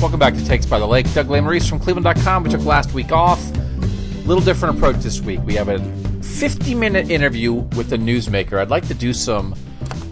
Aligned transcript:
Welcome 0.00 0.18
back 0.18 0.34
to 0.34 0.44
Takes 0.44 0.66
by 0.66 0.78
the 0.78 0.86
Lake. 0.86 1.10
Doug 1.14 1.28
Lesmerises 1.28 1.68
from 1.68 1.78
Cleveland.com. 1.78 2.42
We 2.44 2.50
took 2.50 2.64
last 2.66 2.92
week 2.92 3.12
off. 3.12 3.40
A 3.56 4.26
Little 4.26 4.44
different 4.44 4.76
approach 4.76 4.96
this 4.96 5.22
week. 5.22 5.40
We 5.44 5.54
have 5.54 5.70
a 5.70 5.78
50 6.22 6.74
minute 6.74 7.10
interview 7.10 7.52
with 7.52 7.92
a 7.94 7.96
newsmaker. 7.96 8.58
I'd 8.58 8.68
like 8.68 8.86
to 8.88 8.94
do 8.94 9.14
some 9.14 9.54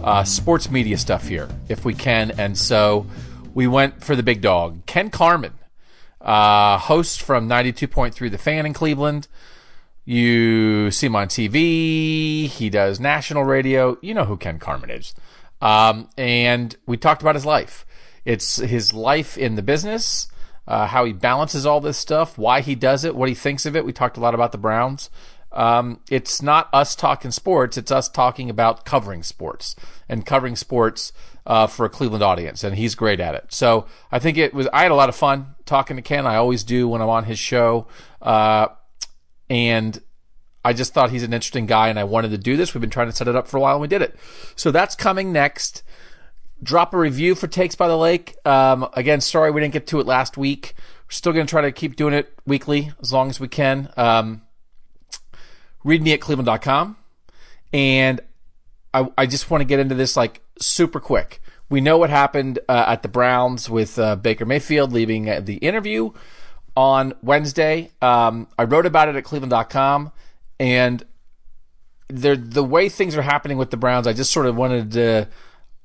uh, 0.03 0.23
sports 0.23 0.71
media 0.71 0.97
stuff 0.97 1.27
here 1.27 1.47
if 1.69 1.85
we 1.85 1.93
can. 1.93 2.31
And 2.31 2.57
so 2.57 3.05
we 3.53 3.67
went 3.67 4.03
for 4.03 4.15
the 4.15 4.23
big 4.23 4.41
dog, 4.41 4.85
Ken 4.87 5.11
Carman, 5.11 5.53
uh, 6.19 6.79
host 6.79 7.21
from 7.21 7.47
92.3 7.47 8.31
The 8.31 8.37
Fan 8.39 8.65
in 8.65 8.73
Cleveland. 8.73 9.27
You 10.05 10.91
see 10.91 11.07
him 11.07 11.15
on 11.15 11.27
TV. 11.27 12.47
He 12.47 12.69
does 12.69 12.99
national 12.99 13.43
radio. 13.43 13.97
You 14.01 14.13
know 14.13 14.25
who 14.25 14.37
Ken 14.37 14.59
Carman 14.59 14.89
is. 14.89 15.13
Um, 15.61 16.09
and 16.17 16.75
we 16.85 16.97
talked 16.97 17.21
about 17.21 17.35
his 17.35 17.45
life. 17.45 17.85
It's 18.25 18.57
his 18.57 18.93
life 18.93 19.37
in 19.37 19.55
the 19.55 19.61
business, 19.61 20.27
uh, 20.67 20.87
how 20.87 21.05
he 21.05 21.13
balances 21.13 21.65
all 21.65 21.81
this 21.81 21.97
stuff, 21.97 22.37
why 22.37 22.61
he 22.61 22.75
does 22.75 23.03
it, 23.03 23.15
what 23.15 23.29
he 23.29 23.35
thinks 23.35 23.65
of 23.65 23.75
it. 23.75 23.85
We 23.85 23.93
talked 23.93 24.17
a 24.17 24.21
lot 24.21 24.33
about 24.33 24.51
the 24.51 24.57
Browns. 24.57 25.09
Um, 25.53 25.99
it's 26.09 26.41
not 26.41 26.67
us 26.73 26.95
talking 26.95 27.31
sports; 27.31 27.77
it's 27.77 27.91
us 27.91 28.09
talking 28.09 28.49
about 28.49 28.85
covering 28.85 29.23
sports 29.23 29.75
and 30.09 30.25
covering 30.25 30.55
sports 30.55 31.13
uh, 31.45 31.67
for 31.67 31.85
a 31.85 31.89
Cleveland 31.89 32.23
audience, 32.23 32.63
and 32.63 32.75
he's 32.75 32.95
great 32.95 33.19
at 33.19 33.35
it. 33.35 33.45
So 33.49 33.85
I 34.11 34.19
think 34.19 34.37
it 34.37 34.53
was. 34.53 34.67
I 34.73 34.83
had 34.83 34.91
a 34.91 34.95
lot 34.95 35.09
of 35.09 35.15
fun 35.15 35.55
talking 35.65 35.95
to 35.95 36.01
Ken. 36.01 36.25
I 36.25 36.35
always 36.35 36.63
do 36.63 36.87
when 36.87 37.01
I'm 37.01 37.09
on 37.09 37.25
his 37.25 37.37
show, 37.37 37.87
uh, 38.21 38.67
and 39.49 40.01
I 40.65 40.73
just 40.73 40.93
thought 40.93 41.09
he's 41.09 41.23
an 41.23 41.33
interesting 41.33 41.65
guy, 41.65 41.89
and 41.89 41.99
I 41.99 42.03
wanted 42.05 42.31
to 42.31 42.37
do 42.37 42.55
this. 42.55 42.73
We've 42.73 42.81
been 42.81 42.89
trying 42.89 43.09
to 43.09 43.15
set 43.15 43.27
it 43.27 43.35
up 43.35 43.47
for 43.47 43.57
a 43.57 43.59
while, 43.59 43.75
and 43.75 43.81
we 43.81 43.87
did 43.87 44.01
it. 44.01 44.15
So 44.55 44.71
that's 44.71 44.95
coming 44.95 45.33
next. 45.33 45.83
Drop 46.61 46.93
a 46.93 46.97
review 46.97 47.35
for 47.35 47.47
Takes 47.47 47.75
by 47.75 47.87
the 47.89 47.97
Lake. 47.97 48.35
Um, 48.45 48.87
again, 48.93 49.19
sorry 49.19 49.51
we 49.51 49.59
didn't 49.59 49.73
get 49.73 49.87
to 49.87 49.99
it 49.99 50.05
last 50.05 50.37
week. 50.37 50.75
We're 50.77 51.11
still 51.11 51.33
going 51.33 51.45
to 51.45 51.49
try 51.51 51.61
to 51.61 51.71
keep 51.73 51.97
doing 51.97 52.13
it 52.13 52.33
weekly 52.45 52.93
as 53.01 53.11
long 53.11 53.29
as 53.29 53.39
we 53.39 53.49
can. 53.49 53.89
Um, 53.97 54.43
read 55.83 56.01
me 56.01 56.13
at 56.13 56.21
cleveland.com. 56.21 56.95
And 57.73 58.21
I, 58.93 59.09
I 59.17 59.25
just 59.25 59.49
want 59.49 59.61
to 59.61 59.65
get 59.65 59.79
into 59.79 59.95
this 59.95 60.15
like 60.15 60.41
super 60.59 61.01
quick. 61.01 61.41
We 61.69 61.81
know 61.81 61.97
what 61.97 62.09
happened 62.09 62.59
uh, 62.69 62.85
at 62.87 63.01
the 63.01 63.07
Browns 63.09 63.69
with 63.69 63.97
uh, 63.99 64.15
Baker 64.15 64.45
Mayfield 64.45 64.93
leaving 64.93 65.29
uh, 65.29 65.41
the 65.41 65.55
interview 65.55 66.11
on 66.75 67.13
Wednesday. 67.21 67.91
Um, 68.01 68.47
I 68.57 68.63
wrote 68.63 68.85
about 68.85 69.09
it 69.09 69.15
at 69.15 69.23
cleveland.com. 69.23 70.11
And 70.59 71.03
the, 72.07 72.35
the 72.35 72.63
way 72.63 72.89
things 72.89 73.15
are 73.15 73.21
happening 73.21 73.57
with 73.57 73.71
the 73.71 73.77
Browns, 73.77 74.07
I 74.07 74.13
just 74.13 74.31
sort 74.31 74.45
of 74.45 74.55
wanted 74.55 74.91
to. 74.93 75.27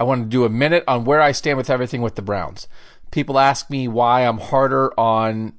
I 0.00 0.04
want 0.04 0.22
to 0.22 0.28
do 0.28 0.44
a 0.44 0.48
minute 0.48 0.84
on 0.86 1.04
where 1.04 1.20
I 1.20 1.32
stand 1.32 1.56
with 1.56 1.68
everything 1.68 2.02
with 2.02 2.14
the 2.14 2.22
Browns. 2.22 2.68
People 3.10 3.36
ask 3.36 3.68
me 3.68 3.88
why 3.88 4.24
I'm 4.24 4.38
harder 4.38 4.92
on 4.98 5.54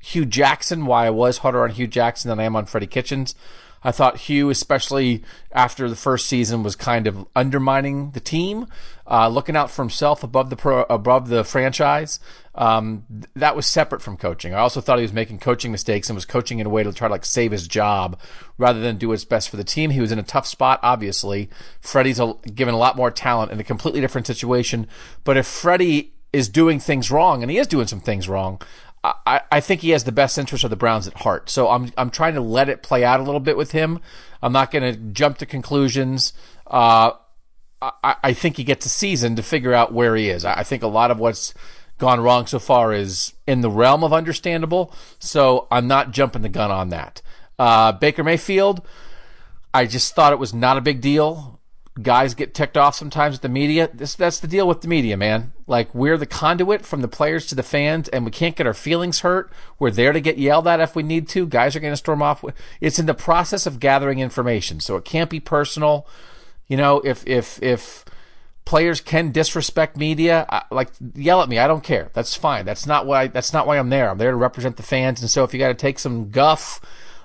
Hue 0.00 0.24
Jackson, 0.24 0.84
why 0.84 1.06
I 1.06 1.10
was 1.10 1.38
harder 1.38 1.62
on 1.62 1.70
Hue 1.70 1.86
Jackson 1.86 2.28
than 2.28 2.40
I 2.40 2.44
am 2.44 2.56
on 2.56 2.66
Freddie 2.66 2.88
Kitchens. 2.88 3.36
I 3.82 3.92
thought 3.92 4.18
Hugh, 4.18 4.50
especially 4.50 5.22
after 5.52 5.88
the 5.88 5.96
first 5.96 6.26
season, 6.26 6.62
was 6.62 6.76
kind 6.76 7.06
of 7.06 7.26
undermining 7.36 8.10
the 8.10 8.20
team, 8.20 8.66
uh, 9.10 9.28
looking 9.28 9.56
out 9.56 9.70
for 9.70 9.82
himself 9.82 10.22
above 10.22 10.50
the 10.50 10.56
pro, 10.56 10.82
above 10.88 11.28
the 11.28 11.42
franchise. 11.42 12.20
Um, 12.54 13.04
that 13.34 13.56
was 13.56 13.66
separate 13.66 14.02
from 14.02 14.16
coaching. 14.16 14.54
I 14.54 14.58
also 14.58 14.80
thought 14.80 14.98
he 14.98 15.02
was 15.02 15.12
making 15.12 15.38
coaching 15.38 15.72
mistakes 15.72 16.08
and 16.08 16.16
was 16.16 16.24
coaching 16.24 16.58
in 16.58 16.66
a 16.66 16.70
way 16.70 16.82
to 16.82 16.92
try 16.92 17.08
to 17.08 17.12
like 17.12 17.24
save 17.24 17.52
his 17.52 17.66
job 17.66 18.18
rather 18.58 18.80
than 18.80 18.98
do 18.98 19.08
what's 19.08 19.24
best 19.24 19.48
for 19.48 19.56
the 19.56 19.64
team. 19.64 19.90
He 19.90 20.00
was 20.00 20.12
in 20.12 20.18
a 20.18 20.24
tough 20.24 20.46
spot, 20.46 20.78
obviously. 20.82 21.50
Freddie's 21.80 22.20
a, 22.20 22.34
given 22.54 22.74
a 22.74 22.78
lot 22.78 22.96
more 22.96 23.10
talent 23.10 23.50
in 23.50 23.60
a 23.60 23.64
completely 23.64 24.00
different 24.00 24.26
situation. 24.26 24.86
But 25.24 25.36
if 25.36 25.46
Freddie 25.46 26.12
is 26.32 26.48
doing 26.48 26.78
things 26.78 27.10
wrong, 27.10 27.42
and 27.42 27.50
he 27.50 27.58
is 27.58 27.66
doing 27.66 27.88
some 27.88 28.00
things 28.00 28.28
wrong, 28.28 28.60
I, 29.02 29.40
I 29.50 29.60
think 29.60 29.80
he 29.80 29.90
has 29.90 30.04
the 30.04 30.12
best 30.12 30.38
interest 30.38 30.62
of 30.62 30.70
the 30.70 30.76
Browns 30.76 31.08
at 31.08 31.14
heart. 31.14 31.48
So 31.50 31.68
I'm 31.68 31.90
I'm 31.96 32.10
trying 32.10 32.34
to 32.34 32.40
let 32.40 32.68
it 32.68 32.82
play 32.82 33.02
out 33.02 33.18
a 33.18 33.22
little 33.22 33.40
bit 33.40 33.56
with 33.56 33.72
him. 33.72 34.00
I'm 34.42 34.52
not 34.52 34.70
going 34.70 34.92
to 34.92 35.00
jump 35.12 35.38
to 35.38 35.46
conclusions. 35.46 36.32
Uh, 36.66 37.12
I, 37.82 38.16
I 38.22 38.32
think 38.32 38.56
he 38.56 38.64
gets 38.64 38.86
a 38.86 38.90
season 38.90 39.36
to 39.36 39.42
figure 39.42 39.72
out 39.72 39.92
where 39.92 40.16
he 40.16 40.28
is. 40.28 40.44
I 40.44 40.62
think 40.62 40.82
a 40.82 40.88
lot 40.88 41.10
of 41.10 41.18
what's 41.18 41.54
gone 41.98 42.20
wrong 42.20 42.46
so 42.46 42.58
far 42.58 42.92
is 42.92 43.34
in 43.46 43.60
the 43.60 43.70
realm 43.70 44.04
of 44.04 44.12
understandable. 44.12 44.94
So 45.18 45.66
I'm 45.70 45.86
not 45.86 46.10
jumping 46.10 46.42
the 46.42 46.48
gun 46.48 46.70
on 46.70 46.90
that. 46.90 47.22
Uh, 47.58 47.92
Baker 47.92 48.24
Mayfield, 48.24 48.86
I 49.72 49.86
just 49.86 50.14
thought 50.14 50.32
it 50.32 50.38
was 50.38 50.54
not 50.54 50.76
a 50.76 50.80
big 50.80 51.00
deal 51.00 51.60
guys 52.02 52.34
get 52.34 52.54
ticked 52.54 52.76
off 52.76 52.94
sometimes 52.94 53.36
at 53.36 53.42
the 53.42 53.48
media. 53.48 53.90
This 53.92 54.14
that's 54.14 54.40
the 54.40 54.48
deal 54.48 54.66
with 54.66 54.80
the 54.80 54.88
media, 54.88 55.16
man. 55.16 55.52
Like 55.66 55.94
we're 55.94 56.16
the 56.16 56.26
conduit 56.26 56.84
from 56.84 57.00
the 57.00 57.08
players 57.08 57.46
to 57.46 57.54
the 57.54 57.62
fans, 57.62 58.08
and 58.08 58.24
we 58.24 58.30
can't 58.30 58.56
get 58.56 58.66
our 58.66 58.74
feelings 58.74 59.20
hurt. 59.20 59.52
We're 59.78 59.90
there 59.90 60.12
to 60.12 60.20
get 60.20 60.38
yelled 60.38 60.66
at 60.66 60.80
if 60.80 60.94
we 60.94 61.02
need 61.02 61.28
to. 61.30 61.46
Guys 61.46 61.76
are 61.76 61.80
going 61.80 61.92
to 61.92 61.96
storm 61.96 62.22
off. 62.22 62.44
It's 62.80 62.98
in 62.98 63.06
the 63.06 63.14
process 63.14 63.66
of 63.66 63.80
gathering 63.80 64.18
information, 64.18 64.80
so 64.80 64.96
it 64.96 65.04
can't 65.04 65.30
be 65.30 65.40
personal. 65.40 66.06
You 66.70 66.78
know, 66.78 67.02
if 67.04 67.26
if 67.26 67.62
if 67.62 68.06
players 68.64 69.02
can 69.02 69.32
disrespect 69.32 69.98
media, 69.98 70.46
I, 70.48 70.62
like 70.70 70.90
yell 71.14 71.42
at 71.42 71.48
me, 71.50 71.58
I 71.58 71.66
don't 71.66 71.84
care. 71.84 72.10
That's 72.14 72.34
fine. 72.34 72.64
That's 72.64 72.86
not 72.86 73.04
why. 73.04 73.26
That's 73.26 73.52
not 73.52 73.66
why 73.66 73.78
I'm 73.78 73.90
there. 73.90 74.08
I'm 74.08 74.16
there 74.16 74.30
to 74.30 74.36
represent 74.38 74.76
the 74.78 74.82
fans, 74.82 75.20
and 75.20 75.28
so 75.28 75.44
if 75.44 75.52
you 75.52 75.58
got 75.58 75.68
to 75.68 75.74
take 75.74 75.98
some 75.98 76.30
guff. 76.30 76.80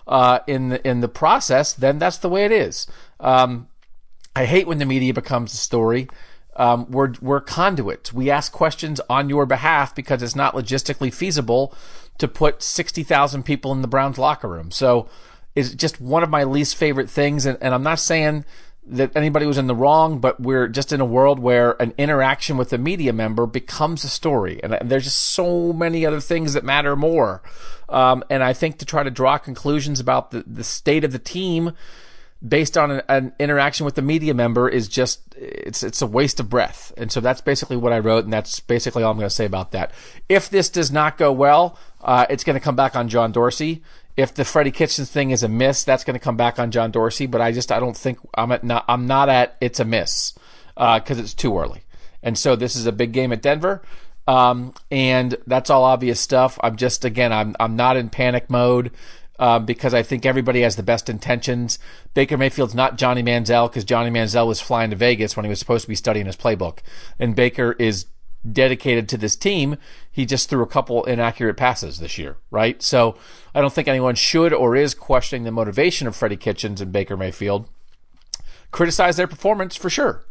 Uh, 0.07 0.37
in 0.45 0.69
the 0.69 0.87
in 0.87 0.99
the 0.99 1.07
process, 1.07 1.73
then 1.73 1.97
that's 1.97 2.17
the 2.17 2.29
way 2.29 2.45
it 2.45 2.51
is. 2.51 2.85
Um, 3.19 3.67
I 4.35 4.45
hate 4.45 4.67
when 4.67 4.77
the 4.77 4.85
media 4.85 5.15
becomes 5.15 5.51
the 5.51 5.57
story. 5.57 6.07
Um, 6.55 6.85
we're 6.91 7.13
we're 7.21 7.41
conduits. 7.41 8.13
We 8.13 8.29
ask 8.29 8.51
questions 8.51 9.01
on 9.09 9.29
your 9.29 9.47
behalf 9.47 9.95
because 9.95 10.21
it's 10.21 10.35
not 10.35 10.53
logistically 10.53 11.11
feasible 11.11 11.73
to 12.19 12.27
put 12.27 12.61
sixty 12.61 13.01
thousand 13.01 13.45
people 13.45 13.71
in 13.71 13.81
the 13.81 13.87
Browns 13.87 14.19
locker 14.19 14.47
room. 14.47 14.69
So 14.69 15.09
it's 15.55 15.73
just 15.73 15.99
one 15.99 16.21
of 16.21 16.29
my 16.29 16.43
least 16.43 16.75
favorite 16.75 17.09
things. 17.09 17.47
And, 17.47 17.57
and 17.59 17.73
I'm 17.73 17.81
not 17.81 17.97
saying 17.97 18.45
that 18.87 19.15
anybody 19.15 19.45
was 19.45 19.57
in 19.57 19.67
the 19.67 19.75
wrong, 19.75 20.19
but 20.19 20.39
we're 20.39 20.67
just 20.67 20.93
in 20.93 21.01
a 21.01 21.05
world 21.05 21.39
where 21.39 21.71
an 21.81 21.93
interaction 21.97 22.57
with 22.57 22.71
a 22.71 22.77
media 22.77 23.13
member 23.13 23.45
becomes 23.45 24.03
a 24.03 24.09
story, 24.09 24.59
and 24.63 24.77
there's 24.89 25.05
just 25.05 25.19
so 25.19 25.73
many 25.73 26.05
other 26.05 26.19
things 26.19 26.53
that 26.53 26.63
matter 26.63 26.95
more. 26.95 27.41
Um, 27.89 28.23
and 28.29 28.43
I 28.43 28.53
think 28.53 28.77
to 28.79 28.85
try 28.85 29.03
to 29.03 29.11
draw 29.11 29.37
conclusions 29.37 29.99
about 29.99 30.31
the 30.31 30.43
the 30.45 30.63
state 30.63 31.03
of 31.03 31.11
the 31.11 31.19
team 31.19 31.73
based 32.45 32.77
on 32.77 32.91
an, 32.91 33.01
an, 33.07 33.33
interaction 33.39 33.85
with 33.85 33.95
the 33.95 34.01
media 34.01 34.33
member 34.33 34.67
is 34.67 34.87
just 34.87 35.21
it's 35.35 35.83
it's 35.83 36.01
a 36.01 36.07
waste 36.07 36.39
of 36.39 36.49
breath. 36.49 36.91
And 36.97 37.11
so 37.11 37.19
that's 37.19 37.41
basically 37.41 37.77
what 37.77 37.93
I 37.93 37.99
wrote, 37.99 38.23
and 38.23 38.33
that's 38.33 38.59
basically 38.59 39.03
all 39.03 39.11
I'm 39.11 39.17
going 39.17 39.29
to 39.29 39.35
say 39.35 39.45
about 39.45 39.71
that. 39.71 39.91
If 40.29 40.49
this 40.49 40.69
does 40.69 40.91
not 40.91 41.17
go 41.17 41.31
well, 41.31 41.77
uh, 42.01 42.25
it's 42.29 42.43
going 42.43 42.55
to 42.55 42.59
come 42.59 42.75
back 42.75 42.95
on 42.95 43.09
John 43.09 43.31
Dorsey. 43.31 43.83
If 44.17 44.33
the 44.33 44.45
Freddie 44.45 44.71
Kitchens 44.71 45.09
thing 45.09 45.31
is 45.31 45.43
a 45.43 45.49
miss, 45.49 45.83
that's 45.83 46.03
going 46.03 46.13
to 46.13 46.23
come 46.23 46.37
back 46.37 46.57
on 46.57 46.71
John 46.71 46.91
Dorsey. 46.91 47.25
But 47.25 47.41
I 47.41 47.51
just 47.51 47.71
I 47.71 47.79
don't 47.79 47.97
think 47.97 48.19
I'm 48.33 48.51
at 48.51 48.63
not 48.63 48.85
I'm 48.87 49.07
not 49.07 49.29
at 49.29 49.57
it's 49.59 49.79
a 49.79 49.85
miss 49.85 50.33
because 50.75 51.17
uh, 51.19 51.21
it's 51.21 51.33
too 51.33 51.57
early. 51.57 51.81
And 52.23 52.37
so 52.37 52.55
this 52.55 52.75
is 52.75 52.85
a 52.85 52.91
big 52.91 53.11
game 53.11 53.31
at 53.31 53.41
Denver. 53.41 53.81
Um, 54.27 54.73
and 54.89 55.37
that's 55.45 55.69
all 55.69 55.83
obvious 55.83 56.19
stuff. 56.19 56.57
I'm 56.63 56.75
just 56.77 57.05
again, 57.05 57.31
I'm 57.31 57.55
I'm 57.59 57.75
not 57.75 57.97
in 57.97 58.09
panic 58.09 58.49
mode 58.49 58.91
um, 59.37 59.65
because 59.65 59.93
I 59.93 60.03
think 60.03 60.25
everybody 60.25 60.61
has 60.61 60.75
the 60.75 60.83
best 60.83 61.09
intentions. 61.09 61.77
Baker 62.13 62.37
Mayfield's 62.37 62.75
not 62.75 62.97
Johnny 62.97 63.21
Manziel 63.21 63.69
because 63.69 63.83
Johnny 63.83 64.09
Manziel 64.09 64.47
was 64.47 64.61
flying 64.61 64.89
to 64.89 64.95
Vegas 64.95 65.35
when 65.35 65.45
he 65.45 65.49
was 65.49 65.59
supposed 65.59 65.83
to 65.83 65.89
be 65.89 65.95
studying 65.95 66.25
his 66.25 66.37
playbook, 66.37 66.79
and 67.19 67.35
Baker 67.35 67.73
is 67.73 68.05
dedicated 68.49 69.09
to 69.09 69.17
this 69.17 69.35
team. 69.35 69.77
He 70.11 70.25
just 70.25 70.49
threw 70.49 70.63
a 70.63 70.67
couple 70.67 71.03
inaccurate 71.05 71.55
passes 71.55 71.99
this 71.99 72.17
year, 72.17 72.37
right? 72.51 72.81
So 72.81 73.17
I 73.53 73.61
don't 73.61 73.73
think 73.73 73.87
anyone 73.87 74.15
should 74.15 74.53
or 74.53 74.75
is 74.75 74.93
questioning 74.93 75.43
the 75.43 75.51
motivation 75.51 76.07
of 76.07 76.15
Freddie 76.15 76.37
Kitchens 76.37 76.81
and 76.81 76.91
Baker 76.91 77.17
Mayfield. 77.17 77.67
Criticize 78.71 79.17
their 79.17 79.27
performance 79.27 79.75
for 79.75 79.89
sure, 79.89 80.25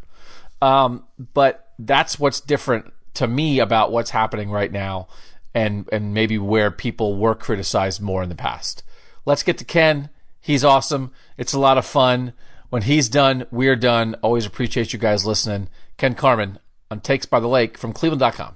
um, 0.61 1.05
but 1.33 1.71
that's 1.79 2.19
what's 2.19 2.39
different 2.39 2.93
to 3.15 3.27
me 3.27 3.59
about 3.59 3.91
what's 3.91 4.11
happening 4.11 4.51
right 4.51 4.71
now 4.71 5.07
and 5.53 5.89
and 5.91 6.13
maybe 6.13 6.37
where 6.37 6.69
people 6.69 7.15
were 7.17 7.33
criticized 7.33 8.01
more 8.01 8.21
in 8.21 8.29
the 8.29 8.35
past. 8.35 8.83
Let's 9.25 9.41
get 9.41 9.57
to 9.57 9.65
Ken. 9.65 10.09
He's 10.39 10.63
awesome. 10.63 11.11
It's 11.37 11.53
a 11.53 11.59
lot 11.59 11.79
of 11.79 11.85
fun. 11.85 12.33
When 12.69 12.83
he's 12.83 13.09
done, 13.09 13.47
we're 13.49 13.75
done. 13.75 14.15
Always 14.21 14.45
appreciate 14.45 14.93
you 14.93 14.99
guys 14.99 15.25
listening. 15.25 15.69
Ken 15.97 16.13
Carman 16.13 16.59
on 16.91 16.99
Takes 16.99 17.25
by 17.25 17.39
the 17.39 17.47
Lake 17.47 17.77
from 17.77 17.93
Cleveland.com. 17.93 18.55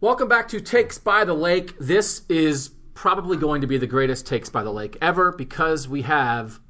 Welcome 0.00 0.28
back 0.28 0.48
to 0.48 0.60
Takes 0.60 0.98
by 0.98 1.24
the 1.24 1.34
Lake. 1.34 1.76
This 1.78 2.22
is 2.28 2.70
probably 2.94 3.36
going 3.36 3.60
to 3.60 3.66
be 3.66 3.78
the 3.78 3.86
greatest 3.86 4.26
Takes 4.26 4.48
by 4.48 4.62
the 4.62 4.72
Lake 4.72 4.96
ever 5.00 5.32
because 5.32 5.88
we 5.88 6.02
have 6.02 6.60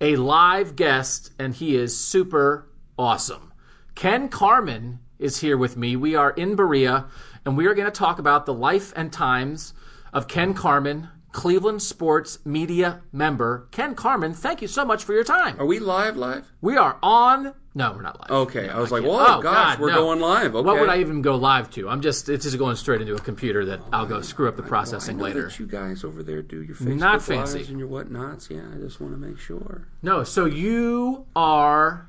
a 0.00 0.16
live 0.16 0.76
guest 0.76 1.32
and 1.38 1.54
he 1.54 1.76
is 1.76 1.96
super 1.96 2.68
awesome. 2.98 3.52
Ken 3.94 4.28
Carman 4.28 5.00
is 5.18 5.40
here 5.40 5.56
with 5.56 5.76
me. 5.76 5.96
We 5.96 6.14
are 6.14 6.30
in 6.30 6.56
Berea 6.56 7.06
and 7.44 7.56
we 7.56 7.66
are 7.66 7.74
going 7.74 7.86
to 7.86 7.92
talk 7.92 8.18
about 8.18 8.46
the 8.46 8.54
life 8.54 8.92
and 8.96 9.12
times 9.12 9.74
of 10.12 10.28
Ken 10.28 10.54
Carman, 10.54 11.08
Cleveland 11.32 11.82
Sports 11.82 12.38
Media 12.44 13.02
member, 13.12 13.68
Ken 13.70 13.94
Carman. 13.94 14.34
Thank 14.34 14.62
you 14.62 14.68
so 14.68 14.84
much 14.84 15.04
for 15.04 15.12
your 15.12 15.24
time. 15.24 15.60
Are 15.60 15.66
we 15.66 15.78
live? 15.78 16.16
Live? 16.16 16.50
We 16.60 16.76
are 16.76 16.98
on. 17.02 17.54
No, 17.74 17.92
we're 17.92 18.02
not 18.02 18.18
live. 18.20 18.30
Okay, 18.48 18.66
No, 18.66 18.72
I 18.72 18.80
was 18.80 18.90
like, 18.90 19.02
can't. 19.02 19.12
"Whoa, 19.12 19.36
oh, 19.38 19.42
gosh, 19.42 19.76
God, 19.76 19.78
we're 19.80 19.90
no. 19.90 19.96
going 19.96 20.20
live." 20.20 20.54
What 20.54 20.64
would 20.64 20.88
I 20.88 20.98
even 21.00 21.22
go 21.22 21.36
live 21.36 21.70
to? 21.72 21.88
I'm 21.88 22.00
just. 22.00 22.28
It's 22.28 22.44
just 22.44 22.58
going 22.58 22.76
straight 22.76 23.00
into 23.00 23.14
a 23.14 23.18
computer 23.20 23.64
that 23.66 23.80
I'll 23.92 24.06
go 24.06 24.20
screw 24.22 24.48
up 24.48 24.56
the 24.56 24.64
I 24.64 24.68
processing 24.68 25.18
later. 25.18 25.50
you 25.58 25.66
guys 25.66 26.02
over 26.02 26.22
there 26.22 26.42
do 26.42 26.62
your 26.62 26.74
Facebook 26.74 26.98
Not 26.98 27.22
fancy. 27.22 27.58
lives 27.58 27.70
and 27.70 27.78
your 27.78 27.88
whatnots. 27.88 28.50
Yeah, 28.50 28.62
I 28.74 28.78
just 28.78 29.00
want 29.00 29.12
to 29.12 29.18
make 29.18 29.38
sure. 29.38 29.86
No, 30.02 30.24
so 30.24 30.46
you 30.46 31.26
are 31.36 32.08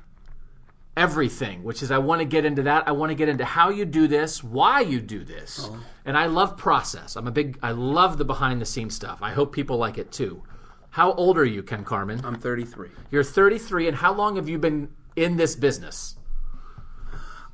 everything, 0.96 1.62
which 1.62 1.82
is 1.82 1.90
I 1.90 1.98
want 1.98 2.20
to 2.20 2.24
get 2.24 2.44
into 2.44 2.62
that. 2.62 2.88
I 2.88 2.92
want 2.92 3.10
to 3.10 3.14
get 3.14 3.28
into 3.28 3.44
how 3.44 3.68
you 3.70 3.84
do 3.84 4.08
this, 4.08 4.42
why 4.42 4.80
you 4.80 5.00
do 5.00 5.24
this. 5.24 5.68
Oh. 5.70 5.78
And 6.04 6.16
I 6.16 6.26
love 6.26 6.56
process. 6.56 7.16
I'm 7.16 7.26
a 7.28 7.30
big 7.30 7.58
I 7.62 7.72
love 7.72 8.18
the 8.18 8.24
behind 8.24 8.60
the 8.60 8.66
scenes 8.66 8.94
stuff. 8.94 9.18
I 9.22 9.32
hope 9.32 9.52
people 9.52 9.76
like 9.76 9.98
it 9.98 10.10
too. 10.10 10.42
How 10.90 11.12
old 11.12 11.38
are 11.38 11.44
you, 11.44 11.62
Ken 11.62 11.84
Carman? 11.84 12.20
I'm 12.24 12.34
33. 12.34 12.88
You're 13.12 13.22
33 13.22 13.86
and 13.88 13.96
how 13.98 14.12
long 14.12 14.34
have 14.36 14.48
you 14.48 14.58
been 14.58 14.88
in 15.20 15.36
this 15.36 15.54
business? 15.54 16.16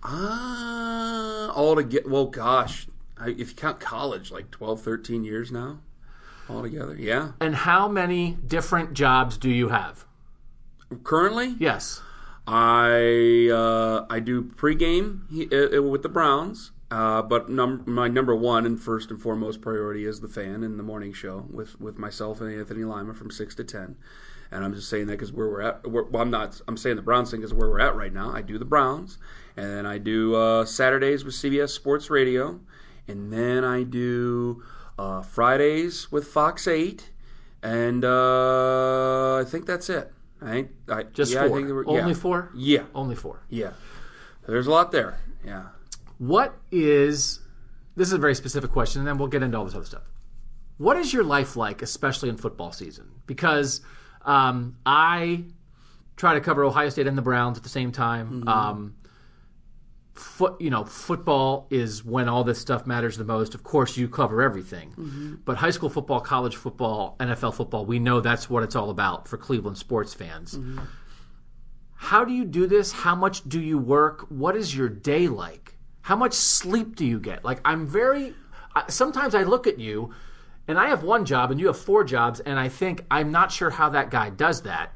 Ah, 0.02 1.50
all 1.52 1.74
to 1.76 1.82
get. 1.82 2.08
Well, 2.08 2.26
gosh, 2.26 2.86
I, 3.18 3.30
if 3.30 3.50
you 3.50 3.54
count 3.56 3.80
college, 3.80 4.30
like 4.30 4.50
12, 4.50 4.80
13 4.80 5.24
years 5.24 5.50
now, 5.50 5.80
altogether. 6.48 6.94
Yeah. 6.96 7.32
And 7.40 7.54
how 7.56 7.88
many 7.88 8.38
different 8.46 8.92
jobs 8.94 9.36
do 9.36 9.50
you 9.50 9.68
have? 9.70 10.04
Currently, 11.02 11.56
Yes. 11.58 12.00
I 12.46 13.48
uh, 13.52 14.06
I 14.08 14.20
do 14.20 14.40
pregame 14.44 15.22
he- 15.28 15.48
uh, 15.50 15.78
uh, 15.78 15.82
with 15.82 16.04
the 16.04 16.08
Browns, 16.08 16.70
uh, 16.92 17.22
but 17.22 17.48
num- 17.50 17.82
my 17.86 18.06
number 18.06 18.36
one 18.36 18.64
and 18.64 18.80
first 18.80 19.10
and 19.10 19.20
foremost 19.20 19.60
priority 19.60 20.04
is 20.06 20.20
the 20.20 20.28
fan 20.28 20.62
and 20.62 20.78
the 20.78 20.84
morning 20.84 21.12
show 21.12 21.46
with, 21.50 21.80
with 21.80 21.98
myself 21.98 22.40
and 22.40 22.54
Anthony 22.54 22.84
Lima 22.84 23.14
from 23.14 23.32
six 23.32 23.56
to 23.56 23.64
ten. 23.64 23.96
And 24.50 24.64
I'm 24.64 24.74
just 24.74 24.88
saying 24.88 25.06
that 25.08 25.14
because 25.14 25.32
where 25.32 25.48
we're 25.48 25.62
at, 25.62 25.86
well, 25.90 26.06
I'm 26.22 26.30
not. 26.30 26.60
I'm 26.68 26.76
saying 26.76 26.96
the 26.96 27.02
Browns 27.02 27.30
thing 27.30 27.42
is 27.42 27.52
where 27.52 27.68
we're 27.68 27.80
at 27.80 27.96
right 27.96 28.12
now. 28.12 28.32
I 28.32 28.42
do 28.42 28.58
the 28.58 28.64
Browns, 28.64 29.18
and 29.56 29.66
then 29.66 29.86
I 29.86 29.98
do 29.98 30.34
uh, 30.36 30.64
Saturdays 30.64 31.24
with 31.24 31.34
CBS 31.34 31.70
Sports 31.70 32.10
Radio, 32.10 32.60
and 33.08 33.32
then 33.32 33.64
I 33.64 33.82
do 33.82 34.62
uh, 34.98 35.22
Fridays 35.22 36.10
with 36.12 36.28
Fox 36.28 36.66
Eight, 36.68 37.10
and 37.62 38.04
uh, 38.04 39.36
I 39.38 39.44
think 39.46 39.66
that's 39.66 39.88
it. 39.90 40.12
I 40.40 40.50
think 40.50 40.70
I, 40.88 41.02
Just 41.04 41.32
yeah, 41.32 41.44
I 41.44 41.48
think 41.48 41.68
were- 41.68 41.86
Only 41.88 42.12
yeah. 42.12 42.14
four? 42.14 42.50
Yeah, 42.54 42.82
Only 42.94 43.14
four. 43.16 43.40
yeah. 43.48 43.72
There's 44.46 44.66
a 44.68 44.70
lot 44.70 44.92
there. 44.92 45.18
Yeah. 45.44 45.64
What 46.18 46.54
is 46.70 47.40
this 47.96 48.08
is 48.08 48.12
a 48.14 48.18
very 48.18 48.34
specific 48.34 48.70
question, 48.70 49.00
and 49.00 49.08
then 49.08 49.18
we'll 49.18 49.28
get 49.28 49.42
into 49.42 49.58
all 49.58 49.64
this 49.64 49.74
other 49.74 49.84
stuff. 49.84 50.04
What 50.78 50.96
is 50.98 51.12
your 51.12 51.24
life 51.24 51.56
like, 51.56 51.82
especially 51.82 52.28
in 52.28 52.36
football 52.36 52.70
season? 52.70 53.10
Because 53.26 53.80
um, 54.26 54.76
I 54.84 55.44
try 56.16 56.34
to 56.34 56.40
cover 56.40 56.64
Ohio 56.64 56.88
State 56.90 57.06
and 57.06 57.16
the 57.16 57.22
Browns 57.22 57.56
at 57.56 57.62
the 57.62 57.68
same 57.70 57.92
time. 57.92 58.42
Um, 58.48 58.94
foot, 60.14 60.60
you 60.60 60.70
know, 60.70 60.84
football 60.84 61.66
is 61.70 62.04
when 62.04 62.28
all 62.28 62.42
this 62.42 62.58
stuff 62.58 62.86
matters 62.86 63.16
the 63.18 63.24
most. 63.24 63.54
Of 63.54 63.62
course, 63.62 63.96
you 63.96 64.08
cover 64.08 64.42
everything, 64.42 65.38
but 65.44 65.56
high 65.58 65.70
school 65.70 65.90
football, 65.90 66.20
college 66.20 66.56
football, 66.56 67.16
NFL 67.20 67.54
football, 67.54 67.84
we 67.84 67.98
know 67.98 68.20
that's 68.20 68.48
what 68.50 68.62
it's 68.62 68.74
all 68.74 68.90
about 68.90 69.28
for 69.28 69.36
Cleveland 69.36 69.78
sports 69.78 70.14
fans. 70.14 70.58
How 71.94 72.24
do 72.24 72.32
you 72.32 72.44
do 72.44 72.66
this? 72.66 72.92
How 72.92 73.14
much 73.14 73.46
do 73.48 73.60
you 73.60 73.78
work? 73.78 74.26
What 74.28 74.56
is 74.56 74.74
your 74.76 74.88
day 74.88 75.28
like? 75.28 75.76
How 76.02 76.16
much 76.16 76.34
sleep 76.34 76.94
do 76.96 77.04
you 77.04 77.18
get? 77.20 77.44
Like, 77.44 77.60
I'm 77.64 77.86
very. 77.86 78.34
Sometimes 78.88 79.34
I 79.34 79.42
look 79.42 79.66
at 79.66 79.78
you, 79.78 80.12
and 80.68 80.78
I 80.78 80.88
have 80.88 81.02
one 81.02 81.24
job, 81.24 81.50
and 81.50 81.60
you 81.60 81.66
have 81.68 81.78
four 81.78 82.04
jobs, 82.04 82.40
and 82.40 82.58
I 82.58 82.68
think 82.68 83.04
I'm 83.10 83.30
not 83.30 83.52
sure 83.52 83.70
how 83.70 83.90
that 83.90 84.10
guy 84.10 84.30
does 84.30 84.62
that. 84.62 84.92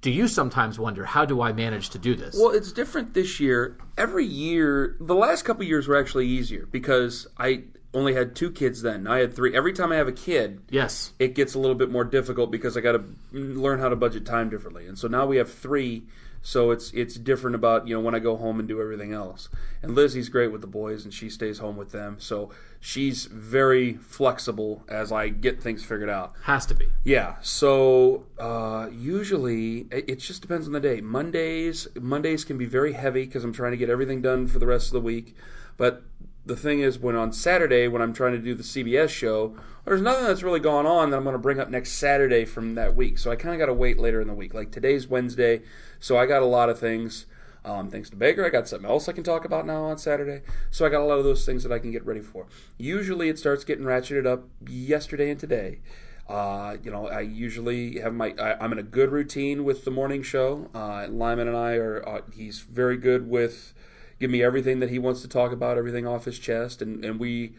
Do 0.00 0.10
you 0.10 0.28
sometimes 0.28 0.78
wonder 0.78 1.04
how 1.06 1.24
do 1.24 1.40
I 1.40 1.52
manage 1.52 1.90
to 1.90 1.98
do 1.98 2.14
this? 2.14 2.36
Well, 2.38 2.50
it's 2.50 2.72
different 2.72 3.14
this 3.14 3.40
year. 3.40 3.78
Every 3.96 4.26
year, 4.26 4.96
the 5.00 5.14
last 5.14 5.46
couple 5.46 5.64
years 5.64 5.88
were 5.88 5.96
actually 5.96 6.26
easier 6.26 6.66
because 6.66 7.26
I 7.38 7.64
only 7.94 8.12
had 8.12 8.34
two 8.36 8.50
kids 8.50 8.82
then. 8.82 9.06
I 9.06 9.20
had 9.20 9.34
three. 9.34 9.56
Every 9.56 9.72
time 9.72 9.92
I 9.92 9.96
have 9.96 10.08
a 10.08 10.12
kid, 10.12 10.60
yes. 10.68 11.12
it 11.18 11.34
gets 11.34 11.54
a 11.54 11.58
little 11.58 11.76
bit 11.76 11.90
more 11.90 12.04
difficult 12.04 12.50
because 12.50 12.76
I 12.76 12.80
got 12.80 12.92
to 12.92 13.04
learn 13.32 13.78
how 13.78 13.88
to 13.88 13.96
budget 13.96 14.26
time 14.26 14.50
differently. 14.50 14.86
And 14.86 14.98
so 14.98 15.08
now 15.08 15.24
we 15.24 15.38
have 15.38 15.50
three, 15.50 16.02
so 16.46 16.72
it's 16.72 16.92
it's 16.92 17.14
different 17.14 17.54
about 17.54 17.88
you 17.88 17.94
know 17.94 18.00
when 18.00 18.14
I 18.14 18.18
go 18.18 18.36
home 18.36 18.58
and 18.58 18.68
do 18.68 18.78
everything 18.78 19.14
else. 19.14 19.48
And 19.82 19.94
Lizzie's 19.94 20.28
great 20.28 20.52
with 20.52 20.60
the 20.60 20.66
boys, 20.66 21.04
and 21.04 21.12
she 21.12 21.30
stays 21.30 21.58
home 21.58 21.74
with 21.74 21.90
them, 21.90 22.16
so 22.20 22.50
she's 22.78 23.24
very 23.24 23.94
flexible 23.94 24.84
as 24.86 25.10
I 25.10 25.30
get 25.30 25.62
things 25.62 25.82
figured 25.82 26.10
out. 26.10 26.34
Has 26.42 26.66
to 26.66 26.74
be. 26.74 26.88
Yeah. 27.02 27.36
So 27.40 28.26
uh, 28.38 28.90
usually 28.92 29.86
it, 29.90 30.04
it 30.06 30.16
just 30.16 30.42
depends 30.42 30.66
on 30.66 30.74
the 30.74 30.80
day. 30.80 31.00
Mondays 31.00 31.88
Mondays 31.98 32.44
can 32.44 32.58
be 32.58 32.66
very 32.66 32.92
heavy 32.92 33.24
because 33.24 33.42
I'm 33.42 33.54
trying 33.54 33.72
to 33.72 33.78
get 33.78 33.88
everything 33.88 34.20
done 34.20 34.46
for 34.46 34.58
the 34.58 34.66
rest 34.66 34.88
of 34.88 34.92
the 34.92 35.00
week. 35.00 35.34
But 35.78 36.02
the 36.46 36.56
thing 36.56 36.80
is, 36.80 36.98
when 36.98 37.16
on 37.16 37.32
Saturday 37.32 37.88
when 37.88 38.02
I'm 38.02 38.12
trying 38.12 38.32
to 38.32 38.38
do 38.38 38.54
the 38.54 38.62
CBS 38.62 39.08
show, 39.08 39.56
there's 39.84 40.02
nothing 40.02 40.24
that's 40.24 40.42
really 40.42 40.60
going 40.60 40.86
on 40.86 41.10
that 41.10 41.16
I'm 41.16 41.24
going 41.24 41.34
to 41.34 41.38
bring 41.38 41.60
up 41.60 41.70
next 41.70 41.92
Saturday 41.92 42.44
from 42.44 42.74
that 42.74 42.96
week. 42.96 43.18
So 43.18 43.30
I 43.30 43.36
kind 43.36 43.54
of 43.54 43.58
got 43.58 43.66
to 43.66 43.74
wait 43.74 43.98
later 43.98 44.20
in 44.20 44.28
the 44.28 44.34
week. 44.34 44.54
Like 44.54 44.72
today's 44.72 45.08
Wednesday, 45.08 45.62
so 46.04 46.18
I 46.18 46.26
got 46.26 46.42
a 46.42 46.46
lot 46.46 46.68
of 46.68 46.78
things. 46.78 47.24
Um, 47.64 47.88
thanks 47.88 48.10
to 48.10 48.16
Baker, 48.16 48.44
I 48.44 48.50
got 48.50 48.68
something 48.68 48.90
else 48.90 49.08
I 49.08 49.12
can 49.12 49.24
talk 49.24 49.46
about 49.46 49.64
now 49.64 49.84
on 49.84 49.96
Saturday. 49.96 50.42
So 50.70 50.84
I 50.84 50.90
got 50.90 51.00
a 51.00 51.06
lot 51.06 51.16
of 51.16 51.24
those 51.24 51.46
things 51.46 51.62
that 51.62 51.72
I 51.72 51.78
can 51.78 51.90
get 51.92 52.04
ready 52.04 52.20
for. 52.20 52.46
Usually 52.76 53.30
it 53.30 53.38
starts 53.38 53.64
getting 53.64 53.86
ratcheted 53.86 54.26
up 54.26 54.44
yesterday 54.68 55.30
and 55.30 55.40
today. 55.40 55.80
Uh, 56.28 56.76
you 56.82 56.90
know, 56.90 57.08
I 57.08 57.20
usually 57.20 58.00
have 58.00 58.12
my. 58.12 58.34
I, 58.38 58.62
I'm 58.62 58.70
in 58.72 58.78
a 58.78 58.82
good 58.82 59.12
routine 59.12 59.64
with 59.64 59.86
the 59.86 59.90
morning 59.90 60.22
show. 60.22 60.68
Uh, 60.74 61.06
Lima 61.08 61.40
and 61.40 61.56
I 61.56 61.76
are. 61.76 62.06
Uh, 62.06 62.20
he's 62.34 62.60
very 62.60 62.98
good 62.98 63.26
with 63.26 63.72
give 64.20 64.30
me 64.30 64.42
everything 64.42 64.80
that 64.80 64.90
he 64.90 64.98
wants 64.98 65.22
to 65.22 65.28
talk 65.28 65.52
about, 65.52 65.78
everything 65.78 66.06
off 66.06 66.26
his 66.26 66.38
chest, 66.38 66.82
and 66.82 67.02
and 67.02 67.18
we 67.18 67.54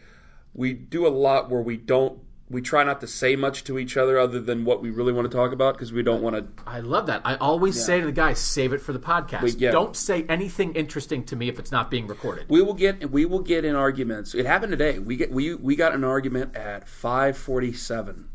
we 0.54 0.72
do 0.72 1.04
a 1.04 1.10
lot 1.10 1.50
where 1.50 1.62
we 1.62 1.76
don't. 1.76 2.20
We 2.48 2.62
try 2.62 2.84
not 2.84 3.00
to 3.00 3.08
say 3.08 3.34
much 3.34 3.64
to 3.64 3.76
each 3.76 3.96
other 3.96 4.18
other 4.20 4.38
than 4.40 4.64
what 4.64 4.80
we 4.80 4.90
really 4.90 5.12
want 5.12 5.28
to 5.28 5.36
talk 5.36 5.50
about 5.50 5.74
because 5.74 5.92
we 5.92 6.04
don't 6.04 6.22
want 6.22 6.36
to 6.36 6.62
I 6.64 6.78
love 6.78 7.06
that. 7.06 7.22
I 7.24 7.34
always 7.36 7.84
say 7.84 7.98
to 7.98 8.06
the 8.06 8.12
guys, 8.12 8.38
save 8.38 8.72
it 8.72 8.80
for 8.80 8.92
the 8.92 9.00
podcast. 9.00 9.42
We- 9.42 9.50
yeah. 9.52 9.72
Don't 9.72 9.96
say 9.96 10.24
anything 10.28 10.72
interesting 10.74 11.24
to 11.24 11.34
me 11.34 11.48
if 11.48 11.58
it's 11.58 11.72
not 11.72 11.90
being 11.90 12.06
recorded. 12.06 12.46
We 12.48 12.62
will 12.62 12.74
get 12.74 13.10
we 13.10 13.24
will 13.24 13.40
get 13.40 13.64
in 13.64 13.74
arguments. 13.74 14.32
It 14.32 14.46
happened 14.46 14.70
today. 14.70 15.00
We 15.00 15.16
get 15.16 15.32
we 15.32 15.54
we 15.54 15.74
got 15.74 15.92
an 15.92 16.04
argument 16.04 16.54
at 16.54 16.88
five 16.88 17.36
forty 17.36 17.72
seven, 17.72 18.28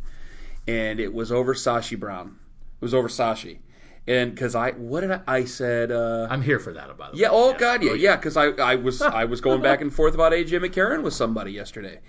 and 0.67 0.99
it 0.99 1.13
was 1.13 1.31
over 1.31 1.53
Sashi 1.53 1.97
Brown. 1.97 2.37
It 2.81 2.85
was 2.85 2.93
over 2.93 3.07
Sashi, 3.07 3.59
and 4.07 4.31
because 4.35 4.55
I 4.55 4.71
what 4.71 5.01
did 5.01 5.11
I, 5.11 5.21
I 5.25 5.45
said? 5.45 5.89
Uh, 5.89 6.27
I'm 6.29 6.41
here 6.41 6.59
for 6.59 6.73
that, 6.73 6.97
by 6.97 7.07
the 7.11 7.13
way. 7.13 7.19
yeah. 7.21 7.29
Oh 7.31 7.53
God. 7.53 7.81
Yeah. 7.81 7.93
Yeah. 7.93 8.15
Because 8.17 8.35
I 8.35 8.47
I 8.47 8.75
was 8.75 9.01
I 9.01 9.23
was 9.23 9.39
going 9.39 9.61
back 9.61 9.79
and 9.79 9.93
forth 9.93 10.13
about 10.15 10.33
AJ 10.33 10.59
McCarron 10.65 11.01
with 11.01 11.13
somebody 11.13 11.53
yesterday. 11.53 11.99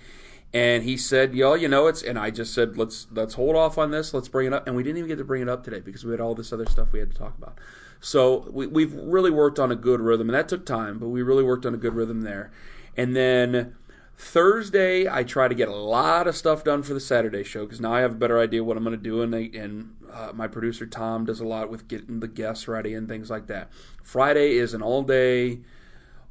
And 0.53 0.83
he 0.83 0.97
said, 0.97 1.33
"Yo, 1.33 1.55
you 1.55 1.67
know 1.67 1.87
it's," 1.87 2.03
and 2.03 2.17
I 2.19 2.29
just 2.29 2.53
said, 2.53 2.77
"Let's 2.77 3.07
let's 3.11 3.33
hold 3.33 3.55
off 3.55 3.77
on 3.77 3.91
this. 3.91 4.13
Let's 4.13 4.27
bring 4.27 4.47
it 4.47 4.53
up." 4.53 4.67
And 4.67 4.75
we 4.75 4.83
didn't 4.83 4.97
even 4.97 5.07
get 5.07 5.17
to 5.17 5.23
bring 5.23 5.41
it 5.41 5.49
up 5.49 5.63
today 5.63 5.79
because 5.79 6.05
we 6.05 6.11
had 6.11 6.21
all 6.21 6.35
this 6.35 6.53
other 6.53 6.67
stuff 6.67 6.91
we 6.91 6.99
had 6.99 7.11
to 7.11 7.17
talk 7.17 7.35
about. 7.37 7.57
So 7.99 8.49
we, 8.51 8.67
we've 8.67 8.93
really 8.93 9.31
worked 9.31 9.59
on 9.59 9.71
a 9.71 9.75
good 9.75 10.01
rhythm, 10.01 10.29
and 10.29 10.35
that 10.35 10.49
took 10.49 10.65
time, 10.65 10.99
but 10.99 11.07
we 11.07 11.21
really 11.21 11.43
worked 11.43 11.65
on 11.65 11.73
a 11.73 11.77
good 11.77 11.95
rhythm 11.95 12.21
there. 12.21 12.51
And 12.97 13.15
then 13.15 13.75
Thursday, 14.17 15.09
I 15.09 15.23
try 15.23 15.47
to 15.47 15.55
get 15.55 15.69
a 15.69 15.75
lot 15.75 16.27
of 16.27 16.35
stuff 16.35 16.63
done 16.63 16.83
for 16.83 16.93
the 16.93 16.99
Saturday 16.99 17.43
show 17.43 17.65
because 17.65 17.81
now 17.81 17.93
I 17.93 18.01
have 18.01 18.11
a 18.11 18.15
better 18.15 18.39
idea 18.39 18.63
what 18.63 18.77
I'm 18.77 18.83
going 18.83 18.95
to 18.95 19.01
do, 19.01 19.21
and, 19.21 19.33
they, 19.33 19.49
and 19.55 19.95
uh, 20.11 20.31
my 20.33 20.47
producer 20.47 20.85
Tom 20.85 21.25
does 21.25 21.39
a 21.39 21.47
lot 21.47 21.69
with 21.69 21.87
getting 21.87 22.19
the 22.19 22.27
guests 22.27 22.67
ready 22.67 22.93
and 22.93 23.07
things 23.07 23.29
like 23.29 23.47
that. 23.47 23.71
Friday 24.03 24.57
is 24.57 24.73
an 24.73 24.81
all 24.81 25.01
day 25.03 25.61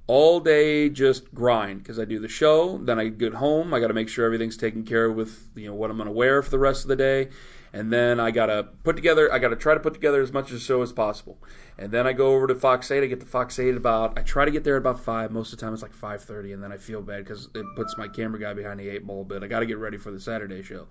all 0.07 0.41
day 0.41 0.89
just 0.89 1.33
grind 1.33 1.83
because 1.83 1.99
I 1.99 2.05
do 2.05 2.19
the 2.19 2.29
show, 2.29 2.79
then 2.79 2.99
I 2.99 3.09
get 3.09 3.35
home, 3.35 3.73
I 3.73 3.81
got 3.81 3.89
to 3.89 3.95
make 3.95 4.09
sure 4.09 4.25
everything's 4.25 4.57
taken 4.57 4.85
care 4.85 5.07
of 5.07 5.17
with 5.17 5.49
you 5.55 5.67
know 5.67 5.75
what 5.75 5.91
I'm 5.91 5.97
going 5.97 6.07
to 6.07 6.13
wear 6.13 6.43
for 6.43 6.51
the 6.51 6.59
rest 6.59 6.83
of 6.83 6.89
the 6.89 6.97
day, 6.97 7.29
and 7.73 7.93
then 7.93 8.19
I 8.19 8.31
got 8.33 8.47
to 8.47 8.65
put 8.83 8.97
together, 8.97 9.33
I 9.33 9.39
got 9.39 9.49
to 9.49 9.57
try 9.57 9.75
to 9.75 9.81
put 9.81 9.95
together 9.95 10.21
as 10.21 10.33
much 10.33 10.47
of 10.47 10.55
the 10.55 10.61
show 10.61 10.83
as 10.83 10.93
possible, 10.93 11.39
and 11.79 11.93
then 11.93 12.07
I 12.07 12.13
go 12.13 12.35
over 12.35 12.47
to 12.49 12.55
Fox 12.55 12.91
8, 12.91 13.03
I 13.03 13.07
get 13.07 13.21
to 13.21 13.27
Fox 13.27 13.59
8 13.59 13.77
about, 13.77 14.19
I 14.19 14.23
try 14.23 14.45
to 14.45 14.51
get 14.51 14.65
there 14.65 14.75
at 14.75 14.81
about 14.81 14.99
five, 14.99 15.31
most 15.31 15.53
of 15.53 15.59
the 15.59 15.65
time 15.65 15.73
it's 15.73 15.83
like 15.83 15.95
5:30, 15.95 16.53
and 16.55 16.63
then 16.63 16.73
I 16.73 16.79
feel 16.79 17.01
bad 17.01 17.25
because 17.25 17.49
it 17.55 17.65
puts 17.77 17.97
my 17.97 18.09
camera 18.09 18.41
guy 18.41 18.55
behind 18.55 18.81
the 18.81 18.89
eight 18.89 19.07
ball, 19.07 19.25
but 19.25 19.45
I 19.45 19.47
got 19.47 19.61
to 19.61 19.67
get 19.67 19.79
ready 19.79 19.99
for 19.99 20.11
the 20.11 20.21
Saturday 20.21 20.63
show. 20.63 20.89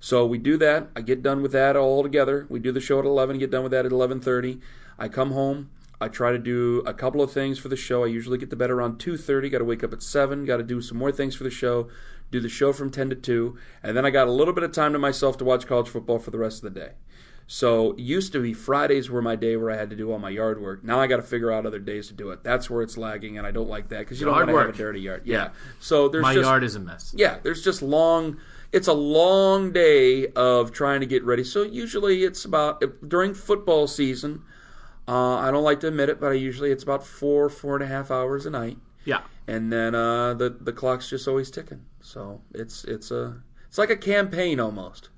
So 0.00 0.24
we 0.24 0.38
do 0.38 0.56
that. 0.58 0.88
I 0.96 1.02
get 1.02 1.22
done 1.22 1.42
with 1.42 1.52
that 1.52 1.76
all 1.76 2.02
together. 2.02 2.46
We 2.48 2.58
do 2.58 2.72
the 2.72 2.80
show 2.80 2.98
at 2.98 3.04
11, 3.04 3.38
get 3.38 3.50
done 3.50 3.62
with 3.62 3.72
that 3.72 3.84
at 3.84 3.92
11:30. 3.92 4.60
I 4.98 5.08
come 5.08 5.32
home. 5.32 5.70
I 6.00 6.08
try 6.08 6.32
to 6.32 6.38
do 6.38 6.82
a 6.86 6.94
couple 6.94 7.22
of 7.22 7.30
things 7.32 7.58
for 7.58 7.68
the 7.68 7.76
show. 7.76 8.04
I 8.04 8.06
usually 8.06 8.38
get 8.38 8.50
to 8.50 8.56
bed 8.56 8.70
around 8.70 8.98
2:30. 8.98 9.50
Got 9.50 9.58
to 9.58 9.64
wake 9.64 9.84
up 9.84 9.92
at 9.92 10.02
7. 10.02 10.44
Got 10.44 10.56
to 10.58 10.62
do 10.62 10.80
some 10.80 10.98
more 10.98 11.12
things 11.12 11.34
for 11.36 11.44
the 11.44 11.50
show. 11.50 11.88
Do 12.30 12.40
the 12.40 12.48
show 12.48 12.72
from 12.72 12.90
10 12.90 13.10
to 13.10 13.16
2, 13.16 13.58
and 13.82 13.96
then 13.96 14.06
I 14.06 14.10
got 14.10 14.28
a 14.28 14.30
little 14.30 14.54
bit 14.54 14.62
of 14.62 14.70
time 14.70 14.92
to 14.92 15.00
myself 15.00 15.36
to 15.38 15.44
watch 15.44 15.66
college 15.66 15.88
football 15.88 16.20
for 16.20 16.30
the 16.30 16.38
rest 16.38 16.62
of 16.64 16.72
the 16.72 16.80
day. 16.80 16.92
So 17.48 17.96
used 17.96 18.32
to 18.34 18.40
be 18.40 18.54
Fridays 18.54 19.10
were 19.10 19.20
my 19.20 19.34
day 19.34 19.56
where 19.56 19.72
I 19.72 19.76
had 19.76 19.90
to 19.90 19.96
do 19.96 20.12
all 20.12 20.20
my 20.20 20.30
yard 20.30 20.62
work. 20.62 20.84
Now 20.84 21.00
I 21.00 21.08
got 21.08 21.16
to 21.16 21.22
figure 21.22 21.50
out 21.50 21.66
other 21.66 21.80
days 21.80 22.06
to 22.06 22.14
do 22.14 22.30
it. 22.30 22.44
That's 22.44 22.70
where 22.70 22.82
it's 22.82 22.96
lagging, 22.96 23.36
and 23.36 23.44
I 23.44 23.50
don't 23.50 23.68
like 23.68 23.88
that 23.88 23.98
because 23.98 24.20
you 24.20 24.26
don't 24.26 24.36
want 24.36 24.48
to 24.48 24.56
have 24.56 24.68
a 24.68 24.72
dirty 24.72 25.00
yard. 25.00 25.22
Yeah. 25.24 25.36
Yeah. 25.36 25.48
So 25.80 26.08
there's 26.08 26.22
My 26.22 26.34
just 26.34 26.46
yard 26.46 26.62
is 26.62 26.76
a 26.76 26.80
mess. 26.80 27.12
yeah, 27.16 27.38
there's 27.42 27.64
just 27.64 27.82
long. 27.82 28.36
It's 28.70 28.86
a 28.86 28.92
long 28.92 29.72
day 29.72 30.28
of 30.28 30.70
trying 30.72 31.00
to 31.00 31.06
get 31.06 31.24
ready. 31.24 31.42
So 31.42 31.62
usually 31.62 32.22
it's 32.22 32.44
about 32.44 32.80
during 33.08 33.34
football 33.34 33.88
season. 33.88 34.42
Uh, 35.10 35.36
I 35.38 35.50
don't 35.50 35.64
like 35.64 35.80
to 35.80 35.88
admit 35.88 36.08
it, 36.08 36.20
but 36.20 36.30
I 36.30 36.34
usually 36.34 36.70
it's 36.70 36.84
about 36.84 37.04
four, 37.04 37.48
four 37.50 37.74
and 37.74 37.82
a 37.82 37.86
half 37.88 38.10
hours 38.12 38.46
a 38.46 38.50
night, 38.50 38.78
Yeah. 39.04 39.22
and 39.48 39.72
then 39.72 39.94
uh, 39.94 40.34
the 40.34 40.50
the 40.50 40.72
clock's 40.72 41.10
just 41.10 41.26
always 41.26 41.50
ticking. 41.50 41.84
So 42.00 42.42
it's 42.54 42.84
it's 42.84 43.10
a 43.10 43.42
it's 43.68 43.78
like 43.78 43.90
a 43.90 43.96
campaign 43.96 44.60
almost. 44.60 45.08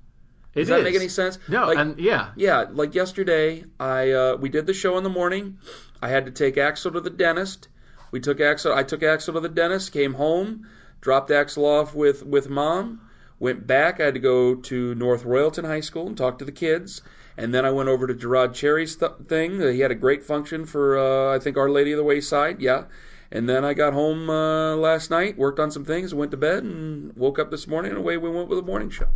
It 0.55 0.61
Does 0.61 0.67
that 0.69 0.79
is. 0.79 0.83
make 0.85 0.95
any 0.95 1.07
sense? 1.09 1.37
No, 1.47 1.67
Like- 1.67 1.77
and 1.77 1.97
yeah. 1.99 2.31
Yeah, 2.35 2.65
like 2.71 2.93
yesterday, 2.95 3.65
I 3.79 4.11
uh, 4.11 4.35
we 4.37 4.49
did 4.49 4.65
the 4.67 4.73
show 4.73 4.97
in 4.97 5.03
the 5.03 5.09
morning. 5.09 5.57
I 6.01 6.09
had 6.09 6.25
to 6.25 6.31
take 6.31 6.57
Axel 6.57 6.91
to 6.91 6.99
the 7.01 7.09
dentist. 7.09 7.67
We 8.11 8.19
took 8.19 8.39
Axel. 8.39 8.73
I 8.73 8.83
took 8.83 9.01
Axel 9.03 9.33
to 9.35 9.39
the 9.39 9.49
dentist. 9.49 9.91
Came 9.91 10.13
home, 10.15 10.67
dropped 11.01 11.29
Axel 11.31 11.65
off 11.65 11.93
with 11.95 12.23
with 12.25 12.49
mom. 12.49 13.01
Went 13.39 13.65
back. 13.67 13.99
I 13.99 14.05
had 14.05 14.13
to 14.13 14.19
go 14.19 14.55
to 14.55 14.95
North 14.95 15.23
Royalton 15.23 15.65
High 15.65 15.81
School 15.81 16.07
and 16.07 16.17
talk 16.17 16.37
to 16.39 16.45
the 16.45 16.51
kids. 16.51 17.01
And 17.37 17.53
then 17.53 17.65
I 17.65 17.71
went 17.71 17.89
over 17.89 18.05
to 18.07 18.13
Gerard 18.13 18.53
Cherry's 18.53 18.95
th- 18.95 19.11
thing. 19.27 19.59
He 19.59 19.79
had 19.79 19.91
a 19.91 19.95
great 19.95 20.23
function 20.23 20.65
for 20.65 20.97
uh, 20.97 21.35
I 21.35 21.39
think 21.39 21.57
Our 21.57 21.69
Lady 21.69 21.91
of 21.91 21.97
the 21.97 22.03
Wayside. 22.03 22.61
Yeah. 22.61 22.85
And 23.31 23.49
then 23.49 23.65
I 23.65 23.73
got 23.73 23.93
home 23.93 24.29
uh, 24.29 24.75
last 24.75 25.09
night, 25.09 25.39
worked 25.39 25.59
on 25.59 25.71
some 25.71 25.83
things, 25.83 26.13
went 26.13 26.29
to 26.31 26.37
bed, 26.37 26.63
and 26.63 27.15
woke 27.15 27.39
up 27.39 27.49
this 27.49 27.67
morning, 27.67 27.89
and 27.89 27.97
away 27.97 28.15
we 28.17 28.29
went 28.29 28.47
with 28.47 28.59
a 28.59 28.61
morning 28.61 28.91
show. 28.91 29.07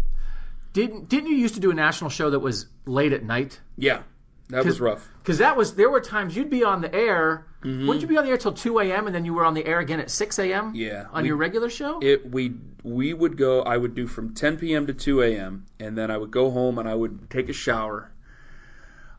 Didn't 0.73 1.07
didn't 1.07 1.29
you 1.29 1.37
used 1.37 1.53
to 1.53 1.59
do 1.59 1.69
a 1.69 1.73
national 1.73 2.09
show 2.09 2.31
that 2.31 2.39
was 2.39 2.65
late 2.85 3.13
at 3.13 3.23
night? 3.23 3.61
Yeah, 3.77 4.01
that 4.49 4.65
was 4.65 4.79
rough. 4.79 5.09
Because 5.21 5.37
that 5.39 5.57
was 5.57 5.75
there 5.75 5.89
were 5.89 5.99
times 6.01 6.35
you'd 6.35 6.49
be 6.49 6.63
on 6.63 6.81
the 6.81 6.93
air. 6.93 7.45
Mm-hmm. 7.63 7.87
Wouldn't 7.87 8.01
you 8.01 8.07
be 8.07 8.17
on 8.17 8.23
the 8.23 8.29
air 8.31 8.37
till 8.37 8.53
two 8.53 8.79
a.m. 8.79 9.07
and 9.07 9.15
then 9.15 9.25
you 9.25 9.33
were 9.33 9.43
on 9.43 9.53
the 9.55 9.65
air 9.65 9.79
again 9.79 9.99
at 9.99 10.09
six 10.11 10.37
a.m. 10.39 10.73
Yeah, 10.75 11.07
on 11.11 11.23
we- 11.23 11.29
your 11.29 11.37
regular 11.37 11.69
show. 11.69 11.99
it 12.01 12.29
we 12.31 12.53
we 12.83 13.13
would 13.13 13.35
go 13.35 13.61
i 13.63 13.75
would 13.75 13.93
do 13.95 14.07
from 14.07 14.33
10 14.33 14.57
p.m 14.57 14.87
to 14.87 14.93
2 14.93 15.21
a.m 15.21 15.65
and 15.77 15.97
then 15.97 16.09
i 16.09 16.17
would 16.17 16.31
go 16.31 16.49
home 16.51 16.77
and 16.77 16.87
i 16.87 16.93
would 16.95 17.29
take 17.29 17.49
a 17.49 17.53
shower 17.53 18.11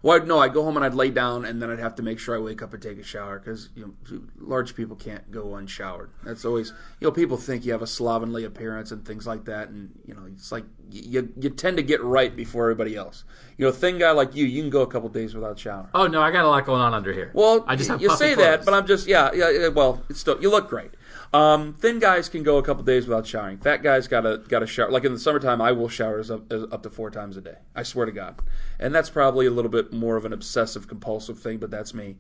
well 0.09 0.25
no 0.25 0.39
i'd 0.41 0.53
go 0.53 0.63
home 0.65 0.77
and 0.77 0.85
i'd 0.85 0.95
lay 0.95 1.11
down 1.11 1.45
and 1.45 1.61
then 1.61 1.71
i'd 1.71 1.79
have 1.79 1.95
to 1.95 2.03
make 2.03 2.19
sure 2.19 2.37
i 2.37 2.39
wake 2.39 2.63
up 2.63 2.73
and 2.73 2.83
take 2.83 2.99
a 2.99 3.03
shower 3.03 3.39
because 3.39 3.69
you 3.75 3.83
know 3.85 4.21
large 4.39 4.75
people 4.75 4.97
can't 4.97 5.31
go 5.31 5.55
unshowered 5.55 6.11
that's 6.25 6.45
always 6.45 6.73
you 7.01 7.07
know 7.07 7.13
people 7.13 7.37
think 7.37 7.65
you 7.65 7.73
have 7.73 7.83
a 7.83 7.87
slovenly 7.87 8.45
appearance 8.45 8.91
and 8.91 9.05
things 9.05 9.27
like 9.27 9.45
that 9.45 9.69
and 9.69 9.91
you 10.07 10.15
know 10.15 10.23
it's 10.27 10.51
like 10.51 10.65
you, 10.91 11.33
you 11.39 11.51
tend 11.51 11.77
to 11.77 11.83
get 11.83 12.03
right 12.03 12.35
before 12.35 12.65
everybody 12.65 12.97
else 12.97 13.25
you 13.59 13.65
know 13.65 13.71
a 13.71 13.73
thin 13.73 13.99
guy 13.99 14.11
like 14.13 14.35
you 14.35 14.47
you 14.47 14.63
can 14.63 14.71
go 14.71 14.83
a 14.83 14.87
couple 14.87 15.09
days 15.09 15.35
without 15.35 15.59
shower. 15.59 15.91
oh 15.95 16.07
no, 16.07 16.23
I 16.23 16.31
got 16.31 16.45
a 16.45 16.49
lot 16.49 16.65
going 16.65 16.81
on 16.81 16.95
under 16.95 17.13
here. 17.13 17.31
well, 17.35 17.65
I 17.67 17.77
just 17.77 17.91
have 17.91 18.01
you 18.01 18.11
say 18.17 18.35
that, 18.37 18.65
but 18.65 18.73
I'm 18.73 18.87
just 18.87 19.07
yeah, 19.07 19.31
yeah. 19.35 19.51
yeah, 19.51 19.69
Well, 19.69 20.03
it's 20.09 20.21
still 20.21 20.41
you 20.41 20.51
look 20.51 20.69
great. 20.69 20.93
Um, 21.33 21.75
thin 21.75 21.99
guys 21.99 22.29
can 22.29 22.43
go 22.43 22.57
a 22.57 22.63
couple 22.63 22.83
days 22.85 23.07
without 23.07 23.27
showering. 23.27 23.59
Fat 23.59 23.83
guys 23.83 24.09
gotta 24.09 24.43
gotta 24.49 24.67
shower. 24.67 24.91
Like 24.91 25.05
in 25.05 25.13
the 25.13 25.19
summertime, 25.19 25.61
I 25.61 25.73
will 25.73 25.89
shower 25.89 26.19
as 26.19 26.31
up, 26.31 26.51
as 26.51 26.65
up 26.73 26.83
to 26.85 26.91
four 26.91 27.11
times 27.11 27.37
a 27.37 27.43
day. 27.43 27.57
I 27.77 27.83
swear 27.83 28.07
to 28.07 28.13
God, 28.13 28.41
and 28.79 28.95
that's 28.95 29.11
probably 29.11 29.47
a 29.47 29.51
little 29.51 29.71
bit 29.71 29.93
more 29.93 30.17
of 30.17 30.25
an 30.25 30.33
obsessive 30.33 30.89
compulsive 30.89 31.39
thing, 31.39 31.59
but 31.59 31.71
that's 31.71 31.93
me. 31.93 32.17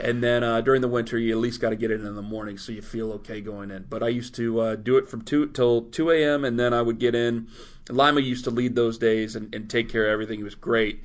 And 0.00 0.22
then 0.22 0.42
uh, 0.42 0.62
during 0.62 0.80
the 0.80 0.88
winter, 0.88 1.18
you 1.18 1.32
at 1.32 1.38
least 1.38 1.60
got 1.60 1.70
to 1.70 1.76
get 1.76 1.90
it 1.90 2.00
in 2.00 2.14
the 2.14 2.22
morning 2.22 2.56
so 2.56 2.72
you 2.72 2.82
feel 2.82 3.12
okay 3.12 3.40
going 3.40 3.70
in. 3.70 3.86
But 3.88 4.02
I 4.02 4.08
used 4.08 4.34
to 4.36 4.60
uh, 4.60 4.76
do 4.76 4.96
it 4.96 5.08
from 5.08 5.22
two 5.22 5.48
till 5.48 5.82
two 5.82 6.10
a.m. 6.10 6.44
and 6.44 6.58
then 6.58 6.72
I 6.72 6.82
would 6.82 6.98
get 6.98 7.14
in. 7.14 7.48
Lima 7.90 8.20
used 8.20 8.44
to 8.44 8.50
lead 8.50 8.74
those 8.74 8.96
days 8.96 9.36
and, 9.36 9.54
and 9.54 9.68
take 9.68 9.88
care 9.88 10.06
of 10.06 10.12
everything. 10.12 10.38
He 10.38 10.44
was 10.44 10.54
great 10.54 11.02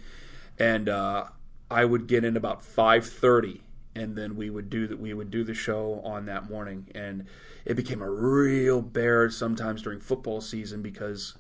and 0.62 0.90
uh, 0.90 1.26
I 1.70 1.86
would 1.86 2.08
get 2.08 2.24
in 2.24 2.38
about 2.38 2.64
five 2.64 3.06
thirty, 3.08 3.62
and 3.96 4.16
then 4.16 4.36
we 4.36 4.50
would 4.50 4.70
do 4.70 4.88
that. 4.88 5.00
We 5.00 5.14
would 5.14 5.32
do 5.32 5.44
the 5.44 5.54
show 5.54 6.02
on 6.04 6.26
that 6.26 6.50
morning, 6.50 6.88
and 6.96 7.26
it 7.66 7.76
became 7.76 8.02
a 8.02 8.10
real 8.10 8.82
bear 8.82 9.30
sometimes 9.30 9.82
during 9.82 10.00
football 10.00 10.42
season 10.42 10.82
because 10.82 11.36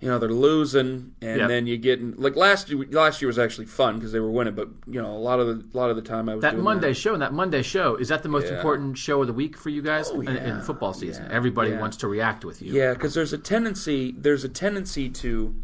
you 0.00 0.08
know 0.08 0.18
they're 0.18 0.28
losing, 0.30 1.12
and 1.20 1.38
Yep. 1.40 1.48
then 1.48 1.66
you 1.66 1.76
get 1.76 1.98
in, 1.98 2.14
like 2.16 2.36
last 2.36 2.70
year. 2.70 2.84
Last 2.90 3.20
year 3.20 3.26
was 3.26 3.38
actually 3.38 3.66
fun 3.66 3.96
because 3.96 4.12
they 4.12 4.20
were 4.20 4.30
winning, 4.30 4.54
but 4.54 4.68
you 4.86 5.02
know 5.02 5.10
a 5.10 5.18
lot 5.18 5.40
of 5.40 5.46
the 5.46 5.54
a 5.54 5.76
lot 5.76 5.90
of 5.90 5.96
the 5.96 6.02
time 6.02 6.28
I 6.28 6.36
was 6.36 6.42
that 6.42 6.56
Monday 6.56 6.92
show 6.92 7.12
and 7.14 7.20
that 7.22 7.32
Monday 7.32 7.62
show 7.62 7.96
is 7.96 8.08
that 8.08 8.22
the 8.22 8.28
most 8.28 8.46
Yeah. 8.46 8.56
important 8.56 8.96
show 8.96 9.20
of 9.20 9.26
the 9.26 9.32
week 9.32 9.56
for 9.56 9.70
you 9.70 9.82
guys 9.82 10.08
Oh, 10.12 10.20
in, 10.20 10.36
in 10.36 10.60
football 10.62 10.94
season? 10.94 11.24
Yeah. 11.28 11.32
Everybody 11.36 11.70
Yeah. 11.70 11.80
wants 11.80 11.96
to 11.98 12.08
react 12.08 12.44
with 12.44 12.62
you. 12.62 12.72
Yeah, 12.72 12.94
because 12.94 13.14
there's 13.14 13.32
a 13.32 13.38
tendency 13.38 14.14
there's 14.16 14.44
a 14.44 14.48
tendency 14.48 15.08
to 15.10 15.54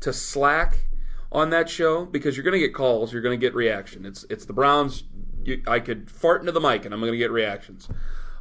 to 0.00 0.12
slack 0.12 0.86
on 1.32 1.50
that 1.50 1.68
show 1.68 2.04
because 2.04 2.36
you're 2.36 2.44
going 2.44 2.52
to 2.52 2.60
get 2.64 2.72
calls, 2.72 3.12
you're 3.12 3.22
going 3.22 3.36
to 3.38 3.44
get 3.44 3.56
reaction. 3.56 4.06
It's 4.06 4.24
it's 4.30 4.44
the 4.44 4.52
Browns. 4.52 5.02
You, 5.44 5.62
I 5.66 5.80
could 5.80 6.10
fart 6.10 6.40
into 6.40 6.52
the 6.52 6.60
mic 6.60 6.84
and 6.84 6.94
I'm 6.94 7.00
going 7.00 7.12
to 7.12 7.18
get 7.18 7.30
reactions. 7.30 7.88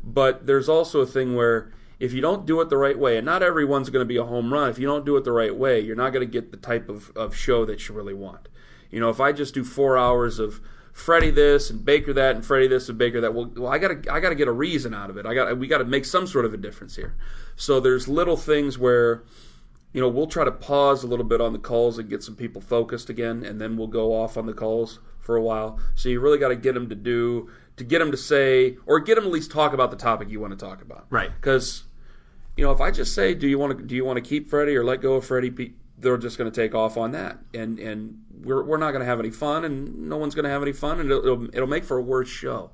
But 0.03 0.45
there's 0.45 0.67
also 0.67 1.01
a 1.01 1.05
thing 1.05 1.35
where 1.35 1.71
if 1.99 2.11
you 2.11 2.21
don't 2.21 2.45
do 2.45 2.59
it 2.59 2.69
the 2.69 2.77
right 2.77 2.97
way, 2.97 3.17
and 3.17 3.25
not 3.25 3.41
everyone's 3.41 3.89
going 3.89 4.01
to 4.01 4.07
be 4.07 4.17
a 4.17 4.25
home 4.25 4.53
run, 4.53 4.69
if 4.69 4.77
you 4.77 4.85
don't 4.85 5.05
do 5.05 5.15
it 5.15 5.23
the 5.23 5.31
right 5.31 5.55
way, 5.55 5.79
you're 5.79 5.95
not 5.95 6.11
going 6.11 6.25
to 6.25 6.31
get 6.31 6.51
the 6.51 6.57
type 6.57 6.89
of, 6.89 7.11
of 7.15 7.35
show 7.35 7.65
that 7.65 7.87
you 7.87 7.95
really 7.95 8.13
want. 8.13 8.49
You 8.91 8.99
know, 8.99 9.09
if 9.09 9.19
I 9.19 9.31
just 9.31 9.53
do 9.53 9.63
four 9.63 9.97
hours 9.97 10.37
of 10.37 10.59
Freddie 10.91 11.31
this 11.31 11.69
and 11.69 11.83
Baker 11.83 12.13
that 12.13 12.35
and 12.35 12.45
Freddie 12.45 12.67
this 12.67 12.89
and 12.89 12.97
Baker 12.97 13.21
that, 13.21 13.33
well, 13.33 13.51
well 13.55 13.71
I 13.71 13.77
got 13.77 14.03
to 14.03 14.13
I 14.13 14.19
got 14.19 14.29
to 14.29 14.35
get 14.35 14.47
a 14.47 14.51
reason 14.51 14.93
out 14.93 15.09
of 15.09 15.17
it. 15.17 15.25
I 15.25 15.33
got 15.33 15.57
we 15.57 15.67
got 15.67 15.79
to 15.79 15.85
make 15.85 16.05
some 16.05 16.27
sort 16.27 16.45
of 16.45 16.53
a 16.53 16.57
difference 16.57 16.95
here. 16.95 17.15
So 17.55 17.79
there's 17.79 18.07
little 18.07 18.37
things 18.37 18.77
where 18.77 19.23
you 19.93 20.01
know, 20.01 20.09
we'll 20.09 20.27
try 20.27 20.43
to 20.43 20.51
pause 20.51 21.03
a 21.03 21.07
little 21.07 21.25
bit 21.25 21.39
on 21.39 21.53
the 21.53 21.59
calls 21.59 21.99
and 21.99 22.09
get 22.09 22.23
some 22.23 22.35
people 22.35 22.61
focused 22.61 23.09
again, 23.09 23.43
and 23.43 23.61
then 23.61 23.77
we'll 23.77 23.87
go 23.87 24.11
off 24.11 24.35
on 24.37 24.47
the 24.47 24.53
calls 24.53 24.99
for 25.19 25.35
a 25.35 25.41
while. 25.41 25.79
So 25.95 26.09
you 26.09 26.19
really 26.19 26.39
got 26.39 26.49
to 26.49 26.55
get 26.55 26.73
them 26.73 26.89
to 26.89 26.95
do, 26.95 27.49
to 27.77 27.83
get 27.83 27.99
them 27.99 28.11
to 28.11 28.17
say, 28.17 28.77
or 28.85 28.99
get 28.99 29.15
them 29.15 29.25
at 29.25 29.31
least 29.31 29.51
talk 29.51 29.71
about 29.71 29.91
the 29.91 29.97
topic 29.97 30.29
you 30.29 30.39
want 30.39 30.57
to 30.57 30.65
talk 30.65 30.81
about. 30.81 31.05
Right. 31.11 31.31
Because, 31.33 31.83
you 32.57 32.63
know, 32.63 32.71
if 32.71 32.81
I 32.81 32.89
just 32.89 33.13
say, 33.13 33.35
do 33.35 33.47
you 33.47 33.59
want 33.59 33.77
to, 33.77 33.83
do 33.83 33.95
you 33.95 34.03
want 34.03 34.17
to 34.17 34.21
keep 34.21 34.49
Freddie 34.49 34.75
or 34.75 34.83
let 34.83 34.99
go 34.99 35.13
of 35.13 35.25
Freddie? 35.25 35.75
They're 35.99 36.17
just 36.17 36.37
going 36.37 36.51
to 36.51 36.61
take 36.61 36.73
off 36.73 36.97
on 36.97 37.11
that, 37.11 37.37
and 37.53 37.79
and 37.79 38.23
we're 38.43 38.63
we're 38.63 38.77
not 38.77 38.91
going 38.91 39.01
to 39.01 39.05
have 39.05 39.19
any 39.19 39.29
fun, 39.29 39.63
and 39.63 40.09
no 40.09 40.17
one's 40.17 40.35
going 40.35 40.43
to 40.43 40.49
have 40.49 40.61
any 40.61 40.73
fun, 40.73 40.99
and 40.99 41.09
it'll 41.09 41.23
it'll, 41.23 41.55
it'll 41.55 41.67
make 41.67 41.85
for 41.85 41.97
a 41.97 42.01
worse 42.01 42.27
show. 42.27 42.71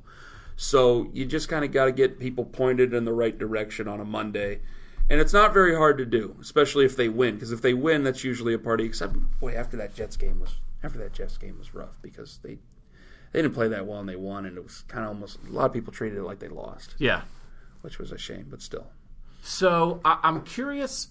So 0.56 1.10
you 1.14 1.26
just 1.26 1.48
kind 1.48 1.64
of 1.64 1.72
got 1.72 1.86
to 1.86 1.92
get 1.92 2.20
people 2.20 2.44
pointed 2.46 2.94
in 2.94 3.06
the 3.06 3.14
right 3.14 3.38
direction 3.38 3.88
on 3.88 4.00
a 4.00 4.06
Monday. 4.06 4.62
And 5.10 5.20
it's 5.20 5.34
not 5.34 5.54
very 5.54 5.75
hard 5.75 5.98
to 5.98 6.06
do, 6.06 6.36
especially 6.39 6.86
if 6.86 6.96
they 6.96 7.10
win. 7.10 7.34
Because 7.36 7.51
if 7.51 7.62
they 7.62 7.74
win, 7.74 8.04
that's 8.04 8.24
usually 8.24 8.54
a 8.54 8.60
party. 8.60 8.86
Except, 8.86 9.16
boy, 9.39 9.54
after 9.56 9.75
that 9.78 9.96
Jets 9.96 10.16
game 10.18 10.39
was 10.39 10.56
after 10.84 11.00
that 11.00 11.13
Jets 11.13 11.38
game 11.38 11.58
was 11.58 11.74
rough 11.74 11.98
because 12.01 12.39
they 12.44 12.58
they 13.32 13.42
didn't 13.42 13.54
play 13.54 13.68
that 13.70 13.86
well 13.86 14.00
and 14.00 14.08
they 14.10 14.16
won, 14.16 14.46
and 14.46 14.56
it 14.58 14.63
was 14.63 14.84
kind 14.88 15.04
of 15.06 15.10
almost 15.10 15.39
a 15.48 15.51
lot 15.51 15.66
of 15.66 15.74
people 15.74 15.92
treated 15.92 16.18
it 16.20 16.24
like 16.24 16.39
they 16.39 16.48
lost, 16.48 16.96
Yeah. 17.00 17.22
which 17.82 17.98
was 18.00 18.12
a 18.12 18.18
shame. 18.18 18.48
But 18.50 18.62
still, 18.62 18.88
So 19.44 20.00
I, 20.06 20.20
I'm 20.24 20.42
curious, 20.44 21.08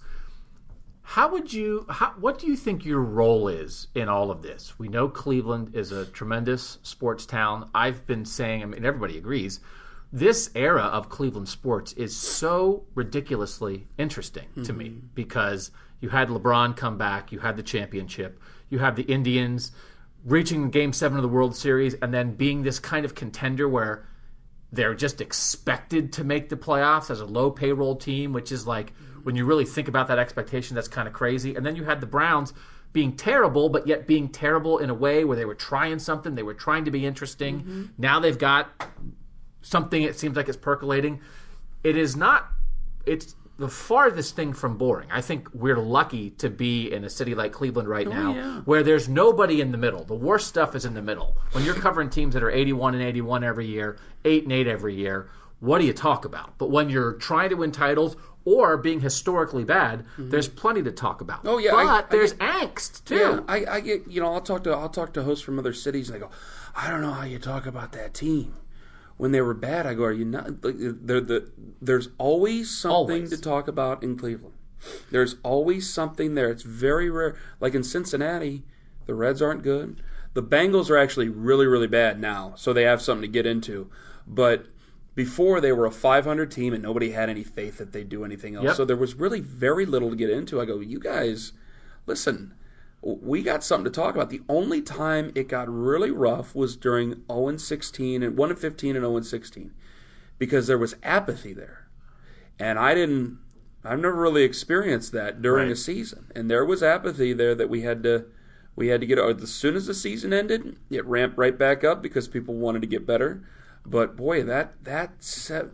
how 1.03 1.29
would 1.33 1.53
you? 1.53 1.87
How, 1.89 2.13
what 2.21 2.39
do 2.39 2.47
you 2.47 2.57
think 2.57 2.85
your 2.85 3.01
role 3.01 3.49
is 3.49 3.89
in 3.95 4.09
all 4.09 4.31
of 4.31 4.43
this? 4.43 4.79
We 4.79 4.89
know 4.89 5.09
Cleveland 5.09 5.75
is 5.75 5.91
a 5.93 6.07
tremendous 6.07 6.79
sports 6.83 7.25
town. 7.27 7.69
I've 7.75 8.07
been 8.07 8.25
saying, 8.25 8.63
I 8.63 8.67
mean, 8.67 8.85
everybody 8.85 9.17
agrees. 9.19 9.61
This 10.13 10.51
era 10.55 10.83
of 10.85 11.11
Cleveland 11.11 11.49
sports 11.49 11.93
is 11.93 12.17
so 12.17 12.85
ridiculously 12.95 13.89
interesting 13.99 14.47
to 14.65 14.73
me 14.73 14.87
mm-hmm. 14.87 15.07
because 15.15 15.71
you 16.01 16.09
had 16.09 16.29
LeBron 16.29 16.77
come 16.77 16.97
back, 16.97 17.31
you 17.31 17.41
had 17.41 17.57
the 17.57 17.63
championship, 17.63 18.41
you 18.71 18.79
have 18.79 18.97
the 18.97 19.03
Indians 19.03 19.73
reaching 20.25 20.71
Game 20.71 20.93
Seven 20.93 21.19
of 21.19 21.23
the 21.23 21.29
World 21.29 21.55
Series, 21.55 21.95
and 21.95 22.13
then 22.13 22.35
being 22.35 22.63
this 22.63 22.79
kind 22.79 23.05
of 23.05 23.15
contender 23.15 23.69
where 23.69 24.09
they're 24.73 24.95
just 24.95 25.21
expected 25.21 26.13
to 26.15 26.25
make 26.25 26.49
the 26.49 26.57
playoffs 26.57 27.11
as 27.11 27.21
a 27.21 27.27
low 27.27 27.51
payroll 27.51 27.97
team, 27.97 28.33
which 28.33 28.51
is 28.51 28.67
like 28.67 28.93
mm-hmm. 28.95 29.21
when 29.25 29.37
you 29.37 29.45
really 29.45 29.65
think 29.65 29.89
about 29.89 30.09
that 30.09 30.19
expectation, 30.19 30.75
that's 30.75 30.89
kind 30.89 31.07
of 31.07 31.15
crazy. 31.15 31.55
And 31.55 31.65
then 31.65 31.77
you 31.77 31.85
had 31.85 32.01
the 32.01 32.07
Browns 32.07 32.55
being 32.93 33.17
terrible, 33.17 33.69
but 33.69 33.87
yet 33.87 34.07
being 34.07 34.29
terrible 34.29 34.79
in 34.79 34.89
a 34.91 34.95
way 34.95 35.25
where 35.25 35.37
they 35.37 35.45
were 35.45 35.55
trying 35.55 35.99
something, 35.99 36.35
they 36.35 36.43
were 36.43 36.55
trying 36.55 36.87
to 36.87 36.91
be 36.91 37.05
interesting. 37.05 37.61
Mm-hmm. 37.61 37.85
Now 37.99 38.21
they've 38.21 38.39
got 38.39 38.71
something 39.63 40.03
it 40.03 40.19
seems 40.19 40.37
like 40.37 40.49
it's 40.49 40.57
percolating. 40.57 41.21
It 41.85 41.97
is 41.97 42.17
not 42.17 42.49
it's 43.07 43.35
the 43.59 43.69
farthest 43.69 44.37
thing 44.37 44.53
from 44.53 44.79
boring. 44.79 45.09
I 45.11 45.21
think 45.21 45.49
we're 45.53 45.79
lucky 45.79 46.31
to 46.31 46.49
be 46.49 46.93
in 46.93 47.03
a 47.03 47.11
city 47.11 47.35
like 47.35 47.53
Cleveland 47.53 47.89
right 47.89 48.09
now 48.09 48.35
yeah. 48.35 48.61
where 48.61 48.85
there's 48.85 49.09
nobody 49.09 49.61
in 49.61 49.73
the 49.73 49.79
middle. 49.79 50.05
The 50.05 50.15
worst 50.15 50.47
stuff 50.47 50.77
is 50.77 50.85
in 50.85 50.95
the 50.95 51.03
middle. 51.03 51.37
When 51.53 51.65
you're 51.65 51.75
covering 51.75 52.09
teams 52.09 52.35
that 52.35 52.43
are 52.45 52.51
81 52.51 52.95
and 52.95 53.03
81 53.03 53.43
every 53.43 53.67
year, 53.67 53.99
8 54.25 54.45
and 54.45 54.53
8 54.53 54.69
every 54.69 54.95
year, 54.95 55.29
what 55.59 55.81
do 55.81 55.87
you 55.87 55.93
talk 55.93 56.25
about? 56.25 56.57
But 56.57 56.71
when 56.71 56.89
you're 56.89 57.15
trying 57.15 57.49
to 57.51 57.57
win 57.57 57.73
titles 57.73 58.17
or 58.45 58.77
being 58.77 59.01
historically 59.01 59.65
bad, 59.65 60.07
there's 60.17 60.49
plenty 60.49 60.85
to 60.85 60.93
talk 60.93 61.21
about. 61.21 61.39
Mm-hmm. 61.39 61.49
Oh, 61.49 61.59
yeah, 61.59 61.71
But 61.73 61.87
I- 61.87 61.99
I 61.99 62.03
there's 62.09 62.35
angst 62.35 63.05
too. 63.07 63.17
yeah, 63.17 63.41
I, 63.49 63.65
I 63.67 63.81
get 63.81 64.07
you 64.09 64.21
know 64.21 64.33
I'll 64.33 64.41
talk 64.41 64.63
to 64.65 64.71
I'll 64.71 64.89
talk 64.89 65.13
to 65.15 65.25
hosts 65.25 65.45
from 65.45 65.59
other 65.59 65.73
cities 65.73 66.09
and 66.09 66.15
they 66.15 66.21
go, 66.21 66.31
I 66.77 66.89
don't 66.89 67.03
know 67.03 67.11
how 67.11 67.25
you 67.25 67.41
talk 67.41 67.67
about 67.67 67.91
that 67.93 68.15
team. 68.15 68.55
When 69.19 69.33
they 69.33 69.41
were 69.41 69.55
bad, 69.55 69.87
I 69.87 69.95
go, 69.95 70.05
are 70.05 70.13
you 70.13 70.25
not? 70.25 70.65
like, 70.65 70.79
the, 70.79 71.51
there's 71.83 72.09
always 72.19 72.71
something 72.71 73.17
Always. 73.17 73.31
to 73.31 73.41
talk 73.41 73.69
about 73.69 74.03
in 74.03 74.17
Cleveland. 74.17 74.55
There's 75.11 75.37
always 75.43 75.91
something 75.91 76.35
there. 76.35 76.51
It's 76.51 76.63
very 76.63 77.11
rare. 77.11 77.37
Like 77.61 77.75
in 77.75 77.83
Cincinnati, 77.83 78.63
The 79.07 79.15
Reds 79.15 79.43
aren't 79.43 79.63
good. 79.63 80.01
The 80.35 80.43
Bengals 80.43 80.89
are 80.89 80.97
actually 80.97 81.29
really, 81.29 81.67
really 81.67 81.89
bad 81.89 82.21
now, 82.21 82.55
so 82.57 82.73
they 82.73 82.85
have 82.85 83.03
something 83.03 83.23
to 83.23 83.29
get 83.29 83.45
into. 83.45 83.91
But 84.27 84.67
before 85.17 85.61
they 85.61 85.73
were 85.73 85.87
a 85.87 85.91
500 85.91 86.49
team 86.49 86.73
and 86.73 86.83
nobody 86.83 87.11
had 87.11 87.29
any 87.29 87.43
faith 87.43 87.79
that 87.79 87.93
they'd 87.93 88.09
do 88.09 88.25
anything 88.25 88.55
else. 88.55 88.67
Yep. 88.67 88.77
So 88.77 88.85
there 88.85 88.97
was 88.97 89.15
really 89.17 89.41
very 89.41 89.85
little 89.85 90.11
to 90.11 90.17
get 90.17 90.31
into. 90.31 90.61
I 90.61 90.65
go, 90.65 90.79
you 90.79 91.01
guys, 91.01 91.53
listen, 92.07 92.55
we 93.01 93.43
got 93.43 93.63
something 93.63 93.85
to 93.85 93.91
talk 93.91 94.15
about. 94.15 94.31
The 94.31 94.43
only 94.49 94.83
time 94.83 95.33
it 95.35 95.49
got 95.49 95.69
really 95.69 96.11
rough 96.11 96.55
was 96.55 96.77
during 96.77 97.23
0 97.31 97.49
and 97.49 97.61
16 97.61 98.23
and 98.23 98.37
1 98.37 98.51
and 98.51 98.59
15 98.59 98.97
and 98.97 99.05
0 99.05 99.17
and 99.17 99.27
16 99.27 99.73
because 100.39 100.67
there 100.67 100.79
was 100.79 100.97
apathy 101.03 101.53
there. 101.53 101.87
And 102.59 102.79
I 102.79 102.95
didn't 102.95 103.39
I've 103.85 104.01
never 104.01 104.21
really 104.21 104.43
experienced 104.43 105.13
that 105.13 105.41
during 105.41 105.67
Right. 105.69 105.73
a 105.73 105.77
season. 105.77 106.27
And 106.35 106.51
there 106.51 106.65
was 106.65 106.83
apathy 106.83 107.33
there 107.33 107.55
that 107.55 107.71
we 107.71 107.83
had 107.83 108.03
to 108.03 108.27
we 108.75 108.89
had 108.89 109.01
to 109.01 109.07
get 109.07 109.19
as 109.19 109.51
soon 109.53 109.75
as 109.77 109.87
the 109.87 109.95
season 109.95 110.33
ended, 110.33 110.77
it 110.91 111.05
ramped 111.05 111.37
right 111.39 111.57
back 111.59 111.83
up 111.83 112.01
because 112.03 112.29
people 112.29 112.55
wanted 112.55 112.81
to 112.83 112.87
get 112.89 113.07
better. 113.07 113.43
But 113.87 114.17
boy, 114.17 114.43
that 114.45 114.85
that 114.85 115.21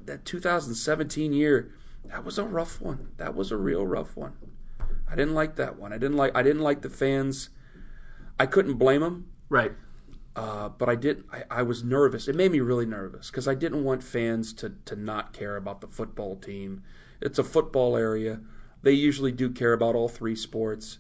that 0.07 0.25
2017 0.25 1.33
year, 1.33 1.73
that 2.07 2.25
was 2.25 2.39
a 2.39 2.45
rough 2.45 2.81
one. 2.81 3.09
That 3.17 3.35
was 3.35 3.51
a 3.51 3.57
real 3.57 3.87
rough 3.87 4.17
one. 4.17 4.35
I 5.11 5.15
didn't 5.17 5.35
like 5.35 5.57
that 5.57 5.79
one. 5.79 5.93
I 5.93 5.99
didn't 5.99 6.17
like 6.17 6.35
I 6.37 6.43
didn't 6.43 6.63
like 6.63 6.83
the 6.83 6.91
fans. 6.91 7.51
I 8.39 8.47
couldn't 8.47 8.75
blame 8.75 9.01
them, 9.01 9.29
Right. 9.49 9.73
uh, 10.35 10.69
but 10.71 10.89
I 10.89 10.97
did. 10.97 11.25
I, 11.33 11.45
I 11.51 11.63
was 11.63 11.85
nervous. 11.85 12.27
It 12.27 12.35
made 12.35 12.51
me 12.51 12.61
really 12.61 12.87
nervous 12.87 13.31
because 13.31 13.47
I 13.47 13.55
didn't 13.55 13.85
want 13.85 14.03
fans 14.03 14.53
to 14.55 14.73
to 14.87 14.97
not 14.97 15.33
care 15.33 15.57
about 15.57 15.81
the 15.81 15.87
football 15.89 16.37
team. 16.37 16.83
It's 17.21 17.39
a 17.39 17.45
football 17.45 17.97
area. 17.97 18.41
They 18.83 18.93
usually 18.93 19.33
do 19.33 19.51
care 19.51 19.73
about 19.73 19.95
all 19.95 20.09
three 20.09 20.37
sports. 20.37 20.99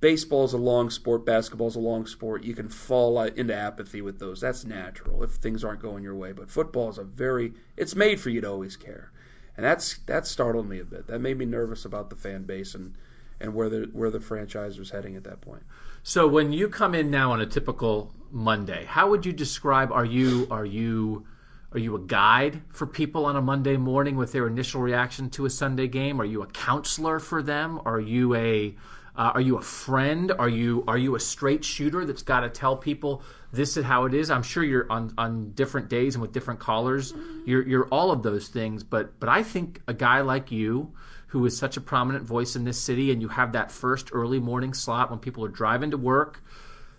Baseball's 0.00 0.52
a 0.52 0.58
long 0.58 0.90
sport. 0.90 1.24
Basketball's 1.24 1.74
a 1.74 1.80
long 1.80 2.06
sport. 2.06 2.44
You 2.44 2.54
can 2.54 2.68
fall 2.68 3.16
uh, 3.16 3.28
into 3.34 3.54
apathy 3.54 4.02
with 4.02 4.18
those. 4.18 4.40
That's 4.42 4.64
natural 4.66 5.22
if 5.22 5.30
things 5.32 5.64
aren't 5.64 5.80
going 5.80 6.02
your 6.04 6.14
way. 6.14 6.32
But 6.32 6.50
football 6.50 6.90
is 6.90 6.98
a 6.98 7.04
very. 7.04 7.54
It's 7.76 7.96
made 7.96 8.20
for 8.20 8.28
you 8.28 8.42
to 8.42 8.50
always 8.50 8.76
care, 8.76 9.10
and 9.56 9.64
that's 9.64 9.98
that 10.06 10.26
startled 10.26 10.68
me 10.68 10.78
a 10.80 10.84
bit. 10.84 11.06
That 11.06 11.20
made 11.20 11.38
me 11.38 11.46
nervous 11.46 11.84
about 11.86 12.10
the 12.10 12.16
fan 12.16 12.42
base 12.42 12.74
and 12.74 12.94
and 13.40 13.54
where 13.54 13.68
the 13.68 13.88
where 13.92 14.10
the 14.10 14.20
franchise 14.20 14.78
was 14.78 14.90
heading 14.90 15.16
at 15.16 15.24
that 15.24 15.40
point. 15.40 15.62
So 16.02 16.26
when 16.26 16.52
you 16.52 16.68
come 16.68 16.94
in 16.94 17.10
now 17.10 17.32
on 17.32 17.40
a 17.40 17.46
typical 17.46 18.12
Monday, 18.30 18.84
how 18.84 19.10
would 19.10 19.26
you 19.26 19.32
describe 19.32 19.92
are 19.92 20.04
you 20.04 20.46
are 20.50 20.64
you 20.64 21.26
are 21.72 21.78
you 21.78 21.94
a 21.96 22.00
guide 22.00 22.62
for 22.68 22.86
people 22.86 23.26
on 23.26 23.36
a 23.36 23.42
Monday 23.42 23.76
morning 23.76 24.16
with 24.16 24.32
their 24.32 24.46
initial 24.46 24.80
reaction 24.80 25.28
to 25.30 25.46
a 25.46 25.50
Sunday 25.50 25.88
game? 25.88 26.20
Are 26.20 26.24
you 26.24 26.42
a 26.42 26.46
counselor 26.46 27.18
for 27.18 27.42
them? 27.42 27.80
Are 27.84 28.00
you 28.00 28.34
a 28.34 28.74
uh, 29.16 29.32
are 29.34 29.40
you 29.40 29.56
a 29.56 29.62
friend? 29.62 30.32
Are 30.38 30.48
you 30.48 30.84
are 30.86 30.98
you 30.98 31.16
a 31.16 31.20
straight 31.20 31.64
shooter 31.64 32.04
that's 32.04 32.22
got 32.22 32.40
to 32.40 32.50
tell 32.50 32.76
people 32.76 33.22
this 33.52 33.76
is 33.76 33.84
how 33.84 34.04
it 34.04 34.14
is? 34.14 34.30
I'm 34.30 34.42
sure 34.42 34.62
you're 34.62 34.90
on 34.90 35.12
on 35.18 35.52
different 35.52 35.88
days 35.88 36.14
and 36.14 36.22
with 36.22 36.32
different 36.32 36.60
callers. 36.60 37.14
You're 37.44 37.66
you're 37.66 37.88
all 37.88 38.10
of 38.10 38.22
those 38.22 38.48
things, 38.48 38.82
but 38.82 39.18
but 39.18 39.28
I 39.28 39.42
think 39.42 39.80
a 39.88 39.94
guy 39.94 40.20
like 40.20 40.52
you 40.52 40.92
who 41.36 41.44
is 41.44 41.56
such 41.56 41.76
a 41.76 41.80
prominent 41.82 42.24
voice 42.24 42.56
in 42.56 42.64
this 42.64 42.78
city 42.78 43.12
and 43.12 43.20
you 43.20 43.28
have 43.28 43.52
that 43.52 43.70
first 43.70 44.08
early 44.12 44.40
morning 44.40 44.72
slot 44.72 45.10
when 45.10 45.18
people 45.18 45.44
are 45.44 45.48
driving 45.48 45.90
to 45.90 45.98
work 45.98 46.42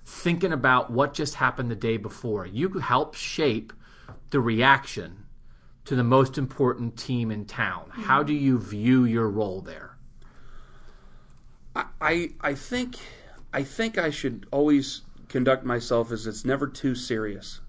thinking 0.05 0.53
about 0.53 0.91
what 0.91 1.13
just 1.13 1.35
happened 1.35 1.71
the 1.71 1.75
day 1.75 1.97
before. 1.97 2.45
You 2.45 2.69
help 2.69 3.15
shape 3.15 3.73
the 4.29 4.39
reaction 4.39 5.25
to 5.85 5.95
the 5.95 6.03
most 6.03 6.37
important 6.37 6.97
team 6.97 7.31
in 7.31 7.45
town. 7.45 7.89
How 7.91 8.21
do 8.21 8.31
you 8.31 8.59
view 8.59 9.05
your 9.05 9.27
role 9.27 9.61
there? 9.61 9.97
I 11.75 12.29
I 12.39 12.53
think 12.53 12.97
I 13.51 13.63
think 13.63 13.97
I 13.97 14.11
should 14.11 14.45
always 14.51 15.01
conduct 15.29 15.65
myself 15.65 16.11
as 16.11 16.27
it's 16.27 16.45
never 16.45 16.67
too 16.67 16.93
serious. 16.93 17.61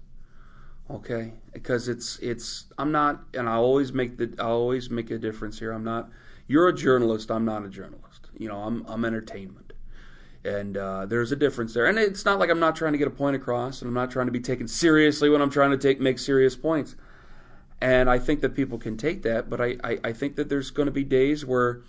Okay, 0.89 1.33
because 1.51 1.87
it's 1.87 2.19
it's 2.19 2.65
I'm 2.77 2.91
not, 2.91 3.21
and 3.33 3.49
I 3.49 3.55
always 3.55 3.91
make 3.91 4.17
the 4.17 4.33
I 4.39 4.45
always 4.45 4.89
make 4.89 5.11
a 5.11 5.17
difference 5.17 5.59
here. 5.59 5.71
I'm 5.71 5.83
not. 5.83 6.09
You're 6.49 6.67
a 6.67 6.73
journalist. 6.73 7.29
I'm 7.29 7.45
not 7.45 7.63
a 7.63 7.69
journalist. 7.69 8.27
You 8.35 8.47
know, 8.49 8.63
I'm 8.63 8.83
I'm 8.87 9.05
entertainment, 9.05 9.71
and 10.43 10.75
uh, 10.75 11.05
there's 11.05 11.31
a 11.31 11.35
difference 11.35 11.75
there. 11.75 11.85
And 11.85 11.99
it's 11.99 12.25
not 12.25 12.39
like 12.39 12.49
I'm 12.49 12.59
not 12.59 12.75
trying 12.75 12.93
to 12.93 12.97
get 12.97 13.07
a 13.07 13.11
point 13.11 13.35
across, 13.35 13.81
and 13.81 13.87
I'm 13.87 13.93
not 13.93 14.09
trying 14.09 14.25
to 14.25 14.31
be 14.31 14.39
taken 14.39 14.67
seriously 14.67 15.29
when 15.29 15.43
I'm 15.43 15.51
trying 15.51 15.69
to 15.69 15.77
take 15.77 16.01
make 16.01 16.17
serious 16.17 16.55
points. 16.55 16.95
And 17.79 18.09
I 18.09 18.17
think 18.17 18.41
that 18.41 18.55
people 18.55 18.79
can 18.79 18.97
take 18.97 19.21
that, 19.21 19.49
but 19.49 19.61
I, 19.61 19.77
I, 19.83 19.99
I 20.05 20.11
think 20.11 20.35
that 20.35 20.49
there's 20.49 20.69
going 20.71 20.87
to 20.87 20.91
be 20.91 21.03
days 21.03 21.45
where 21.45 21.81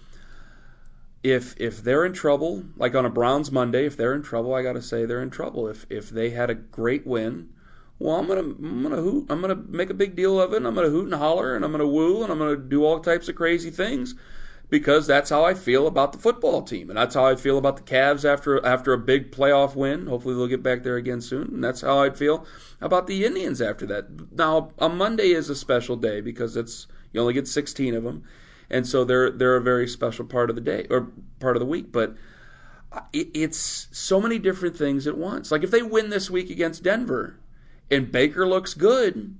if 1.22 1.58
if 1.58 1.82
they're 1.82 2.04
in 2.04 2.12
trouble, 2.12 2.64
like 2.76 2.94
on 2.94 3.06
a 3.06 3.10
Browns 3.10 3.50
Monday, 3.50 3.86
if 3.86 3.96
they're 3.96 4.14
in 4.14 4.22
trouble, 4.22 4.54
I 4.54 4.62
got 4.62 4.74
to 4.74 4.82
say 4.82 5.06
they're 5.06 5.22
in 5.22 5.30
trouble. 5.30 5.68
If 5.68 5.86
if 5.88 6.10
they 6.10 6.30
had 6.30 6.50
a 6.50 6.54
great 6.54 7.06
win, 7.06 7.48
well, 7.98 8.16
I'm 8.16 8.26
gonna 8.26 8.40
I'm 8.40 8.82
gonna 8.82 8.96
hoot, 8.96 9.24
I'm 9.30 9.40
gonna 9.40 9.56
make 9.56 9.88
a 9.88 9.94
big 9.94 10.14
deal 10.14 10.38
of 10.38 10.52
it. 10.52 10.58
And 10.58 10.66
I'm 10.66 10.74
gonna 10.74 10.90
hoot 10.90 11.06
and 11.06 11.14
holler, 11.14 11.56
and 11.56 11.64
I'm 11.64 11.72
gonna 11.72 11.86
woo, 11.86 12.22
and 12.22 12.30
I'm 12.30 12.38
gonna 12.38 12.58
do 12.58 12.84
all 12.84 13.00
types 13.00 13.26
of 13.30 13.36
crazy 13.36 13.70
things 13.70 14.14
because 14.70 15.06
that's 15.06 15.30
how 15.30 15.44
I 15.44 15.54
feel 15.54 15.86
about 15.88 16.12
the 16.12 16.18
football 16.18 16.62
team, 16.62 16.88
and 16.88 16.96
that's 16.96 17.14
how 17.16 17.26
I 17.26 17.34
feel 17.34 17.58
about 17.58 17.76
the 17.76 17.82
Cavs 17.82 18.24
after 18.24 18.64
after 18.64 18.92
a 18.92 18.98
big 18.98 19.32
playoff 19.32 19.74
win. 19.74 20.06
Hopefully, 20.06 20.34
they'll 20.34 20.46
get 20.46 20.62
back 20.62 20.84
there 20.84 20.96
again 20.96 21.20
soon, 21.20 21.48
and 21.48 21.62
that's 21.62 21.80
how 21.80 21.98
I'd 21.98 22.16
feel 22.16 22.46
about 22.80 23.08
the 23.08 23.24
Indians 23.24 23.60
after 23.60 23.84
that. 23.86 24.32
Now, 24.32 24.70
a 24.78 24.88
Monday 24.88 25.32
is 25.32 25.50
a 25.50 25.56
special 25.56 25.96
day 25.96 26.20
because 26.20 26.56
it's 26.56 26.86
you 27.12 27.20
only 27.20 27.34
get 27.34 27.48
16 27.48 27.94
of 27.94 28.04
them, 28.04 28.22
and 28.70 28.86
so 28.86 29.04
they're 29.04 29.30
they're 29.30 29.56
a 29.56 29.62
very 29.62 29.88
special 29.88 30.24
part 30.24 30.48
of 30.48 30.56
the 30.56 30.62
day 30.62 30.86
or 30.88 31.08
part 31.40 31.56
of 31.56 31.60
the 31.60 31.66
week. 31.66 31.90
But 31.90 32.14
uh, 32.92 33.00
it, 33.12 33.28
it's 33.34 33.88
so 33.90 34.20
many 34.20 34.38
different 34.38 34.76
things 34.76 35.06
at 35.06 35.18
once. 35.18 35.50
Like 35.50 35.64
if 35.64 35.72
they 35.72 35.82
win 35.82 36.10
this 36.10 36.30
week 36.30 36.48
against 36.48 36.84
Denver, 36.84 37.40
and 37.90 38.12
Baker 38.12 38.46
looks 38.46 38.74
good. 38.74 39.36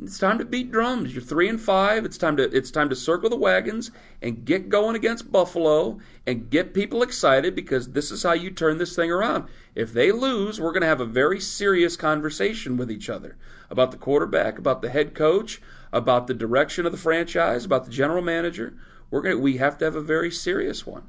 It's 0.00 0.18
time 0.18 0.38
to 0.38 0.44
beat 0.44 0.70
drums. 0.70 1.12
You're 1.12 1.22
three 1.22 1.48
and 1.48 1.60
five. 1.60 2.04
It's 2.04 2.18
time 2.18 2.36
to 2.36 2.44
it's 2.44 2.70
time 2.70 2.88
to 2.88 2.94
circle 2.94 3.28
the 3.28 3.36
wagons 3.36 3.90
and 4.22 4.44
get 4.44 4.68
going 4.68 4.94
against 4.94 5.32
Buffalo 5.32 5.98
and 6.24 6.48
get 6.48 6.72
people 6.72 7.02
excited 7.02 7.56
because 7.56 7.90
this 7.90 8.12
is 8.12 8.22
how 8.22 8.32
you 8.32 8.52
turn 8.52 8.78
this 8.78 8.94
thing 8.94 9.10
around. 9.10 9.48
If 9.74 9.92
they 9.92 10.12
lose, 10.12 10.60
we're 10.60 10.72
going 10.72 10.82
to 10.82 10.88
have 10.88 11.00
a 11.00 11.06
very 11.06 11.40
serious 11.40 11.96
conversation 11.96 12.76
with 12.76 12.92
each 12.92 13.10
other 13.10 13.36
about 13.70 13.90
the 13.90 13.96
quarterback, 13.96 14.56
about 14.56 14.82
the 14.82 14.90
head 14.90 15.14
coach, 15.14 15.60
about 15.92 16.28
the 16.28 16.34
direction 16.34 16.86
of 16.86 16.92
the 16.92 16.98
franchise, 16.98 17.64
about 17.64 17.84
the 17.84 17.90
general 17.90 18.22
manager. 18.22 18.76
We're 19.10 19.22
going 19.22 19.36
to, 19.36 19.42
we 19.42 19.56
have 19.56 19.78
to 19.78 19.84
have 19.84 19.96
a 19.96 20.00
very 20.00 20.30
serious 20.30 20.86
one. 20.86 21.08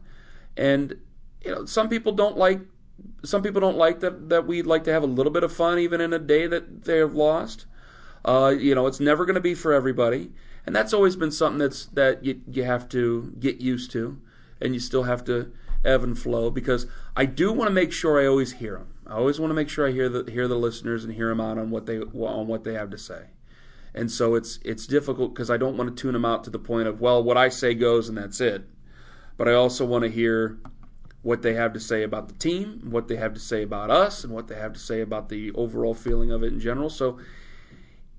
And 0.58 0.96
you 1.46 1.54
know, 1.54 1.66
some 1.66 1.90
people 1.90 2.14
don't 2.14 2.38
like 2.38 2.62
some 3.24 3.44
people 3.44 3.62
don't 3.62 3.78
like 3.78 4.00
that 4.00 4.30
that 4.30 4.48
we 4.48 4.64
like 4.64 4.84
to 4.86 4.92
have 4.92 5.04
a 5.04 5.08
little 5.08 5.32
bit 5.32 5.44
of 5.44 5.54
fun 5.54 5.78
even 5.78 6.02
in 6.02 6.12
a 6.12 6.20
day 6.20 6.48
that 6.48 6.86
they 6.86 6.98
have 6.98 7.14
lost. 7.14 7.68
Uh, 8.26 8.54
you 8.58 8.76
know, 8.76 8.88
it's 8.88 9.00
never 9.00 9.26
going 9.26 9.36
to 9.36 9.42
be 9.42 9.56
for 9.56 9.74
everybody, 9.74 10.32
and 10.66 10.76
that's 10.76 10.94
always 10.94 11.16
been 11.16 11.32
something 11.32 11.60
that's 11.60 11.86
that 11.88 12.24
you 12.24 12.42
you 12.52 12.64
have 12.64 12.90
to 12.90 13.34
get 13.40 13.62
used 13.62 13.92
to, 13.92 14.22
and 14.62 14.74
you 14.74 14.80
still 14.80 15.04
have 15.04 15.24
to 15.26 15.52
ebb 15.86 16.04
and 16.04 16.20
flow 16.20 16.50
because 16.50 16.86
I 17.16 17.26
do 17.26 17.54
want 17.54 17.70
to 17.70 17.74
make 17.74 17.92
sure 17.94 18.22
I 18.22 18.28
always 18.28 18.54
hear 18.54 18.78
them. 18.78 18.94
I 19.08 19.14
always 19.14 19.40
want 19.40 19.52
to 19.52 19.56
make 19.56 19.70
sure 19.70 19.88
I 19.88 19.92
hear 19.92 20.10
the 20.10 20.30
hear 20.30 20.48
the 20.48 20.58
listeners 20.58 21.04
and 21.04 21.14
hear 21.14 21.30
them 21.30 21.42
out 21.42 21.58
on 21.58 21.70
what 21.72 21.86
they 21.86 22.00
on 22.00 22.48
what 22.48 22.64
they 22.64 22.74
have 22.74 22.90
to 22.92 22.98
say, 22.98 23.28
and 23.94 24.12
so 24.12 24.36
it's 24.36 24.60
it's 24.64 24.86
difficult 24.86 25.34
because 25.34 25.50
I 25.50 25.58
don't 25.58 25.78
want 25.78 25.96
to 25.96 26.02
tune 26.02 26.14
them 26.14 26.26
out 26.26 26.44
to 26.44 26.50
the 26.50 26.60
point 26.60 26.88
of 26.88 27.00
well, 27.02 27.24
what 27.24 27.38
I 27.38 27.50
say 27.50 27.74
goes 27.74 28.10
and 28.10 28.18
that's 28.18 28.42
it, 28.42 28.68
but 29.38 29.48
I 29.48 29.54
also 29.54 29.86
want 29.86 30.04
to 30.04 30.10
hear 30.10 30.60
what 31.22 31.42
they 31.42 31.54
have 31.54 31.74
to 31.74 31.80
say 31.80 32.04
about 32.04 32.28
the 32.28 32.34
team, 32.36 32.82
what 32.92 33.08
they 33.08 33.18
have 33.18 33.34
to 33.34 33.40
say 33.40 33.64
about 33.64 33.90
us, 33.90 34.24
and 34.24 34.34
what 34.34 34.48
they 34.48 34.56
have 34.56 34.74
to 34.74 34.80
say 34.80 35.02
about 35.02 35.30
the 35.30 35.52
overall 35.52 35.94
feeling 35.94 36.32
of 36.32 36.44
it 36.44 36.54
in 36.54 36.60
general. 36.60 36.90
So 36.90 37.20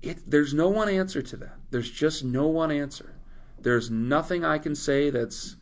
it, 0.01 0.29
there's 0.29 0.53
no 0.53 0.69
one 0.69 0.89
answer 0.89 1.21
to 1.21 1.37
that. 1.37 1.57
There's 1.69 1.91
just 1.91 2.23
no 2.23 2.47
one 2.47 2.71
answer. 2.71 3.15
There's 3.59 3.91
nothing 3.91 4.43
I 4.43 4.57
can 4.57 4.75
say 4.75 5.09
that's 5.09 5.57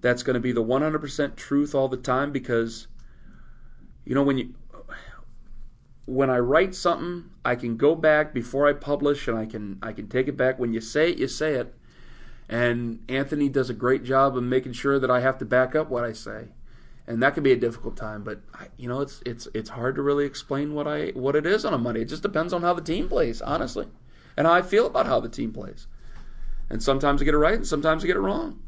that's 0.00 0.22
going 0.22 0.34
to 0.34 0.40
be 0.40 0.52
the 0.52 0.64
100% 0.64 1.36
truth 1.36 1.74
all 1.74 1.86
the 1.88 1.96
time 1.96 2.32
because 2.32 2.86
you 4.04 4.14
know 4.14 4.22
when 4.22 4.38
you 4.38 4.54
when 6.06 6.30
I 6.30 6.38
write 6.38 6.74
something, 6.74 7.30
I 7.44 7.54
can 7.54 7.76
go 7.76 7.94
back 7.94 8.32
before 8.32 8.68
I 8.68 8.72
publish 8.72 9.28
and 9.28 9.36
I 9.36 9.46
can 9.46 9.78
I 9.82 9.92
can 9.92 10.08
take 10.08 10.28
it 10.28 10.36
back. 10.36 10.58
When 10.58 10.72
you 10.72 10.80
say 10.80 11.10
it, 11.10 11.18
you 11.18 11.28
say 11.28 11.54
it. 11.54 11.74
And 12.48 13.04
Anthony 13.08 13.48
does 13.48 13.70
a 13.70 13.74
great 13.74 14.02
job 14.02 14.36
of 14.36 14.42
making 14.42 14.72
sure 14.72 14.98
that 14.98 15.10
I 15.10 15.20
have 15.20 15.38
to 15.38 15.44
back 15.44 15.76
up 15.76 15.88
what 15.88 16.02
I 16.02 16.12
say 16.12 16.48
and 17.10 17.20
that 17.22 17.34
can 17.34 17.42
be 17.42 17.50
a 17.50 17.56
difficult 17.56 17.96
time. 17.96 18.22
But 18.22 18.40
you 18.76 18.88
know, 18.88 19.00
it's 19.00 19.20
it's 19.26 19.48
it's 19.52 19.70
hard 19.70 19.96
to 19.96 20.02
really 20.02 20.24
explain 20.24 20.74
what 20.74 20.86
I 20.86 21.08
what 21.08 21.34
it 21.34 21.44
is 21.44 21.64
on 21.64 21.74
a 21.74 21.78
Monday. 21.78 22.02
It 22.02 22.08
just 22.08 22.22
depends 22.22 22.52
on 22.52 22.62
how 22.62 22.72
the 22.72 22.82
team 22.82 23.08
plays, 23.08 23.42
honestly, 23.42 23.88
and 24.36 24.46
how 24.46 24.52
I 24.52 24.62
feel 24.62 24.86
about 24.86 25.06
how 25.06 25.18
the 25.18 25.28
team 25.28 25.52
plays. 25.52 25.88
And 26.70 26.80
sometimes 26.80 27.20
I 27.20 27.24
get 27.24 27.34
it 27.34 27.38
right, 27.38 27.54
and 27.54 27.66
sometimes 27.66 28.04
I 28.04 28.06
get 28.06 28.16
it 28.16 28.20
wrong. 28.20 28.62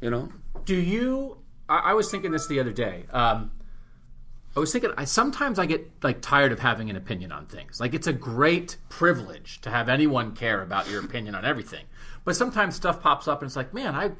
You 0.00 0.10
know, 0.10 0.32
Do 0.64 0.74
you? 0.74 1.38
I, 1.68 1.90
I 1.90 1.92
was 1.94 2.10
thinking 2.10 2.32
this 2.32 2.48
the 2.48 2.58
other 2.58 2.72
day. 2.72 3.04
Um, 3.10 3.52
I 4.56 4.60
was 4.60 4.72
thinking. 4.72 4.90
I 4.96 5.04
sometimes 5.04 5.60
I 5.60 5.66
get 5.66 5.88
like 6.02 6.20
tired 6.20 6.50
of 6.50 6.58
having 6.58 6.90
an 6.90 6.96
opinion 6.96 7.30
on 7.30 7.46
things. 7.46 7.80
Like 7.80 7.94
it's 7.94 8.08
a 8.08 8.12
great 8.12 8.76
privilege 8.88 9.60
to 9.60 9.70
have 9.70 9.88
anyone 9.88 10.34
care 10.34 10.62
about 10.62 10.90
your 10.90 11.04
opinion 11.04 11.36
on 11.36 11.44
everything. 11.44 11.84
But 12.24 12.34
sometimes 12.34 12.74
stuff 12.74 13.00
pops 13.00 13.28
up 13.28 13.40
and 13.40 13.48
it's 13.48 13.56
like, 13.56 13.72
man, 13.72 13.94
I 13.94 14.10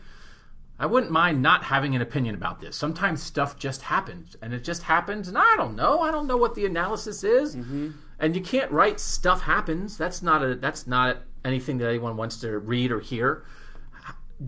I 0.79 0.87
wouldn't 0.87 1.11
mind 1.11 1.43
not 1.43 1.65
having 1.65 1.97
an 1.97 2.03
opinion 2.03 2.35
about 2.37 2.61
this. 2.61 2.77
Sometimes 2.77 3.21
stuff 3.23 3.59
just 3.59 3.83
happens, 3.83 4.37
and 4.41 4.55
it 4.55 4.63
just 4.63 4.83
happens, 4.85 5.27
and 5.29 5.37
I 5.37 5.55
don't 5.57 5.75
know. 5.75 6.01
I 6.01 6.11
don't 6.13 6.27
know 6.29 6.37
what 6.37 6.55
the 6.55 6.67
analysis 6.67 7.25
is, 7.25 7.57
Mm-hmm. 7.57 7.91
and 8.21 8.37
you 8.37 8.43
can't 8.43 8.71
write 8.71 9.01
stuff 9.01 9.43
happens. 9.43 9.97
That's 9.99 10.23
not 10.23 10.43
a. 10.45 10.55
That's 10.55 10.87
not 10.87 11.19
anything 11.45 11.79
that 11.79 11.89
anyone 11.89 12.17
wants 12.17 12.37
to 12.41 12.59
read 12.59 12.93
or 12.93 13.01
hear. 13.01 13.45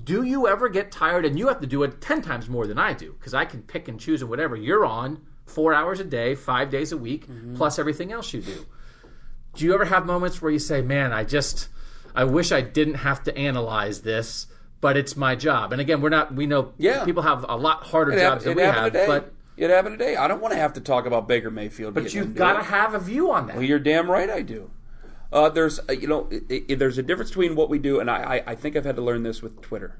Do 0.04 0.22
you 0.22 0.46
ever 0.46 0.68
get 0.68 0.92
tired? 0.92 1.24
And 1.24 1.36
you 1.36 1.48
have 1.48 1.60
to 1.60 1.66
do 1.66 1.82
it 1.82 2.00
ten 2.00 2.22
times 2.22 2.48
more 2.48 2.66
than 2.66 2.78
I 2.78 2.92
do 2.92 3.12
because 3.14 3.34
I 3.34 3.44
can 3.44 3.62
pick 3.62 3.88
and 3.88 3.98
choose 3.98 4.20
and 4.22 4.30
whatever 4.30 4.54
you're 4.54 4.84
on 4.86 5.20
four 5.46 5.74
hours 5.74 5.98
a 5.98 6.04
day, 6.04 6.36
five 6.36 6.70
days 6.70 6.92
a 6.92 6.96
week, 6.96 7.26
Mm-hmm. 7.26 7.56
plus 7.56 7.76
everything 7.78 8.12
else 8.12 8.32
you 8.32 8.40
do. 8.40 8.66
Do 9.54 9.64
you 9.64 9.74
ever 9.74 9.84
have 9.86 10.06
moments 10.06 10.40
where 10.40 10.52
you 10.52 10.60
say, 10.60 10.80
"Man, 10.80 11.12
I 11.12 11.24
just, 11.24 11.68
I 12.14 12.22
wish 12.22 12.52
I 12.52 12.60
didn't 12.60 12.94
have 12.94 13.24
to 13.24 13.36
analyze 13.36 14.02
this, 14.02 14.46
but 14.80 14.96
it's 14.96 15.16
my 15.16 15.34
job." 15.34 15.72
And 15.72 15.80
again, 15.80 16.00
we're 16.00 16.08
not. 16.08 16.34
We 16.34 16.46
know 16.46 16.72
Yeah. 16.78 17.04
people 17.04 17.22
have 17.22 17.44
a 17.48 17.56
lot 17.56 17.84
harder 17.84 18.12
It, 18.12 18.20
jobs 18.20 18.44
happened, 18.44 18.58
than 18.60 18.66
we 18.66 18.72
have, 18.72 18.84
today. 18.92 19.06
but 19.06 19.32
it 19.56 19.70
happened 19.70 19.98
today. 19.98 20.16
I 20.16 20.26
don't 20.28 20.40
want 20.40 20.52
to 20.54 20.60
have 20.60 20.72
to 20.74 20.80
talk 20.80 21.06
about 21.06 21.28
Baker 21.28 21.50
Mayfield. 21.50 21.94
but 21.94 22.14
you've 22.14 22.34
got 22.34 22.54
to 22.54 22.62
have 22.62 22.94
a 22.94 22.98
view 22.98 23.30
on 23.30 23.46
that. 23.48 23.56
Well, 23.56 23.64
you're 23.64 23.78
damn 23.78 24.10
right 24.10 24.30
I 24.30 24.42
do. 24.42 24.70
Uh, 25.32 25.48
there's, 25.48 25.78
uh, 25.88 25.92
you 25.92 26.08
know, 26.08 26.28
i 26.50 26.64
i 26.68 26.74
there's 26.74 26.98
a 26.98 27.02
difference 27.04 27.30
between 27.30 27.54
what 27.54 27.68
we 27.68 27.78
do, 27.78 28.00
and 28.00 28.10
I, 28.10 28.36
I, 28.46 28.50
I 28.52 28.54
think 28.56 28.74
I've 28.74 28.84
had 28.84 28.96
to 28.96 29.02
learn 29.02 29.22
this 29.22 29.42
with 29.42 29.60
Twitter, 29.62 29.96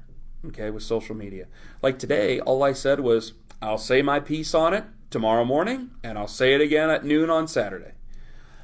okay, 0.47 0.69
with 0.69 0.83
social 0.83 1.15
media. 1.15 1.45
Like 1.81 1.97
today, 1.99 2.41
all 2.41 2.63
I 2.63 2.73
said 2.73 2.99
was, 2.99 3.31
I'll 3.61 3.77
say 3.77 4.01
my 4.01 4.19
piece 4.19 4.53
on 4.53 4.73
it 4.73 4.83
tomorrow 5.09 5.45
morning, 5.45 5.91
and 6.03 6.17
I'll 6.17 6.27
say 6.27 6.53
it 6.53 6.59
again 6.59 6.89
at 6.89 7.05
noon 7.05 7.29
on 7.29 7.47
Saturday. 7.47 7.91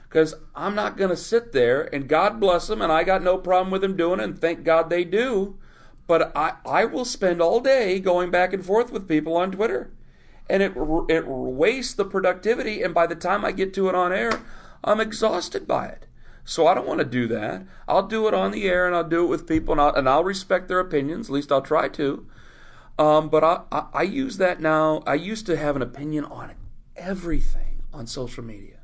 Because 0.09 0.35
I'm 0.55 0.75
not 0.75 0.97
going 0.97 1.09
to 1.09 1.15
sit 1.15 1.53
there, 1.53 1.83
and 1.93 2.07
God 2.09 2.39
bless 2.39 2.67
them, 2.67 2.81
and 2.81 2.91
I 2.91 3.03
got 3.05 3.23
no 3.23 3.37
problem 3.37 3.71
with 3.71 3.81
them 3.81 3.95
doing 3.95 4.19
it, 4.19 4.23
and 4.23 4.39
thank 4.39 4.65
God 4.65 4.89
they 4.89 5.03
do. 5.05 5.57
But 6.07 6.31
I, 6.35 6.53
I 6.65 6.85
will 6.85 7.05
spend 7.05 7.41
all 7.41 7.59
day 7.59 7.99
going 7.99 8.31
back 8.31 8.53
and 8.53 8.65
forth 8.65 8.91
with 8.91 9.07
people 9.07 9.35
on 9.35 9.51
Twitter 9.51 9.91
and 10.49 10.63
it 10.63 10.73
it 11.09 11.27
wastes 11.27 11.93
the 11.93 12.05
productivity. 12.05 12.81
And 12.81 12.93
by 12.93 13.07
the 13.07 13.15
time 13.15 13.43
I 13.43 13.51
get 13.51 13.73
to 13.75 13.89
it 13.89 13.95
on 13.95 14.13
air, 14.13 14.41
I'm 14.83 14.99
exhausted 14.99 15.67
by 15.67 15.87
it. 15.87 16.05
So 16.45 16.65
I 16.65 16.73
don't 16.73 16.87
want 16.87 16.99
to 16.99 17.05
do 17.05 17.27
that. 17.27 17.63
I'll 17.87 18.07
do 18.07 18.27
it 18.27 18.33
on 18.33 18.51
the 18.51 18.67
air, 18.67 18.87
and 18.87 18.95
I'll 18.95 19.03
do 19.07 19.25
it 19.25 19.27
with 19.27 19.47
people, 19.47 19.73
and 19.73 19.81
I'll, 19.81 19.93
and 19.93 20.07
I'll 20.07 20.23
respect 20.23 20.69
their 20.69 20.79
opinions. 20.79 21.27
At 21.27 21.33
least 21.33 21.51
I'll 21.51 21.61
try 21.61 21.89
to. 21.89 22.25
Um, 22.97 23.29
but 23.29 23.43
I, 23.43 23.61
I 23.71 23.85
I 23.93 24.01
use 24.03 24.37
that 24.37 24.61
now. 24.61 25.03
I 25.05 25.15
used 25.15 25.45
to 25.47 25.57
have 25.57 25.75
an 25.75 25.81
opinion 25.81 26.25
on 26.25 26.53
everything 26.95 27.83
on 27.93 28.07
social 28.07 28.43
media, 28.43 28.79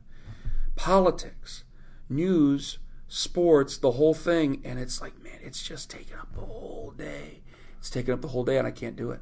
politics, 0.76 1.64
news, 2.10 2.80
sports, 3.14 3.78
the 3.78 3.92
whole 3.92 4.16
thing, 4.16 4.60
and 4.66 4.80
it's 4.80 5.00
like, 5.00 5.22
man, 5.24 5.38
it's 5.40 5.62
just 5.62 5.88
taking 5.92 6.18
up 6.18 6.34
the 6.34 6.42
whole 6.42 6.92
day. 6.98 7.42
It's 7.78 7.92
taking 7.92 8.12
up 8.12 8.22
the 8.22 8.30
whole 8.30 8.44
day, 8.44 8.58
and 8.58 8.66
I 8.66 8.72
can't 8.72 8.96
do 8.96 9.12
it. 9.12 9.20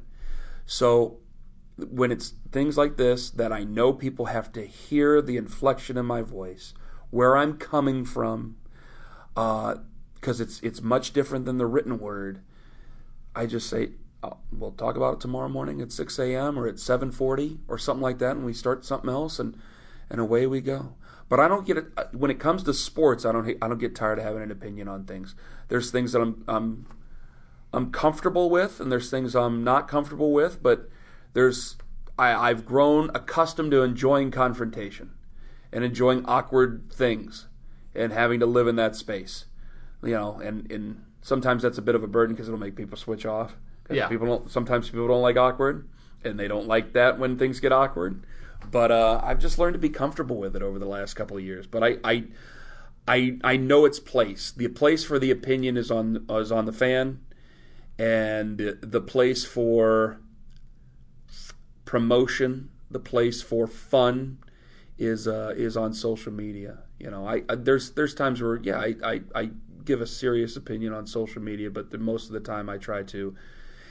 So 0.64 1.18
when 1.76 2.10
it's 2.10 2.32
things 2.50 2.78
like 2.78 2.96
this 2.96 3.28
that 3.28 3.52
I 3.52 3.64
know 3.64 3.92
people 3.92 4.26
have 4.26 4.50
to 4.52 4.64
hear 4.64 5.20
the 5.20 5.36
inflection 5.36 5.98
in 5.98 6.06
my 6.06 6.22
voice, 6.22 6.72
where 7.10 7.36
I'm 7.36 7.58
coming 7.58 8.06
from, 8.06 8.56
uh, 9.36 9.76
because 10.14 10.40
it's 10.40 10.58
it's 10.60 10.80
much 10.80 11.12
different 11.12 11.44
than 11.44 11.58
the 11.58 11.66
written 11.66 11.98
word. 11.98 12.40
I 13.36 13.44
just 13.44 13.68
say 13.68 13.90
oh, 14.22 14.38
we'll 14.50 14.72
talk 14.72 14.96
about 14.96 15.14
it 15.14 15.20
tomorrow 15.20 15.50
morning 15.50 15.82
at 15.82 15.92
6 15.92 16.18
a.m. 16.18 16.58
or 16.58 16.66
at 16.66 16.76
7:40 16.76 17.58
or 17.68 17.76
something 17.76 18.02
like 18.02 18.18
that, 18.20 18.36
and 18.36 18.46
we 18.46 18.54
start 18.54 18.86
something 18.86 19.10
else, 19.10 19.38
and 19.38 19.54
and 20.08 20.18
away 20.18 20.46
we 20.46 20.62
go. 20.62 20.94
But 21.32 21.40
I 21.40 21.48
don't 21.48 21.66
get 21.66 21.78
it 21.78 21.86
uh, 21.96 22.04
when 22.12 22.30
it 22.30 22.38
comes 22.38 22.62
to 22.64 22.74
sports. 22.74 23.24
I 23.24 23.32
don't 23.32 23.48
I 23.62 23.66
don't 23.66 23.78
get 23.78 23.94
tired 23.94 24.18
of 24.18 24.24
having 24.24 24.42
an 24.42 24.50
opinion 24.50 24.86
on 24.86 25.06
things. 25.06 25.34
There's 25.68 25.90
things 25.90 26.12
that 26.12 26.20
I'm 26.20 26.44
I'm 26.46 26.86
I'm 27.72 27.90
comfortable 27.90 28.50
with, 28.50 28.80
and 28.80 28.92
there's 28.92 29.08
things 29.08 29.34
I'm 29.34 29.64
not 29.64 29.88
comfortable 29.88 30.34
with. 30.34 30.62
But 30.62 30.90
there's 31.32 31.78
I, 32.18 32.50
I've 32.50 32.66
grown 32.66 33.10
accustomed 33.14 33.70
to 33.70 33.80
enjoying 33.80 34.30
confrontation 34.30 35.12
and 35.72 35.82
enjoying 35.82 36.22
awkward 36.26 36.92
things 36.92 37.46
and 37.94 38.12
having 38.12 38.38
to 38.40 38.46
live 38.46 38.68
in 38.68 38.76
that 38.76 38.94
space. 38.94 39.46
You 40.02 40.10
know, 40.10 40.38
and 40.38 40.70
and 40.70 41.02
sometimes 41.22 41.62
that's 41.62 41.78
a 41.78 41.82
bit 41.82 41.94
of 41.94 42.02
a 42.02 42.08
burden 42.08 42.36
because 42.36 42.48
it'll 42.48 42.60
make 42.60 42.76
people 42.76 42.98
switch 42.98 43.24
off. 43.24 43.56
Yeah. 43.90 44.06
people 44.08 44.26
don't. 44.26 44.50
Sometimes 44.50 44.90
people 44.90 45.08
don't 45.08 45.22
like 45.22 45.38
awkward, 45.38 45.88
and 46.24 46.38
they 46.38 46.46
don't 46.46 46.66
like 46.66 46.92
that 46.92 47.18
when 47.18 47.38
things 47.38 47.58
get 47.58 47.72
awkward. 47.72 48.22
But 48.70 48.90
uh, 48.90 49.20
I've 49.22 49.38
just 49.38 49.58
learned 49.58 49.74
to 49.74 49.78
be 49.78 49.88
comfortable 49.88 50.36
with 50.36 50.56
it 50.56 50.62
over 50.62 50.78
the 50.78 50.86
last 50.86 51.14
couple 51.14 51.36
of 51.36 51.42
years. 51.42 51.66
But 51.66 51.82
I, 51.82 51.96
I, 52.04 52.24
I, 53.06 53.38
I 53.42 53.56
know 53.56 53.84
its 53.84 53.98
place. 53.98 54.52
The 54.52 54.68
place 54.68 55.04
for 55.04 55.18
the 55.18 55.30
opinion 55.30 55.76
is 55.76 55.90
on 55.90 56.24
is 56.30 56.52
on 56.52 56.66
the 56.66 56.72
fan, 56.72 57.20
and 57.98 58.58
the 58.80 59.00
place 59.00 59.44
for 59.44 60.20
promotion, 61.84 62.70
the 62.90 63.00
place 63.00 63.42
for 63.42 63.66
fun, 63.66 64.38
is 64.98 65.26
uh, 65.26 65.52
is 65.56 65.76
on 65.76 65.92
social 65.92 66.32
media. 66.32 66.78
You 66.98 67.10
know, 67.10 67.26
I, 67.26 67.42
I 67.48 67.56
there's 67.56 67.90
there's 67.90 68.14
times 68.14 68.40
where 68.40 68.60
yeah, 68.62 68.78
I, 68.78 68.94
I, 69.04 69.20
I 69.34 69.50
give 69.84 70.00
a 70.00 70.06
serious 70.06 70.56
opinion 70.56 70.92
on 70.92 71.06
social 71.06 71.42
media, 71.42 71.70
but 71.70 71.90
the, 71.90 71.98
most 71.98 72.26
of 72.26 72.32
the 72.32 72.40
time 72.40 72.68
I 72.68 72.78
try 72.78 73.02
to. 73.02 73.34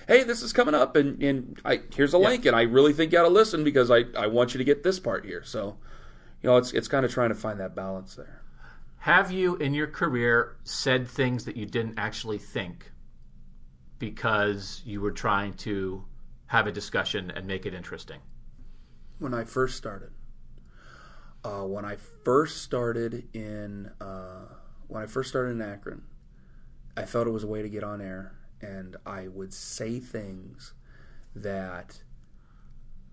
Hey, 0.08 0.24
this 0.24 0.42
is 0.42 0.54
coming 0.54 0.76
up, 0.76 0.96
and, 0.96 1.22
and 1.22 1.62
I, 1.64 1.82
here's 1.94 2.14
a 2.14 2.18
link, 2.18 2.46
and 2.46 2.56
I 2.56 2.64
really 2.64 2.94
think 2.94 3.12
you 3.12 3.20
ought 3.20 3.24
to 3.24 3.30
listen 3.30 3.64
because 3.64 3.92
I, 3.92 4.06
I 4.18 4.28
want 4.28 4.54
you 4.54 4.58
to 4.58 4.64
get 4.64 4.84
this 4.84 5.00
part 5.00 5.26
here. 5.26 5.44
So, 5.44 5.78
you 6.42 6.50
know, 6.50 6.58
it's 6.58 6.74
it's 6.74 6.88
kind 6.88 7.06
of 7.06 7.12
trying 7.12 7.30
to 7.30 7.36
find 7.36 7.60
that 7.60 7.76
balance 7.76 8.16
there. 8.16 8.42
Have 9.00 9.32
you 9.32 9.56
in 9.58 9.74
your 9.74 9.88
career 9.88 10.58
said 10.64 11.08
things 11.08 11.46
that 11.46 11.56
you 11.56 11.66
didn't 11.66 11.98
actually 11.98 12.38
think 12.38 12.92
because 14.00 14.82
you 14.86 15.02
were 15.02 15.12
trying 15.12 15.54
to 15.54 16.06
have 16.48 16.68
a 16.68 16.72
discussion 16.72 17.32
and 17.32 17.48
make 17.48 17.66
it 17.66 17.74
interesting? 17.74 18.20
when 19.22 19.36
I 19.36 19.44
first 19.44 19.78
started. 19.78 20.10
Uh, 21.44 21.64
when 21.64 21.86
I 21.86 21.96
first 21.96 22.64
started 22.64 23.28
in 23.34 23.92
uh, 24.02 24.48
when 24.88 25.04
I 25.04 25.06
first 25.06 25.30
started 25.30 25.52
in 25.52 25.62
Akron, 25.62 26.04
I 26.98 27.06
felt 27.06 27.28
it 27.28 27.32
was 27.32 27.44
a 27.44 27.48
way 27.48 27.62
to 27.62 27.70
get 27.70 27.84
on 27.84 28.02
air, 28.02 28.34
and 28.62 28.96
I 29.06 29.28
would 29.28 29.54
say 29.54 30.00
things 30.00 30.74
that 31.36 32.02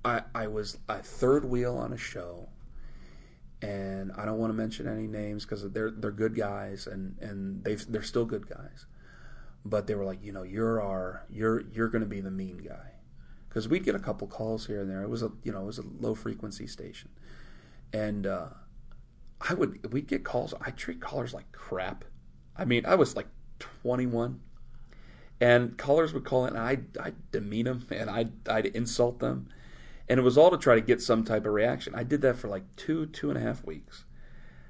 I 0.04 0.22
I 0.34 0.46
was 0.46 0.78
a 0.88 0.98
third 0.98 1.44
wheel 1.44 1.76
on 1.76 1.92
a 1.92 1.96
show, 1.96 2.48
and 3.62 4.12
I 4.16 4.24
don't 4.24 4.38
want 4.38 4.50
to 4.50 4.54
mention 4.54 4.86
any 4.88 5.06
names 5.06 5.44
because 5.44 5.68
they're 5.70 5.90
they're 5.90 6.10
good 6.10 6.34
guys, 6.34 6.86
and 6.86 7.16
and 7.20 7.64
they 7.64 7.74
they're 7.74 8.02
still 8.02 8.24
good 8.24 8.48
guys, 8.48 8.86
but 9.64 9.86
they 9.86 9.94
were 9.94 10.04
like, 10.04 10.22
you 10.22 10.32
know, 10.32 10.42
you're 10.42 10.80
our 10.80 11.24
you're 11.30 11.62
you're 11.72 11.88
going 11.88 12.02
to 12.02 12.08
be 12.08 12.20
the 12.20 12.30
mean 12.30 12.58
guy 12.58 12.92
because 13.48 13.68
we'd 13.68 13.84
get 13.84 13.94
a 13.94 14.00
couple 14.00 14.26
calls 14.26 14.66
here 14.66 14.82
and 14.82 14.90
there. 14.90 15.02
It 15.02 15.08
was 15.08 15.22
a 15.22 15.32
you 15.42 15.52
know 15.52 15.62
it 15.62 15.66
was 15.66 15.78
a 15.78 15.84
low 16.00 16.14
frequency 16.14 16.66
station, 16.66 17.10
and 17.92 18.26
uh, 18.26 18.48
I 19.40 19.54
would 19.54 19.92
we'd 19.92 20.06
get 20.06 20.24
calls. 20.24 20.54
I 20.60 20.70
treat 20.70 21.00
callers 21.00 21.34
like 21.34 21.50
crap. 21.52 22.04
I 22.56 22.64
mean, 22.64 22.84
I 22.86 22.96
was 22.96 23.14
like 23.14 23.28
21, 23.60 24.40
and 25.40 25.76
callers 25.76 26.12
would 26.12 26.24
call 26.24 26.46
in, 26.46 26.56
and 26.56 26.58
I'd, 26.58 26.98
I'd 26.98 27.30
demean 27.30 27.66
them 27.66 27.86
and 27.90 28.10
I'd 28.10 28.48
I'd 28.48 28.66
insult 28.66 29.20
them, 29.20 29.48
and 30.08 30.18
it 30.18 30.22
was 30.22 30.38
all 30.38 30.50
to 30.50 30.58
try 30.58 30.74
to 30.74 30.80
get 30.80 31.02
some 31.02 31.24
type 31.24 31.46
of 31.46 31.52
reaction. 31.52 31.94
I 31.94 32.02
did 32.02 32.22
that 32.22 32.36
for 32.36 32.48
like 32.48 32.64
two 32.76 33.06
two 33.06 33.30
and 33.30 33.38
a 33.38 33.42
half 33.42 33.64
weeks. 33.64 34.04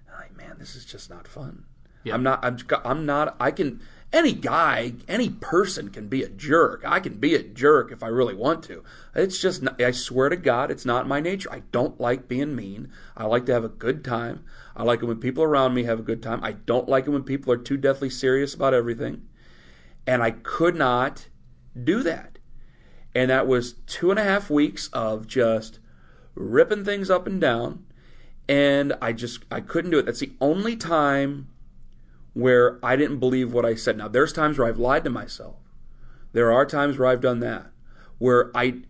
I'm 0.08 0.20
like, 0.20 0.36
man, 0.36 0.56
this 0.58 0.74
is 0.74 0.84
just 0.84 1.10
not 1.10 1.28
fun. 1.28 1.64
Yeah. 2.04 2.14
I'm 2.14 2.22
not. 2.22 2.44
I'm. 2.44 2.58
I'm 2.84 3.06
not. 3.06 3.36
I 3.40 3.50
can. 3.50 3.80
Any 4.10 4.32
guy, 4.32 4.94
any 5.06 5.28
person 5.28 5.90
can 5.90 6.08
be 6.08 6.22
a 6.22 6.30
jerk. 6.30 6.82
I 6.86 6.98
can 6.98 7.18
be 7.18 7.34
a 7.34 7.42
jerk 7.42 7.92
if 7.92 8.02
I 8.02 8.06
really 8.06 8.34
want 8.34 8.62
to. 8.64 8.82
It's 9.14 9.38
just. 9.38 9.62
Not, 9.62 9.80
I 9.80 9.90
swear 9.90 10.28
to 10.28 10.36
God, 10.36 10.70
it's 10.70 10.86
not 10.86 11.06
my 11.06 11.20
nature. 11.20 11.52
I 11.52 11.62
don't 11.72 12.00
like 12.00 12.28
being 12.28 12.56
mean. 12.56 12.90
I 13.16 13.26
like 13.26 13.46
to 13.46 13.52
have 13.52 13.64
a 13.64 13.68
good 13.68 14.04
time. 14.04 14.44
I 14.74 14.82
like 14.84 15.02
it 15.02 15.06
when 15.06 15.20
people 15.20 15.44
around 15.44 15.74
me 15.74 15.84
have 15.84 15.98
a 15.98 16.02
good 16.02 16.22
time. 16.22 16.42
I 16.42 16.52
don't 16.52 16.88
like 16.88 17.06
it 17.06 17.10
when 17.10 17.24
people 17.24 17.52
are 17.52 17.58
too 17.58 17.76
deathly 17.76 18.08
serious 18.08 18.54
about 18.54 18.74
everything. 18.74 19.27
And 20.08 20.22
I 20.22 20.30
could 20.30 20.74
not 20.74 21.28
do 21.84 22.02
that. 22.02 22.38
And 23.14 23.30
that 23.30 23.46
was 23.46 23.74
two 23.86 24.10
and 24.10 24.18
a 24.18 24.24
half 24.24 24.48
weeks 24.48 24.88
of 24.94 25.26
just 25.26 25.80
ripping 26.34 26.82
things 26.82 27.10
up 27.10 27.26
and 27.26 27.38
down. 27.38 27.84
And 28.48 28.94
I 29.02 29.12
just 29.12 29.44
I 29.50 29.60
couldn't 29.60 29.90
do 29.90 29.98
it. 29.98 30.06
That's 30.06 30.20
the 30.20 30.32
only 30.40 30.76
time 30.76 31.48
where 32.32 32.78
I 32.82 32.96
didn't 32.96 33.18
believe 33.18 33.52
what 33.52 33.66
I 33.66 33.74
said. 33.74 33.98
Now, 33.98 34.08
there's 34.08 34.32
times 34.32 34.56
where 34.56 34.66
I've 34.66 34.78
lied 34.78 35.04
to 35.04 35.10
myself. 35.10 35.56
There 36.32 36.50
are 36.50 36.64
times 36.64 36.96
where 36.96 37.08
I've 37.08 37.20
done 37.20 37.40
that, 37.40 37.66
where 38.16 38.50
I, 38.54 38.80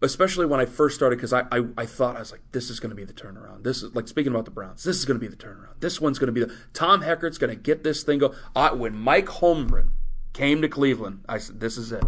especially 0.00 0.46
when 0.46 0.60
I 0.60 0.64
first 0.64 0.96
started, 0.96 1.16
because 1.16 1.34
I, 1.34 1.42
I, 1.52 1.66
I 1.76 1.84
thought 1.84 2.16
I 2.16 2.20
was 2.20 2.32
like, 2.32 2.40
this 2.52 2.70
is 2.70 2.80
going 2.80 2.90
to 2.90 2.96
be 2.96 3.04
the 3.04 3.12
turnaround. 3.12 3.64
This 3.64 3.82
is 3.82 3.94
like 3.94 4.08
speaking 4.08 4.32
about 4.32 4.46
the 4.46 4.50
Browns. 4.50 4.82
This 4.84 4.96
is 4.96 5.04
going 5.04 5.20
to 5.20 5.26
be 5.28 5.28
the 5.28 5.36
turnaround. 5.36 5.80
This 5.80 6.00
one's 6.00 6.18
going 6.18 6.28
to 6.28 6.32
be 6.32 6.42
the 6.42 6.56
Tom 6.72 7.02
Heckert's 7.02 7.36
going 7.36 7.54
to 7.54 7.62
get 7.62 7.84
this 7.84 8.02
thing 8.02 8.20
go. 8.20 8.34
I, 8.56 8.72
when 8.72 8.96
Mike 8.96 9.26
Holmgren 9.26 9.88
came 10.34 10.60
to 10.60 10.68
Cleveland, 10.68 11.24
I 11.26 11.38
said, 11.38 11.60
this 11.60 11.78
is 11.78 11.90
it. 11.90 12.04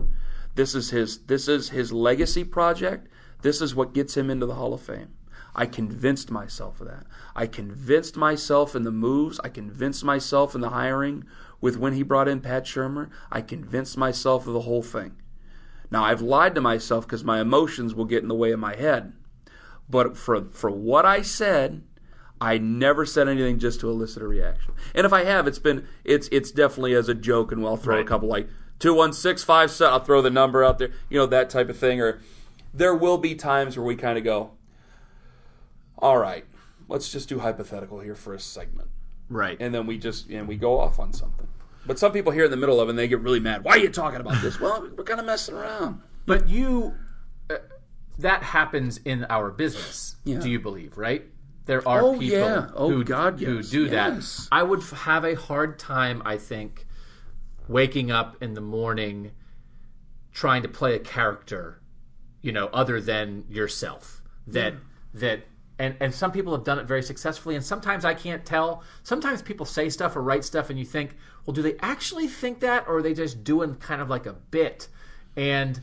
This 0.55 0.75
is 0.75 0.91
his. 0.91 1.19
This 1.27 1.49
is 1.49 1.71
his 1.71 1.93
legacy 1.93 2.45
project. 2.45 3.09
This 3.43 3.62
is 3.62 3.75
what 3.75 3.95
gets 3.95 4.17
him 4.17 4.31
into 4.31 4.47
the 4.47 4.55
Hall 4.55 4.75
of 4.75 4.83
Fame. 4.83 5.15
I 5.55 5.67
convinced 5.67 6.31
myself 6.31 6.81
of 6.81 6.89
that. 6.89 7.07
I 7.35 7.47
convinced 7.47 8.17
myself 8.17 8.75
in 8.75 8.83
the 8.83 8.91
moves. 8.91 9.41
I 9.43 9.49
convinced 9.49 10.05
myself 10.05 10.55
in 10.55 10.61
the 10.61 10.71
hiring 10.71 11.25
with 11.61 11.79
when 11.79 11.95
he 11.95 12.03
brought 12.03 12.29
in 12.29 12.41
Pat 12.41 12.65
Shurmur. 12.65 13.09
I 13.31 13.41
convinced 13.41 13.97
myself 13.97 14.47
of 14.47 14.53
the 14.53 14.61
whole 14.61 14.83
thing. 14.83 15.17
Now 15.91 16.05
I've 16.05 16.21
lied 16.21 16.55
to 16.57 16.61
myself 16.61 17.07
because 17.07 17.25
my 17.25 17.41
emotions 17.41 17.95
will 17.95 18.05
get 18.05 18.23
in 18.23 18.29
the 18.29 18.35
way 18.35 18.51
of 18.53 18.61
my 18.61 18.77
head. 18.77 19.12
But 19.89 20.17
for 20.17 20.47
for 20.51 20.71
what 20.71 21.07
I 21.07 21.23
said, 21.23 21.83
I 22.40 22.59
never 22.59 23.07
said 23.07 23.29
anything 23.29 23.59
just 23.59 23.81
to 23.81 23.88
elicit 23.90 24.22
a 24.22 24.27
reaction. 24.29 24.75
And 24.94 25.07
if 25.07 25.12
I 25.12 25.25
have, 25.25 25.46
it's 25.46 25.59
been 25.59 25.87
it's 26.05 26.29
it's 26.31 26.51
definitely 26.51 26.94
as 26.94 27.09
a 27.09 27.14
joke, 27.14 27.51
and 27.53 27.64
I'll 27.64 27.77
throw 27.77 27.96
Right. 27.96 28.05
a 28.05 28.09
couple 28.09 28.29
like 28.29 28.49
two 28.79 28.92
one 28.94 29.12
six 29.12 29.42
five. 29.42 29.68
two 29.68 29.68
one 29.68 29.68
six 29.70 29.70
five 29.70 29.70
seven. 29.70 29.92
I'll 29.94 30.01
throw 30.05 30.20
the 30.22 30.31
number 30.31 30.62
out 30.64 30.79
there, 30.79 30.90
you 31.09 31.18
know 31.18 31.27
that 31.27 31.49
type 31.51 31.68
of 31.70 31.79
thing. 31.79 32.01
Or 32.01 32.20
there 32.75 32.94
will 32.94 33.16
be 33.18 33.35
times 33.35 33.77
where 33.77 33.87
we 33.87 33.96
kind 33.96 34.18
of 34.18 34.25
go, 34.25 34.51
all 35.99 36.18
right, 36.18 36.44
let's 36.88 37.11
just 37.11 37.29
do 37.29 37.38
hypothetical 37.38 38.01
here 38.01 38.14
for 38.14 38.35
a 38.35 38.40
segment, 38.40 38.88
Right. 39.31 39.57
and 39.61 39.75
then 39.75 39.87
we 39.87 39.99
just 39.99 40.29
and 40.29 40.46
we 40.46 40.57
go 40.57 40.79
off 40.79 40.99
on 40.99 41.12
something. 41.12 41.49
But 41.87 41.99
some 41.99 42.12
people 42.12 42.33
here 42.33 42.44
in 42.44 42.51
the 42.51 42.57
middle 42.57 42.81
of 42.81 42.88
it, 42.88 42.90
and 42.90 42.99
they 42.99 43.09
get 43.09 43.20
really 43.20 43.40
mad. 43.40 43.64
Why 43.64 43.72
are 43.72 43.79
you 43.79 43.88
talking 43.90 44.20
about 44.20 44.42
this? 44.42 44.61
well, 44.61 44.88
we're 44.96 45.05
kind 45.05 45.20
of 45.20 45.27
messing 45.27 45.55
around. 45.55 46.03
But 46.27 46.49
you, 46.49 46.94
uh, 47.49 47.59
that 48.18 48.42
happens 48.42 48.99
in 49.05 49.25
our 49.31 49.51
business. 49.53 50.16
Yeah. 50.25 50.40
Do 50.40 50.51
you 50.51 50.59
believe? 50.59 50.99
Right? 50.99 51.27
There 51.67 51.87
are 51.87 52.01
Oh, 52.03 52.13
people 52.13 52.39
yeah. 52.39 52.71
Oh, 52.75 52.91
who, 52.91 53.05
God, 53.05 53.39
who 53.41 53.57
yes. 53.57 53.71
do 53.71 53.85
Yes. 53.87 54.37
that. 54.37 54.49
I 54.57 54.63
would 54.63 54.83
have 54.83 55.25
a 55.25 55.35
hard 55.35 55.79
time, 55.79 56.23
I 56.25 56.37
think, 56.39 56.87
waking 57.69 58.11
up 58.11 58.43
in 58.43 58.55
the 58.55 58.61
morning 58.61 59.33
trying 60.33 60.63
to 60.63 60.69
play 60.69 60.95
a 60.95 60.99
character, 60.99 61.81
you 62.43 62.53
know, 62.53 62.67
other 62.73 63.01
than 63.01 63.45
yourself. 63.49 64.23
That 64.47 64.75
that. 65.15 65.41
And, 65.79 65.95
and 66.01 66.15
some 66.15 66.33
people 66.33 66.55
have 66.55 66.65
done 66.65 66.79
it 66.79 66.87
very 66.87 67.03
successfully, 67.03 67.55
and 67.55 67.63
sometimes 67.63 68.07
I 68.07 68.15
can't 68.15 68.47
tell. 68.47 68.83
Sometimes 69.03 69.43
people 69.43 69.67
say 69.67 69.91
stuff 69.91 70.17
or 70.17 70.23
write 70.23 70.43
stuff, 70.43 70.71
and 70.71 70.79
you 70.79 70.87
think, 70.87 71.17
well, 71.45 71.53
do 71.53 71.61
they 71.61 71.77
actually 71.81 72.29
think 72.29 72.61
that, 72.61 72.87
or 72.89 72.97
are 72.99 73.03
they 73.03 73.13
just 73.13 73.45
doing 73.45 73.75
kind 73.75 74.01
of 74.01 74.09
like 74.09 74.25
a 74.25 74.33
bit? 74.33 74.89
And 75.37 75.79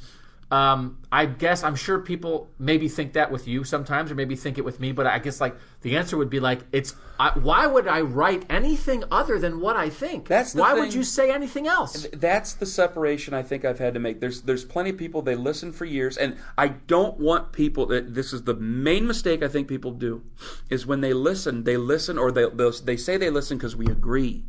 um, 0.49 0.97
I 1.11 1.27
guess 1.27 1.63
I'm 1.63 1.75
sure 1.75 1.99
people 1.99 2.49
maybe 2.57 2.89
think 2.89 3.13
that 3.13 3.29
with 3.29 3.47
you 3.47 3.63
sometimes, 3.63 4.09
or 4.09 4.15
maybe 4.15 4.35
think 4.35 4.57
it 4.57 4.65
with 4.65 4.79
me. 4.79 4.93
But 4.93 5.05
I 5.05 5.19
guess 5.19 5.39
like 5.39 5.55
the 5.83 5.95
answer 5.95 6.17
would 6.17 6.29
be 6.29 6.39
like, 6.39 6.61
it's 6.71 6.95
I, 7.19 7.37
why 7.37 7.67
would 7.67 7.87
I 7.87 8.01
write 8.01 8.45
anything 8.49 9.03
other 9.11 9.37
than 9.37 9.59
what 9.59 9.75
I 9.75 9.89
think? 9.89 10.27
That's 10.27 10.53
the 10.53 10.61
why 10.61 10.73
would 10.73 10.93
you 10.93 11.03
say 11.03 11.31
anything 11.31 11.67
else? 11.67 12.07
that's 12.11 12.53
the 12.53 12.65
separation 12.65 13.33
I 13.33 13.43
think 13.43 13.63
I've 13.63 13.79
had 13.79 13.93
to 13.93 13.99
make. 13.99 14.19
There's 14.19 14.41
there's 14.41 14.65
plenty 14.65 14.89
of 14.89 14.97
people 14.97 15.21
they 15.21 15.35
listen 15.35 15.71
for 15.71 15.85
years, 15.85 16.17
and 16.17 16.37
I 16.57 16.69
don't 16.69 17.19
want 17.19 17.51
people. 17.51 17.85
This 17.85 18.33
is 18.33 18.43
the 18.43 18.55
main 18.55 19.05
mistake 19.05 19.43
I 19.43 19.47
think 19.47 19.67
people 19.67 19.91
do, 19.91 20.23
is 20.69 20.87
when 20.87 21.01
they 21.01 21.13
listen, 21.13 21.65
they 21.65 21.77
listen 21.77 22.17
or 22.17 22.31
they 22.31 22.49
they'll, 22.49 22.71
they 22.71 22.97
say 22.97 23.17
they 23.17 23.29
listen 23.29 23.57
because 23.57 23.75
we 23.75 23.85
agree. 23.85 24.45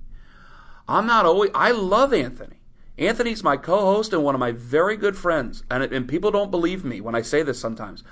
I'm 0.89 1.07
not 1.07 1.27
always. 1.27 1.51
I 1.55 1.73
love 1.73 2.13
Anthony. 2.13 2.61
Anthony's 2.97 3.43
my 3.43 3.57
co-host 3.57 4.13
and 4.13 4.23
one 4.23 4.37
of 4.37 4.39
my 4.39 4.53
very 4.53 4.97
good 4.97 5.17
friends, 5.17 5.65
and 5.71 5.83
and 5.83 6.09
people 6.09 6.31
don't 6.31 6.51
believe 6.51 6.85
me 6.85 7.01
when 7.01 7.15
I 7.15 7.23
say 7.23 7.43
this 7.43 7.61
sometimes. 7.61 8.05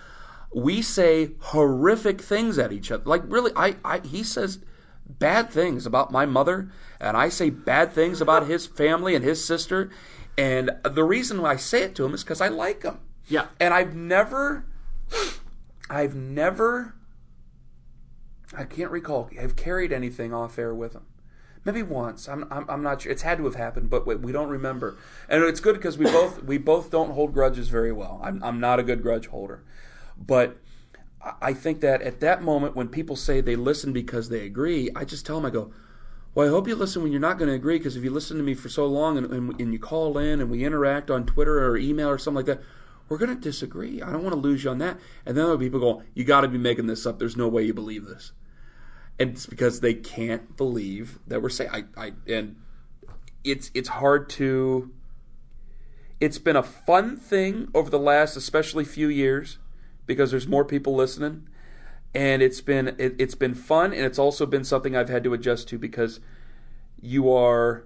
We 0.55 0.83
say 0.83 1.33
horrific 1.39 2.21
things 2.21 2.59
at 2.59 2.73
each 2.73 2.91
other. 2.91 3.05
Like 3.05 3.23
really, 3.27 3.53
I, 3.57 3.77
I 3.85 4.01
he 4.01 4.23
says 4.23 4.59
bad 5.07 5.51
things 5.51 5.87
about 5.87 6.11
my 6.13 6.27
mother, 6.27 6.71
and 7.01 7.17
I 7.17 7.29
say 7.29 7.51
bad 7.51 7.93
things 7.93 8.21
about 8.21 8.47
his 8.47 8.67
family 8.67 9.15
and 9.15 9.25
his 9.25 9.45
sister. 9.45 9.91
And 10.39 10.71
the 10.85 11.05
reason 11.05 11.43
why 11.43 11.53
I 11.53 11.57
say 11.57 11.83
it 11.83 11.95
to 11.97 12.05
him 12.05 12.15
is 12.15 12.25
because 12.25 12.41
I 12.41 12.49
like 12.49 12.83
him. 12.83 12.99
Yeah. 13.29 13.47
And 13.61 13.75
I've 13.75 13.95
never, 13.95 14.65
I've 15.91 16.15
never, 16.15 16.95
I 18.57 18.65
can't 18.65 18.91
recall, 18.91 19.31
I've 19.39 19.57
carried 19.57 19.93
anything 19.93 20.33
off 20.33 20.59
air 20.59 20.75
with 20.75 20.95
him. 20.95 21.07
Maybe 21.65 21.83
once. 21.83 22.29
I'm, 22.29 22.47
I'm, 22.51 22.69
I'm 22.69 22.83
not 22.83 23.03
sure. 23.03 23.13
It's 23.13 23.23
had 23.23 23.39
to 23.39 23.45
have 23.45 23.55
happened, 23.55 23.89
but 23.89 24.07
we, 24.07 24.17
we 24.17 24.33
don't 24.33 24.49
remember. 24.49 24.97
And 25.29 25.45
it's 25.45 25.61
good 25.61 25.77
because 25.77 25.97
we 25.97 26.07
both 26.07 26.43
we 26.43 26.59
both 26.59 26.91
don't 26.91 27.13
hold 27.13 27.33
grudges 27.33 27.69
very 27.69 27.93
well. 27.93 28.21
I'm, 28.23 28.43
I'm 28.43 28.59
not 28.59 28.81
a 28.81 28.83
good 28.83 29.01
grudge 29.01 29.29
holder, 29.29 29.63
but 30.27 30.59
I- 31.41 31.53
think 31.55 31.81
that 31.81 32.03
at 32.03 32.21
that 32.21 32.43
moment 32.43 32.75
when 32.75 32.89
people 32.89 33.17
say 33.17 33.41
they 33.41 33.57
listen 33.57 33.93
because 33.93 34.29
they 34.29 34.45
agree, 34.45 34.91
I 34.95 35.05
just 35.05 35.25
tell 35.25 35.37
them 35.37 35.47
I 35.47 35.51
go, 35.51 35.73
well, 36.35 36.47
I 36.47 36.51
hope 36.51 36.67
you 36.67 36.75
listen 36.75 37.03
when 37.03 37.13
you're 37.13 37.21
not 37.21 37.39
going 37.39 37.49
to 37.49 37.55
agree 37.55 37.79
because 37.79 37.97
if 37.97 38.03
you 38.03 38.11
listen 38.11 38.39
to 38.39 38.43
me 38.43 38.55
for 38.55 38.69
so 38.69 38.87
long 38.87 39.19
and, 39.19 39.31
and, 39.31 39.61
and 39.61 39.73
you 39.73 39.79
call 39.79 40.17
in 40.19 40.41
and 40.41 40.51
we 40.51 40.65
interact 40.65 41.11
on 41.11 41.27
Twitter 41.27 41.65
or 41.65 41.77
email 41.77 42.09
or 42.09 42.19
something 42.19 42.37
like 42.37 42.47
that, 42.47 42.63
we're 43.09 43.19
going 43.19 43.35
to 43.35 43.41
disagree. 43.41 44.01
I 44.01 44.11
don't 44.11 44.23
want 44.23 44.35
to 44.35 44.41
lose 44.41 44.65
you 44.65 44.71
on 44.71 44.79
that. 44.79 44.99
And 45.27 45.37
then 45.37 45.45
other 45.45 45.59
people 45.59 45.79
go, 45.79 46.03
you 46.15 46.25
got 46.25 46.41
to 46.41 46.49
be 46.49 46.59
making 46.59 46.87
this 46.87 47.05
up. 47.05 47.19
There's 47.19 47.37
no 47.37 47.49
way 47.49 47.65
you 47.65 47.75
believe 47.75 48.07
this. 48.07 48.33
And 49.19 49.31
it's 49.31 49.47
because 49.47 49.81
they 49.81 49.95
can't 49.95 50.57
believe 50.57 51.19
that 51.27 51.43
we're 51.43 51.51
saying, 51.51 51.71
I, 51.71 51.85
I, 51.97 52.13
and 52.27 52.57
it's, 53.45 53.71
it's 53.75 53.91
hard 53.91 54.31
to, 54.31 54.91
it's 56.19 56.39
been 56.39 56.57
a 56.57 56.63
fun 56.63 57.19
thing 57.19 57.69
over 57.75 57.91
the 57.91 57.99
last, 57.99 58.37
especially 58.37 58.85
few 58.85 59.09
years 59.09 59.59
because 60.07 60.31
there's 60.31 60.49
more 60.49 60.65
people 60.65 60.95
listening 60.95 61.49
and 62.15 62.43
it's 62.43 62.61
been 62.61 62.89
it, 62.99 63.15
it's 63.19 63.35
been 63.35 63.55
fun 63.55 63.93
and 63.93 64.05
it's 64.05 64.19
also 64.19 64.47
been 64.47 64.65
something 64.65 64.97
I've 64.97 65.09
had 65.09 65.25
to 65.25 65.35
adjust 65.35 65.69
to 65.69 65.79
because 65.79 66.21
you 67.01 67.33
are 67.33 67.85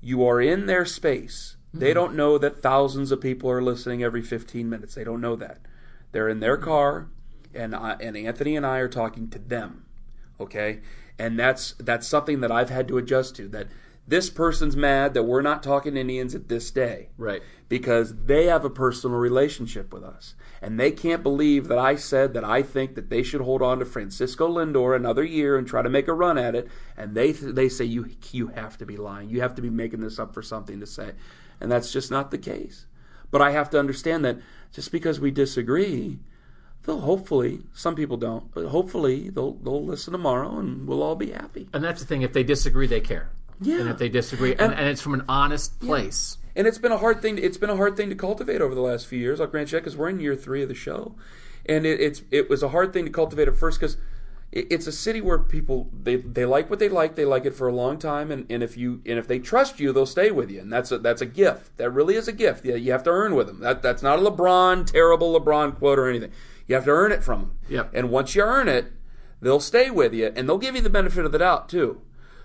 you 0.00 0.26
are 0.26 0.40
in 0.40 0.66
their 0.66 0.84
space. 0.84 1.56
They 1.72 1.88
mm-hmm. 1.88 1.94
don't 1.94 2.14
know 2.14 2.38
that 2.38 2.62
thousands 2.62 3.12
of 3.12 3.20
people 3.20 3.50
are 3.50 3.62
listening 3.62 4.02
every 4.02 4.22
15 4.22 4.68
minutes. 4.68 4.94
They 4.94 5.04
don't 5.04 5.20
know 5.20 5.36
that. 5.36 5.58
They're 6.12 6.28
in 6.28 6.40
their 6.40 6.56
car 6.56 7.08
and 7.54 7.74
I, 7.74 7.96
and 8.00 8.16
Anthony 8.16 8.56
and 8.56 8.66
I 8.66 8.78
are 8.78 8.88
talking 8.88 9.28
to 9.30 9.38
them. 9.38 9.84
Okay? 10.40 10.80
And 11.18 11.38
that's 11.38 11.74
that's 11.78 12.06
something 12.06 12.40
that 12.40 12.50
I've 12.50 12.70
had 12.70 12.88
to 12.88 12.98
adjust 12.98 13.36
to 13.36 13.48
that 13.48 13.68
this 14.10 14.28
person's 14.28 14.76
mad 14.76 15.14
that 15.14 15.22
we're 15.22 15.40
not 15.40 15.62
talking 15.62 15.96
Indians 15.96 16.34
at 16.34 16.48
this 16.48 16.70
day 16.70 17.08
Right. 17.16 17.42
because 17.68 18.14
they 18.26 18.46
have 18.46 18.64
a 18.64 18.70
personal 18.70 19.16
relationship 19.18 19.94
with 19.94 20.02
us. 20.02 20.34
And 20.60 20.78
they 20.78 20.90
can't 20.90 21.22
believe 21.22 21.68
that 21.68 21.78
I 21.78 21.94
said 21.94 22.34
that 22.34 22.44
I 22.44 22.62
think 22.62 22.96
that 22.96 23.08
they 23.08 23.22
should 23.22 23.40
hold 23.40 23.62
on 23.62 23.78
to 23.78 23.84
Francisco 23.84 24.48
Lindor 24.48 24.94
another 24.94 25.24
year 25.24 25.56
and 25.56 25.66
try 25.66 25.80
to 25.80 25.88
make 25.88 26.08
a 26.08 26.12
run 26.12 26.36
at 26.36 26.54
it. 26.54 26.68
And 26.96 27.14
they 27.14 27.32
they 27.32 27.68
say 27.68 27.84
you 27.84 28.10
you 28.32 28.48
have 28.48 28.76
to 28.78 28.84
be 28.84 28.96
lying. 28.96 29.30
You 29.30 29.40
have 29.40 29.54
to 29.54 29.62
be 29.62 29.70
making 29.70 30.00
this 30.00 30.18
up 30.18 30.34
for 30.34 30.42
something 30.42 30.80
to 30.80 30.86
say. 30.86 31.12
And 31.60 31.70
that's 31.70 31.92
just 31.92 32.10
not 32.10 32.30
the 32.30 32.38
case. 32.38 32.86
But 33.30 33.40
I 33.40 33.52
have 33.52 33.70
to 33.70 33.78
understand 33.78 34.24
that 34.24 34.38
just 34.72 34.90
because 34.90 35.20
we 35.20 35.30
disagree, 35.30 36.18
they'll 36.82 37.00
hopefully 37.00 37.62
some 37.72 37.94
people 37.94 38.16
don't, 38.16 38.52
but 38.52 38.66
hopefully 38.66 39.30
they'll 39.30 39.54
they'll 39.54 39.84
listen 39.84 40.12
tomorrow 40.12 40.58
and 40.58 40.86
we'll 40.88 41.02
all 41.02 41.16
be 41.16 41.30
happy. 41.30 41.68
And 41.72 41.84
that's 41.84 42.00
the 42.00 42.06
thing. 42.06 42.22
If 42.22 42.32
they 42.32 42.42
disagree, 42.42 42.88
they 42.88 43.00
care. 43.00 43.30
Yeah. 43.60 43.80
And 43.80 43.88
if 43.90 43.98
they 43.98 44.08
disagree, 44.08 44.54
and, 44.54 44.72
and 44.72 44.88
it's 44.88 45.02
from 45.02 45.14
an 45.14 45.24
honest 45.28 45.78
place. 45.80 46.38
And 46.56 46.66
it's 46.66 46.78
been 46.78 46.92
a 46.92 46.98
hard 46.98 47.22
thing. 47.22 47.38
It's 47.38 47.58
been 47.58 47.70
a 47.70 47.76
hard 47.76 47.96
thing 47.96 48.08
to 48.08 48.16
cultivate 48.16 48.60
over 48.60 48.74
the 48.74 48.80
last 48.80 49.06
few 49.06 49.18
years. 49.18 49.40
I'll 49.40 49.46
grant 49.46 49.72
you 49.72 49.78
because 49.78 49.96
we're 49.96 50.08
in 50.08 50.20
year 50.20 50.34
three 50.34 50.62
of 50.62 50.68
the 50.68 50.74
show, 50.74 51.14
and 51.66 51.86
it, 51.86 52.00
it's 52.00 52.22
it 52.30 52.50
was 52.50 52.62
a 52.62 52.70
hard 52.70 52.92
thing 52.92 53.04
to 53.04 53.10
cultivate 53.10 53.48
at 53.48 53.56
first 53.56 53.78
because 53.78 53.96
it, 54.50 54.66
it's 54.70 54.86
a 54.86 54.92
city 54.92 55.20
where 55.20 55.38
people 55.38 55.90
they, 55.92 56.16
they 56.16 56.44
like 56.44 56.68
what 56.68 56.78
they 56.78 56.88
like. 56.88 57.14
They 57.14 57.24
like 57.24 57.44
it 57.44 57.54
for 57.54 57.68
a 57.68 57.72
long 57.72 57.98
time, 57.98 58.30
and, 58.30 58.46
and 58.50 58.62
if 58.62 58.76
you 58.76 59.00
and 59.06 59.18
if 59.18 59.28
they 59.28 59.38
trust 59.38 59.78
you, 59.78 59.92
they'll 59.92 60.06
stay 60.06 60.30
with 60.30 60.50
you, 60.50 60.60
and 60.60 60.72
that's 60.72 60.90
a 60.90 60.98
that's 60.98 61.22
a 61.22 61.26
gift. 61.26 61.76
That 61.76 61.90
really 61.90 62.16
is 62.16 62.28
a 62.28 62.32
gift. 62.32 62.64
Yeah, 62.64 62.74
you 62.74 62.92
have 62.92 63.04
to 63.04 63.10
earn 63.10 63.34
with 63.34 63.46
them. 63.46 63.60
That 63.60 63.82
that's 63.82 64.02
not 64.02 64.18
a 64.18 64.22
LeBron 64.22 64.86
terrible 64.86 65.38
LeBron 65.38 65.76
quote 65.76 65.98
or 65.98 66.08
anything. 66.08 66.32
You 66.66 66.74
have 66.74 66.84
to 66.84 66.90
earn 66.90 67.12
it 67.12 67.22
from 67.22 67.40
them. 67.40 67.52
Yep. 67.68 67.90
And 67.94 68.10
once 68.10 68.34
you 68.34 68.42
earn 68.42 68.68
it, 68.68 68.92
they'll 69.40 69.60
stay 69.60 69.90
with 69.90 70.14
you, 70.14 70.32
and 70.34 70.48
they'll 70.48 70.58
give 70.58 70.74
you 70.74 70.82
the 70.82 70.90
benefit 70.90 71.24
of 71.24 71.32
the 71.32 71.38
doubt 71.38 71.68
too. 71.68 72.00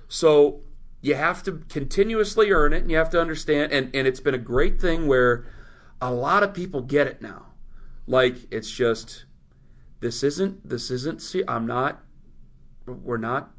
So 0.07 0.61
you 1.05 1.13
have 1.13 1.43
to 1.43 1.61
continuously 1.69 2.49
earn 2.49 2.73
it 2.73 2.81
and 2.81 2.89
you 2.89 2.97
have 2.97 3.11
to 3.11 3.21
understand 3.21 3.71
and, 3.71 3.95
and 3.95 4.07
it's 4.07 4.19
been 4.19 4.33
a 4.33 4.39
great 4.39 4.81
thing 4.81 5.05
where 5.05 5.45
a 6.01 6.11
lot 6.11 6.41
of 6.41 6.51
people 6.51 6.81
get 6.81 7.05
it 7.05 7.21
now. 7.21 7.45
Like 8.07 8.37
it's 8.49 8.71
just 8.71 9.25
this 9.99 10.23
isn't 10.23 10.67
this 10.67 10.89
isn't 10.89 11.21
see 11.21 11.43
i'm 11.47 11.67
not 11.67 12.03
we're 12.87 13.17
not 13.17 13.51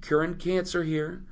curing 0.00 0.36
cancer 0.36 0.84
here. 0.84 1.22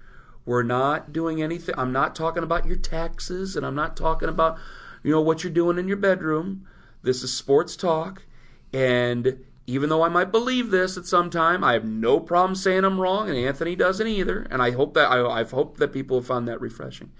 We're 0.44 0.62
not 0.62 1.14
doing 1.14 1.42
anything 1.42 1.74
i'm 1.79 1.92
not 1.92 2.14
talking 2.14 2.42
about 2.42 2.66
your 2.66 2.77
taxes 2.77 3.57
and 3.57 3.64
i'm 3.64 3.74
not 3.74 3.96
talking 3.96 4.29
about 4.29 4.59
you 5.03 5.12
know 5.12 5.22
what 5.22 5.42
you're 5.42 5.53
doing 5.53 5.79
in 5.79 5.88
your 5.88 5.96
bedroom. 5.96 6.66
This 7.03 7.22
is 7.22 7.33
sports 7.33 7.74
talk 7.74 8.27
and 8.74 9.38
even 9.66 9.88
though 9.88 10.03
I 10.03 10.09
might 10.09 10.31
believe 10.31 10.70
this 10.70 10.96
at 10.96 11.07
some 11.07 11.31
time, 11.31 11.64
I 11.64 11.72
have 11.72 11.85
no 11.85 12.20
problem 12.20 12.55
saying 12.55 12.85
I'm 12.85 13.00
wrong, 13.00 13.29
and 13.29 13.38
Anthony 13.38 13.74
doesn't 13.74 14.07
either. 14.07 14.46
And 14.50 14.61
I 14.61 14.72
hope 14.72 14.94
that 14.94 15.11
I, 15.11 15.27
I've 15.27 15.53
hoped 15.53 15.79
that 15.79 15.92
people 15.92 16.18
have 16.18 16.27
found 16.27 16.48
that 16.48 16.61
refreshing. 16.61 17.12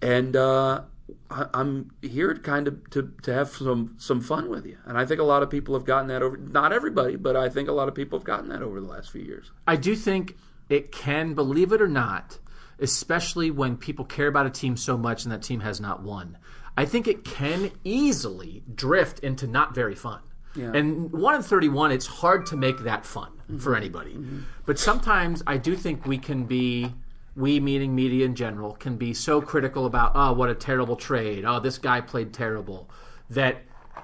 And 0.00 0.36
uh, 0.36 0.82
I, 1.30 1.46
I'm 1.52 1.90
here 2.00 2.34
kind 2.34 2.68
of 2.68 2.88
to, 2.90 3.12
to 3.22 3.32
have 3.32 3.50
some 3.50 3.94
some 3.98 4.20
fun 4.20 4.48
with 4.48 4.64
you. 4.64 4.78
And 4.86 4.96
I 4.96 5.04
think 5.04 5.20
a 5.20 5.24
lot 5.24 5.42
of 5.42 5.50
people 5.50 5.74
have 5.74 5.84
gotten 5.84 6.08
that 6.08 6.22
over. 6.22 6.36
Not 6.36 6.72
everybody, 6.72 7.16
but 7.16 7.36
I 7.36 7.48
think 7.48 7.68
a 7.68 7.72
lot 7.72 7.88
of 7.88 7.94
people 7.94 8.18
have 8.18 8.26
gotten 8.26 8.48
that 8.48 8.62
over 8.62 8.80
the 8.80 8.86
last 8.86 9.10
few 9.10 9.22
years. 9.22 9.50
I 9.66 9.76
do 9.76 9.94
think 9.94 10.36
it 10.68 10.90
can, 10.92 11.34
believe 11.34 11.72
it 11.72 11.82
or 11.82 11.88
not, 11.88 12.38
especially 12.78 13.50
when 13.50 13.76
people 13.76 14.04
care 14.04 14.28
about 14.28 14.46
a 14.46 14.50
team 14.50 14.76
so 14.76 14.96
much 14.96 15.24
and 15.24 15.32
that 15.32 15.42
team 15.42 15.60
has 15.60 15.80
not 15.80 16.02
won. 16.02 16.38
I 16.76 16.84
think 16.84 17.06
it 17.06 17.24
can 17.24 17.72
easily 17.84 18.62
drift 18.74 19.20
into 19.20 19.46
not 19.46 19.74
very 19.74 19.94
fun. 19.94 20.20
And 20.64 21.12
one 21.12 21.34
in 21.34 21.42
thirty-one, 21.42 21.92
it's 21.92 22.06
hard 22.06 22.46
to 22.46 22.56
make 22.56 22.78
that 22.80 23.04
fun 23.04 23.32
mm-hmm. 23.32 23.58
for 23.58 23.76
anybody. 23.76 24.14
Mm-hmm. 24.14 24.40
But 24.64 24.78
sometimes 24.78 25.42
I 25.46 25.56
do 25.56 25.76
think 25.76 26.06
we 26.06 26.18
can 26.18 26.44
be, 26.44 26.94
we 27.36 27.60
meaning 27.60 27.94
media 27.94 28.24
in 28.24 28.34
general, 28.34 28.72
can 28.72 28.96
be 28.96 29.14
so 29.14 29.40
critical 29.40 29.86
about, 29.86 30.12
oh, 30.14 30.32
what 30.32 30.48
a 30.48 30.54
terrible 30.54 30.96
trade. 30.96 31.44
Oh, 31.44 31.60
this 31.60 31.78
guy 31.78 32.00
played 32.00 32.32
terrible. 32.32 32.88
that 33.30 33.62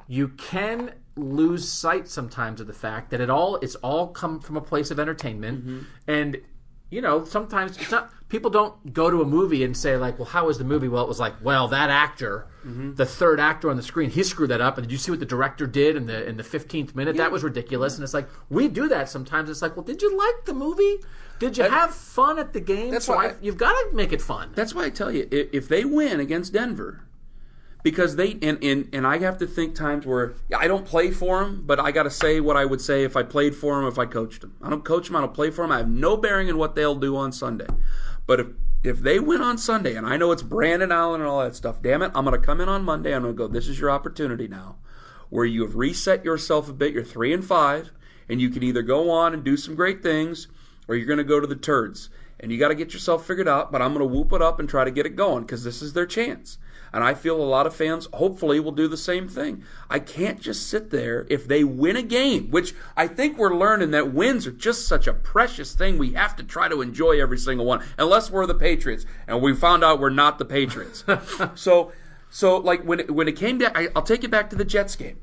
you 0.09 0.29
can 0.29 0.93
lose 1.17 1.69
sight 1.69 2.09
sometimes 2.09 2.61
of 2.61 2.67
the 2.67 2.73
fact 2.73 3.11
that 3.11 3.21
it 3.21 3.29
all 3.29 3.57
it's 3.57 3.75
all 3.77 4.09
come 4.09 4.41
from 4.41 4.57
a 4.57 4.61
place 4.61 4.91
of 4.91 4.99
entertainment 4.99 5.61
mm-hmm. 5.61 5.81
and 6.07 6.41
you 6.93 7.01
know 7.01 7.25
sometimes 7.25 7.77
it's 7.79 7.91
not 7.91 8.11
people 8.29 8.51
don't 8.51 8.93
go 8.93 9.11
to 9.11 9.21
a 9.23 9.25
movie 9.25 9.65
and 9.65 9.77
say 9.77 9.97
like 9.97 10.19
well 10.19 10.27
how 10.27 10.47
was 10.47 10.59
the 10.59 10.65
movie? 10.65 10.89
Well 10.89 11.03
it 11.03 11.09
was 11.09 11.19
like 11.19 11.35
well 11.43 11.67
that 11.69 11.91
actor 11.91 12.47
mm-hmm. 12.65 12.95
the 12.95 13.07
third 13.07 13.41
actor 13.41 13.71
on 13.71 13.77
the 13.77 13.83
screen 13.83 14.11
he 14.11 14.23
screwed 14.23 14.51
that 14.51 14.61
up 14.61 14.79
and 14.79 14.87
did 14.87 14.93
you 14.93 14.99
see 14.99 15.11
what 15.11 15.21
the 15.21 15.27
director 15.27 15.67
did 15.67 15.97
in 15.97 16.07
the 16.07 16.27
in 16.29 16.37
the 16.37 16.43
15th 16.43 16.95
minute? 16.95 17.17
That 17.17 17.33
was 17.33 17.43
ridiculous. 17.43 17.95
And 17.97 18.05
it's 18.05 18.15
like 18.15 18.29
we 18.51 18.69
do 18.69 18.89
that 18.89 19.09
sometimes. 19.09 19.51
It's 19.51 19.63
like 19.63 19.75
well 19.77 19.85
did 19.85 20.03
you 20.03 20.17
like 20.17 20.45
the 20.45 20.55
movie? 20.55 20.99
Did 21.39 21.57
you 21.59 21.65
have 21.65 21.93
fun 21.95 22.39
at 22.39 22.53
the 22.53 22.61
game? 22.61 22.91
That's 22.93 23.07
so 23.07 23.17
why 23.17 23.25
I, 23.27 23.29
I- 23.31 23.35
you've 23.43 23.57
got 23.57 23.73
to 23.73 23.97
make 23.97 24.13
it 24.13 24.23
fun. 24.23 24.53
That's 24.55 24.75
why 24.75 24.85
I 24.85 24.91
tell 24.91 25.11
you, 25.11 25.23
i- 25.33 25.49
if 25.53 25.67
they 25.69 25.85
win 25.85 26.21
against 26.21 26.53
Denver, 26.53 27.01
because 27.83 28.17
they 28.17 28.39
and 28.43 28.63
and, 28.63 28.89
and 28.93 29.07
I 29.07 29.19
have 29.19 29.39
to 29.39 29.47
think 29.47 29.75
times 29.75 30.07
where 30.07 30.35
I 30.57 30.69
don't 30.69 30.87
play 30.87 31.11
for 31.11 31.43
them, 31.43 31.63
but 31.67 31.81
I 31.81 31.91
got 31.91 32.05
to 32.05 32.11
say 32.11 32.41
what 32.41 32.57
I 32.57 32.65
would 32.65 32.81
say 32.81 33.05
if 33.05 33.17
I 33.17 33.23
played 33.23 33.55
for 33.55 33.77
them, 33.77 33.89
if 33.89 33.99
I 33.99 34.07
coached 34.07 34.41
them. 34.41 34.57
I 34.63 34.71
don't 34.71 34.85
coach 34.85 35.09
them, 35.09 35.17
I 35.17 35.21
don't 35.21 35.35
play 35.35 35.51
for 35.51 35.63
them. 35.63 35.73
I 35.73 35.79
have 35.79 35.89
no 35.89 36.17
bearing 36.17 36.49
in 36.49 36.59
what 36.59 36.75
they'll 36.75 36.95
do 36.95 37.17
on 37.17 37.33
Sunday. 37.33 37.67
But 38.27 38.41
if 38.41 38.47
if 38.85 39.01
they 39.01 39.19
win 39.19 39.43
on 39.43 39.59
Sunday, 39.59 39.95
and 39.95 40.07
I 40.07 40.17
know 40.17 40.33
it's 40.33 40.43
Brandon 40.43 40.91
Allen 40.91 41.21
and 41.21 41.31
all 41.31 41.41
that 41.41 41.55
stuff, 41.55 41.83
damn 41.83 42.03
it, 42.03 42.11
I'm 42.15 42.25
going 42.25 42.39
to 42.39 42.45
come 42.45 42.61
in 42.61 42.69
on 42.69 42.85
Monday. 42.85 43.15
I'm 43.15 43.23
going 43.23 43.35
to 43.35 43.39
go. 43.39 43.47
This 43.49 43.69
is 43.69 43.79
your 43.79 43.91
opportunity 43.91 44.49
now, 44.49 44.77
where 45.31 45.45
you 45.45 45.63
have 45.63 45.77
reset 45.77 46.25
yourself 46.25 46.69
a 46.69 46.73
bit. 46.73 46.93
You're 46.93 47.05
three 47.05 47.33
and 47.33 47.45
five, 47.45 47.93
and 48.29 48.41
you 48.41 48.51
can 48.51 48.63
either 48.63 48.83
go 48.83 49.11
on 49.11 49.35
and 49.35 49.45
do 49.45 49.57
some 49.57 49.75
great 49.75 50.03
things, 50.03 50.49
or 50.89 50.97
you're 50.97 51.07
going 51.07 51.19
to 51.19 51.25
go 51.25 51.41
to 51.41 51.47
the 51.47 51.57
turds. 51.57 52.11
And 52.41 52.51
you 52.51 52.59
got 52.59 52.69
to 52.69 52.75
get 52.75 52.93
yourself 52.93 53.25
figured 53.25 53.47
out. 53.47 53.71
But 53.71 53.83
I'm 53.83 53.95
going 53.95 54.09
to 54.09 54.13
whoop 54.13 54.33
it 54.33 54.43
up 54.43 54.59
and 54.59 54.69
try 54.69 54.83
to 54.83 54.91
get 54.91 55.07
it 55.07 55.15
going 55.15 55.45
because 55.45 55.63
this 55.63 55.81
is 55.81 55.93
their 55.93 56.07
chance. 56.07 56.59
And 56.93 57.03
I 57.03 57.15
feel 57.15 57.41
a 57.41 57.43
lot 57.43 57.67
of 57.67 57.75
fans 57.75 58.07
hopefully 58.13 58.61
will 58.61 58.73
do 58.73 58.87
the 58.87 58.97
same 58.97 59.29
thing. 59.29 59.65
I 59.89 59.99
can't 59.99 60.41
just 60.41 60.69
sit 60.69 60.91
there 60.91 61.27
if 61.31 61.49
they 61.49 61.65
win 61.65 61.97
a 61.97 62.03
game, 62.03 62.51
which 62.51 62.75
I 62.97 63.07
think 63.07 63.39
we're 63.39 63.55
learning 63.55 63.93
that 63.93 64.13
wins 64.13 64.47
are 64.47 64.53
just 64.53 64.87
such 64.87 65.07
a 65.07 65.15
precious 65.15 65.75
thing. 65.75 65.97
We 65.97 66.13
have 66.13 66.37
to 66.37 66.43
try 66.43 66.69
to 66.69 66.83
enjoy 66.83 67.21
every 67.21 67.39
single 67.39 67.65
one, 67.65 67.83
unless 67.97 68.31
we're 68.31 68.47
the 68.47 68.55
Patriots. 68.55 69.07
And 69.27 69.41
we 69.41 69.55
found 69.55 69.83
out 69.83 70.01
we're 70.01 70.11
not 70.11 70.39
the 70.39 70.45
Patriots. 70.45 71.05
so, 71.55 71.93
so 72.31 72.59
like 72.59 72.83
when 72.83 73.01
it, 73.01 73.11
when 73.11 73.27
it 73.27 73.37
came 73.37 73.59
down, 73.59 73.73
I, 73.75 73.89
I'll 73.97 74.03
take 74.03 74.23
it 74.23 74.31
back 74.31 74.51
to 74.51 74.57
the 74.57 74.65
Jets 74.65 74.95
game. 74.97 75.19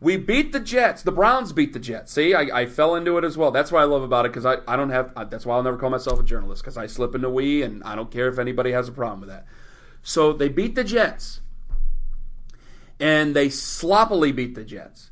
We 0.00 0.16
beat 0.16 0.52
the 0.52 0.60
Jets. 0.60 1.02
The 1.02 1.10
Browns 1.10 1.52
beat 1.52 1.72
the 1.72 1.80
Jets. 1.80 2.12
See, 2.12 2.32
I, 2.32 2.60
I 2.60 2.66
fell 2.66 2.94
into 2.94 3.18
it 3.18 3.24
as 3.24 3.36
well. 3.36 3.50
That's 3.50 3.72
what 3.72 3.80
I 3.80 3.84
love 3.84 4.02
about 4.02 4.26
it 4.26 4.28
because 4.28 4.46
I, 4.46 4.58
I 4.68 4.76
don't 4.76 4.90
have. 4.90 5.12
That's 5.28 5.44
why 5.44 5.56
I'll 5.56 5.62
never 5.62 5.76
call 5.76 5.90
myself 5.90 6.20
a 6.20 6.22
journalist 6.22 6.62
because 6.62 6.76
I 6.76 6.86
slip 6.86 7.16
into 7.16 7.28
we 7.28 7.62
and 7.62 7.82
I 7.82 7.96
don't 7.96 8.10
care 8.10 8.28
if 8.28 8.38
anybody 8.38 8.70
has 8.70 8.88
a 8.88 8.92
problem 8.92 9.20
with 9.20 9.28
that. 9.30 9.46
So 10.02 10.32
they 10.32 10.48
beat 10.48 10.74
the 10.74 10.84
Jets, 10.84 11.40
and 12.98 13.34
they 13.34 13.48
sloppily 13.48 14.32
beat 14.32 14.54
the 14.54 14.64
Jets, 14.64 15.10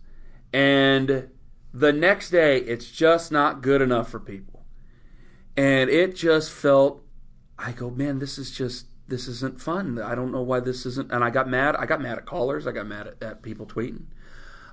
and 0.53 1.29
the 1.73 1.93
next 1.93 2.31
day 2.31 2.59
it's 2.59 2.91
just 2.91 3.31
not 3.31 3.63
good 3.63 3.83
enough 3.83 4.09
for 4.09 4.21
people, 4.21 4.65
and 5.57 5.91
it 5.91 6.17
just 6.17 6.51
felt. 6.51 7.03
I 7.59 7.73
go, 7.73 7.89
man, 7.89 8.19
this 8.19 8.37
is 8.37 8.51
just 8.51 8.87
this 9.09 9.29
isn't 9.29 9.61
fun. 9.61 9.99
I 9.99 10.15
don't 10.15 10.33
know 10.33 10.43
why 10.43 10.61
this 10.61 10.85
isn't. 10.85 11.11
And 11.11 11.25
I 11.25 11.31
got 11.31 11.49
mad. 11.49 11.75
I 11.77 11.87
got 11.87 12.03
mad 12.03 12.19
at 12.19 12.27
callers. 12.27 12.67
I 12.67 12.73
got 12.73 12.87
mad 12.87 13.07
at, 13.07 13.23
at 13.23 13.43
people 13.43 13.65
tweeting. 13.65 14.05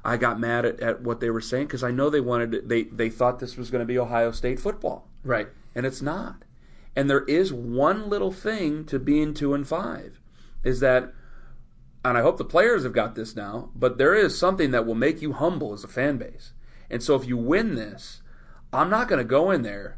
I 0.04 0.18
got 0.18 0.38
mad 0.38 0.66
at, 0.66 0.80
at 0.82 1.02
what 1.02 1.22
they 1.22 1.30
were 1.30 1.40
saying 1.40 1.68
because 1.68 1.84
I 1.84 1.92
know 1.92 2.10
they 2.10 2.20
wanted 2.20 2.68
they 2.68 2.84
they 2.84 3.10
thought 3.10 3.40
this 3.40 3.56
was 3.56 3.72
going 3.72 3.80
to 3.80 3.86
be 3.86 3.98
Ohio 3.98 4.32
State 4.32 4.60
football, 4.60 5.08
right 5.24 5.48
and 5.76 5.86
it's 5.86 6.02
not. 6.02 6.43
And 6.96 7.10
there 7.10 7.24
is 7.24 7.52
one 7.52 8.10
little 8.10 8.32
thing 8.32 8.86
to 8.86 9.00
being 9.00 9.34
two 9.34 9.54
and 9.54 9.68
five, 9.68 10.20
is 10.64 10.80
that, 10.82 11.14
and 12.06 12.18
I 12.18 12.22
hope 12.22 12.38
the 12.38 12.46
players 12.46 12.84
have 12.84 12.94
got 12.94 13.16
this 13.16 13.36
now. 13.36 13.70
But 13.76 13.98
there 13.98 14.14
is 14.14 14.38
something 14.38 14.72
that 14.72 14.86
will 14.86 14.96
make 14.96 15.22
you 15.22 15.34
humble 15.34 15.74
as 15.74 15.84
a 15.84 15.88
fan 15.88 16.18
base. 16.18 16.54
And 16.90 17.02
so 17.02 17.16
if 17.16 17.28
you 17.28 17.38
win 17.38 17.76
this, 17.76 18.22
I'm 18.72 18.90
not 18.90 19.08
going 19.08 19.20
to 19.20 19.26
go 19.26 19.52
in 19.52 19.64
there 19.64 19.98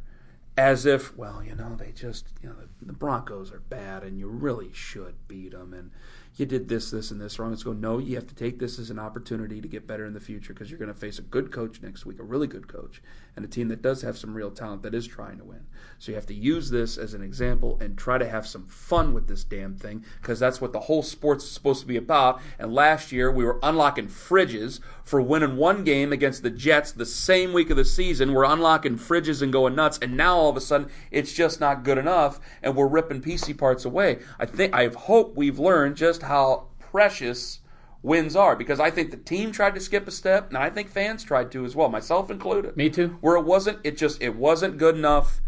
as 0.57 0.85
if, 0.85 1.15
well, 1.17 1.43
you 1.43 1.53
know, 1.53 1.75
they 1.75 1.91
just, 1.91 2.27
you 2.41 2.47
know, 2.47 2.55
the, 2.55 2.85
the 2.85 2.93
Broncos 2.93 3.51
are 3.51 3.59
bad 3.59 4.03
and 4.03 4.17
you 4.17 4.27
really 4.27 4.71
should 4.71 5.15
beat 5.27 5.51
them 5.51 5.73
and 5.73 5.91
you 6.37 6.45
did 6.45 6.69
this, 6.69 6.91
this, 6.91 7.11
and 7.11 7.19
this 7.19 7.39
wrong. 7.39 7.51
It's 7.51 7.63
go, 7.63 7.73
no, 7.73 7.97
you 7.97 8.15
have 8.15 8.27
to 8.27 8.35
take 8.35 8.59
this 8.59 8.79
as 8.79 8.89
an 8.89 8.99
opportunity 8.99 9.59
to 9.59 9.67
get 9.67 9.87
better 9.87 10.05
in 10.05 10.13
the 10.13 10.19
future 10.19 10.53
because 10.53 10.69
you're 10.69 10.79
going 10.79 10.93
to 10.93 10.99
face 10.99 11.19
a 11.19 11.23
good 11.23 11.51
coach 11.51 11.81
next 11.81 12.05
week, 12.05 12.19
a 12.19 12.23
really 12.23 12.47
good 12.47 12.67
coach, 12.67 13.01
and 13.35 13.43
a 13.43 13.47
team 13.47 13.67
that 13.67 13.81
does 13.81 14.01
have 14.01 14.17
some 14.17 14.33
real 14.33 14.51
talent 14.51 14.81
that 14.83 14.95
is 14.95 15.07
trying 15.07 15.37
to 15.37 15.43
win. 15.43 15.65
So 15.97 16.11
you 16.11 16.15
have 16.15 16.25
to 16.27 16.33
use 16.33 16.69
this 16.69 16.97
as 16.97 17.13
an 17.13 17.21
example 17.21 17.77
and 17.79 17.97
try 17.97 18.17
to 18.17 18.27
have 18.27 18.45
some 18.47 18.67
fun 18.67 19.13
with 19.13 19.27
this 19.27 19.43
damn 19.43 19.75
thing 19.75 20.03
because 20.21 20.39
that's 20.39 20.59
what 20.59 20.73
the 20.73 20.81
whole 20.81 21.03
sports 21.03 21.47
supposed 21.47 21.81
to 21.81 21.87
be 21.87 21.97
about. 21.97 22.41
And 22.59 22.73
last 22.73 23.11
year 23.11 23.31
we 23.31 23.45
were 23.45 23.59
unlocking 23.63 24.07
fridges 24.07 24.79
for 25.03 25.21
winning 25.21 25.57
one 25.57 25.83
game 25.83 26.11
against 26.11 26.43
the 26.43 26.49
Jets 26.49 26.91
the 26.91 27.05
same 27.05 27.53
week 27.53 27.69
of 27.69 27.77
the 27.77 27.85
season. 27.85 28.33
We're 28.33 28.45
unlocking 28.45 28.97
fridges 28.97 29.41
and 29.41 29.53
going 29.53 29.75
nuts, 29.75 29.99
and 30.01 30.17
now 30.17 30.37
all 30.37 30.49
of 30.49 30.57
a 30.57 30.61
sudden 30.61 30.89
it's 31.11 31.33
just 31.33 31.59
not 31.59 31.83
good 31.83 31.97
enough, 31.97 32.39
and 32.61 32.75
we're 32.75 32.87
ripping 32.87 33.21
PC 33.21 33.57
parts 33.57 33.85
away. 33.85 34.19
I 34.39 34.45
think 34.45 34.73
I 34.73 34.87
hope 34.87 35.35
we've 35.35 35.59
learned 35.59 35.95
just 35.97 36.23
how 36.23 36.67
precious 36.79 37.59
wins 38.05 38.35
are 38.35 38.55
because 38.55 38.79
I 38.79 38.91
think 38.91 39.11
the 39.11 39.17
team 39.17 39.51
tried 39.51 39.73
to 39.75 39.81
skip 39.81 40.07
a 40.07 40.11
step, 40.11 40.49
and 40.49 40.57
I 40.57 40.69
think 40.69 40.89
fans 40.89 41.23
tried 41.23 41.51
to 41.51 41.65
as 41.65 41.75
well, 41.75 41.89
myself 41.89 42.29
included. 42.29 42.77
Me 42.77 42.89
too. 42.89 43.17
Where 43.19 43.35
it 43.35 43.43
wasn't, 43.43 43.79
it 43.83 43.97
just 43.97 44.21
it 44.21 44.35
wasn't 44.35 44.77
good 44.77 44.95
enough. 44.95 45.41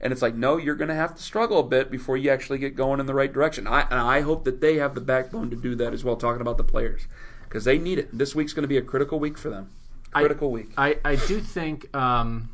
And 0.00 0.12
it's 0.12 0.22
like, 0.22 0.36
no, 0.36 0.56
you're 0.58 0.76
going 0.76 0.88
to 0.88 0.94
have 0.94 1.16
to 1.16 1.22
struggle 1.22 1.58
a 1.58 1.64
bit 1.64 1.90
before 1.90 2.16
you 2.16 2.30
actually 2.30 2.58
get 2.58 2.76
going 2.76 3.00
in 3.00 3.06
the 3.06 3.14
right 3.14 3.32
direction. 3.32 3.66
I, 3.66 3.80
and 3.82 3.94
I 3.94 4.20
hope 4.20 4.44
that 4.44 4.60
they 4.60 4.76
have 4.76 4.94
the 4.94 5.00
backbone 5.00 5.50
to 5.50 5.56
do 5.56 5.74
that 5.74 5.92
as 5.92 6.04
well, 6.04 6.14
talking 6.14 6.40
about 6.40 6.56
the 6.56 6.62
players, 6.62 7.08
because 7.42 7.64
they 7.64 7.78
need 7.78 7.98
it. 7.98 8.16
This 8.16 8.32
week's 8.32 8.52
going 8.52 8.62
to 8.62 8.68
be 8.68 8.76
a 8.76 8.82
critical 8.82 9.18
week 9.18 9.36
for 9.36 9.50
them. 9.50 9.70
Critical 10.12 10.52
week. 10.52 10.70
I, 10.78 10.98
I 11.04 11.16
do 11.16 11.40
think 11.40 11.94
um, 11.96 12.48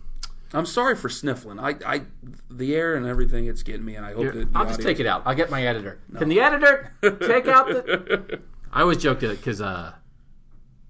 I'm 0.54 0.66
sorry 0.66 0.96
for 0.96 1.10
sniffling. 1.10 1.60
I, 1.60 1.74
I, 1.84 2.02
the 2.50 2.74
air 2.74 2.94
and 2.94 3.06
everything, 3.06 3.46
it's 3.46 3.62
getting 3.62 3.84
me, 3.84 3.96
and 3.96 4.06
I 4.06 4.14
hope 4.14 4.32
that 4.32 4.48
I'll 4.54 4.66
just 4.66 4.80
take 4.80 4.98
it 4.98 5.06
out. 5.06 5.22
I'll 5.26 5.34
get 5.34 5.50
my 5.50 5.66
editor. 5.66 6.00
Can 6.16 6.30
the 6.30 6.40
editor 6.40 6.94
take 7.02 7.46
out 7.46 7.66
the? 7.68 8.40
I 8.74 8.80
always 8.82 8.98
joke 8.98 9.20
because 9.20 9.60
uh, 9.60 9.92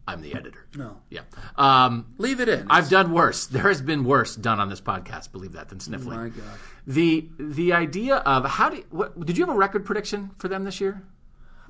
I'm 0.09 0.21
the 0.23 0.35
editor. 0.35 0.67
No, 0.77 0.97
Yeah. 1.11 1.21
Um, 1.57 2.15
leave 2.19 2.41
it 2.41 2.49
in. 2.49 2.67
I've 2.71 2.89
done 2.91 3.13
worse. 3.13 3.47
There 3.47 3.69
has 3.69 3.81
been 3.83 4.05
worse 4.05 4.35
done 4.37 4.59
on 4.61 4.69
this 4.69 4.81
podcast. 4.81 5.31
Believe 5.33 5.53
that 5.53 5.69
than 5.69 5.81
sniffling. 5.81 6.19
my 6.19 6.29
God. 6.31 6.45
The 6.87 7.29
the 7.39 7.73
idea 7.73 8.17
of 8.17 8.45
how 8.45 8.69
do 8.71 8.77
you, 8.79 8.85
what, 8.91 9.19
did 9.25 9.39
you 9.39 9.47
have 9.47 9.55
a 9.55 9.59
record 9.59 9.85
prediction 9.87 10.31
for 10.39 10.49
them 10.49 10.65
this 10.65 10.81
year? 10.81 11.03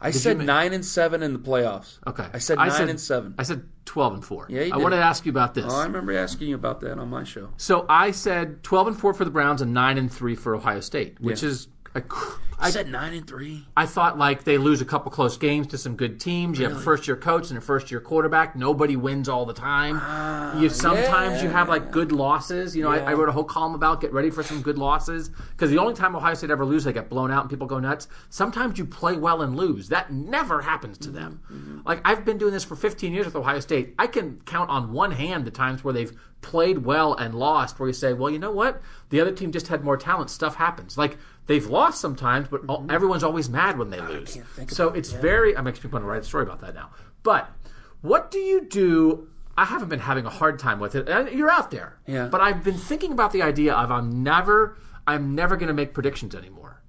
I 0.00 0.10
said 0.10 0.38
make- 0.38 0.46
nine 0.46 0.72
and 0.72 0.84
seven 0.84 1.22
in 1.22 1.32
the 1.32 1.38
playoffs. 1.38 1.98
Okay, 2.06 2.26
I 2.32 2.38
said 2.38 2.58
nine 2.58 2.88
and 2.88 3.00
seven. 3.00 3.34
I 3.38 3.44
said 3.44 3.64
twelve 3.84 4.12
and 4.14 4.24
four. 4.24 4.46
Yeah, 4.50 4.62
you 4.62 4.72
I 4.72 4.76
did. 4.76 4.82
wanted 4.82 4.96
to 4.96 5.02
ask 5.02 5.24
you 5.24 5.30
about 5.30 5.54
this. 5.54 5.66
Oh, 5.68 5.76
I 5.76 5.84
remember 5.84 6.12
asking 6.18 6.48
you 6.48 6.56
about 6.56 6.80
that 6.80 6.98
on 6.98 7.08
my 7.08 7.22
show. 7.24 7.50
so 7.56 7.86
I 7.88 8.10
said 8.10 8.62
twelve 8.64 8.88
and 8.88 8.98
four 8.98 9.14
for 9.14 9.24
the 9.24 9.30
Browns 9.30 9.62
and 9.62 9.72
nine 9.72 9.96
and 9.96 10.12
three 10.12 10.34
for 10.34 10.54
Ohio 10.56 10.80
State, 10.80 11.20
which 11.20 11.42
Yeah. 11.42 11.50
is 11.50 11.68
a, 11.94 12.00
cr- 12.00 12.40
I 12.64 12.70
said 12.70 12.88
nine 12.88 13.12
and 13.12 13.26
three. 13.26 13.66
I 13.76 13.84
thought 13.84 14.18
like 14.18 14.44
they 14.44 14.56
lose 14.56 14.80
a 14.80 14.84
couple 14.84 15.10
close 15.10 15.36
games 15.36 15.66
to 15.68 15.78
some 15.78 15.96
good 15.96 16.18
teams. 16.18 16.58
You 16.58 16.66
have 16.66 16.76
a 16.76 16.80
first 16.80 17.06
year 17.06 17.16
coach 17.16 17.50
and 17.50 17.58
a 17.58 17.60
first 17.60 17.90
year 17.90 18.00
quarterback. 18.00 18.56
Nobody 18.56 18.96
wins 18.96 19.28
all 19.28 19.44
the 19.44 19.52
time. 19.52 19.98
Ah, 20.00 20.58
you 20.58 20.70
sometimes 20.70 21.42
you 21.42 21.50
have 21.50 21.68
like 21.68 21.90
good 21.90 22.10
losses. 22.10 22.74
You 22.74 22.82
know, 22.82 22.90
I, 22.90 22.98
I 22.98 23.14
wrote 23.14 23.28
a 23.28 23.32
whole 23.32 23.44
column 23.44 23.74
about 23.74 24.00
get 24.00 24.12
ready 24.12 24.30
for 24.30 24.42
some 24.42 24.62
good 24.62 24.78
losses 24.78 25.30
because 25.50 25.70
the 25.70 25.78
only 25.78 25.94
time 25.94 26.16
Ohio 26.16 26.34
State 26.34 26.50
ever 26.50 26.64
lose, 26.64 26.84
they 26.84 26.92
get 26.92 27.10
blown 27.10 27.30
out 27.30 27.42
and 27.42 27.50
people 27.50 27.66
go 27.66 27.78
nuts. 27.78 28.08
Sometimes 28.30 28.78
you 28.78 28.86
play 28.86 29.16
well 29.16 29.42
and 29.42 29.56
lose. 29.56 29.88
That 29.90 30.12
never 30.12 30.62
happens 30.62 30.96
to 30.98 31.10
them. 31.10 31.40
Mm-hmm, 31.44 31.56
mm-hmm. 31.56 31.88
Like 31.88 32.00
I've 32.04 32.24
been 32.24 32.38
doing 32.38 32.52
this 32.52 32.64
for 32.64 32.76
15 32.76 33.12
years 33.12 33.26
with 33.26 33.36
Ohio 33.36 33.60
State. 33.60 33.94
I 33.98 34.06
can 34.06 34.40
count 34.46 34.70
on 34.70 34.92
one 34.92 35.12
hand 35.12 35.44
the 35.44 35.50
times 35.50 35.84
where 35.84 35.92
they've 35.92 36.12
played 36.44 36.78
well 36.78 37.14
and 37.14 37.34
lost. 37.34 37.80
Where 37.80 37.88
you 37.88 37.92
say, 37.92 38.12
well, 38.12 38.30
you 38.30 38.38
know 38.38 38.52
what, 38.52 38.80
the 39.08 39.20
other 39.20 39.32
team 39.32 39.50
just 39.50 39.68
had 39.68 39.82
more 39.82 39.96
talent. 39.96 40.30
Stuff 40.30 40.54
happens. 40.54 40.96
Like 40.96 41.18
they've 41.46 41.66
lost 41.66 42.00
sometimes, 42.00 42.48
but 42.48 42.62
all, 42.68 42.86
everyone's 42.90 43.24
always 43.24 43.48
mad 43.48 43.78
when 43.78 43.90
they 43.90 44.00
lose. 44.00 44.38
So 44.68 44.88
it's 44.88 45.10
very. 45.12 45.56
I 45.56 45.60
makes 45.60 45.82
me 45.82 45.90
want 45.90 46.04
to 46.04 46.08
write 46.08 46.22
a 46.22 46.24
story 46.24 46.44
about 46.44 46.60
that 46.60 46.74
now. 46.74 46.90
But 47.22 47.50
what 48.02 48.30
do 48.30 48.38
you 48.38 48.62
do? 48.62 49.28
I 49.56 49.64
haven't 49.64 49.88
been 49.88 50.00
having 50.00 50.26
a 50.26 50.30
hard 50.30 50.58
time 50.58 50.80
with 50.80 50.94
it. 50.94 51.08
And 51.08 51.30
You're 51.30 51.50
out 51.50 51.70
there, 51.70 51.96
Yeah. 52.06 52.26
But 52.26 52.40
I've 52.40 52.64
been 52.64 52.76
thinking 52.76 53.12
about 53.12 53.32
the 53.32 53.42
idea 53.42 53.74
of 53.74 53.90
I'm 53.90 54.22
never, 54.22 54.76
I'm 55.06 55.34
never 55.34 55.56
going 55.56 55.68
to 55.68 55.74
make 55.74 55.94
predictions 55.94 56.34
anymore 56.34 56.82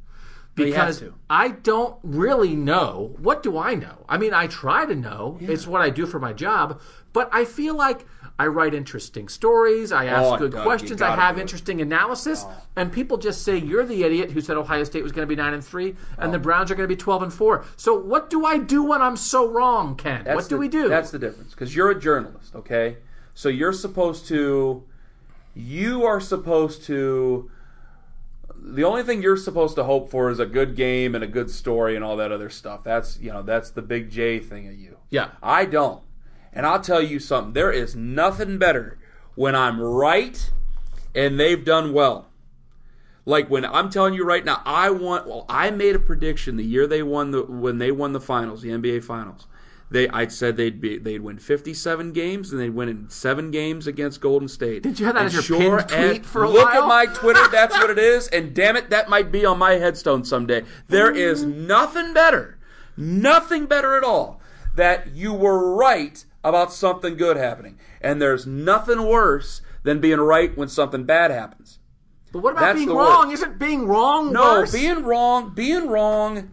because. 0.56 1.04
I 1.30 1.50
don't 1.50 1.98
really 2.04 2.56
know. 2.56 3.15
What 3.20 3.44
do 3.44 3.58
I 3.58 3.76
know? 3.76 4.06
I 4.10 4.18
mean, 4.18 4.34
I 4.34 4.48
try 4.48 4.86
to 4.86 4.96
know. 4.96 5.38
It's 5.41 5.68
what 5.68 5.82
I 5.82 5.89
do 5.89 6.06
for 6.06 6.20
my 6.20 6.34
job, 6.34 6.82
but 7.13 7.30
I 7.32 7.46
feel 7.46 7.76
like 7.76 8.06
I 8.38 8.47
write 8.47 8.73
interesting 8.73 9.29
stories. 9.29 9.93
I 9.93 10.05
ask 10.07 10.33
Oh, 10.33 10.38
good 10.38 10.51
questions. 10.53 11.01
I 11.01 11.15
have 11.15 11.39
interesting 11.39 11.79
analysis, 11.81 12.43
oh. 12.45 12.53
and 12.75 12.91
people 12.91 13.17
just 13.17 13.43
say 13.43 13.57
you're 13.57 13.86
the 13.86 14.03
idiot 14.03 14.31
who 14.31 14.41
said 14.41 14.57
Ohio 14.57 14.83
State 14.83 15.03
was 15.03 15.13
going 15.13 15.25
to 15.25 15.33
be 15.33 15.38
nine 15.41 15.53
and 15.53 15.63
three, 15.63 15.95
and 16.17 16.29
Oh. 16.29 16.31
the 16.31 16.39
Browns 16.39 16.69
are 16.69 16.75
going 16.75 16.88
to 16.89 16.93
be 16.93 16.99
twelve 16.99 17.23
and 17.23 17.33
four. 17.33 17.63
So 17.77 17.97
what 17.97 18.29
do 18.29 18.45
I 18.45 18.57
do 18.57 18.83
when 18.83 19.01
I'm 19.01 19.15
so 19.15 19.47
wrong, 19.49 19.95
Ken? 19.95 20.23
That's 20.25 20.36
what 20.36 20.49
do 20.49 20.55
the- 20.55 20.59
we 20.59 20.67
do? 20.67 20.89
That's 20.89 21.11
the 21.11 21.19
difference 21.19 21.51
because 21.51 21.73
you're 21.75 21.91
a 21.91 21.99
journalist, 21.99 22.53
okay? 22.55 22.97
So 23.33 23.47
you're 23.47 23.73
supposed 23.73 24.27
to, 24.27 24.83
you 25.53 26.03
are 26.05 26.19
supposed 26.19 26.83
to 26.86 27.49
the 28.67 28.83
only 28.83 29.03
thing 29.03 29.21
you're 29.21 29.38
supposed 29.38 29.75
to 29.75 29.83
hope 29.83 30.09
for 30.09 30.29
is 30.29 30.39
a 30.39 30.45
good 30.45 30.75
game 30.75 31.13
and 31.13 31.23
a 31.23 31.27
good 31.27 31.49
story 31.51 31.95
and 31.95 32.03
all 32.03 32.17
that 32.17 32.31
other 32.31 32.49
stuff. 32.49 32.83
That's 32.83 33.17
you 33.19 33.31
know 33.31 33.43
that's 33.43 33.69
the 33.69 33.81
big 33.81 34.09
J 34.09 34.39
thing 34.39 34.67
of 34.67 34.73
you. 34.73 34.97
Yeah. 35.09 35.29
I 35.41 35.65
don't. 35.65 36.01
And 36.56 36.66
I'll 36.66 36.80
tell 36.82 37.01
you 37.01 37.20
something. 37.20 37.53
There 37.53 37.72
is 37.72 37.95
nothing 37.95 38.58
better 38.58 38.97
when 39.36 39.56
I'm 39.56 39.80
right 39.82 40.49
and 41.14 41.39
they've 41.39 41.64
done 41.64 41.93
well. 41.93 42.28
Like 43.26 43.49
when 43.49 43.66
I'm 43.66 43.89
telling 43.89 44.14
you 44.14 44.24
right 44.24 44.45
now, 44.45 44.62
I 44.66 44.91
want. 44.91 45.28
Well, 45.28 45.45
I 45.49 45.72
made 45.72 45.95
a 45.95 45.99
prediction 45.99 46.58
the 46.58 46.64
year 46.64 46.86
they 46.86 47.01
won 47.01 47.32
the 47.32 47.43
when 47.43 47.80
they 47.80 47.91
won 47.91 48.14
the 48.14 48.22
finals, 48.22 48.62
the 48.62 48.70
NBA 48.70 49.03
finals. 49.03 49.47
They, 49.89 50.08
I 50.10 50.28
said 50.28 50.58
they'd 50.58 50.82
be 50.82 50.97
they'd 50.97 51.22
win 51.22 51.38
57 51.38 52.12
games 52.12 52.51
and 52.51 52.60
they'd 52.60 52.70
win 52.70 52.89
in 52.89 53.10
seven 53.10 53.51
games 53.51 53.88
against 53.88 54.20
Golden 54.20 54.47
State. 54.47 54.84
Did 54.84 54.99
you 54.99 55.06
have 55.06 55.16
that 55.16 55.26
And 55.26 55.28
as 55.28 55.34
your 55.34 55.60
sure 55.60 55.78
pinned 55.84 55.89
tweet 55.89 56.22
as- 56.22 56.28
for 56.28 56.43
a 56.43 56.49
look 56.49 56.66
while? 56.66 56.84
at 56.84 56.88
my 56.88 57.06
Twitter. 57.14 57.47
That's 57.49 57.76
what 57.76 57.89
it 57.89 57.99
is. 58.14 58.28
And 58.28 58.53
damn 58.53 58.76
it, 58.76 58.89
that 58.89 59.10
might 59.10 59.32
be 59.32 59.45
on 59.45 59.58
my 59.58 59.74
headstone 59.74 60.24
someday. 60.24 60.64
There 60.88 61.12
is 61.12 61.45
mm. 61.45 61.68
nothing 61.68 62.14
better, 62.14 62.58
nothing 62.97 63.66
better 63.68 63.95
at 63.95 64.03
all 64.03 64.41
that 64.76 65.16
you 65.16 65.34
were 65.34 65.76
right 65.76 66.26
about 66.46 66.72
something 66.72 67.18
good 67.18 67.36
happening, 67.36 67.78
and 68.00 68.22
there's 68.22 68.46
nothing 68.48 69.06
worse 69.06 69.62
than 69.84 70.00
being 70.00 70.20
right 70.20 70.56
when 70.58 70.70
something 70.70 71.04
bad 71.04 71.32
happens. 71.32 71.80
But 72.32 72.39
what 72.43 72.52
about 72.54 72.62
That's 72.62 72.80
being 72.80 72.89
wrong? 72.89 73.30
worst. 73.30 73.43
Isn't 73.43 73.60
being 73.60 73.88
wrong 73.88 74.32
No, 74.32 74.60
worse? 74.60 74.72
being 74.72 75.04
wrong, 75.04 75.54
being 75.56 75.88
wrong, 75.88 76.52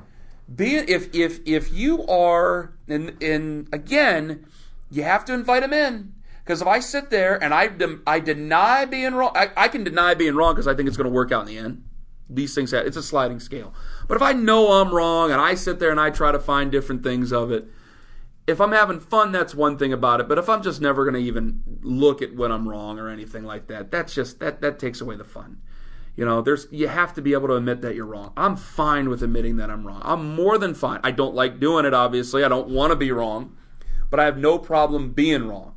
being 0.53 0.85
if 0.89 1.15
if 1.15 1.41
if 1.47 1.73
you 1.73 2.05
are 2.07 2.73
and 2.89 3.23
and 3.23 3.69
again, 3.73 4.47
you 4.91 5.03
have 5.03 5.25
to 5.27 5.35
invite 5.35 5.63
them 5.63 5.73
in 5.73 6.15
because 6.45 6.63
if 6.63 6.69
I 6.69 6.81
sit 6.81 7.11
there 7.11 7.43
and 7.43 7.53
I 7.53 7.67
dem- 7.69 8.03
I 8.07 8.21
deny 8.21 8.85
being 8.85 9.15
wrong, 9.15 9.33
I, 9.35 9.51
I 9.57 9.69
can 9.69 9.85
deny 9.85 10.15
being 10.15 10.35
wrong 10.35 10.55
because 10.55 10.67
I 10.67 10.75
think 10.75 10.89
it's 10.89 10.97
going 10.97 11.09
to 11.09 11.13
work 11.13 11.33
out 11.33 11.43
in 11.43 11.47
the 11.49 11.59
end. 11.59 11.85
These 12.31 12.55
things 12.55 12.71
have, 12.71 12.87
it's 12.87 12.97
a 12.97 13.03
sliding 13.03 13.41
scale. 13.41 13.75
But 14.09 14.15
if 14.17 14.23
I 14.23 14.33
know 14.33 14.81
I'm 14.81 14.95
wrong 14.95 15.31
and 15.31 15.41
I 15.41 15.55
sit 15.55 15.79
there 15.81 15.91
and 15.91 16.01
I 16.01 16.09
try 16.11 16.33
to 16.33 16.39
find 16.39 16.73
different 16.73 17.03
things 17.03 17.31
of 17.33 17.51
it, 17.51 17.67
if 18.47 18.61
I'm 18.61 18.73
having 18.73 19.01
fun, 19.01 19.33
that's 19.33 19.55
one 19.55 19.79
thing 19.79 19.93
about 19.93 20.21
it. 20.21 20.29
But 20.29 20.39
if 20.39 20.49
I'm 20.49 20.63
just 20.63 20.81
never 20.81 21.05
going 21.05 21.15
to 21.15 21.21
even 21.21 21.63
look 21.83 22.23
at 22.23 22.35
when 22.35 22.51
I'm 22.51 22.69
wrong 22.69 22.99
or 22.99 23.09
anything 23.09 23.45
like 23.45 23.69
that, 23.69 23.91
that's 23.91 24.15
just 24.15 24.41
that 24.41 24.61
that 24.61 24.79
takes 24.79 25.01
away 25.01 25.17
the 25.17 25.25
fun. 25.25 25.61
You 26.17 26.27
know, 26.27 26.43
there's 26.43 26.67
you 26.71 26.89
have 26.89 27.15
to 27.15 27.23
be 27.23 27.33
able 27.33 27.49
to 27.49 27.55
admit 27.55 27.81
that 27.83 27.95
you're 27.95 28.07
wrong. 28.07 28.33
I'm 28.37 28.57
fine 28.57 29.09
with 29.09 29.23
admitting 29.23 29.57
that 29.57 29.71
I'm 29.71 29.87
wrong. 29.87 30.03
I'm 30.05 30.35
more 30.35 30.59
than 30.59 30.75
fine. 30.75 31.01
I 31.03 31.11
don't 31.11 31.35
like 31.35 31.61
doing 31.61 31.87
it 31.87 31.95
obviously. 31.95 32.45
I 32.45 32.49
don't 32.49 32.69
want 32.69 32.91
to 32.91 32.97
be 32.97 33.13
wrong, 33.13 33.57
but 34.11 34.19
I 34.21 34.25
have 34.25 34.37
no 34.37 34.59
problem 34.59 35.13
being 35.13 35.49
wrong. 35.49 35.75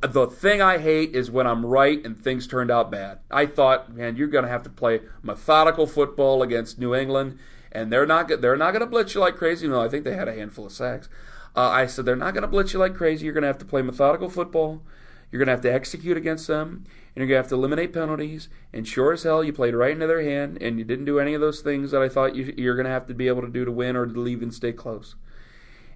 The 0.00 0.26
thing 0.26 0.60
I 0.60 0.78
hate 0.78 1.14
is 1.14 1.30
when 1.30 1.46
I'm 1.46 1.64
right 1.64 2.04
and 2.04 2.16
things 2.16 2.46
turned 2.46 2.70
out 2.70 2.90
bad. 2.90 3.20
I 3.30 3.46
thought, 3.46 3.94
man, 3.94 4.16
you're 4.16 4.28
going 4.28 4.44
to 4.44 4.50
have 4.50 4.62
to 4.64 4.70
play 4.70 5.00
methodical 5.22 5.86
football 5.86 6.42
against 6.42 6.78
New 6.78 6.94
England, 6.94 7.38
and 7.72 7.90
they're 7.90 8.04
not 8.04 8.28
they're 8.28 8.56
not 8.56 8.72
going 8.72 8.80
to 8.80 8.86
blitz 8.86 9.14
you 9.14 9.22
like 9.22 9.36
crazy. 9.36 9.66
No, 9.66 9.80
I 9.80 9.88
think 9.88 10.04
they 10.04 10.14
had 10.14 10.28
a 10.28 10.34
handful 10.34 10.66
of 10.66 10.72
sacks. 10.72 11.08
Uh, 11.56 11.68
I 11.68 11.86
said 11.86 12.04
they're 12.04 12.16
not 12.16 12.34
going 12.34 12.42
to 12.42 12.48
blitz 12.48 12.72
you 12.72 12.80
like 12.80 12.94
crazy. 12.94 13.24
You're 13.24 13.34
going 13.34 13.42
to 13.42 13.48
have 13.48 13.58
to 13.58 13.64
play 13.64 13.82
methodical 13.82 14.28
football. 14.28 14.82
You're 15.30 15.38
going 15.38 15.46
to 15.46 15.52
have 15.52 15.62
to 15.62 15.72
execute 15.72 16.16
against 16.16 16.46
them, 16.46 16.84
and 16.86 17.16
you're 17.16 17.26
going 17.26 17.38
to 17.38 17.42
have 17.42 17.48
to 17.48 17.54
eliminate 17.56 17.92
penalties. 17.92 18.48
And 18.72 18.86
sure 18.86 19.12
as 19.12 19.24
hell, 19.24 19.42
you 19.42 19.52
played 19.52 19.74
right 19.74 19.92
into 19.92 20.06
their 20.06 20.22
hand, 20.22 20.58
and 20.60 20.78
you 20.78 20.84
didn't 20.84 21.06
do 21.06 21.18
any 21.18 21.34
of 21.34 21.40
those 21.40 21.60
things 21.60 21.90
that 21.90 22.02
I 22.02 22.08
thought 22.08 22.36
you, 22.36 22.54
you're 22.56 22.76
going 22.76 22.86
to 22.86 22.90
have 22.90 23.06
to 23.08 23.14
be 23.14 23.28
able 23.28 23.42
to 23.42 23.48
do 23.48 23.64
to 23.64 23.72
win 23.72 23.96
or 23.96 24.06
to 24.06 24.20
leave 24.20 24.42
and 24.42 24.54
stay 24.54 24.72
close. 24.72 25.16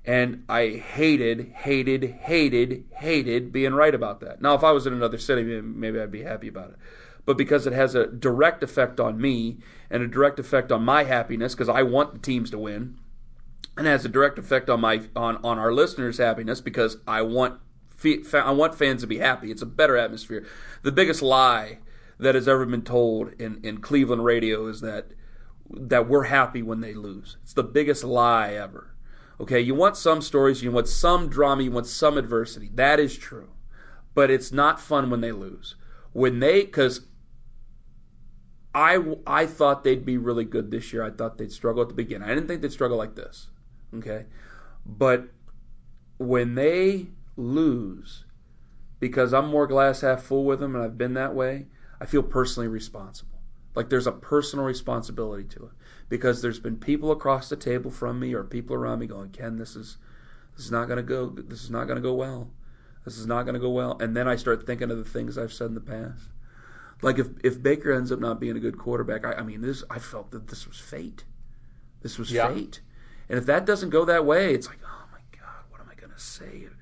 And 0.05 0.45
I 0.49 0.83
hated, 0.95 1.53
hated, 1.55 2.05
hated, 2.05 2.85
hated 2.97 3.53
being 3.53 3.75
right 3.75 3.95
about 3.95 4.21
that. 4.21 4.41
Now, 4.41 4.55
if 4.55 4.65
I 4.65 4.73
was 4.73 4.87
in 4.87 4.93
another 4.93 5.19
city, 5.19 5.43
maybe- 5.43 5.61
maybe 5.61 6.01
I'd 6.01 6.11
be 6.11 6.23
happy 6.23 6.49
about 6.49 6.71
it. 6.71 6.77
But 7.25 7.37
because 7.37 7.67
it 7.67 7.75
has 7.75 7.95
a 7.95 8.07
direct 8.07 8.63
effect 8.63 8.99
on 8.99 9.21
me 9.21 9.59
and 9.91 10.03
a 10.03 10.09
direct 10.09 10.39
effect 10.39 10.73
on 10.73 10.83
my 10.83 11.05
happiness, 11.05 11.55
because 11.55 11.69
I 11.69 11.83
want 11.83 12.13
the 12.15 12.19
teams 12.19 12.51
to 12.53 12.59
win, 12.59 12.97
and 13.79 13.87
has 13.87 14.05
a 14.05 14.09
direct 14.09 14.39
effect 14.39 14.69
on 14.69 14.81
my 14.81 15.03
on, 15.15 15.37
on 15.45 15.59
our 15.59 15.73
listeners' 15.73 16.19
happiness 16.19 16.61
because 16.61 16.99
I 17.07 17.23
want 17.23 17.61
I 18.35 18.51
want 18.51 18.75
fans 18.75 19.01
to 19.03 19.07
be 19.07 19.19
happy. 19.19 19.51
It's 19.51 19.63
a 19.63 19.67
better 19.67 19.97
atmosphere. 19.97 20.45
The 20.83 20.93
biggest 20.93 21.23
lie 21.23 21.79
that 22.19 22.35
has 22.35 22.49
ever 22.49 22.67
been 22.67 22.83
told 22.83 23.33
in, 23.41 23.61
in 23.63 23.79
Cleveland 23.79 24.25
radio 24.25 24.67
is 24.67 24.81
that 24.81 25.13
that 25.71 26.09
we're 26.09 26.25
happy 26.25 26.61
when 26.63 26.81
they 26.81 26.93
lose. 26.93 27.37
It's 27.43 27.53
the 27.53 27.63
biggest 27.63 28.03
lie 28.03 28.55
ever. 28.55 28.95
Okay, 29.41 29.61
you 29.61 29.77
want 29.77 29.97
some 29.97 30.23
stories, 30.23 30.63
you 30.63 30.73
want 30.73 30.89
some 30.89 31.29
drama, 31.29 31.63
you 31.63 31.71
want 31.71 31.87
some 31.87 32.19
adversity. 32.19 32.71
That 32.75 32.99
is 32.99 33.17
true. 33.17 33.51
But 34.13 34.31
it's 34.31 34.51
not 34.51 34.81
fun 34.81 35.09
when 35.09 35.21
they 35.21 35.31
lose. 35.31 35.77
When 36.13 36.41
they 36.41 36.65
cuz 36.65 37.03
I 38.75 39.15
I 39.25 39.47
thought 39.47 39.85
they'd 39.85 40.05
be 40.05 40.17
really 40.17 40.45
good 40.45 40.73
this 40.73 40.93
year. 40.93 41.05
I 41.05 41.11
thought 41.11 41.39
they'd 41.39 41.53
struggle 41.53 41.83
at 41.83 41.89
the 41.89 41.95
beginning. 41.95 42.29
I 42.29 42.35
didn't 42.35 42.49
think 42.49 42.63
they'd 42.63 42.73
struggle 42.73 42.97
like 42.99 43.15
this. 43.15 43.47
Okay? 43.95 44.27
But 44.85 45.29
when 46.19 46.55
they 46.55 47.09
lose 47.37 48.25
because 49.01 49.33
I'm 49.33 49.49
more 49.49 49.67
glass 49.67 50.01
half 50.01 50.23
full 50.23 50.45
with 50.45 50.61
them 50.61 50.75
and 50.75 50.85
I've 50.85 50.99
been 50.99 51.15
that 51.15 51.35
way, 51.35 51.67
I 52.01 52.07
feel 52.07 52.23
personally 52.23 52.69
responsible. 52.69 53.39
Like 53.75 53.91
there's 53.91 54.07
a 54.07 54.13
personal 54.13 54.65
responsibility 54.65 55.45
to 55.51 55.67
it 55.67 55.71
because 56.09 56.43
there's 56.43 56.59
been 56.59 56.77
people 56.77 57.13
across 57.13 57.49
the 57.49 57.57
table 57.57 57.91
from 57.91 58.19
me 58.19 58.35
or 58.35 58.43
people 58.43 58.75
around 58.75 58.99
me 58.99 59.07
going, 59.07 59.31
"Ken, 59.31 59.57
this 59.57 59.77
is 59.77 59.99
this 60.57 60.65
is 60.65 60.73
not 60.73 60.89
going 60.89 60.97
to 60.97 61.03
go 61.03 61.29
this 61.29 61.63
is 61.63 61.71
not 61.71 61.85
going 61.85 61.97
to 61.97 62.03
go 62.03 62.15
well. 62.15 62.51
This 63.05 63.19
is 63.19 63.27
not 63.27 63.45
going 63.45 63.55
to 63.55 63.61
go 63.61 63.71
well." 63.71 63.97
And 64.01 64.17
then 64.17 64.27
I 64.27 64.35
start 64.35 64.67
thinking 64.67 64.91
of 64.91 64.99
the 64.99 65.05
things 65.05 65.39
I've 65.39 65.53
said 65.53 65.69
in 65.69 65.75
the 65.75 65.81
past. 65.81 66.25
Like 67.03 67.19
if 67.21 67.29
if 67.45 67.63
Baker 67.63 67.93
ends 67.93 68.11
up 68.11 68.19
not 68.19 68.41
being 68.41 68.57
a 68.57 68.61
good 68.61 68.79
quarterback, 68.79 69.25
I, 69.25 69.35
I 69.35 69.43
mean 69.43 69.61
this 69.61 69.85
I 69.89 70.01
felt 70.01 70.33
that 70.33 70.49
this 70.49 70.67
was 70.67 70.79
fate. 70.81 71.25
This 72.03 72.19
was 72.19 72.33
Yeah. 72.33 72.53
fate. 72.53 72.81
And 73.29 73.39
if 73.39 73.47
that 73.47 73.67
doesn't 73.67 73.91
go 73.91 74.05
that 74.05 74.25
way, 74.25 74.55
it's 74.55 74.67
like, 74.67 74.79
"Oh 74.85 75.05
my 75.13 75.21
god, 75.39 75.65
what 75.71 75.81
am 75.81 75.89
I 75.91 75.95
going 75.95 76.13
to 76.13 76.21
say 76.21 76.65
if, 76.65 76.73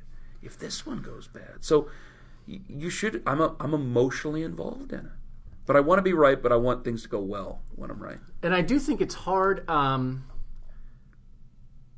if 0.42 0.58
this 0.58 0.86
one 0.86 1.02
goes 1.02 1.28
bad?" 1.28 1.64
So 1.64 1.88
you 2.46 2.90
should 2.90 3.22
I'm 3.26 3.40
a, 3.40 3.56
I'm 3.58 3.74
emotionally 3.74 4.42
involved 4.42 4.92
in 4.92 5.00
it. 5.00 5.12
But 5.66 5.74
I 5.74 5.80
want 5.80 5.98
to 5.98 6.02
be 6.02 6.12
right, 6.12 6.40
but 6.40 6.52
I 6.52 6.56
want 6.56 6.84
things 6.84 7.02
to 7.02 7.08
go 7.08 7.18
well 7.18 7.62
when 7.74 7.90
I'm 7.90 8.00
right. 8.00 8.18
and 8.42 8.54
I 8.54 8.62
do 8.62 8.78
think 8.78 9.00
it's 9.00 9.16
hard. 9.16 9.68
Um, 9.68 10.24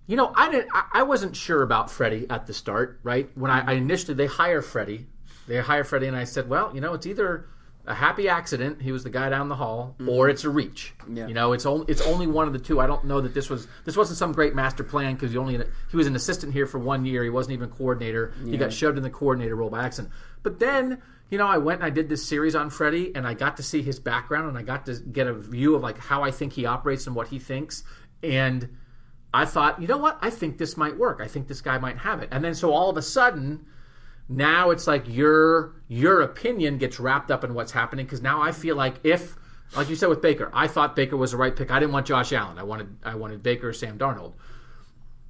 you 0.06 0.16
know, 0.16 0.32
I 0.34 0.50
didn't. 0.50 0.70
I, 0.72 1.02
wasn't 1.02 1.36
sure 1.36 1.62
about 1.62 1.90
Freddie 1.90 2.26
at 2.30 2.46
the 2.46 2.54
start, 2.54 2.98
right? 3.02 3.30
When 3.34 3.50
I, 3.50 3.60
I 3.60 3.72
initially 3.74 4.14
they 4.14 4.24
hire 4.24 4.62
Freddie, 4.62 5.06
they 5.46 5.60
hire 5.60 5.84
Freddie, 5.84 6.06
and 6.06 6.16
I 6.16 6.24
said, 6.24 6.48
well, 6.48 6.74
you 6.74 6.80
know, 6.80 6.94
it's 6.94 7.06
either 7.06 7.46
a 7.88 7.94
happy 7.94 8.28
accident, 8.28 8.82
he 8.82 8.92
was 8.92 9.02
the 9.02 9.10
guy 9.10 9.28
down 9.30 9.48
the 9.48 9.56
hall, 9.56 9.94
mm-hmm. 9.98 10.10
or 10.10 10.28
it's 10.28 10.44
a 10.44 10.50
reach. 10.50 10.94
Yeah. 11.10 11.26
You 11.26 11.34
know, 11.34 11.54
it's 11.54 11.66
only 11.66 11.86
it's 11.88 12.02
only 12.02 12.26
one 12.26 12.46
of 12.46 12.52
the 12.52 12.58
two. 12.58 12.80
I 12.80 12.86
don't 12.86 13.04
know 13.04 13.20
that 13.20 13.34
this 13.34 13.48
was 13.48 13.66
this 13.84 13.96
wasn't 13.96 14.18
some 14.18 14.32
great 14.32 14.54
master 14.54 14.84
plan 14.84 15.14
because 15.14 15.32
he 15.32 15.38
only 15.38 15.58
he 15.90 15.96
was 15.96 16.06
an 16.06 16.14
assistant 16.14 16.52
here 16.52 16.66
for 16.66 16.78
one 16.78 17.04
year. 17.06 17.24
He 17.24 17.30
wasn't 17.30 17.54
even 17.54 17.70
coordinator. 17.70 18.34
He 18.44 18.56
got 18.56 18.72
shoved 18.72 18.98
in 18.98 19.02
the 19.02 19.10
coordinator 19.10 19.56
role 19.56 19.70
by 19.70 19.84
accident. 19.84 20.12
But 20.42 20.60
then 20.60 21.02
you 21.30 21.36
know, 21.36 21.46
I 21.46 21.58
went 21.58 21.80
and 21.80 21.86
I 21.86 21.90
did 21.90 22.08
this 22.08 22.26
series 22.26 22.54
on 22.54 22.70
Freddie, 22.70 23.14
and 23.14 23.26
I 23.26 23.34
got 23.34 23.58
to 23.58 23.62
see 23.62 23.82
his 23.82 24.00
background, 24.00 24.48
and 24.48 24.56
I 24.56 24.62
got 24.62 24.86
to 24.86 24.94
get 24.94 25.26
a 25.26 25.34
view 25.34 25.74
of 25.74 25.82
like 25.82 25.98
how 25.98 26.22
I 26.22 26.30
think 26.30 26.52
he 26.54 26.66
operates 26.66 27.06
and 27.06 27.14
what 27.14 27.28
he 27.28 27.38
thinks, 27.38 27.84
and 28.22 28.76
I 29.32 29.44
thought, 29.44 29.80
you 29.80 29.86
know 29.86 29.98
what? 29.98 30.18
I 30.22 30.30
think 30.30 30.58
this 30.58 30.76
might 30.76 30.96
work. 30.98 31.20
I 31.22 31.26
think 31.28 31.48
this 31.48 31.60
guy 31.60 31.78
might 31.78 31.98
have 31.98 32.22
it. 32.22 32.28
And 32.32 32.42
then 32.42 32.54
so 32.54 32.72
all 32.72 32.88
of 32.88 32.96
a 32.96 33.02
sudden, 33.02 33.66
now 34.28 34.70
it's 34.70 34.86
like 34.86 35.08
your 35.08 35.74
your 35.88 36.20
opinion 36.22 36.78
gets 36.78 37.00
wrapped 37.00 37.30
up 37.30 37.44
in 37.44 37.54
what's 37.54 37.72
happening 37.72 38.04
because 38.04 38.22
now 38.22 38.42
I 38.42 38.52
feel 38.52 38.76
like 38.76 38.96
if 39.04 39.36
like 39.76 39.88
you 39.88 39.96
said 39.96 40.08
with 40.08 40.22
Baker, 40.22 40.50
I 40.52 40.66
thought 40.66 40.96
Baker 40.96 41.16
was 41.16 41.32
the 41.32 41.36
right 41.36 41.54
pick. 41.54 41.70
I 41.70 41.78
didn't 41.78 41.92
want 41.92 42.06
Josh 42.06 42.32
Allen. 42.32 42.58
I 42.58 42.62
wanted 42.62 42.96
I 43.02 43.14
wanted 43.14 43.42
Baker 43.42 43.68
or 43.68 43.72
Sam 43.72 43.98
Darnold. 43.98 44.34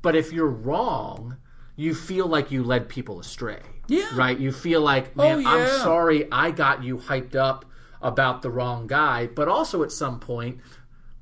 But 0.02 0.14
if 0.14 0.32
you're 0.32 0.46
wrong, 0.46 1.36
you 1.76 1.94
feel 1.94 2.26
like 2.26 2.50
you 2.50 2.62
led 2.62 2.88
people 2.88 3.20
astray. 3.20 3.60
Yeah. 3.88 4.08
Right? 4.14 4.38
You 4.38 4.52
feel 4.52 4.80
like, 4.80 5.12
oh, 5.18 5.36
man, 5.36 5.46
Oh, 5.46 5.50
I'm 5.50 5.68
sorry 5.80 6.28
I 6.30 6.50
got 6.50 6.84
you 6.84 6.98
hyped 6.98 7.34
up 7.34 7.64
about 8.00 8.42
the 8.42 8.50
wrong 8.50 8.86
guy. 8.86 9.26
But 9.26 9.48
also 9.48 9.82
at 9.82 9.90
some 9.90 10.20
point, 10.20 10.60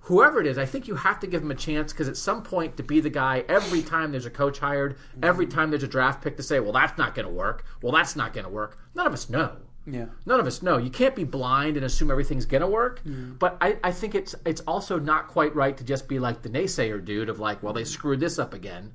whoever 0.06 0.40
it 0.40 0.46
is, 0.46 0.56
I 0.56 0.64
think 0.64 0.86
you 0.86 0.94
have 0.94 1.18
to 1.20 1.26
give 1.26 1.42
him 1.42 1.50
a 1.50 1.54
chance 1.54 1.92
because 1.92 2.08
at 2.08 2.16
some 2.16 2.42
point 2.42 2.76
to 2.76 2.82
be 2.82 3.00
the 3.00 3.10
guy 3.10 3.44
every 3.48 3.82
time 3.82 4.12
there's 4.12 4.26
a 4.26 4.30
coach 4.30 4.60
hired, 4.60 4.98
every 5.22 5.46
time 5.46 5.70
there's 5.70 5.82
a 5.82 5.88
draft 5.88 6.22
pick 6.22 6.36
to 6.36 6.42
say, 6.42 6.60
well, 6.60 6.72
that's 6.72 6.96
not 6.96 7.14
going 7.14 7.26
to 7.26 7.32
work. 7.32 7.64
Well, 7.82 7.92
that's 7.92 8.14
not 8.14 8.32
going 8.32 8.44
to 8.44 8.50
work. 8.50 8.78
None 8.94 9.06
of 9.06 9.12
us 9.12 9.28
know. 9.28 9.56
Yeah. 9.84 10.06
None 10.24 10.40
of 10.40 10.46
us 10.46 10.62
know. 10.62 10.78
You 10.78 10.90
can't 10.90 11.14
be 11.14 11.24
blind 11.24 11.76
and 11.76 11.84
assume 11.86 12.10
everything's 12.10 12.44
gonna 12.44 12.68
work. 12.68 13.00
But 13.04 13.56
I, 13.60 13.78
I 13.84 13.92
think 13.92 14.16
it's 14.16 14.34
it's 14.44 14.60
also 14.62 14.98
not 14.98 15.28
quite 15.28 15.54
right 15.54 15.76
to 15.76 15.84
just 15.84 16.08
be 16.08 16.18
like 16.18 16.42
the 16.42 16.48
naysayer 16.48 17.04
dude 17.04 17.28
of 17.28 17.38
like, 17.38 17.62
well, 17.62 17.72
they 17.72 17.84
screwed 17.84 18.18
this 18.18 18.36
up 18.36 18.52
again. 18.52 18.94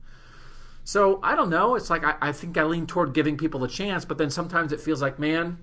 So 0.84 1.22
I 1.24 1.36
don't 1.38 1.50
know. 1.50 1.76
It's 1.76 1.90
like 1.90 2.04
I, 2.04 2.16
I 2.22 2.32
think 2.34 2.58
I 2.58 2.64
lean 2.64 2.88
toward 2.88 3.14
giving 3.14 3.38
people 3.38 3.64
a 3.64 3.70
chance, 3.70 4.04
but 4.04 4.18
then 4.18 4.30
sometimes 4.30 4.74
it 4.74 4.82
feels 4.82 5.02
like, 5.02 5.18
man, 5.18 5.60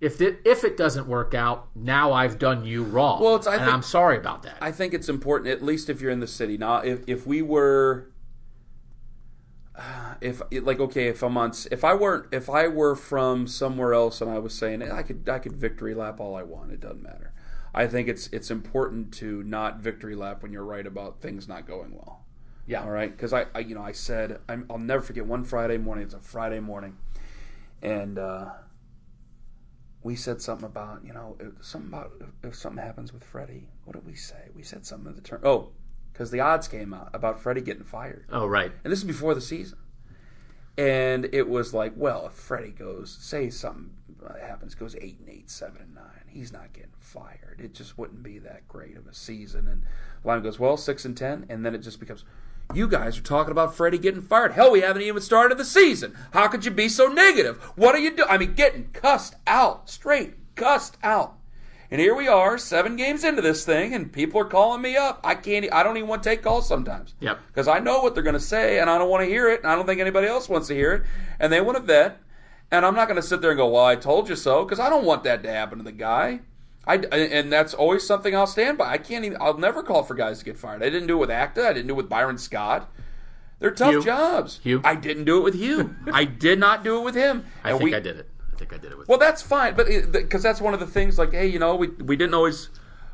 if 0.00 0.20
it 0.20 0.40
if 0.44 0.64
it 0.64 0.76
doesn't 0.76 1.06
work 1.06 1.34
out, 1.34 1.68
now 1.74 2.12
I've 2.12 2.38
done 2.38 2.64
you 2.64 2.82
wrong. 2.84 3.20
Well, 3.22 3.34
it's- 3.36 3.46
I 3.46 3.54
and 3.56 3.64
think- 3.64 3.74
I'm 3.74 3.82
sorry 3.82 4.16
about 4.16 4.42
that. 4.44 4.56
I 4.60 4.72
think 4.72 4.94
it's 4.94 5.08
important, 5.08 5.50
at 5.50 5.62
least 5.62 5.90
if 5.90 6.00
you're 6.00 6.10
in 6.10 6.20
the 6.20 6.26
city. 6.26 6.56
Now, 6.56 6.76
if 6.78 7.00
if 7.06 7.26
we 7.26 7.42
were, 7.42 8.10
if 10.20 10.42
like 10.50 10.80
okay, 10.80 11.08
if 11.08 11.22
I'm 11.22 11.36
on, 11.36 11.52
if 11.70 11.84
I 11.84 11.94
weren't, 11.94 12.26
if 12.32 12.48
I 12.48 12.68
were 12.68 12.94
from 12.96 13.46
somewhere 13.46 13.94
else 13.94 14.20
and 14.20 14.30
I 14.30 14.38
was 14.38 14.54
saying 14.54 14.82
I 14.82 15.02
could 15.02 15.28
I 15.28 15.38
could 15.38 15.52
victory 15.56 15.94
lap 15.94 16.20
all 16.20 16.34
I 16.34 16.42
want, 16.42 16.72
it 16.72 16.80
doesn't 16.80 17.02
matter. 17.02 17.32
I 17.74 17.86
think 17.86 18.08
it's 18.08 18.28
it's 18.28 18.50
important 18.50 19.12
to 19.14 19.42
not 19.44 19.80
victory 19.80 20.14
lap 20.16 20.42
when 20.42 20.52
you're 20.52 20.64
right 20.64 20.86
about 20.86 21.20
things 21.20 21.46
not 21.46 21.66
going 21.66 21.92
well. 21.92 22.24
Yeah. 22.66 22.82
All 22.84 22.90
right, 22.90 23.10
because 23.10 23.32
I, 23.32 23.46
I, 23.54 23.60
you 23.60 23.74
know, 23.74 23.82
I 23.82 23.90
said 23.92 24.38
I'm, 24.48 24.64
I'll 24.70 24.78
never 24.78 25.02
forget 25.02 25.26
one 25.26 25.44
Friday 25.44 25.76
morning. 25.76 26.04
It's 26.04 26.14
a 26.14 26.20
Friday 26.20 26.60
morning, 26.60 26.96
and 27.82 28.16
uh, 28.18 28.50
we 30.02 30.16
said 30.16 30.40
something 30.40 30.64
about 30.66 31.04
you 31.04 31.12
know 31.12 31.36
if, 31.40 31.64
something 31.64 31.88
about 31.92 32.12
if, 32.20 32.50
if 32.50 32.54
something 32.54 32.82
happens 32.82 33.12
with 33.12 33.24
Freddie. 33.24 33.68
What 33.84 33.94
did 33.94 34.06
we 34.06 34.14
say? 34.14 34.48
We 34.54 34.62
said 34.62 34.86
something 34.86 35.08
of 35.08 35.16
the 35.16 35.22
turn. 35.22 35.40
Oh, 35.44 35.70
because 36.12 36.30
the 36.30 36.40
odds 36.40 36.68
came 36.68 36.92
out 36.94 37.10
about 37.14 37.40
Freddie 37.40 37.60
getting 37.62 37.84
fired, 37.84 38.26
Oh, 38.30 38.46
right. 38.46 38.72
and 38.84 38.92
this 38.92 38.98
is 39.00 39.04
before 39.04 39.34
the 39.34 39.40
season. 39.40 39.78
And 40.78 41.28
it 41.32 41.48
was 41.48 41.74
like, 41.74 41.92
well, 41.96 42.26
if 42.26 42.32
Freddie 42.32 42.70
goes, 42.70 43.16
say 43.20 43.50
something 43.50 43.90
uh, 44.26 44.38
happens, 44.38 44.74
goes 44.74 44.94
eight 44.96 45.18
and 45.20 45.28
eight, 45.28 45.50
seven 45.50 45.82
and 45.82 45.94
nine, 45.94 46.24
he's 46.28 46.52
not 46.52 46.72
getting 46.72 46.92
fired. 46.98 47.60
It 47.62 47.74
just 47.74 47.98
wouldn't 47.98 48.22
be 48.22 48.38
that 48.38 48.66
great 48.68 48.96
of 48.96 49.06
a 49.06 49.12
season. 49.14 49.68
And 49.68 49.82
line 50.24 50.42
goes, 50.42 50.58
well, 50.58 50.76
six 50.76 51.04
and 51.04 51.16
ten, 51.16 51.44
and 51.50 51.66
then 51.66 51.74
it 51.74 51.78
just 51.78 52.00
becomes, 52.00 52.24
you 52.74 52.88
guys 52.88 53.18
are 53.18 53.22
talking 53.22 53.50
about 53.50 53.74
Freddie 53.74 53.98
getting 53.98 54.22
fired. 54.22 54.52
Hell, 54.52 54.70
we 54.70 54.80
haven't 54.80 55.02
even 55.02 55.22
started 55.22 55.58
the 55.58 55.64
season. 55.64 56.16
How 56.32 56.48
could 56.48 56.64
you 56.64 56.70
be 56.70 56.88
so 56.88 57.08
negative? 57.08 57.56
What 57.76 57.94
are 57.94 57.98
you 57.98 58.14
doing? 58.14 58.28
I 58.30 58.38
mean, 58.38 58.54
getting 58.54 58.90
cussed 58.92 59.34
out, 59.46 59.90
straight 59.90 60.34
cussed 60.54 60.96
out. 61.02 61.34
And 61.90 62.00
here 62.00 62.14
we 62.14 62.28
are, 62.28 62.56
seven 62.56 62.94
games 62.94 63.24
into 63.24 63.42
this 63.42 63.64
thing, 63.64 63.94
and 63.94 64.12
people 64.12 64.40
are 64.40 64.44
calling 64.44 64.80
me 64.80 64.96
up. 64.96 65.20
I 65.24 65.34
can't. 65.34 65.66
I 65.72 65.82
don't 65.82 65.96
even 65.96 66.08
want 66.08 66.22
to 66.22 66.28
take 66.28 66.42
calls 66.42 66.68
sometimes. 66.68 67.14
Yep. 67.18 67.40
Because 67.48 67.66
I 67.66 67.80
know 67.80 68.00
what 68.00 68.14
they're 68.14 68.22
going 68.22 68.34
to 68.34 68.40
say, 68.40 68.78
and 68.78 68.88
I 68.88 68.96
don't 68.96 69.10
want 69.10 69.24
to 69.24 69.28
hear 69.28 69.50
it, 69.50 69.60
and 69.60 69.70
I 69.70 69.74
don't 69.74 69.86
think 69.86 70.00
anybody 70.00 70.28
else 70.28 70.48
wants 70.48 70.68
to 70.68 70.74
hear 70.74 70.92
it, 70.92 71.02
and 71.40 71.52
they 71.52 71.60
want 71.60 71.78
to 71.78 71.82
vet. 71.82 72.18
And 72.70 72.86
I'm 72.86 72.94
not 72.94 73.08
going 73.08 73.20
to 73.20 73.26
sit 73.26 73.40
there 73.40 73.50
and 73.50 73.58
go, 73.58 73.68
"Well, 73.68 73.84
I 73.84 73.96
told 73.96 74.28
you 74.28 74.36
so," 74.36 74.64
because 74.64 74.78
I 74.78 74.88
don't 74.88 75.04
want 75.04 75.24
that 75.24 75.42
to 75.42 75.50
happen 75.50 75.78
to 75.78 75.84
the 75.84 75.90
guy. 75.90 76.40
I 76.86 76.96
and 76.96 77.52
that's 77.52 77.74
always 77.74 78.06
something 78.06 78.34
I'll 78.34 78.46
stand 78.46 78.78
by. 78.78 78.90
I 78.90 78.98
can't 78.98 79.24
even. 79.24 79.38
I'll 79.40 79.58
never 79.58 79.82
call 79.82 80.02
for 80.02 80.14
guys 80.14 80.38
to 80.40 80.44
get 80.44 80.56
fired. 80.58 80.82
I 80.82 80.90
didn't 80.90 81.06
do 81.08 81.14
it 81.16 81.20
with 81.20 81.30
Acta. 81.30 81.68
I 81.68 81.72
didn't 81.72 81.88
do 81.88 81.94
it 81.94 81.96
with 81.98 82.08
Byron 82.08 82.38
Scott. 82.38 82.90
They're 83.58 83.70
tough 83.70 83.90
Hue. 83.90 84.02
jobs. 84.02 84.60
Hue. 84.62 84.80
I 84.84 84.94
didn't 84.94 85.24
do 85.24 85.36
it 85.38 85.42
with 85.44 85.54
Hue. 85.54 85.94
I 86.12 86.24
did 86.24 86.58
not 86.58 86.82
do 86.82 86.98
it 86.98 87.04
with 87.04 87.14
him. 87.14 87.44
I 87.62 87.70
And 87.70 87.78
think 87.78 87.90
we- 87.90 87.96
I 87.96 88.00
did 88.00 88.16
it. 88.16 88.30
I 88.54 88.56
think 88.56 88.72
I 88.72 88.78
did 88.78 88.92
it 88.92 88.98
with. 88.98 89.08
well, 89.08 89.18
that's 89.18 89.42
fine, 89.42 89.74
but 89.74 89.86
because 90.12 90.42
that's 90.42 90.60
one 90.60 90.72
of 90.74 90.80
the 90.80 90.86
things. 90.86 91.18
Like, 91.18 91.32
hey, 91.32 91.46
you 91.46 91.58
know, 91.58 91.76
we 91.76 91.88
we 91.88 92.16
didn't 92.16 92.34
always, 92.34 92.68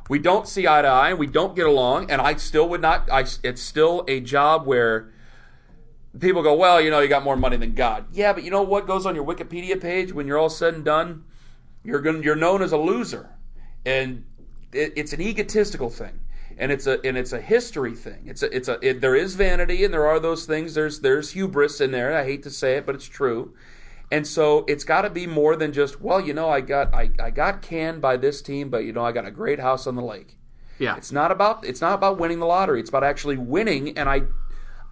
we 0.09 0.19
don't 0.21 0.47
see 0.49 0.67
eye 0.69 0.83
to 0.83 0.89
eye, 0.89 1.15
we 1.15 1.27
don't 1.27 1.55
get 1.57 1.67
along, 1.67 2.11
and 2.11 2.21
I 2.21 2.35
still 2.37 2.69
would 2.69 2.81
not. 2.81 3.11
I 3.11 3.25
it's 3.43 3.63
still 3.63 4.05
a 4.09 4.21
job 4.21 4.67
where 4.67 5.09
people 6.19 6.43
go, 6.43 6.55
well, 6.55 6.81
you 6.81 6.91
know, 6.91 7.01
you 7.01 7.09
got 7.09 7.23
more 7.25 7.37
money 7.37 7.57
than 7.57 7.75
God. 7.75 8.07
Yeah, 8.13 8.33
but 8.33 8.43
you 8.45 8.51
know 8.51 8.63
what 8.63 8.87
goes 8.87 9.05
on 9.07 9.15
your 9.15 9.25
Wikipedia 9.27 9.81
page 9.81 10.13
when 10.13 10.27
you're 10.27 10.39
all 10.39 10.49
said 10.51 10.75
and 10.75 10.85
done? 10.85 11.25
You're 11.85 12.01
going 12.01 12.23
you're 12.23 12.35
known 12.37 12.61
as 12.63 12.73
a 12.73 12.77
loser, 12.79 13.31
and 13.87 14.25
it, 14.73 14.93
it's 14.97 15.15
an 15.15 15.23
egotistical 15.23 15.89
thing. 15.89 16.21
And 16.59 16.73
it's 16.73 16.87
a 16.87 17.05
and 17.07 17.19
it's 17.19 17.33
a 17.33 17.41
history 17.41 17.95
thing. 17.95 18.23
It's 18.27 18.43
a 18.43 18.55
it's 18.55 18.67
a 18.69 18.79
it, 18.81 19.03
there 19.03 19.15
is 19.15 19.35
vanity 19.35 19.85
and 19.85 19.93
there 19.93 20.07
are 20.07 20.19
those 20.19 20.47
things. 20.47 20.75
There's 20.75 21.01
there's 21.01 21.33
hubris 21.33 21.83
in 21.83 21.91
there. 21.91 22.17
I 22.17 22.25
hate 22.25 22.43
to 22.45 22.51
say 22.51 22.77
it, 22.79 22.87
but 22.87 22.95
it's 22.95 23.07
true. 23.07 23.55
And 24.11 24.27
so 24.27 24.65
it's 24.67 24.85
got 24.85 25.03
to 25.03 25.11
be 25.11 25.27
more 25.27 25.55
than 25.55 25.73
just 25.73 26.01
well, 26.01 26.19
you 26.19 26.33
know, 26.33 26.49
I 26.49 26.63
got 26.63 26.95
I, 26.95 27.11
I 27.21 27.31
got 27.31 27.61
canned 27.61 28.01
by 28.01 28.17
this 28.17 28.41
team, 28.41 28.71
but 28.71 28.85
you 28.85 28.93
know, 28.93 29.05
I 29.05 29.13
got 29.13 29.27
a 29.27 29.31
great 29.31 29.61
house 29.61 29.87
on 29.87 29.97
the 29.97 30.03
lake. 30.03 30.39
yeah. 30.79 30.97
It's 30.97 31.13
not 31.13 31.31
about 31.31 31.65
it's 31.67 31.83
not 31.83 31.93
about 31.93 32.19
winning 32.19 32.39
the 32.39 32.47
lottery. 32.47 32.81
It's 32.81 32.89
about 32.89 33.05
actually 33.05 33.37
winning. 33.37 33.99
And 33.99 34.09
I, 34.09 34.23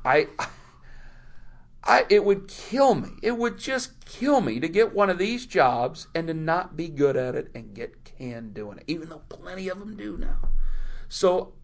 I, 0.04 0.28
I 1.84 2.04
it 2.10 2.26
would 2.26 2.46
kill 2.46 2.94
me. 2.94 3.12
It 3.22 3.38
would 3.38 3.56
just 3.58 4.04
kill 4.04 4.42
me 4.42 4.60
to 4.60 4.68
get 4.68 4.94
one 4.94 5.08
of 5.08 5.16
these 5.16 5.46
jobs 5.46 6.08
and 6.14 6.26
to 6.26 6.34
not 6.34 6.76
be 6.76 6.88
good 6.88 7.16
at 7.16 7.34
it 7.34 7.50
and 7.54 7.72
get 7.72 8.03
canned 8.18 8.54
doing 8.54 8.78
it. 8.78 8.84
Even 8.86 9.08
though 9.08 9.22
plenty 9.28 9.68
of 9.68 9.78
them 9.78 9.96
do 9.96 10.16
now. 10.16 10.48
So 11.08 11.54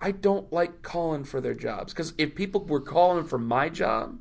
I 0.00 0.12
don't 0.12 0.52
like 0.52 0.82
calling 0.82 1.24
for 1.24 1.40
their 1.40 1.54
jobs 1.54 1.92
because 1.92 2.12
if 2.18 2.34
people 2.34 2.64
were 2.64 2.80
calling 2.80 3.24
for 3.24 3.38
my 3.38 3.68
job, 3.68 4.18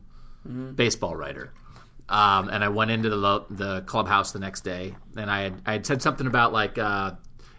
baseball 0.76 1.16
writer. 1.16 1.54
Um, 2.10 2.50
and 2.50 2.64
I 2.64 2.70
went 2.70 2.89
into 2.92 3.10
the 3.10 3.46
the 3.50 3.82
clubhouse 3.82 4.32
the 4.34 4.39
next 4.39 4.62
day, 4.62 4.96
and 5.16 5.32
I 5.32 5.42
had 5.44 5.62
I 5.66 5.72
had 5.74 5.86
said 5.86 6.02
something 6.02 6.28
about 6.28 6.52
like, 6.52 6.78
uh, 6.78 7.12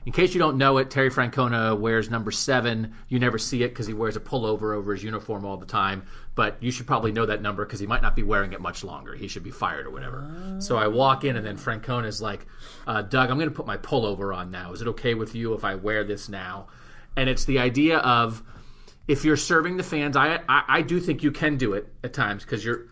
in 0.04 0.12
case 0.12 0.34
you 0.34 0.40
don't 0.40 0.58
know 0.58 0.78
it, 0.78 0.90
Terry 0.90 1.10
Francona 1.10 1.78
wears 1.78 2.10
number 2.10 2.30
seven. 2.30 2.94
You 3.08 3.18
never 3.18 3.38
see 3.38 3.62
it 3.62 3.68
because 3.68 3.86
he 3.86 3.94
wears 3.94 4.16
a 4.16 4.20
pullover 4.20 4.74
over 4.74 4.92
his 4.92 5.04
uniform 5.04 5.44
all 5.44 5.56
the 5.56 5.66
time. 5.66 6.04
But 6.34 6.62
you 6.62 6.70
should 6.70 6.86
probably 6.86 7.12
know 7.12 7.26
that 7.26 7.42
number 7.42 7.64
because 7.64 7.78
he 7.78 7.86
might 7.86 8.02
not 8.02 8.16
be 8.16 8.22
wearing 8.22 8.52
it 8.52 8.60
much 8.60 8.82
longer. 8.82 9.14
He 9.14 9.28
should 9.28 9.44
be 9.44 9.50
fired 9.50 9.86
or 9.86 9.90
whatever. 9.90 10.56
So 10.60 10.76
I 10.76 10.88
walk 10.88 11.24
in, 11.24 11.36
and 11.36 11.44
then 11.46 11.56
Francona 11.56 12.06
is 12.06 12.22
like, 12.22 12.46
uh, 12.86 13.02
"Doug, 13.02 13.30
I'm 13.30 13.36
going 13.36 13.50
to 13.50 13.54
put 13.54 13.66
my 13.66 13.76
pullover 13.76 14.34
on 14.34 14.50
now. 14.50 14.72
Is 14.72 14.80
it 14.80 14.88
okay 14.88 15.14
with 15.14 15.34
you 15.34 15.54
if 15.54 15.64
I 15.64 15.74
wear 15.74 16.04
this 16.04 16.28
now?" 16.28 16.68
And 17.16 17.28
it's 17.28 17.44
the 17.44 17.58
idea 17.58 17.98
of 17.98 18.42
if 19.06 19.24
you're 19.24 19.36
serving 19.36 19.76
the 19.76 19.82
fans, 19.82 20.16
I 20.16 20.40
I, 20.48 20.64
I 20.68 20.82
do 20.82 21.00
think 21.00 21.22
you 21.22 21.30
can 21.30 21.58
do 21.58 21.74
it 21.74 21.92
at 22.02 22.12
times 22.12 22.44
because 22.44 22.64
you're, 22.64 22.86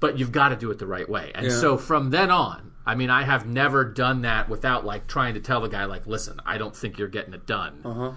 but 0.00 0.18
you've 0.18 0.32
got 0.32 0.48
to 0.48 0.56
do 0.56 0.70
it 0.70 0.78
the 0.78 0.86
right 0.86 1.08
way. 1.08 1.30
And 1.34 1.46
so 1.52 1.76
from 1.78 2.10
then 2.10 2.30
on, 2.30 2.69
I 2.86 2.94
mean, 2.94 3.10
I 3.10 3.22
have 3.22 3.46
never 3.46 3.84
done 3.84 4.22
that 4.22 4.48
without 4.48 4.84
like 4.84 5.06
trying 5.06 5.34
to 5.34 5.40
tell 5.40 5.60
the 5.60 5.68
guy 5.68 5.84
like, 5.84 6.06
listen, 6.06 6.40
I 6.46 6.58
don't 6.58 6.74
think 6.74 6.98
you're 6.98 7.08
getting 7.08 7.34
it 7.34 7.46
done. 7.46 7.80
Uh-huh. 7.84 8.12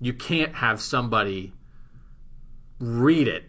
You 0.00 0.12
can't 0.14 0.54
have 0.54 0.80
somebody 0.80 1.52
read 2.78 3.28
it. 3.28 3.44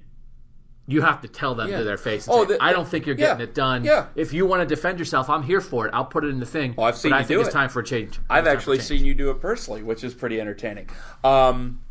You 0.88 1.02
have 1.02 1.22
to 1.22 1.28
tell 1.28 1.56
them 1.56 1.70
Yeah. 1.70 1.80
to 1.80 1.84
their 1.84 1.98
face. 1.98 2.28
And 2.28 2.36
Oh, 2.36 2.42
say, 2.46 2.54
the- 2.54 2.64
I 2.64 2.72
don't 2.72 2.88
think 2.88 3.06
you're 3.08 3.16
yeah. 3.16 3.30
getting 3.30 3.42
it 3.44 3.56
done. 3.56 3.84
Yeah. 3.84 4.08
If 4.16 4.34
you 4.34 4.46
want 4.46 4.62
to 4.62 4.68
defend 4.76 5.00
yourself, 5.00 5.30
I'm 5.30 5.42
here 5.44 5.62
for 5.62 5.88
it. 5.88 5.94
I'll 5.94 6.06
put 6.06 6.24
it 6.24 6.28
in 6.28 6.40
the 6.40 6.46
thing. 6.46 6.76
Oh, 6.78 6.84
I've 6.84 6.96
seen 6.98 7.12
but 7.12 7.18
I 7.18 7.24
think 7.24 7.38
do 7.38 7.40
it's 7.42 7.50
it. 7.50 7.54
time 7.54 7.70
for 7.70 7.80
a 7.80 7.84
change. 7.84 8.20
I've 8.30 8.46
actually 8.46 8.78
change. 8.78 8.88
seen 8.88 9.06
you 9.06 9.16
do 9.16 9.32
it 9.32 9.40
personally, 9.42 9.82
which 9.82 10.04
is 10.04 10.14
pretty 10.14 10.40
entertaining. 10.40 10.90
Um, 11.24 11.82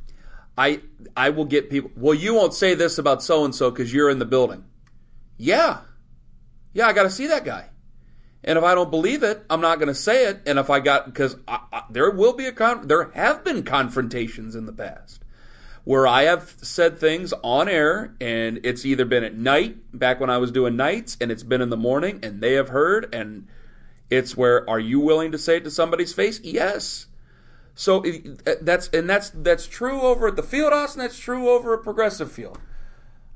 I 0.57 0.81
I 1.16 1.31
will 1.31 1.45
get 1.47 1.70
people. 1.70 1.91
Well, 1.97 2.14
you 2.14 2.35
won't 2.35 2.55
say 2.55 2.75
this 2.77 2.99
about 2.99 3.20
so 3.22 3.45
and 3.45 3.53
so 3.53 3.68
because 3.70 3.93
you're 3.93 4.11
in 4.11 4.20
the 4.20 4.25
building. 4.25 4.64
Yeah, 5.37 5.79
yeah, 6.72 6.87
I 6.87 6.93
got 6.93 7.03
to 7.05 7.11
see 7.11 7.27
that 7.27 7.45
guy. 7.45 7.70
And 8.45 8.59
if 8.59 8.64
I 8.64 8.74
don't 8.74 8.90
believe 8.90 9.22
it, 9.22 9.45
I'm 9.49 9.61
not 9.62 9.78
going 9.78 9.88
to 9.88 9.95
say 9.95 10.26
it. 10.26 10.42
And 10.47 10.59
if 10.59 10.68
I 10.68 10.80
got 10.80 11.07
because 11.07 11.36
there 11.90 12.11
will 12.11 12.34
be 12.34 12.47
a 12.47 12.53
con- 12.53 12.86
there 12.86 13.11
have 13.14 13.42
been 13.42 13.62
confrontations 13.62 14.55
in 14.55 14.66
the 14.66 14.72
past 14.72 15.22
where 15.84 16.07
I 16.07 16.22
have 16.22 16.55
said 16.62 16.99
things 16.99 17.34
on 17.42 17.68
air, 17.68 18.14
and 18.20 18.59
it's 18.64 18.86
either 18.86 19.05
been 19.05 19.22
at 19.24 19.34
night 19.34 19.76
back 19.92 20.18
when 20.18 20.30
I 20.30 20.38
was 20.38 20.51
doing 20.51 20.76
nights, 20.76 21.16
and 21.20 21.30
it's 21.30 21.42
been 21.42 21.61
in 21.61 21.68
the 21.68 21.76
morning, 21.76 22.20
and 22.22 22.40
they 22.40 22.55
have 22.55 22.70
heard, 22.70 23.14
and 23.14 23.47
it's 24.09 24.34
where 24.34 24.68
are 24.68 24.80
you 24.80 24.99
willing 25.01 25.30
to 25.32 25.38
say 25.38 25.57
it 25.59 25.64
to 25.64 25.70
somebody's 25.70 26.14
face? 26.14 26.40
Yes. 26.42 27.07
So 27.74 28.03
it- 28.03 28.64
that's 28.64 28.88
and 28.88 29.09
that's 29.09 29.30
that's 29.30 29.66
true 29.66 30.01
over 30.03 30.28
at 30.28 30.36
the 30.36 30.42
field 30.42 30.72
house, 30.72 30.95
and 30.95 31.03
that's 31.03 31.18
true 31.18 31.49
over 31.49 31.74
at 31.74 31.82
Progressive 31.82 32.30
Field. 32.30 32.59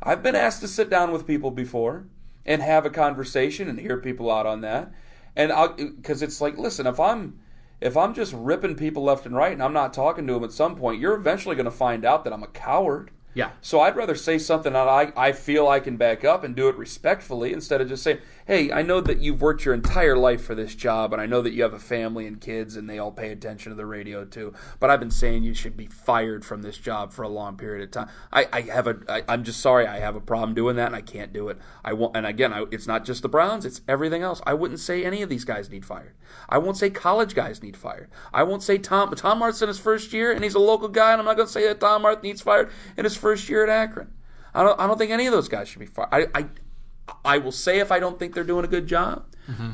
I've 0.02 0.22
been 0.22 0.36
asked 0.36 0.60
to 0.60 0.68
sit 0.68 0.88
down 0.88 1.12
with 1.12 1.26
people 1.26 1.50
before 1.50 2.06
and 2.48 2.62
have 2.62 2.86
a 2.86 2.90
conversation 2.90 3.68
and 3.68 3.78
hear 3.78 3.98
people 3.98 4.30
out 4.30 4.46
on 4.46 4.62
that, 4.62 4.90
and 5.36 5.52
I'll 5.52 5.74
because 5.74 6.22
it's 6.22 6.40
like, 6.40 6.56
listen, 6.56 6.86
if 6.86 6.98
I'm 6.98 7.38
if 7.80 7.96
I'm 7.96 8.14
just 8.14 8.32
ripping 8.32 8.74
people 8.74 9.04
left 9.04 9.26
and 9.26 9.36
right 9.36 9.52
and 9.52 9.62
I'm 9.62 9.74
not 9.74 9.92
talking 9.92 10.26
to 10.26 10.32
them 10.32 10.44
at 10.44 10.50
some 10.50 10.74
point, 10.74 11.00
you're 11.00 11.14
eventually 11.14 11.54
going 11.54 11.66
to 11.66 11.70
find 11.70 12.04
out 12.04 12.24
that 12.24 12.32
I'm 12.32 12.42
a 12.42 12.48
coward. 12.48 13.10
Yeah. 13.34 13.50
So 13.60 13.80
I'd 13.80 13.94
rather 13.94 14.16
say 14.16 14.38
something 14.38 14.72
that 14.72 14.88
I, 14.88 15.12
I 15.14 15.32
feel 15.32 15.68
I 15.68 15.78
can 15.78 15.96
back 15.96 16.24
up 16.24 16.42
and 16.42 16.56
do 16.56 16.68
it 16.68 16.76
respectfully 16.76 17.52
instead 17.52 17.80
of 17.80 17.88
just 17.88 18.02
saying, 18.02 18.18
hey, 18.48 18.72
I 18.72 18.80
know 18.80 19.02
that 19.02 19.18
you've 19.18 19.42
worked 19.42 19.66
your 19.66 19.74
entire 19.74 20.16
life 20.16 20.42
for 20.42 20.54
this 20.54 20.74
job 20.74 21.12
and 21.12 21.20
I 21.20 21.26
know 21.26 21.42
that 21.42 21.52
you 21.52 21.62
have 21.64 21.74
a 21.74 21.78
family 21.78 22.26
and 22.26 22.40
kids 22.40 22.76
and 22.76 22.88
they 22.88 22.98
all 22.98 23.12
pay 23.12 23.30
attention 23.30 23.68
to 23.68 23.76
the 23.76 23.84
radio 23.84 24.24
too, 24.24 24.54
but 24.80 24.88
I've 24.88 25.00
been 25.00 25.10
saying 25.10 25.42
you 25.42 25.52
should 25.52 25.76
be 25.76 25.84
fired 25.84 26.46
from 26.46 26.62
this 26.62 26.78
job 26.78 27.12
for 27.12 27.22
a 27.22 27.28
long 27.28 27.58
period 27.58 27.84
of 27.84 27.90
time. 27.90 28.08
I, 28.32 28.48
I 28.50 28.60
have 28.62 28.86
a, 28.86 28.96
I, 29.06 29.22
I'm 29.28 29.44
just 29.44 29.60
sorry 29.60 29.86
I 29.86 29.98
have 29.98 30.16
a 30.16 30.20
problem 30.20 30.54
doing 30.54 30.76
that 30.76 30.86
and 30.86 30.96
I 30.96 31.02
can't 31.02 31.30
do 31.30 31.50
it. 31.50 31.58
I 31.84 31.92
won't, 31.92 32.16
and 32.16 32.24
again, 32.24 32.54
I, 32.54 32.64
it's 32.70 32.86
not 32.86 33.04
just 33.04 33.20
the 33.20 33.28
Browns, 33.28 33.66
it's 33.66 33.82
everything 33.86 34.22
else. 34.22 34.40
I 34.46 34.54
wouldn't 34.54 34.80
say 34.80 35.04
any 35.04 35.20
of 35.20 35.28
these 35.28 35.44
guys 35.44 35.68
need 35.68 35.84
fired. 35.84 36.14
I 36.48 36.56
won't 36.56 36.78
say 36.78 36.88
college 36.88 37.34
guys 37.34 37.62
need 37.62 37.76
fired. 37.76 38.08
I 38.32 38.44
won't 38.44 38.62
say 38.62 38.78
Tom, 38.78 39.14
Tom 39.14 39.42
Arth's 39.42 39.60
in 39.60 39.68
his 39.68 39.78
first 39.78 40.14
year 40.14 40.32
and 40.32 40.42
he's 40.42 40.54
a 40.54 40.58
local 40.58 40.88
guy 40.88 41.12
and 41.12 41.20
I'm 41.20 41.26
not 41.26 41.36
going 41.36 41.48
to 41.48 41.52
say 41.52 41.66
that 41.66 41.80
Tom 41.80 42.00
Martin 42.00 42.22
needs 42.22 42.40
fired 42.40 42.70
in 42.96 43.04
his 43.04 43.14
first 43.14 43.50
year 43.50 43.62
at 43.62 43.68
Akron. 43.68 44.14
I 44.54 44.62
don't. 44.62 44.80
I 44.80 44.86
don't 44.86 44.96
think 44.96 45.10
any 45.10 45.26
of 45.26 45.32
those 45.32 45.48
guys 45.48 45.68
should 45.68 45.80
be 45.80 45.86
fired. 45.86 46.08
I. 46.10 46.26
I, 46.34 46.46
I 47.24 47.38
will 47.38 47.52
say 47.52 47.78
if 47.78 47.90
I 47.90 47.98
don't 47.98 48.18
think 48.18 48.34
they're 48.34 48.44
doing 48.44 48.64
a 48.64 48.68
good 48.68 48.86
job. 48.86 49.24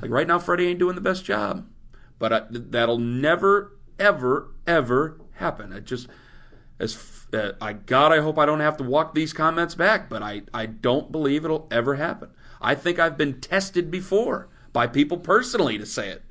Like 0.02 0.10
right 0.10 0.26
now, 0.26 0.38
Freddie 0.38 0.68
ain't 0.68 0.78
doing 0.78 0.94
the 0.94 1.00
best 1.00 1.24
job, 1.24 1.66
but 2.18 2.32
I, 2.32 2.42
that'll 2.50 2.98
never, 2.98 3.76
ever, 3.98 4.54
ever 4.66 5.20
happen. 5.32 5.72
It 5.72 5.84
just. 5.84 6.08
as 6.78 6.96
uh, 7.32 7.52
I 7.60 7.72
God, 7.72 8.12
I 8.12 8.20
hope 8.20 8.38
I 8.38 8.46
don't 8.46 8.60
have 8.60 8.76
to 8.76 8.84
walk 8.84 9.14
these 9.14 9.32
comments 9.32 9.74
back, 9.74 10.08
but 10.08 10.22
I 10.22 10.42
I 10.52 10.66
don't 10.66 11.10
believe 11.10 11.44
it'll 11.44 11.66
ever 11.70 11.96
happen. 11.96 12.30
I 12.60 12.74
think 12.74 12.98
I've 12.98 13.18
been 13.18 13.40
tested 13.40 13.90
before 13.90 14.48
by 14.72 14.86
people 14.86 15.18
personally 15.18 15.76
to 15.78 15.86
say 15.86 16.08
it, 16.08 16.22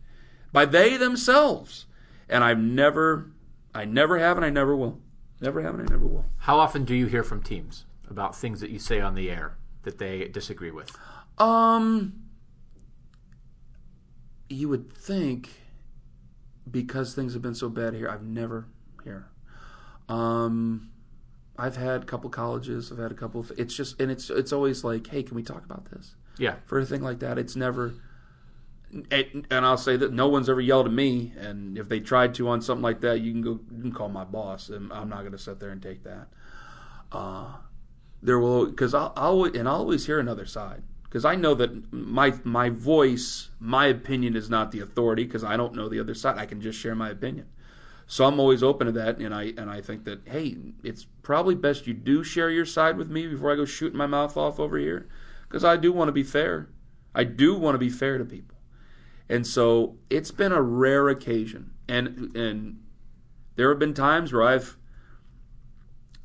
by 0.51 0.65
they 0.65 0.97
themselves, 0.97 1.85
and 2.29 2.43
I've 2.43 2.59
never, 2.59 3.31
I 3.73 3.85
never 3.85 4.17
have, 4.19 4.37
and 4.37 4.45
I 4.45 4.49
never 4.49 4.75
will, 4.75 4.99
never 5.41 5.61
have, 5.61 5.75
and 5.75 5.89
I 5.89 5.91
never 5.91 6.05
will. 6.05 6.25
How 6.39 6.59
often 6.59 6.85
do 6.85 6.95
you 6.95 7.07
hear 7.07 7.23
from 7.23 7.41
teams 7.41 7.85
about 8.09 8.35
things 8.35 8.61
that 8.61 8.69
you 8.69 8.79
say 8.79 8.99
on 9.01 9.15
the 9.15 9.29
air 9.29 9.57
that 9.83 9.97
they 9.97 10.27
disagree 10.27 10.71
with? 10.71 10.95
Um, 11.37 12.23
you 14.49 14.69
would 14.69 14.93
think 14.93 15.49
because 16.69 17.13
things 17.13 17.33
have 17.33 17.41
been 17.41 17.55
so 17.55 17.69
bad 17.69 17.93
here, 17.93 18.09
I've 18.09 18.23
never 18.23 18.67
here. 19.03 19.27
Um, 20.09 20.89
I've 21.57 21.77
had 21.77 22.03
a 22.03 22.05
couple 22.05 22.29
colleges. 22.29 22.91
I've 22.91 22.97
had 22.97 23.11
a 23.11 23.15
couple. 23.15 23.41
Of, 23.41 23.51
it's 23.57 23.75
just 23.75 23.99
and 23.99 24.11
it's 24.11 24.29
it's 24.29 24.51
always 24.51 24.83
like, 24.83 25.07
hey, 25.07 25.23
can 25.23 25.35
we 25.35 25.43
talk 25.43 25.63
about 25.65 25.91
this? 25.91 26.15
Yeah. 26.37 26.55
For 26.65 26.79
a 26.79 26.85
thing 26.85 27.01
like 27.01 27.19
that, 27.19 27.37
it's 27.37 27.55
never. 27.55 27.93
And, 29.09 29.47
and 29.49 29.65
I'll 29.65 29.77
say 29.77 29.97
that 29.97 30.13
no 30.13 30.27
one's 30.27 30.49
ever 30.49 30.61
yelled 30.61 30.85
at 30.85 30.93
me, 30.93 31.33
and 31.39 31.79
if 31.79 31.89
they 31.89 31.99
tried 31.99 32.35
to 32.35 32.47
on 32.49 32.61
something 32.61 32.83
like 32.83 33.01
that, 33.01 33.21
you 33.21 33.31
can 33.31 33.41
go, 33.41 33.59
you 33.71 33.81
can 33.81 33.91
call 33.91 34.07
my 34.07 34.23
boss, 34.23 34.69
and 34.69 34.93
I'm 34.93 35.09
not 35.09 35.21
going 35.21 35.31
to 35.31 35.39
sit 35.39 35.59
there 35.59 35.71
and 35.71 35.81
take 35.81 36.03
that. 36.03 36.27
Uh, 37.11 37.53
there 38.23 38.39
will 38.39 38.65
because 38.67 38.93
I'll, 38.93 39.13
I'll 39.15 39.43
and 39.43 39.67
I'll 39.67 39.75
always 39.75 40.05
hear 40.05 40.19
another 40.19 40.45
side 40.45 40.83
because 41.03 41.25
I 41.25 41.35
know 41.35 41.53
that 41.55 41.93
my 41.93 42.33
my 42.43 42.69
voice, 42.69 43.49
my 43.59 43.85
opinion 43.85 44.35
is 44.35 44.49
not 44.49 44.71
the 44.71 44.79
authority 44.79 45.25
because 45.25 45.43
I 45.43 45.57
don't 45.57 45.75
know 45.75 45.87
the 45.87 45.99
other 45.99 46.15
side. 46.15 46.39
I 46.39 46.47
can 46.47 46.59
just 46.59 46.79
share 46.79 46.95
my 46.95 47.09
opinion. 47.11 47.45
So 48.07 48.25
I'm 48.25 48.39
always 48.39 48.63
open 48.63 48.87
to 48.87 48.93
that, 48.93 49.19
and 49.19 49.33
I 49.33 49.53
and 49.57 49.69
I 49.69 49.81
think 49.81 50.05
that 50.05 50.21
hey, 50.25 50.57
it's 50.83 51.05
probably 51.21 51.53
best 51.53 51.85
you 51.85 51.93
do 51.93 52.23
share 52.23 52.49
your 52.49 52.65
side 52.65 52.97
with 52.97 53.11
me 53.11 53.27
before 53.27 53.51
I 53.51 53.55
go 53.55 53.65
shooting 53.65 53.97
my 53.97 54.07
mouth 54.07 54.35
off 54.37 54.59
over 54.59 54.77
here, 54.77 55.07
because 55.47 55.63
I 55.63 55.77
do 55.77 55.93
want 55.93 56.07
to 56.07 56.13
be 56.13 56.23
fair. 56.23 56.69
I 57.13 57.25
do 57.25 57.53
want 57.55 57.75
to 57.75 57.79
be 57.79 57.89
fair 57.89 58.17
to 58.17 58.25
people, 58.25 58.57
and 59.29 59.45
so 59.45 59.97
it's 60.09 60.31
been 60.31 60.51
a 60.51 60.61
rare 60.61 61.09
occasion, 61.09 61.71
and 61.87 62.35
and 62.35 62.79
there 63.55 63.69
have 63.69 63.79
been 63.79 63.93
times 63.93 64.33
where 64.33 64.43
I've 64.43 64.77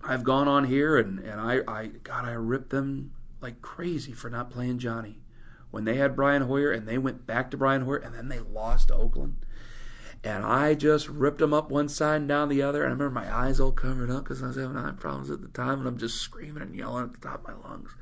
I've 0.09 0.25
gone 0.25 0.49
on 0.49 0.65
here 0.65 0.97
and 0.97 1.21
and 1.21 1.41
I 1.41 1.61
I 1.69 1.87
God 2.03 2.25
I 2.25 2.33
ripped 2.33 2.71
them 2.71 3.13
like 3.41 3.61
crazy 3.63 4.13
for 4.13 4.31
not 4.31 4.51
playing 4.51 4.79
Johnny 4.79 5.21
when 5.71 5.85
they 5.85 5.97
had 5.97 6.17
Brian 6.17 6.43
Hoyer 6.43 6.73
and 6.73 6.89
they 6.89 6.99
went 6.99 7.27
back 7.27 7.51
to 7.51 7.57
Brian 7.57 7.83
Hoyer 7.83 7.99
and 7.99 8.15
then 8.15 8.29
they 8.29 8.41
lost 8.41 8.89
to 8.89 8.95
Oakland 8.95 9.37
and 10.25 10.45
I 10.45 10.75
just 10.75 11.09
ripped 11.09 11.39
them 11.39 11.55
up 11.55 11.71
one 11.71 11.89
side 11.89 12.17
and 12.17 12.29
down 12.29 12.49
the 12.49 12.63
other. 12.63 12.83
And 12.83 12.91
I 12.91 12.93
remember 12.93 13.21
my 13.21 13.35
eyes 13.35 13.61
all 13.61 13.73
covered 13.73 14.11
up 14.11 14.25
because 14.25 14.43
I 14.43 14.49
was 14.49 14.57
having 14.57 14.77
eye 14.77 14.93
problems 14.93 15.31
at 15.31 15.43
the 15.43 15.49
time, 15.49 15.79
and 15.79 15.89
I'm 15.89 15.99
just 15.99 16.17
screaming 16.21 16.63
and 16.63 16.75
yelling 16.75 17.05
at 17.05 17.13
the 17.13 17.29
top 17.29 17.47
of 17.49 17.55
my 17.63 17.69
lungs. 17.69 17.95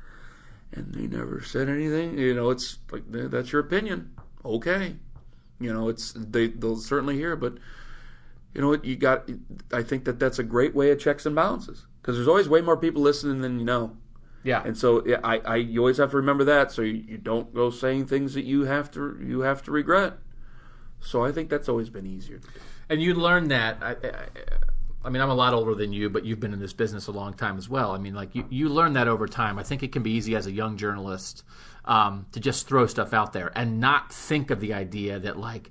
And 0.71 0.93
they 0.93 1.07
never 1.07 1.41
said 1.41 1.69
anything. 1.69 2.17
You 2.17 2.33
know, 2.33 2.49
it's 2.49 2.79
like 2.91 3.03
that's 3.07 3.51
your 3.51 3.61
opinion. 3.61 4.15
Okay, 4.43 4.95
you 5.59 5.71
know, 5.71 5.89
it's 5.89 6.13
they 6.13 6.47
they'll 6.47 6.77
certainly 6.77 7.15
hear, 7.15 7.35
but 7.35 7.57
you 8.57 8.63
know 8.63 8.69
what 8.69 8.83
you 8.83 8.95
got. 8.95 9.29
I 9.71 9.83
think 9.83 10.05
that 10.05 10.17
that's 10.17 10.39
a 10.39 10.43
great 10.43 10.73
way 10.73 10.89
of 10.89 10.99
checks 10.99 11.27
and 11.27 11.35
balances 11.35 11.85
because 12.01 12.15
there's 12.15 12.27
always 12.27 12.49
way 12.49 12.59
more 12.59 12.75
people 12.75 13.03
listening 13.03 13.41
than 13.41 13.59
you 13.59 13.65
know. 13.65 13.95
Yeah. 14.43 14.63
And 14.65 14.75
so 14.75 15.05
yeah, 15.05 15.19
I, 15.23 15.37
I 15.37 15.55
you 15.57 15.79
always 15.81 15.97
have 15.97 16.09
to 16.11 16.17
remember 16.17 16.43
that 16.45 16.71
so 16.71 16.81
you, 16.81 17.03
you 17.07 17.17
don't 17.19 17.53
go 17.53 17.69
saying 17.69 18.07
things 18.07 18.33
that 18.33 18.45
you 18.45 18.63
have 18.63 18.89
to 18.91 19.15
you 19.23 19.41
have 19.41 19.61
to 19.63 19.71
regret. 19.71 20.13
So 20.99 21.23
I 21.23 21.31
think 21.31 21.51
that's 21.51 21.69
always 21.69 21.91
been 21.91 22.07
easier. 22.07 22.41
And 22.89 22.99
you 22.99 23.13
learn 23.13 23.49
that. 23.49 23.77
I, 23.79 23.91
I, 23.91 24.25
I 25.05 25.09
mean, 25.09 25.21
I'm 25.21 25.29
a 25.29 25.35
lot 25.35 25.53
older 25.53 25.75
than 25.75 25.93
you, 25.93 26.09
but 26.09 26.25
you've 26.25 26.39
been 26.39 26.53
in 26.53 26.59
this 26.59 26.73
business 26.73 27.05
a 27.05 27.11
long 27.11 27.35
time 27.35 27.59
as 27.59 27.69
well. 27.69 27.91
I 27.91 27.99
mean, 27.99 28.15
like 28.15 28.33
you, 28.33 28.45
you 28.49 28.69
learn 28.69 28.93
that 28.93 29.07
over 29.07 29.27
time. 29.27 29.59
I 29.59 29.63
think 29.63 29.83
it 29.83 29.91
can 29.91 30.01
be 30.01 30.11
easy 30.11 30.35
as 30.35 30.47
a 30.47 30.51
young 30.51 30.77
journalist 30.77 31.43
um, 31.85 32.25
to 32.31 32.39
just 32.39 32.67
throw 32.67 32.87
stuff 32.87 33.13
out 33.13 33.33
there 33.33 33.51
and 33.55 33.79
not 33.79 34.11
think 34.11 34.49
of 34.49 34.59
the 34.59 34.73
idea 34.73 35.19
that 35.19 35.37
like 35.37 35.69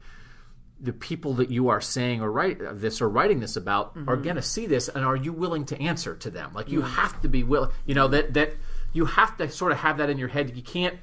the 0.80 0.92
people 0.92 1.34
that 1.34 1.50
you 1.50 1.68
are 1.68 1.80
saying 1.80 2.20
or 2.20 2.30
write 2.30 2.60
uh, 2.60 2.72
this 2.74 3.00
or 3.00 3.08
writing 3.08 3.40
this 3.40 3.56
about 3.56 3.96
are 3.96 4.14
mm-hmm. 4.14 4.22
going 4.22 4.36
to 4.36 4.42
see 4.42 4.66
this, 4.66 4.88
and 4.88 5.04
are 5.04 5.16
you 5.16 5.32
willing 5.32 5.64
to 5.66 5.80
answer 5.80 6.16
to 6.16 6.30
them? 6.30 6.52
Like 6.54 6.70
you 6.70 6.80
mm. 6.80 6.88
have 6.88 7.20
to 7.22 7.28
be 7.28 7.44
willing. 7.44 7.70
You 7.86 7.94
know 7.94 8.08
that 8.08 8.34
that 8.34 8.52
you 8.92 9.06
have 9.06 9.36
to 9.38 9.48
sort 9.50 9.72
of 9.72 9.78
have 9.78 9.98
that 9.98 10.10
in 10.10 10.18
your 10.18 10.28
head. 10.28 10.54
You 10.56 10.62
can't 10.62 10.98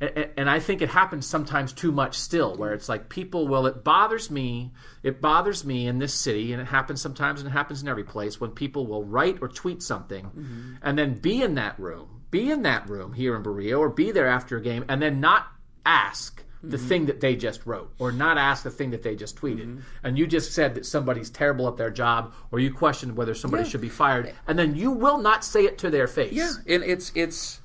and, 0.00 0.28
and 0.36 0.50
I 0.50 0.60
think 0.60 0.82
it 0.82 0.88
happens 0.88 1.26
sometimes 1.26 1.72
too 1.72 1.92
much 1.92 2.18
still, 2.18 2.56
where 2.56 2.72
it's 2.72 2.88
like 2.88 3.08
people, 3.08 3.48
well, 3.48 3.66
it 3.66 3.84
bothers 3.84 4.30
me, 4.30 4.72
it 5.02 5.20
bothers 5.20 5.64
me 5.64 5.86
in 5.86 5.98
this 5.98 6.14
city, 6.14 6.52
and 6.52 6.60
it 6.60 6.66
happens 6.66 7.00
sometimes, 7.00 7.40
and 7.40 7.48
it 7.48 7.52
happens 7.52 7.82
in 7.82 7.88
every 7.88 8.04
place 8.04 8.40
when 8.40 8.50
people 8.50 8.86
will 8.86 9.04
write 9.04 9.38
or 9.40 9.48
tweet 9.48 9.82
something, 9.82 10.26
mm-hmm. 10.26 10.74
and 10.82 10.98
then 10.98 11.14
be 11.14 11.42
in 11.42 11.54
that 11.54 11.78
room, 11.78 12.22
be 12.30 12.50
in 12.50 12.62
that 12.62 12.88
room 12.88 13.12
here 13.12 13.36
in 13.36 13.42
Berea, 13.42 13.78
or 13.78 13.88
be 13.88 14.10
there 14.10 14.28
after 14.28 14.56
a 14.56 14.62
game, 14.62 14.84
and 14.88 15.00
then 15.00 15.20
not 15.20 15.46
ask 15.86 16.42
the 16.70 16.78
thing 16.78 17.06
that 17.06 17.20
they 17.20 17.36
just 17.36 17.66
wrote, 17.66 17.92
or 17.98 18.10
not 18.12 18.38
ask 18.38 18.62
the 18.62 18.70
thing 18.70 18.90
that 18.90 19.02
they 19.02 19.14
just 19.16 19.36
tweeted, 19.36 19.82
and 20.02 20.18
you 20.18 20.26
just 20.26 20.52
said 20.52 20.74
that 20.74 20.86
somebody's 20.86 21.30
terrible 21.30 21.68
at 21.68 21.76
their 21.76 21.90
job, 21.90 22.32
or 22.50 22.58
you 22.60 22.72
questioned 22.72 23.16
whether 23.16 23.34
somebody 23.34 23.62
Yeah. 23.64 23.68
should 23.70 23.80
be 23.80 23.88
fired, 23.88 24.32
and 24.46 24.58
then 24.58 24.74
you 24.74 24.90
will 24.90 25.18
not 25.18 25.44
say 25.44 25.64
it 25.64 25.78
to 25.78 25.90
their 25.90 26.06
face. 26.06 26.32
Yeah, 26.32 26.52
and 26.68 26.82
it's 26.82 27.12
it's 27.14 27.60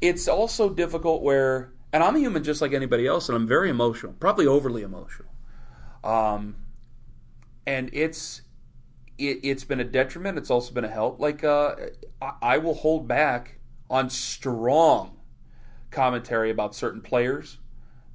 it's 0.00 0.28
also 0.28 0.68
difficult 0.70 1.22
where, 1.22 1.72
and 1.92 2.02
I'm 2.02 2.14
a 2.16 2.18
human 2.18 2.44
just 2.44 2.60
like 2.60 2.72
anybody 2.72 3.06
else, 3.06 3.28
and 3.28 3.36
I'm 3.36 3.46
very 3.46 3.70
emotional, 3.70 4.12
probably 4.20 4.46
overly 4.46 4.82
emotional. 4.82 5.28
Um, 6.04 6.56
and 7.66 7.90
it's 7.92 8.42
it, 9.18 9.40
it's 9.42 9.64
been 9.64 9.80
a 9.80 9.84
detriment. 9.84 10.38
It's 10.38 10.50
also 10.50 10.72
been 10.72 10.84
a 10.84 10.90
help. 10.90 11.18
Like 11.20 11.42
uh, 11.42 11.74
I, 12.22 12.32
I 12.42 12.58
will 12.58 12.74
hold 12.74 13.08
back 13.08 13.58
on 13.88 14.10
strong 14.10 15.16
commentary 15.90 16.50
about 16.50 16.74
certain 16.74 17.00
players 17.00 17.58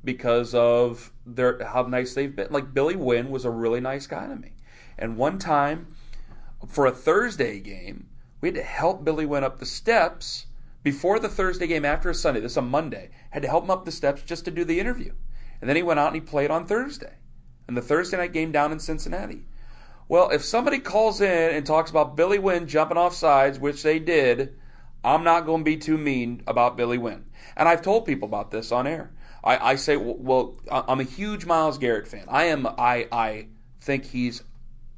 because 0.03 0.53
of 0.53 1.11
their 1.25 1.63
how 1.63 1.83
nice 1.83 2.13
they've 2.13 2.35
been. 2.35 2.47
Like 2.51 2.73
Billy 2.73 2.95
Winn 2.95 3.29
was 3.29 3.45
a 3.45 3.51
really 3.51 3.79
nice 3.79 4.07
guy 4.07 4.27
to 4.27 4.35
me, 4.35 4.53
and 4.97 5.17
one 5.17 5.37
time 5.37 5.87
for 6.67 6.85
a 6.85 6.91
Thursday 6.91 7.59
game, 7.59 8.07
we 8.39 8.49
had 8.49 8.55
to 8.55 8.63
help 8.63 9.03
Billy 9.03 9.25
Winn 9.25 9.43
up 9.43 9.59
the 9.59 9.65
steps 9.65 10.47
before 10.83 11.19
the 11.19 11.29
Thursday 11.29 11.67
game 11.67 11.85
after 11.85 12.09
a 12.09 12.15
Sunday. 12.15 12.39
This 12.39 12.53
is 12.53 12.57
a 12.57 12.61
Monday. 12.61 13.09
Had 13.31 13.43
to 13.43 13.49
help 13.49 13.63
him 13.63 13.71
up 13.71 13.85
the 13.85 13.91
steps 13.91 14.23
just 14.23 14.45
to 14.45 14.51
do 14.51 14.63
the 14.63 14.79
interview, 14.79 15.13
and 15.59 15.69
then 15.69 15.75
he 15.75 15.83
went 15.83 15.99
out 15.99 16.13
and 16.13 16.15
he 16.15 16.21
played 16.21 16.51
on 16.51 16.65
Thursday, 16.65 17.13
and 17.67 17.77
the 17.77 17.81
Thursday 17.81 18.17
night 18.17 18.33
game 18.33 18.51
down 18.51 18.71
in 18.71 18.79
Cincinnati. 18.79 19.45
Well, 20.07 20.29
if 20.29 20.43
somebody 20.43 20.79
calls 20.79 21.21
in 21.21 21.55
and 21.55 21.65
talks 21.65 21.89
about 21.89 22.17
Billy 22.17 22.37
Winn 22.37 22.67
jumping 22.67 22.97
off 22.97 23.15
sides, 23.15 23.59
which 23.59 23.81
they 23.81 23.97
did, 23.97 24.55
I'm 25.05 25.23
not 25.23 25.45
going 25.45 25.61
to 25.61 25.63
be 25.63 25.77
too 25.77 25.97
mean 25.97 26.43
about 26.45 26.75
Billy 26.75 26.97
Winn. 26.97 27.23
And 27.55 27.69
I've 27.69 27.81
told 27.81 28.05
people 28.05 28.27
about 28.27 28.51
this 28.51 28.73
on 28.73 28.87
air. 28.87 29.13
I, 29.43 29.71
I 29.71 29.75
say, 29.75 29.97
well, 29.97 30.55
I'm 30.69 30.99
a 30.99 31.03
huge 31.03 31.45
Myles 31.45 31.77
Garrett 31.77 32.07
fan. 32.07 32.25
I 32.27 32.45
am. 32.45 32.67
I 32.67 33.07
I 33.11 33.47
think 33.79 34.05
he's. 34.05 34.43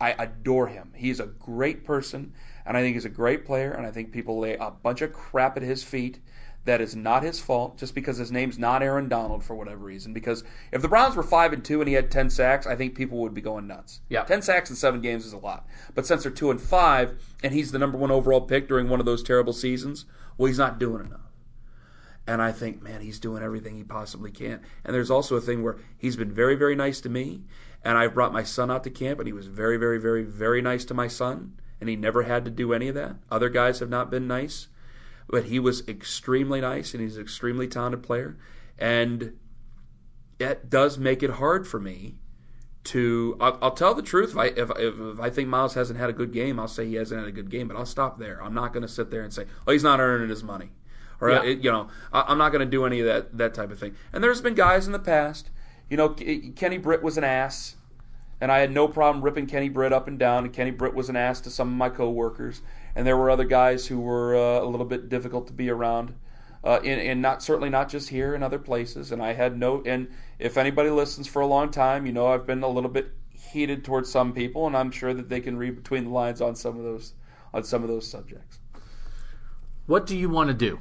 I 0.01 0.11
adore 0.11 0.67
him. 0.67 0.91
He's 0.95 1.21
a 1.21 1.27
great 1.27 1.85
person, 1.85 2.33
and 2.65 2.75
I 2.75 2.81
think 2.81 2.95
he's 2.95 3.05
a 3.05 3.09
great 3.09 3.45
player. 3.45 3.71
And 3.71 3.85
I 3.85 3.91
think 3.91 4.11
people 4.11 4.39
lay 4.39 4.55
a 4.55 4.69
bunch 4.69 5.01
of 5.01 5.13
crap 5.13 5.55
at 5.55 5.63
his 5.63 5.83
feet. 5.83 6.19
That 6.65 6.79
is 6.79 6.95
not 6.95 7.23
his 7.23 7.41
fault, 7.41 7.77
just 7.77 7.93
because 7.93 8.15
his 8.15 8.31
name's 8.31 8.57
not 8.57 8.81
Aaron 8.81 9.09
Donald 9.09 9.43
for 9.43 9.53
whatever 9.53 9.83
reason. 9.83 10.13
Because 10.13 10.45
if 10.71 10.81
the 10.81 10.87
Browns 10.87 11.13
were 11.13 11.23
five 11.23 11.51
and 11.51 11.63
two 11.63 11.81
and 11.81 11.89
he 11.89 11.93
had 11.93 12.09
ten 12.09 12.29
sacks, 12.29 12.65
I 12.65 12.75
think 12.75 12.95
people 12.95 13.17
would 13.19 13.33
be 13.33 13.41
going 13.41 13.67
nuts. 13.67 13.99
Yeah. 14.07 14.23
ten 14.23 14.41
sacks 14.41 14.69
in 14.69 14.77
seven 14.77 15.01
games 15.01 15.25
is 15.25 15.33
a 15.33 15.37
lot. 15.37 15.67
But 15.93 16.05
since 16.05 16.23
they're 16.23 16.31
two 16.31 16.51
and 16.51 16.61
five, 16.61 17.21
and 17.43 17.53
he's 17.53 17.73
the 17.73 17.79
number 17.79 17.97
one 17.97 18.11
overall 18.11 18.39
pick 18.41 18.69
during 18.69 18.87
one 18.87 19.01
of 19.01 19.05
those 19.05 19.23
terrible 19.23 19.51
seasons, 19.51 20.05
well, 20.37 20.47
he's 20.47 20.57
not 20.57 20.79
doing 20.79 21.05
enough. 21.05 21.32
And 22.25 22.41
I 22.41 22.51
think, 22.51 22.81
man, 22.81 23.01
he's 23.01 23.19
doing 23.19 23.43
everything 23.43 23.75
he 23.75 23.83
possibly 23.83 24.31
can. 24.31 24.61
And 24.85 24.95
there's 24.95 25.11
also 25.11 25.35
a 25.35 25.41
thing 25.41 25.61
where 25.61 25.77
he's 25.97 26.15
been 26.15 26.31
very, 26.31 26.55
very 26.55 26.75
nice 26.75 27.01
to 27.01 27.09
me. 27.09 27.43
And 27.83 27.97
I've 27.97 28.13
brought 28.13 28.31
my 28.31 28.43
son 28.43 28.71
out 28.71 28.85
to 28.85 28.89
camp, 28.89 29.19
and 29.19 29.27
he 29.27 29.33
was 29.33 29.47
very, 29.47 29.75
very, 29.75 29.99
very, 29.99 30.23
very 30.23 30.61
nice 30.61 30.85
to 30.85 30.93
my 30.93 31.07
son. 31.07 31.59
And 31.81 31.89
he 31.89 31.97
never 31.97 32.23
had 32.23 32.45
to 32.45 32.51
do 32.51 32.71
any 32.71 32.87
of 32.87 32.95
that. 32.95 33.17
Other 33.29 33.49
guys 33.49 33.79
have 33.79 33.89
not 33.89 34.09
been 34.09 34.25
nice. 34.25 34.67
But 35.27 35.45
he 35.45 35.59
was 35.59 35.87
extremely 35.87 36.61
nice, 36.61 36.93
and 36.93 37.01
he's 37.01 37.17
an 37.17 37.23
extremely 37.23 37.67
talented 37.67 38.03
player. 38.03 38.37
And 38.77 39.33
it 40.39 40.69
does 40.69 40.97
make 40.97 41.23
it 41.23 41.31
hard 41.31 41.67
for 41.67 41.79
me 41.79 42.15
to. 42.85 43.37
I'll, 43.41 43.57
I'll 43.61 43.71
tell 43.71 43.95
the 43.95 44.01
truth. 44.01 44.31
If 44.31 44.37
I, 44.37 44.45
if, 44.45 44.69
if 44.77 45.19
I 45.19 45.29
think 45.29 45.49
Myles 45.49 45.73
hasn't 45.73 45.99
had 45.99 46.09
a 46.09 46.13
good 46.13 46.31
game, 46.31 46.59
I'll 46.59 46.67
say 46.67 46.85
he 46.85 46.95
hasn't 46.95 47.19
had 47.19 47.27
a 47.27 47.33
good 47.33 47.49
game, 47.49 47.67
but 47.67 47.77
I'll 47.77 47.85
stop 47.85 48.17
there. 48.17 48.41
I'm 48.41 48.53
not 48.53 48.73
going 48.73 48.83
to 48.83 48.87
sit 48.87 49.11
there 49.11 49.23
and 49.23 49.33
say, 49.33 49.45
oh, 49.67 49.71
he's 49.71 49.83
not 49.83 49.99
earning 49.99 50.29
his 50.29 50.43
money. 50.43 50.71
Or, 51.23 51.31
Yeah. 51.31 51.39
uh, 51.39 51.43
you 51.43 51.71
know, 51.71 51.87
I, 52.11 52.25
I'm 52.27 52.37
not 52.37 52.51
going 52.51 52.65
to 52.65 52.69
do 52.69 52.85
any 52.85 52.99
of 52.99 53.05
that, 53.05 53.37
that 53.37 53.53
type 53.53 53.71
of 53.71 53.79
thing. 53.79 53.95
And 54.11 54.23
there's 54.23 54.41
been 54.41 54.55
guys 54.55 54.85
in 54.85 54.93
the 54.93 54.99
past, 54.99 55.49
you 55.89 55.97
know, 55.97 56.09
K- 56.09 56.49
Kenny 56.55 56.77
Britt 56.77 57.01
was 57.01 57.17
an 57.17 57.23
ass. 57.23 57.75
And 58.41 58.51
I 58.51 58.59
had 58.59 58.71
no 58.71 58.89
problem 58.89 59.23
ripping 59.23 59.47
Kenny 59.47 59.69
Britt 59.69 59.93
up 59.93 60.07
and 60.07 60.19
down. 60.19 60.43
And 60.43 60.53
Kenny 60.53 60.71
Britt 60.71 60.93
was 60.93 61.07
an 61.07 61.15
ass 61.15 61.39
to 61.41 61.49
some 61.49 61.69
of 61.69 61.75
my 61.75 61.87
coworkers. 61.89 62.61
And 62.93 63.07
there 63.07 63.15
were 63.15 63.29
other 63.29 63.45
guys 63.45 63.87
who 63.87 64.01
were 64.01 64.35
uh, 64.35 64.61
a 64.61 64.67
little 64.67 64.85
bit 64.85 65.07
difficult 65.07 65.47
to 65.47 65.53
be 65.53 65.69
around. 65.69 66.15
Uh, 66.61 66.79
and, 66.83 66.99
and 66.99 67.21
not 67.21 67.41
certainly 67.41 67.69
not 67.69 67.87
just 67.89 68.09
here 68.09 68.35
in 68.35 68.43
other 68.43 68.59
places. 68.59 69.11
And 69.13 69.21
I 69.21 69.33
had 69.33 69.57
no. 69.57 69.81
And 69.85 70.09
if 70.39 70.57
anybody 70.57 70.89
listens 70.89 71.27
for 71.27 71.41
a 71.41 71.47
long 71.47 71.71
time, 71.71 72.05
you 72.05 72.11
know 72.11 72.27
I've 72.27 72.45
been 72.45 72.63
a 72.63 72.67
little 72.67 72.89
bit 72.89 73.11
heated 73.31 73.85
towards 73.85 74.09
some 74.11 74.33
people, 74.33 74.65
and 74.67 74.75
I'm 74.75 74.89
sure 74.89 75.13
that 75.13 75.29
they 75.29 75.39
can 75.39 75.57
read 75.57 75.75
between 75.75 76.05
the 76.05 76.09
lines 76.09 76.41
on 76.41 76.55
some 76.55 76.77
of 76.77 76.83
those 76.83 77.13
on 77.53 77.63
some 77.63 77.83
of 77.83 77.87
those 77.89 78.09
subjects. 78.09 78.59
What 79.85 80.05
do 80.07 80.17
you 80.17 80.29
want 80.29 80.47
to 80.47 80.53
do 80.53 80.79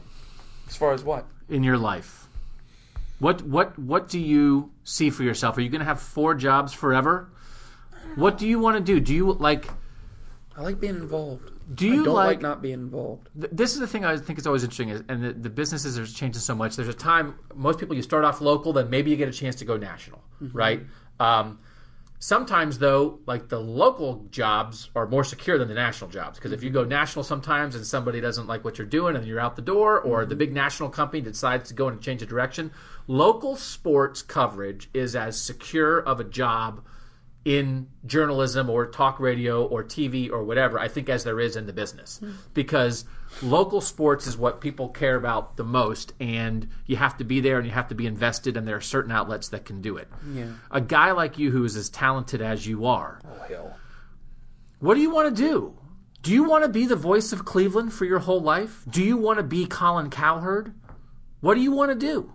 As 0.73 0.77
far 0.79 0.95
as 0.95 1.05
what? 1.05 1.27
in 1.51 1.63
your 1.63 1.77
life? 1.77 2.29
What 3.19 3.43
what 3.43 3.79
what 3.79 4.09
do 4.09 4.19
you 4.19 4.71
see 4.85 5.11
for 5.11 5.23
yourself? 5.23 5.59
Are 5.59 5.61
you 5.61 5.69
going 5.69 5.81
to 5.81 5.85
have 5.85 6.01
four 6.01 6.35
jobs 6.35 6.73
forever? 6.73 7.29
What 8.15 8.39
do 8.39 8.47
you 8.49 8.59
want 8.59 8.79
to 8.79 8.83
do? 8.83 8.99
Do 8.99 9.13
you 9.15 9.33
like? 9.35 9.69
I 10.57 10.63
like 10.63 10.81
being 10.81 10.97
involved. 10.97 11.51
Do 11.75 11.87
you 11.87 12.05
like- 12.05 12.27
like, 12.27 12.41
not 12.41 12.63
being 12.63 12.81
involved. 12.89 13.29
th- 13.39 13.53
This 13.53 13.75
is 13.75 13.81
the 13.81 13.87
thing 13.87 14.05
I 14.05 14.17
think 14.17 14.39
is 14.39 14.47
always 14.47 14.63
interesting, 14.65 14.89
is, 14.89 15.03
and 15.11 15.23
the, 15.23 15.33
the 15.35 15.51
businesses 15.51 15.99
are 15.99 16.07
changing 16.07 16.41
so 16.41 16.55
much. 16.55 16.75
There's 16.77 16.89
a 16.89 16.93
time 16.95 17.35
most 17.55 17.79
people 17.79 17.95
you 17.95 18.03
start 18.03 18.25
off 18.25 18.41
local, 18.41 18.73
then 18.73 18.89
maybe 18.91 19.11
you 19.11 19.17
get 19.17 19.29
a 19.29 19.33
chance 19.33 19.55
to 19.57 19.65
go 19.67 19.77
national, 19.77 20.23
right? 20.53 20.81
Um, 21.21 21.59
sometimes 22.23 22.79
though, 22.79 23.19
like 23.27 23.49
the 23.49 23.59
local 23.59 24.25
jobs 24.31 24.91
are 24.95 25.09
more 25.09 25.25
secure 25.25 25.59
than 25.59 25.67
the 25.67 25.75
national 25.75 26.09
jobs 26.09 26.39
because 26.39 26.53
if 26.53 26.63
you 26.63 26.71
mm-hmm. 26.71 26.79
go 26.79 26.85
national 26.85 27.25
sometimes 27.25 27.75
and 27.75 27.85
somebody 27.85 28.21
doesn't 28.21 28.47
like 28.47 28.65
what 28.65 28.79
you're 28.79 28.87
doing 28.87 29.17
and 29.17 29.27
you're 29.27 29.41
out 29.41 29.57
the 29.57 29.63
door, 29.63 30.01
or 30.01 30.25
the 30.25 30.35
mm-hmm. 30.35 30.39
big 30.39 30.53
national 30.53 30.89
company 30.89 31.21
decides 31.21 31.69
to 31.69 31.75
go 31.75 31.89
and 31.89 32.01
change 32.01 32.23
a 32.23 32.27
direction, 32.27 32.71
local 33.09 33.57
sports 33.57 34.23
coverage 34.23 34.89
is 34.95 35.17
as 35.17 35.41
secure 35.41 35.99
of 35.99 36.21
a 36.21 36.25
job 36.25 36.85
in 37.45 37.89
journalism 38.07 38.71
or 38.71 38.87
talk 38.87 39.19
radio 39.19 39.67
or 39.67 39.83
TV 39.83 40.31
or 40.31 40.45
whatever, 40.45 40.79
I 40.79 40.87
think, 40.87 41.09
as 41.09 41.25
there 41.25 41.41
is 41.41 41.57
in 41.57 41.67
the 41.67 41.73
business. 41.73 42.21
Mm-hmm. 42.23 42.37
Because 42.55 43.05
local 43.41 43.81
sports 43.81 44.27
is 44.27 44.37
what 44.37 44.61
people 44.61 44.89
care 44.89 45.17
about 45.17 45.57
the 45.57 45.65
most, 45.65 46.13
and 46.21 46.69
you 46.87 46.97
have 46.97 47.17
to 47.19 47.25
be 47.25 47.41
there 47.41 47.59
and 47.59 47.67
you 47.67 47.73
have 47.73 47.89
to 47.89 47.95
be 47.95 48.07
invested, 48.07 48.57
and 48.57 48.67
there 48.69 48.77
are 48.77 48.81
certain 48.81 49.13
outlets 49.13 49.49
that 49.51 49.65
can 49.65 49.81
do 49.81 49.97
it. 49.97 50.09
Yeah. 50.33 50.47
A 50.71 50.81
guy 50.81 51.13
like 51.13 51.39
you 51.39 51.51
who 51.51 51.65
is 51.65 51.77
as 51.77 51.89
talented 51.89 52.43
as 52.43 52.67
you 52.67 52.87
are, 52.87 53.21
Oh 53.25 53.43
hell. 53.49 53.77
what 54.81 54.95
do 54.95 55.01
you 55.01 55.11
want 55.11 55.35
to 55.35 55.43
do? 55.43 55.79
Do 56.23 56.33
you 56.33 56.45
want 56.45 56.63
to 56.65 56.69
be 56.69 56.87
the 56.87 56.95
voice 56.97 57.33
of 57.33 57.45
Cleveland 57.45 57.93
for 57.93 58.05
your 58.05 58.21
whole 58.21 58.41
life? 58.41 58.85
Do 58.89 59.03
you 59.03 59.17
want 59.17 59.39
to 59.39 59.43
be 59.43 59.67
Colin 59.67 60.09
Cowherd? 60.11 60.73
What 61.41 61.55
do 61.55 61.61
you 61.61 61.73
want 61.73 61.91
to 61.91 61.97
do? 61.97 62.33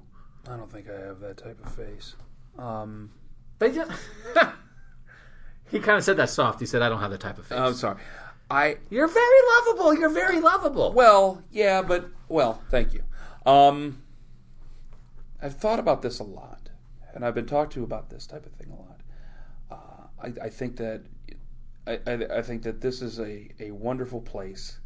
I 0.50 0.58
don't 0.58 0.70
think 0.72 0.90
I 0.90 1.00
have 1.06 1.20
that 1.22 1.38
type 1.38 1.58
of 1.66 1.74
face. 1.74 2.16
Um, 2.60 3.12
They 3.60 3.72
just. 3.72 3.92
he 5.72 5.80
kind 5.80 5.98
of 5.98 6.04
said 6.04 6.18
that 6.18 6.30
soft. 6.30 6.60
He 6.60 6.66
said, 6.66 6.82
I 6.82 6.90
don't 6.90 7.00
have 7.00 7.12
the 7.12 7.18
type 7.18 7.38
of 7.38 7.48
face. 7.48 7.58
I'm 7.58 7.74
sorry. 7.74 8.02
I 8.50 8.78
You're 8.90 9.08
very 9.08 9.42
lovable. 9.58 9.94
You're 9.98 10.10
very 10.10 10.40
lovable. 10.40 10.94
well, 10.94 11.44
yeah, 11.52 11.82
but 11.82 12.10
well, 12.30 12.62
thank 12.70 12.94
you. 12.94 13.04
Um, 13.46 14.04
I've 15.42 15.56
thought 15.56 15.80
about 15.80 16.02
this 16.02 16.20
a 16.20 16.24
lot, 16.24 16.70
and 17.14 17.26
I've 17.26 17.36
been 17.36 17.46
talked 17.46 17.74
to 17.74 17.84
about 17.84 18.10
this 18.10 18.26
type 18.26 18.46
of 18.46 18.54
thing 18.54 18.70
a 18.72 18.76
lot. 18.76 19.02
Uh, 19.70 20.08
I, 20.24 20.46
I 20.46 20.50
think 20.50 20.78
that 20.78 21.04
I, 21.86 22.00
I, 22.06 22.14
I 22.38 22.42
think 22.42 22.64
that 22.64 22.82
this 22.82 23.02
is 23.02 23.20
a, 23.20 23.50
a 23.60 23.72
wonderful 23.72 24.22
place, 24.22 24.80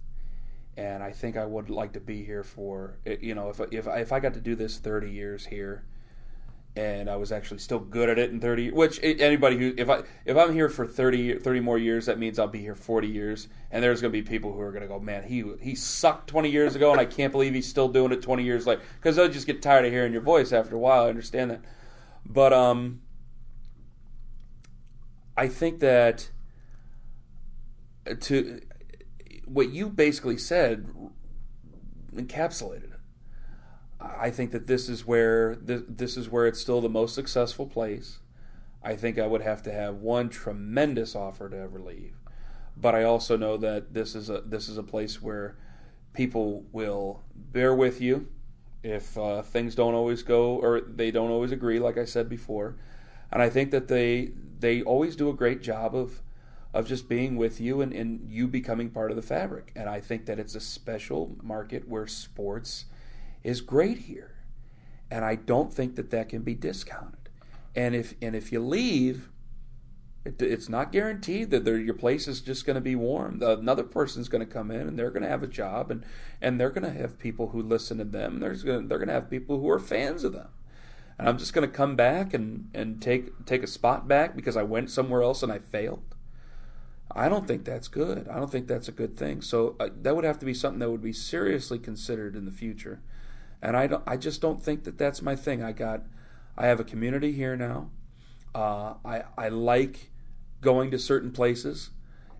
and 0.75 1.03
I 1.03 1.11
think 1.11 1.37
I 1.37 1.45
would 1.45 1.69
like 1.69 1.93
to 1.93 1.99
be 1.99 2.23
here 2.23 2.43
for 2.43 2.97
you 3.05 3.35
know 3.35 3.49
if 3.49 3.59
if 3.71 3.87
I, 3.87 3.99
if 3.99 4.11
I 4.11 4.19
got 4.19 4.33
to 4.33 4.41
do 4.41 4.55
this 4.55 4.77
thirty 4.77 5.11
years 5.11 5.47
here, 5.47 5.85
and 6.75 7.09
I 7.09 7.17
was 7.17 7.31
actually 7.31 7.59
still 7.59 7.79
good 7.79 8.09
at 8.09 8.17
it 8.17 8.31
in 8.31 8.39
30 8.39 8.71
which 8.71 8.99
anybody 9.03 9.57
who 9.57 9.73
if 9.77 9.89
I 9.89 10.03
if 10.25 10.37
I'm 10.37 10.53
here 10.53 10.69
for 10.69 10.87
30 10.87 11.39
30 11.39 11.59
more 11.59 11.77
years 11.77 12.05
that 12.05 12.17
means 12.17 12.39
I'll 12.39 12.47
be 12.47 12.61
here 12.61 12.75
40 12.75 13.07
years 13.07 13.49
and 13.69 13.83
there's 13.83 13.99
going 13.99 14.11
to 14.11 14.17
be 14.17 14.27
people 14.27 14.53
who 14.53 14.61
are 14.61 14.71
going 14.71 14.81
to 14.81 14.87
go 14.87 14.99
man 14.99 15.23
he 15.23 15.43
he 15.59 15.75
sucked 15.75 16.27
20 16.29 16.49
years 16.49 16.75
ago 16.75 16.91
and 16.91 16.99
I 16.99 17.05
can't 17.05 17.31
believe 17.31 17.53
he's 17.53 17.67
still 17.67 17.89
doing 17.89 18.11
it 18.13 18.21
20 18.21 18.43
years 18.43 18.65
later. 18.65 18.81
Cuz 19.01 19.17
they'll 19.17 19.27
just 19.27 19.47
get 19.47 19.61
tired 19.61 19.85
of 19.85 19.91
hearing 19.91 20.13
your 20.13 20.21
voice 20.21 20.53
after 20.53 20.75
a 20.75 20.79
while 20.79 21.05
I 21.05 21.09
understand 21.09 21.51
that. 21.51 21.61
But 22.25 22.53
um 22.53 23.01
I 25.35 25.47
think 25.47 25.79
that 25.79 26.29
to 28.21 28.61
what 29.45 29.71
you 29.71 29.89
basically 29.89 30.37
said 30.37 30.87
encapsulated 32.15 32.90
I 34.01 34.31
think 34.31 34.51
that 34.51 34.67
this 34.67 34.89
is 34.89 35.05
where 35.05 35.55
this, 35.55 36.17
is 36.17 36.29
where 36.29 36.47
it's 36.47 36.59
still 36.59 36.81
the 36.81 36.89
most 36.89 37.13
successful 37.13 37.67
place. 37.67 38.19
I 38.83 38.95
think 38.95 39.19
I 39.19 39.27
would 39.27 39.41
have 39.41 39.61
to 39.63 39.71
have 39.71 39.97
one 39.97 40.29
tremendous 40.29 41.15
offer 41.15 41.49
to 41.49 41.57
ever 41.57 41.79
leave, 41.79 42.15
but 42.75 42.95
I 42.95 43.03
also 43.03 43.37
know 43.37 43.57
that 43.57 43.93
this 43.93 44.15
is 44.15 44.29
a 44.29 44.41
this 44.41 44.67
is 44.67 44.77
a 44.77 44.83
place 44.83 45.21
where 45.21 45.55
people 46.13 46.65
will 46.71 47.23
bear 47.35 47.75
with 47.75 48.01
you 48.01 48.27
if 48.83 49.17
uh, 49.17 49.43
things 49.43 49.75
don't 49.75 49.93
always 49.93 50.23
go 50.23 50.55
or 50.55 50.81
they 50.81 51.11
don't 51.11 51.29
always 51.29 51.51
agree, 51.51 51.79
like 51.79 51.97
I 51.97 52.05
said 52.05 52.27
before, 52.27 52.75
and 53.31 53.41
I 53.41 53.49
think 53.49 53.69
that 53.71 53.87
they 53.87 54.31
they 54.59 54.81
always 54.81 55.15
do 55.15 55.29
a 55.29 55.33
great 55.33 55.61
job 55.61 55.95
of 55.95 56.21
of 56.73 56.87
just 56.87 57.09
being 57.09 57.35
with 57.35 57.59
you 57.59 57.81
and, 57.81 57.93
and 57.93 58.29
you 58.29 58.47
becoming 58.47 58.89
part 58.89 59.11
of 59.11 59.17
the 59.17 59.21
fabric. 59.21 59.71
And 59.75 59.89
I 59.89 59.99
think 59.99 60.25
that 60.25 60.39
it's 60.39 60.55
a 60.55 60.61
special 60.61 61.35
market 61.43 61.87
where 61.87 62.07
sports 62.07 62.85
is 63.43 63.61
great 63.61 63.99
here, 63.99 64.35
and 65.09 65.25
I 65.25 65.35
don't 65.35 65.73
think 65.73 65.95
that 65.95 66.11
that 66.11 66.29
can 66.29 66.41
be 66.41 66.55
discounted. 66.55 67.29
And 67.75 67.95
if 67.95 68.15
and 68.21 68.35
if 68.35 68.51
you 68.51 68.59
leave, 68.59 69.29
it, 70.25 70.41
it's 70.41 70.69
not 70.69 70.91
guaranteed 70.91 71.49
that 71.51 71.65
your 71.65 71.93
place 71.93 72.27
is 72.27 72.41
just 72.41 72.65
going 72.65 72.75
to 72.75 72.81
be 72.81 72.95
warm. 72.95 73.41
Another 73.41 73.83
person's 73.83 74.29
going 74.29 74.45
to 74.45 74.51
come 74.51 74.69
in 74.69 74.87
and 74.87 74.99
they're 74.99 75.09
going 75.09 75.23
to 75.23 75.29
have 75.29 75.43
a 75.43 75.47
job, 75.47 75.89
and 75.89 76.05
and 76.41 76.59
they're 76.59 76.69
going 76.69 76.83
to 76.83 76.99
have 76.99 77.17
people 77.17 77.49
who 77.49 77.61
listen 77.61 77.97
to 77.97 78.03
them. 78.03 78.39
There's 78.39 78.63
gonna, 78.63 78.87
they're 78.87 78.97
going 78.97 79.07
to 79.07 79.13
have 79.13 79.29
people 79.29 79.59
who 79.59 79.69
are 79.69 79.79
fans 79.79 80.23
of 80.23 80.33
them. 80.33 80.49
And 81.17 81.29
I'm 81.29 81.37
just 81.37 81.53
going 81.53 81.69
to 81.69 81.75
come 81.75 81.95
back 81.95 82.33
and, 82.33 82.69
and 82.73 83.01
take 83.01 83.45
take 83.45 83.63
a 83.63 83.67
spot 83.67 84.07
back 84.07 84.35
because 84.35 84.57
I 84.57 84.63
went 84.63 84.89
somewhere 84.89 85.21
else 85.21 85.43
and 85.43 85.51
I 85.51 85.59
failed. 85.59 86.15
I 87.15 87.29
don't 87.29 87.47
think 87.47 87.65
that's 87.65 87.87
good. 87.87 88.27
I 88.27 88.37
don't 88.37 88.51
think 88.51 88.67
that's 88.67 88.87
a 88.87 88.93
good 88.93 89.17
thing. 89.17 89.41
So 89.41 89.75
uh, 89.79 89.89
that 90.01 90.15
would 90.15 90.23
have 90.23 90.39
to 90.39 90.45
be 90.45 90.53
something 90.53 90.79
that 90.79 90.89
would 90.89 91.01
be 91.03 91.13
seriously 91.13 91.77
considered 91.77 92.35
in 92.35 92.45
the 92.45 92.51
future 92.51 93.01
and 93.61 93.77
I 93.77 93.87
don't. 93.87 94.03
I 94.07 94.17
just 94.17 94.41
don't 94.41 94.61
think 94.61 94.83
that 94.85 94.97
that's 94.97 95.21
my 95.21 95.35
thing. 95.35 95.63
I 95.63 95.71
got. 95.71 96.03
I 96.57 96.67
have 96.67 96.79
a 96.79 96.83
community 96.83 97.31
here 97.31 97.55
now. 97.55 97.89
Uh, 98.53 98.95
I 99.05 99.23
I 99.37 99.49
like 99.49 100.09
going 100.61 100.91
to 100.91 100.99
certain 100.99 101.31
places 101.31 101.89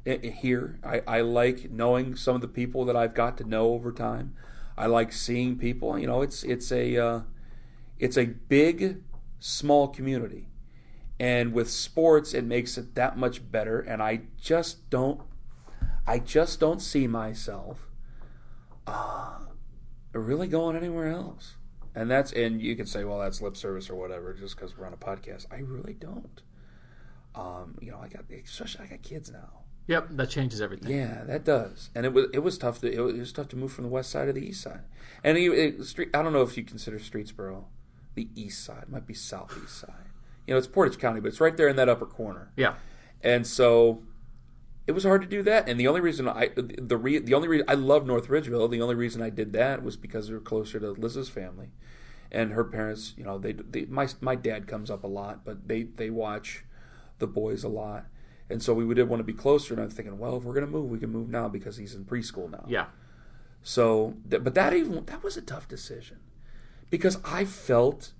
i- 0.05 0.19
i- 0.24 0.28
here. 0.28 0.80
I, 0.84 1.01
I 1.07 1.22
like 1.22 1.72
knowing 1.72 2.15
some 2.15 2.36
of 2.36 2.41
the 2.41 2.47
people 2.47 2.86
that 2.86 2.95
I've 2.95 3.13
got 3.13 3.38
to 3.38 3.43
know 3.43 3.74
over 3.74 3.91
time. 3.91 4.36
I 4.78 4.88
like 4.88 5.11
seeing 5.13 5.57
people. 5.57 5.97
You 5.97 6.07
know, 6.07 6.22
it's 6.22 6.43
it's 6.43 6.72
a 6.72 6.97
uh, 6.97 7.22
it's 7.99 8.17
a 8.17 8.26
big 8.26 9.01
small 9.39 9.88
community, 9.88 10.47
and 11.19 11.53
with 11.53 11.69
sports, 11.69 12.34
it 12.34 12.43
makes 12.43 12.78
it 12.78 12.95
that 12.95 13.17
much 13.17 13.51
better. 13.51 13.80
And 13.80 14.01
I 14.01 14.22
just 14.41 14.89
don't. 14.89 15.22
I 16.07 16.19
just 16.19 16.59
don't 16.59 16.82
see 16.82 17.07
myself 17.07 17.88
really 20.20 20.47
going 20.47 20.76
anywhere 20.76 21.07
else. 21.07 21.55
And 21.93 22.09
that's 22.09 22.32
and 22.32 22.62
you 22.62 22.76
can 22.76 22.86
say, 22.86 23.03
well, 23.03 23.20
that's 23.20 23.41
lip 23.41 23.57
service 23.57 23.89
or 23.89 23.95
whatever, 23.95 24.34
just 24.34 24.55
because 24.55 24.78
we're 24.78 24.86
on 24.86 24.93
a 24.93 24.97
podcast. 24.97 25.45
I 25.51 25.57
really 25.57 25.93
don't. 25.93 26.41
Um, 27.36 27.78
you 27.82 27.91
know, 27.91 27.99
I 28.01 28.07
got 28.07 28.24
especially 28.30 28.86
I 28.86 28.88
got 28.88 29.01
kids 29.01 29.32
now. 29.32 29.62
Yep, 29.88 30.09
that 30.12 30.30
changes 30.30 30.62
everything. 30.62 30.95
Yeah, 30.95 31.24
that 31.26 31.43
does. 31.43 31.89
And 31.95 32.05
it 32.05 32.14
was 32.14 32.28
it 32.34 32.39
was 32.39 32.57
tough 32.57 32.80
to 32.82 32.91
it 32.91 32.99
was, 32.99 33.16
it 33.16 33.20
was 33.20 33.34
tough 33.34 33.49
to 33.49 33.57
move 33.57 33.74
from 33.74 33.84
the 33.86 33.89
west 33.89 34.09
side 34.09 34.26
to 34.26 34.34
the 34.34 34.45
east 34.45 34.62
side. 34.62 34.82
And 35.24 35.38
it, 35.38 35.51
it, 35.51 35.84
street, 35.86 36.09
I 36.14 36.22
don't 36.22 36.34
know 36.34 36.43
if 36.43 36.55
you 36.57 36.64
consider 36.64 36.97
Streetsboro 36.97 37.66
the 38.16 38.30
east 38.36 38.64
side. 38.64 38.84
It 38.84 38.89
might 38.89 39.07
be 39.07 39.14
southeast 39.14 39.80
side. 39.80 40.09
You 40.47 40.53
know, 40.53 40.57
it's 40.57 40.68
Portage 40.68 40.97
County, 40.97 41.20
but 41.20 41.28
it's 41.28 41.41
right 41.41 41.55
there 41.55 41.68
in 41.68 41.76
that 41.76 41.89
upper 41.89 42.05
corner. 42.05 42.51
Yeah. 42.55 42.76
And 43.22 43.45
so 43.45 44.03
it 44.91 44.93
was 44.93 45.05
hard 45.05 45.21
to 45.21 45.27
do 45.27 45.41
that. 45.43 45.69
And 45.69 45.79
the 45.79 45.87
only 45.87 46.01
reason 46.01 46.27
I 46.27 46.49
the 46.53 46.97
re, 46.97 47.17
the 47.17 47.33
only 47.33 47.47
reason 47.47 47.65
I 47.69 47.75
love 47.75 48.05
North 48.05 48.27
Ridgeville, 48.27 48.69
the 48.69 48.81
only 48.81 48.95
reason 48.95 49.21
I 49.21 49.29
did 49.29 49.53
that 49.53 49.83
was 49.83 49.95
because 49.95 50.29
we 50.29 50.35
were 50.35 50.41
closer 50.41 50.81
to 50.81 50.91
Liz's 50.91 51.29
family, 51.29 51.69
and 52.29 52.51
her 52.51 52.65
parents. 52.65 53.13
You 53.15 53.23
know, 53.23 53.39
they, 53.39 53.53
they 53.53 53.85
my 53.85 54.09
my 54.19 54.35
dad 54.35 54.67
comes 54.67 54.91
up 54.91 55.05
a 55.05 55.07
lot, 55.07 55.45
but 55.45 55.69
they 55.69 55.83
they 55.83 56.09
watch 56.09 56.65
the 57.19 57.27
boys 57.27 57.63
a 57.63 57.69
lot, 57.69 58.07
and 58.49 58.61
so 58.61 58.73
we 58.73 58.93
did 58.93 59.07
want 59.07 59.21
to 59.21 59.23
be 59.23 59.31
closer. 59.31 59.73
And 59.73 59.81
I'm 59.81 59.89
thinking, 59.89 60.19
well, 60.19 60.35
if 60.35 60.43
we're 60.43 60.53
gonna 60.53 60.67
move, 60.67 60.89
we 60.89 60.99
can 60.99 61.09
move 61.09 61.29
now 61.29 61.47
because 61.47 61.77
he's 61.77 61.95
in 61.95 62.03
preschool 62.03 62.51
now. 62.51 62.65
Yeah. 62.67 62.87
So, 63.63 64.15
but 64.27 64.53
that 64.55 64.73
even 64.73 65.05
that 65.05 65.23
was 65.23 65.37
a 65.37 65.41
tough 65.41 65.69
decision 65.69 66.19
because 66.89 67.17
I 67.23 67.45
felt 67.45 68.11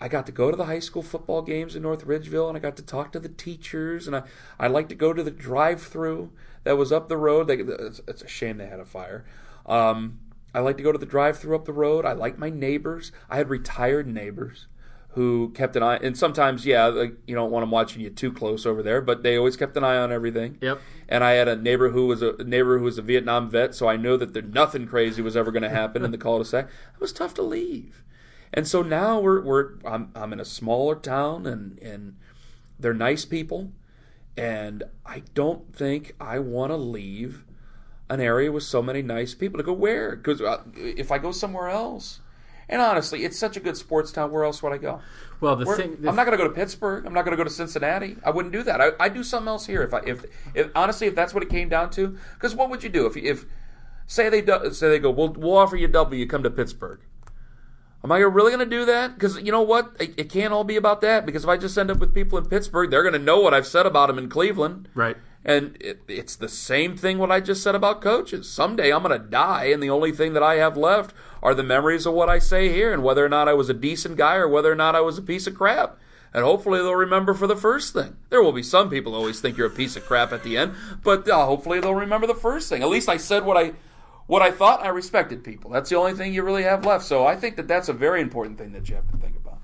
I 0.00 0.08
got 0.08 0.26
to 0.26 0.32
go 0.32 0.50
to 0.50 0.56
the 0.56 0.64
high 0.64 0.78
school 0.78 1.02
football 1.02 1.42
games 1.42 1.76
in 1.76 1.82
North 1.82 2.06
Ridgeville, 2.06 2.48
and 2.48 2.56
I 2.56 2.60
got 2.60 2.76
to 2.76 2.82
talk 2.82 3.12
to 3.12 3.20
the 3.20 3.28
teachers, 3.28 4.06
and 4.06 4.16
I 4.16 4.22
I 4.58 4.66
like 4.66 4.88
to 4.88 4.94
go 4.94 5.12
to 5.12 5.22
the 5.22 5.30
drive-through 5.30 6.32
that 6.64 6.78
was 6.78 6.90
up 6.90 7.08
the 7.08 7.16
road. 7.16 7.48
They, 7.48 7.56
it's, 7.56 8.00
it's 8.08 8.22
a 8.22 8.28
shame 8.28 8.58
they 8.58 8.66
had 8.66 8.80
a 8.80 8.84
fire. 8.84 9.24
Um, 9.66 10.20
I 10.54 10.60
like 10.60 10.78
to 10.78 10.82
go 10.82 10.92
to 10.92 10.98
the 10.98 11.06
drive-through 11.06 11.54
up 11.54 11.64
the 11.64 11.72
road. 11.72 12.04
I 12.04 12.12
like 12.12 12.38
my 12.38 12.50
neighbors. 12.50 13.12
I 13.28 13.36
had 13.36 13.50
retired 13.50 14.06
neighbors 14.06 14.66
who 15.14 15.50
kept 15.56 15.74
an 15.74 15.82
eye, 15.82 15.96
and 15.96 16.16
sometimes, 16.16 16.64
yeah, 16.64 16.86
like, 16.86 17.14
you 17.26 17.34
don't 17.34 17.50
want 17.50 17.62
them 17.64 17.70
watching 17.72 18.00
you 18.00 18.08
too 18.10 18.32
close 18.32 18.64
over 18.64 18.80
there, 18.80 19.00
but 19.00 19.24
they 19.24 19.36
always 19.36 19.56
kept 19.56 19.76
an 19.76 19.82
eye 19.82 19.96
on 19.96 20.12
everything. 20.12 20.56
Yep. 20.60 20.80
And 21.08 21.24
I 21.24 21.32
had 21.32 21.48
a 21.48 21.56
neighbor 21.56 21.90
who 21.90 22.06
was 22.06 22.22
a, 22.22 22.36
a 22.36 22.44
neighbor 22.44 22.78
who 22.78 22.84
was 22.84 22.96
a 22.96 23.02
Vietnam 23.02 23.50
vet, 23.50 23.74
so 23.74 23.88
I 23.88 23.96
knew 23.96 24.16
that 24.18 24.34
there, 24.34 24.42
nothing 24.42 24.86
crazy 24.86 25.20
was 25.20 25.36
ever 25.36 25.50
going 25.50 25.64
to 25.64 25.68
happen 25.68 26.04
in 26.04 26.12
the 26.12 26.18
cul-de-sac. 26.18 26.66
It 26.94 27.00
was 27.00 27.12
tough 27.12 27.34
to 27.34 27.42
leave, 27.42 28.04
and 28.52 28.66
so 28.66 28.82
now 28.82 29.18
we're 29.20 29.40
we're 29.42 29.70
I'm 29.84 30.10
I'm 30.14 30.32
in 30.32 30.40
a 30.40 30.44
smaller 30.44 30.94
town, 30.94 31.46
and 31.46 31.78
and 31.78 32.16
they're 32.78 32.94
nice 32.94 33.24
people, 33.24 33.72
and 34.36 34.84
I 35.04 35.22
don't 35.34 35.74
think 35.74 36.14
I 36.20 36.38
want 36.38 36.70
to 36.70 36.76
leave 36.76 37.44
an 38.08 38.20
area 38.20 38.50
with 38.50 38.64
so 38.64 38.82
many 38.82 39.02
nice 39.02 39.34
people 39.34 39.58
to 39.58 39.62
go 39.64 39.72
where? 39.72 40.16
Because 40.16 40.40
uh, 40.40 40.62
if 40.74 41.12
I 41.12 41.18
go 41.18 41.30
somewhere 41.30 41.68
else, 41.68 42.20
and 42.68 42.80
honestly, 42.82 43.24
it's 43.24 43.38
such 43.38 43.56
a 43.56 43.60
good 43.60 43.76
sports 43.76 44.10
town. 44.12 44.30
Where 44.32 44.44
else 44.44 44.62
would 44.62 44.72
I 44.72 44.78
go? 44.78 45.00
Well, 45.40 45.56
the 45.56 45.64
Where- 45.64 45.76
thing, 45.76 45.96
the 46.00 46.08
I'm 46.08 46.16
not 46.16 46.24
going 46.26 46.36
to 46.36 46.42
go 46.42 46.48
to 46.48 46.54
Pittsburgh. 46.54 47.06
I'm 47.06 47.14
not 47.14 47.24
going 47.24 47.32
to 47.32 47.36
go 47.36 47.44
to 47.44 47.50
Cincinnati. 47.50 48.16
I 48.24 48.30
wouldn't 48.30 48.52
do 48.52 48.62
that. 48.64 48.80
I, 48.80 48.90
I'd 48.98 49.14
do 49.14 49.22
something 49.22 49.48
else 49.48 49.66
here 49.66 49.82
if 49.82 49.94
I 49.94 50.00
if, 50.00 50.24
if 50.54 50.70
honestly 50.74 51.06
if 51.06 51.14
that's 51.14 51.32
what 51.32 51.42
it 51.42 51.48
came 51.48 51.68
down 51.68 51.90
to. 51.90 52.18
Because 52.34 52.54
what 52.54 52.68
would 52.70 52.82
you 52.82 52.88
do 52.90 53.06
if 53.06 53.16
if 53.16 53.46
say 54.06 54.28
they 54.28 54.42
do, 54.42 54.72
say 54.72 54.88
they 54.88 54.98
go 54.98 55.10
we'll 55.10 55.32
we'll 55.32 55.56
offer 55.56 55.76
you 55.76 55.88
double 55.88 56.14
you 56.14 56.26
come 56.26 56.42
to 56.42 56.50
Pittsburgh. 56.50 57.00
Am 58.02 58.10
I 58.10 58.18
really 58.18 58.50
going 58.50 58.68
to 58.68 58.76
do 58.76 58.86
that? 58.86 59.14
Because 59.14 59.40
you 59.42 59.52
know 59.52 59.62
what, 59.62 59.94
it, 60.00 60.14
it 60.16 60.30
can't 60.30 60.52
all 60.52 60.64
be 60.64 60.76
about 60.76 61.00
that. 61.02 61.26
Because 61.26 61.44
if 61.44 61.50
I 61.50 61.56
just 61.56 61.76
end 61.76 61.90
up 61.90 61.98
with 61.98 62.14
people 62.14 62.38
in 62.38 62.46
Pittsburgh, 62.46 62.90
they're 62.90 63.02
going 63.02 63.12
to 63.12 63.18
know 63.18 63.40
what 63.40 63.52
I've 63.52 63.66
said 63.66 63.86
about 63.86 64.06
them 64.06 64.18
in 64.18 64.28
Cleveland. 64.28 64.88
right. 64.94 65.16
And 65.42 65.78
it, 65.80 66.02
it's 66.06 66.36
the 66.36 66.50
same 66.50 66.98
thing 66.98 67.16
what 67.16 67.30
I 67.30 67.40
just 67.40 67.62
said 67.62 67.74
about 67.74 68.02
coaches. 68.02 68.50
Someday 68.50 68.92
I'm 68.92 69.02
going 69.02 69.18
to 69.18 69.26
die, 69.26 69.70
and 69.72 69.82
the 69.82 69.88
only 69.88 70.12
thing 70.12 70.34
that 70.34 70.42
I 70.42 70.56
have 70.56 70.76
left 70.76 71.14
are 71.42 71.54
the 71.54 71.62
memories 71.62 72.04
of 72.04 72.12
what 72.12 72.28
I 72.28 72.38
say 72.38 72.68
here, 72.68 72.92
and 72.92 73.02
whether 73.02 73.24
or 73.24 73.28
not 73.30 73.48
I 73.48 73.54
was 73.54 73.70
a 73.70 73.74
decent 73.74 74.18
guy 74.18 74.34
or 74.34 74.46
whether 74.46 74.70
or 74.70 74.74
not 74.74 74.94
I 74.94 75.00
was 75.00 75.16
a 75.16 75.22
piece 75.22 75.46
of 75.46 75.54
crap. 75.54 75.98
And 76.32 76.44
hopefully 76.44 76.78
they'll 76.78 76.94
remember 76.94 77.34
for 77.34 77.46
the 77.46 77.56
first 77.56 77.92
thing. 77.92 78.16
There 78.28 78.42
will 78.42 78.52
be 78.52 78.62
some 78.62 78.90
people 78.90 79.14
always 79.14 79.40
think 79.40 79.56
you're 79.56 79.66
a 79.66 79.70
piece 79.70 79.96
of 79.96 80.04
crap 80.04 80.32
at 80.32 80.44
the 80.44 80.56
end, 80.56 80.74
but 81.02 81.28
uh, 81.28 81.44
hopefully 81.44 81.80
they'll 81.80 81.94
remember 81.94 82.26
the 82.26 82.34
first 82.34 82.68
thing. 82.68 82.82
At 82.82 82.88
least 82.88 83.08
I 83.08 83.16
said 83.16 83.44
what 83.44 83.56
I 83.56 83.72
what 84.30 84.42
I 84.42 84.50
thought. 84.50 84.82
I 84.82 84.88
respected 84.88 85.42
people. 85.44 85.70
That's 85.70 85.90
the 85.90 85.96
only 85.96 86.14
thing 86.14 86.32
you 86.32 86.42
really 86.42 86.62
have 86.62 86.84
left. 86.86 87.04
So 87.04 87.26
I 87.26 87.36
think 87.36 87.56
that 87.56 87.66
that's 87.68 87.88
a 87.88 87.92
very 87.92 88.20
important 88.20 88.58
thing 88.58 88.72
that 88.72 88.88
you 88.88 88.94
have 88.94 89.08
to 89.10 89.16
think 89.16 89.36
about. 89.36 89.58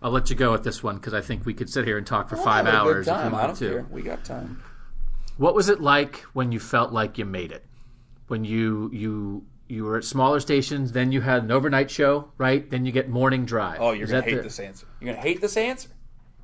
I'll 0.00 0.10
let 0.10 0.30
you 0.30 0.36
go 0.36 0.52
with 0.52 0.64
this 0.64 0.82
one 0.82 0.96
because 0.96 1.12
I 1.14 1.20
think 1.20 1.44
we 1.44 1.54
could 1.54 1.68
sit 1.68 1.84
here 1.84 1.98
and 1.98 2.06
talk 2.06 2.28
for 2.28 2.36
We'll 2.36 2.44
five 2.44 2.66
hours 2.66 3.06
if 3.08 3.12
you 3.14 3.18
I 3.20 3.28
want 3.28 3.46
don't 3.48 3.56
to. 3.56 3.68
care. 3.70 3.86
We 3.90 4.02
got 4.02 4.24
time. 4.24 4.62
What 5.36 5.54
was 5.54 5.68
it 5.68 5.80
like 5.80 6.16
when 6.32 6.52
you 6.52 6.60
felt 6.60 6.92
like 6.92 7.18
you 7.18 7.24
made 7.24 7.52
it? 7.52 7.64
When 8.28 8.44
you 8.44 8.90
you 8.92 9.44
you 9.68 9.84
were 9.84 9.98
at 9.98 10.04
smaller 10.04 10.40
stations, 10.40 10.92
then 10.92 11.12
you 11.12 11.20
had 11.20 11.42
an 11.44 11.50
overnight 11.50 11.90
show, 11.90 12.30
right? 12.38 12.68
Then 12.70 12.86
you 12.86 12.92
get 12.92 13.08
morning 13.08 13.44
drive. 13.44 13.78
Oh, 13.80 13.92
you're 13.92 14.04
Is 14.04 14.10
gonna 14.10 14.22
hate 14.22 14.36
the- 14.36 14.42
this 14.42 14.58
answer. 14.60 14.86
You're 15.00 15.12
gonna 15.12 15.22
hate 15.22 15.40
this 15.40 15.56
answer. 15.56 15.90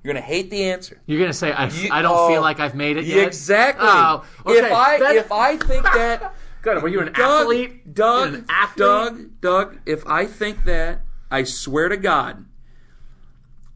You're 0.03 0.13
gonna 0.13 0.25
hate 0.27 0.51
the 0.51 0.65
answer. 0.65 1.01
You're 1.07 1.21
gonna 1.21 1.33
say 1.33 1.51
I, 1.53 1.69
You- 1.69 1.89
I 1.91 2.03
don't 2.03 2.15
oh, 2.17 2.29
feel 2.29 2.43
like 2.43 2.61
I've 2.61 2.75
made 2.75 2.97
it 2.99 3.05
yet. 3.07 3.27
Exactly. 3.27 3.87
Oh, 3.89 4.25
okay. 4.47 4.59
If 4.67 4.73
I 4.73 4.99
Then- 4.99 5.17
if 5.17 5.33
I 5.33 5.57
think 5.57 5.83
that 5.85 6.35
good. 6.65 6.83
Were 6.83 6.89
you 6.89 7.01
an 7.01 7.13
Doug, 7.13 7.43
athlete? 7.43 7.95
Doug, 7.95 8.31
You're 8.31 8.39
an 8.41 8.47
athlete? 8.49 8.77
Doug, 8.79 9.41
Doug, 9.41 9.79
if 9.87 10.05
I 10.07 10.27
think 10.27 10.65
that, 10.65 11.03
I 11.31 11.45
swear 11.45 11.89
to 11.89 11.97
God, 11.97 12.45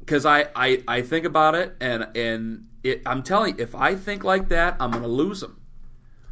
because 0.01 0.26
I, 0.26 0.47
I 0.57 0.82
I 0.89 1.03
think 1.03 1.24
about 1.24 1.55
it 1.55 1.76
and 1.80 2.09
and 2.16 2.64
it, 2.82 3.03
I'm 3.07 3.22
telling 3.22 3.57
you, 3.59 3.62
if 3.62 3.74
I 3.74 3.95
think 3.95 4.24
like 4.24 4.49
that, 4.49 4.76
I'm 4.80 4.91
gonna 4.91 5.09
lose 5.09 5.41
them. 5.41 5.61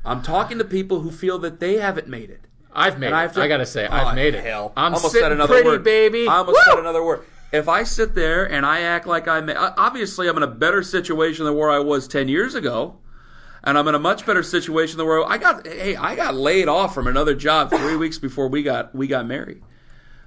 I'm 0.04 0.22
talking 0.22 0.58
to 0.58 0.64
people 0.64 1.00
who 1.00 1.10
feel 1.10 1.38
that 1.40 1.58
they 1.60 1.74
haven't 1.78 2.06
made 2.08 2.30
it. 2.30 2.40
I've 2.72 2.98
made 2.98 3.08
And 3.08 3.16
I 3.16 3.20
it. 3.20 3.26
have 3.26 3.32
to- 3.34 3.42
I 3.42 3.48
gotta 3.48 3.66
say, 3.66 3.86
Oh, 3.86 3.92
I've 3.92 4.14
made 4.14 4.34
it. 4.34 4.44
Hell, 4.44 4.72
I'm 4.76 4.94
almost 4.94 5.12
sitting 5.12 5.24
said 5.24 5.32
another 5.32 5.54
pretty, 5.54 5.68
word, 5.68 5.82
baby. 5.84 6.28
I 6.28 6.36
almost 6.36 6.58
Woo! 6.66 6.72
said 6.72 6.78
another 6.78 7.02
word. 7.02 7.22
If 7.52 7.68
I 7.68 7.82
sit 7.84 8.14
there 8.14 8.44
and 8.50 8.64
I 8.66 8.80
act 8.82 9.06
like 9.06 9.26
I'm 9.28 9.50
obviously 9.50 10.28
I'm 10.28 10.36
in 10.36 10.42
a 10.42 10.46
better 10.48 10.82
situation 10.82 11.44
than 11.44 11.54
where 11.56 11.70
I 11.70 11.78
was 11.80 12.06
ten 12.06 12.28
years 12.28 12.54
ago, 12.54 12.98
and 13.66 13.76
I'm 13.76 13.88
in 13.88 13.96
a 13.96 13.98
much 13.98 14.24
better 14.24 14.44
situation 14.44 14.96
than 14.96 15.06
where 15.06 15.26
I 15.28 15.36
got. 15.38 15.66
Hey, 15.66 15.96
I 15.96 16.14
got 16.14 16.36
laid 16.36 16.68
off 16.68 16.94
from 16.94 17.08
another 17.08 17.34
job 17.34 17.70
three 17.70 17.96
weeks 17.96 18.16
before 18.16 18.48
we 18.48 18.62
got 18.62 18.94
we 18.94 19.08
got 19.08 19.26
married. 19.26 19.60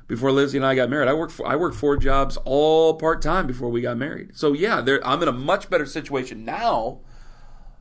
Before 0.08 0.32
Lizzie 0.32 0.58
and 0.58 0.66
I 0.66 0.76
got 0.76 0.90
married, 0.90 1.08
I 1.08 1.14
worked 1.14 1.32
for, 1.32 1.48
I 1.48 1.56
worked 1.56 1.76
four 1.76 1.96
jobs 1.96 2.38
all 2.44 2.96
part 2.96 3.22
time 3.22 3.48
before 3.48 3.70
we 3.70 3.82
got 3.82 3.96
married. 3.96 4.36
So 4.36 4.54
yeah, 4.54 4.82
there, 4.82 5.06
I'm 5.08 5.22
in 5.22 5.28
a 5.28 5.32
much 5.32 5.70
better 5.70 5.86
situation 5.86 6.44
now 6.44 7.00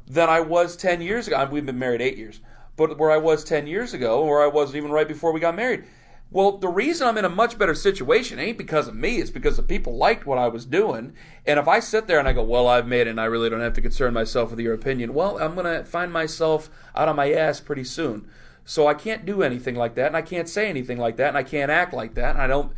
than 0.06 0.28
I 0.28 0.40
was 0.40 0.76
10 0.76 1.00
years 1.00 1.26
ago. 1.26 1.48
We've 1.50 1.64
been 1.64 1.78
married 1.78 2.02
eight 2.02 2.18
years, 2.18 2.40
but 2.76 2.98
where 2.98 3.10
I 3.10 3.16
was 3.16 3.44
10 3.44 3.66
years 3.66 3.94
ago, 3.94 4.24
where 4.24 4.42
I 4.42 4.46
was 4.46 4.76
even 4.76 4.90
right 4.90 5.08
before 5.08 5.32
we 5.32 5.40
got 5.40 5.56
married. 5.56 5.84
Well, 6.30 6.58
the 6.58 6.68
reason 6.68 7.06
I'm 7.06 7.16
in 7.16 7.24
a 7.24 7.30
much 7.30 7.58
better 7.58 7.74
situation 7.74 8.38
ain't 8.38 8.58
because 8.58 8.86
of 8.86 8.94
me, 8.94 9.16
it's 9.16 9.30
because 9.30 9.56
the 9.56 9.62
people 9.62 9.96
liked 9.96 10.26
what 10.26 10.36
I 10.36 10.48
was 10.48 10.66
doing. 10.66 11.14
And 11.46 11.58
if 11.58 11.66
I 11.66 11.80
sit 11.80 12.06
there 12.06 12.18
and 12.18 12.28
I 12.28 12.34
go, 12.34 12.42
well, 12.42 12.68
I've 12.68 12.86
made 12.86 13.06
it 13.06 13.10
and 13.10 13.20
I 13.20 13.24
really 13.24 13.48
don't 13.48 13.60
have 13.60 13.72
to 13.74 13.80
concern 13.80 14.12
myself 14.12 14.50
with 14.50 14.60
your 14.60 14.74
opinion, 14.74 15.14
well, 15.14 15.38
I'm 15.38 15.54
going 15.54 15.64
to 15.64 15.84
find 15.84 16.12
myself 16.12 16.68
out 16.94 17.08
of 17.08 17.16
my 17.16 17.32
ass 17.32 17.60
pretty 17.60 17.84
soon. 17.84 18.28
So 18.66 18.86
I 18.86 18.92
can't 18.92 19.24
do 19.24 19.42
anything 19.42 19.76
like 19.76 19.94
that, 19.94 20.08
and 20.08 20.16
I 20.16 20.20
can't 20.20 20.46
say 20.46 20.68
anything 20.68 20.98
like 20.98 21.16
that, 21.16 21.28
and 21.28 21.38
I 21.38 21.42
can't 21.42 21.70
act 21.70 21.94
like 21.94 22.12
that, 22.14 22.34
and 22.34 22.42
I 22.42 22.46
don't 22.46 22.72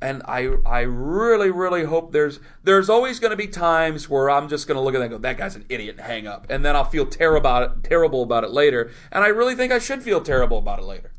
and 0.00 0.22
I 0.26 0.56
I 0.66 0.80
really 0.80 1.50
really 1.50 1.84
hope 1.84 2.12
there's 2.12 2.38
there's 2.62 2.90
always 2.90 3.18
going 3.18 3.30
to 3.30 3.36
be 3.36 3.48
times 3.48 4.08
where 4.08 4.28
I'm 4.28 4.48
just 4.48 4.68
going 4.68 4.76
to 4.76 4.82
look 4.82 4.94
at 4.94 4.98
that 4.98 5.04
and 5.04 5.10
go 5.10 5.18
that 5.18 5.38
guy's 5.38 5.56
an 5.56 5.64
idiot 5.68 5.96
and 5.96 6.06
hang 6.06 6.26
up 6.26 6.46
and 6.50 6.64
then 6.64 6.76
I'll 6.76 6.84
feel 6.84 7.06
terrible 7.06 7.38
about 7.38 7.62
it 7.62 7.84
terrible 7.84 8.22
about 8.22 8.44
it 8.44 8.50
later 8.50 8.90
and 9.10 9.24
I 9.24 9.28
really 9.28 9.54
think 9.54 9.72
I 9.72 9.78
should 9.78 10.02
feel 10.02 10.20
terrible 10.20 10.58
about 10.58 10.78
it 10.80 10.84
later 10.84 11.12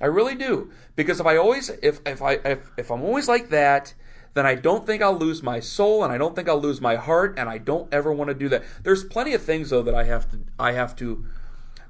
I 0.00 0.06
really 0.06 0.34
do. 0.34 0.70
Because 0.96 1.20
if 1.20 1.26
I 1.26 1.36
always 1.36 1.70
if 1.82 2.00
if 2.06 2.22
I 2.22 2.32
if, 2.44 2.70
if 2.76 2.90
I'm 2.90 3.02
always 3.02 3.28
like 3.28 3.50
that 3.50 3.94
then 4.34 4.44
I 4.44 4.56
don't 4.56 4.84
think 4.84 5.00
I'll 5.00 5.16
lose 5.16 5.42
my 5.42 5.60
soul 5.60 6.02
and 6.02 6.12
I 6.12 6.18
don't 6.18 6.34
think 6.34 6.48
I'll 6.48 6.60
lose 6.60 6.80
my 6.80 6.96
heart 6.96 7.38
and 7.38 7.48
I 7.48 7.58
don't 7.58 7.92
ever 7.94 8.12
want 8.12 8.28
to 8.28 8.34
do 8.34 8.48
that. 8.48 8.64
There's 8.82 9.04
plenty 9.04 9.32
of 9.32 9.42
things 9.42 9.70
though 9.70 9.82
that 9.82 9.94
I 9.94 10.04
have 10.04 10.30
to 10.32 10.40
I 10.58 10.72
have 10.72 10.96
to 10.96 11.24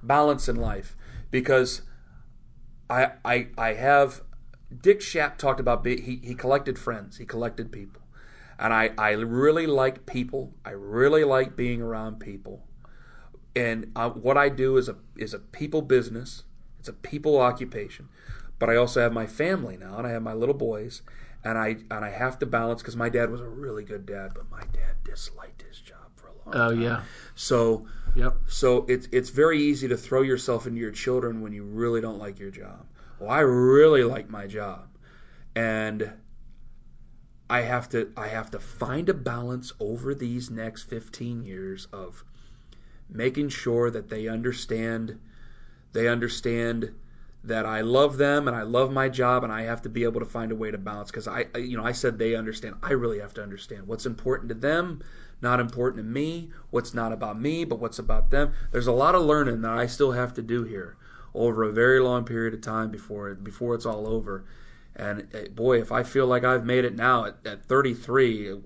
balance 0.03 0.49
in 0.49 0.57
life. 0.57 0.95
Because 1.31 1.83
I 2.89 3.13
I 3.25 3.49
I 3.57 3.73
have 3.75 4.23
Dick 4.83 5.01
Schaap 5.01 5.37
talked 5.39 5.61
about 5.61 5.87
he 5.87 6.21
he 6.23 6.35
collected 6.35 6.79
friends, 6.79 7.17
he 7.17 7.25
collected 7.25 7.73
people, 7.73 8.03
and 8.59 8.73
I 8.73 8.93
I 8.99 9.11
really 9.13 9.67
like 9.67 10.07
people. 10.07 10.55
I 10.65 10.71
really 10.71 11.25
like 11.25 11.57
being 11.57 11.81
around 11.81 12.21
people, 12.21 12.67
and 13.57 13.91
uh, 13.97 14.11
what 14.11 14.37
I 14.37 14.49
do 14.49 14.77
is 14.77 14.89
a 14.89 14.97
is 15.17 15.35
a 15.35 15.39
people 15.39 15.83
business. 15.83 16.44
It's 16.85 16.91
a 16.91 16.93
people 16.93 17.41
occupation, 17.41 18.11
but 18.59 18.69
I 18.69 18.77
also 18.77 19.01
have 19.01 19.11
my 19.11 19.27
family 19.27 19.79
now, 19.79 19.97
and 19.97 20.07
I 20.07 20.11
have 20.11 20.21
my 20.23 20.35
little 20.35 20.55
boys, 20.55 21.01
and 21.43 21.57
I 21.57 21.79
and 21.91 22.05
I 22.05 22.11
have 22.11 22.39
to 22.41 22.47
balance 22.47 22.83
because 22.83 22.95
my 22.95 23.09
dad 23.09 23.31
was 23.31 23.41
a 23.41 23.49
really 23.49 23.85
good 23.85 24.05
dad, 24.05 24.33
but 24.35 24.51
my 24.51 24.61
dad 24.61 24.97
disliked 25.03 25.63
his 25.63 25.81
job 25.81 26.11
for 26.15 26.27
a 26.27 26.33
long 26.33 26.49
Oh 26.49 26.53
time. 26.53 26.69
Oh 26.69 26.71
yeah. 26.79 27.01
So 27.35 27.87
Yep. 28.15 28.37
so 28.47 28.85
it's 28.87 29.09
it's 29.13 29.31
very 29.31 29.63
easy 29.63 29.89
to 29.89 29.97
throw 29.97 30.21
yourself 30.21 30.67
into 30.67 30.79
your 30.79 30.91
children 30.91 31.41
when 31.41 31.55
you 31.55 31.65
really 31.65 32.03
don't 32.03 32.19
like 32.19 32.39
your 32.39 32.51
job. 32.51 32.85
Well, 33.19 33.31
I 33.31 33.41
really 33.41 34.05
like 34.05 34.29
my 34.29 34.47
job, 34.47 34.87
and 35.57 36.13
I 37.49 37.63
have 37.63 37.89
to 37.91 38.13
I 38.15 38.29
have 38.29 38.51
to 38.51 38.59
find 38.59 39.09
a 39.09 39.15
balance 39.15 39.73
over 39.81 40.15
these 40.15 40.51
next 40.51 40.83
fifteen 40.83 41.43
years 41.45 41.89
of 41.95 42.25
making 43.09 43.49
sure 43.49 43.91
that 43.91 44.11
they 44.11 44.29
understand 44.29 45.19
they 45.95 46.09
understand 46.09 46.93
that 47.45 47.67
I 47.67 47.83
love 47.83 48.17
them 48.17 48.49
and 48.49 48.57
I 48.57 48.63
love 48.63 48.91
my 48.91 49.09
job 49.09 49.45
and 49.45 49.53
I 49.53 49.63
have 49.63 49.83
to 49.83 49.89
be 49.89 50.05
able 50.05 50.21
to 50.21 50.27
find 50.27 50.51
a 50.51 50.57
way 50.57 50.71
to 50.71 50.79
balance 50.79 51.11
because 51.11 51.29
I 51.29 51.47
you 51.57 51.77
know 51.77 51.85
I 51.85 51.93
said 51.93 52.19
they 52.19 52.35
understand. 52.35 52.77
I 52.83 52.93
really 52.93 53.21
have 53.21 53.35
to 53.35 53.43
understand 53.43 53.87
what's 53.87 54.07
important 54.07 54.49
to 54.49 54.55
them 54.55 55.03
not 55.41 55.61
important 55.61 55.99
to 56.03 56.11
me 56.11 56.51
what's 56.71 56.95
not 56.95 57.13
about 57.13 57.41
me 57.41 57.65
but 57.65 57.79
what's 57.79 57.99
about 57.99 58.31
them. 58.31 58.53
There's 58.73 58.87
a 58.87 58.93
lot 58.93 59.15
of 59.15 59.23
learning 59.23 59.63
that 59.63 59.73
I 59.73 59.87
still 59.87 60.13
have 60.13 60.35
to 60.35 60.43
do 60.43 60.65
here 60.65 60.97
over 61.35 61.65
a 61.65 61.73
very 61.73 62.01
long 62.01 62.25
period 62.25 62.55
of 62.55 62.61
time 62.61 62.91
before 62.91 63.35
before 63.35 63.75
it's 63.75 63.87
all 63.87 64.09
over. 64.09 64.45
And 64.97 65.29
eh, 65.35 65.49
boy 65.49 65.81
if 65.81 65.93
I 65.93 66.03
feel 66.03 66.27
like 66.27 66.45
I've 66.45 66.65
made 66.65 66.85
it 66.85 66.97
now 66.97 67.27
at, 67.27 67.37
at 67.45 67.65
33 67.65 68.57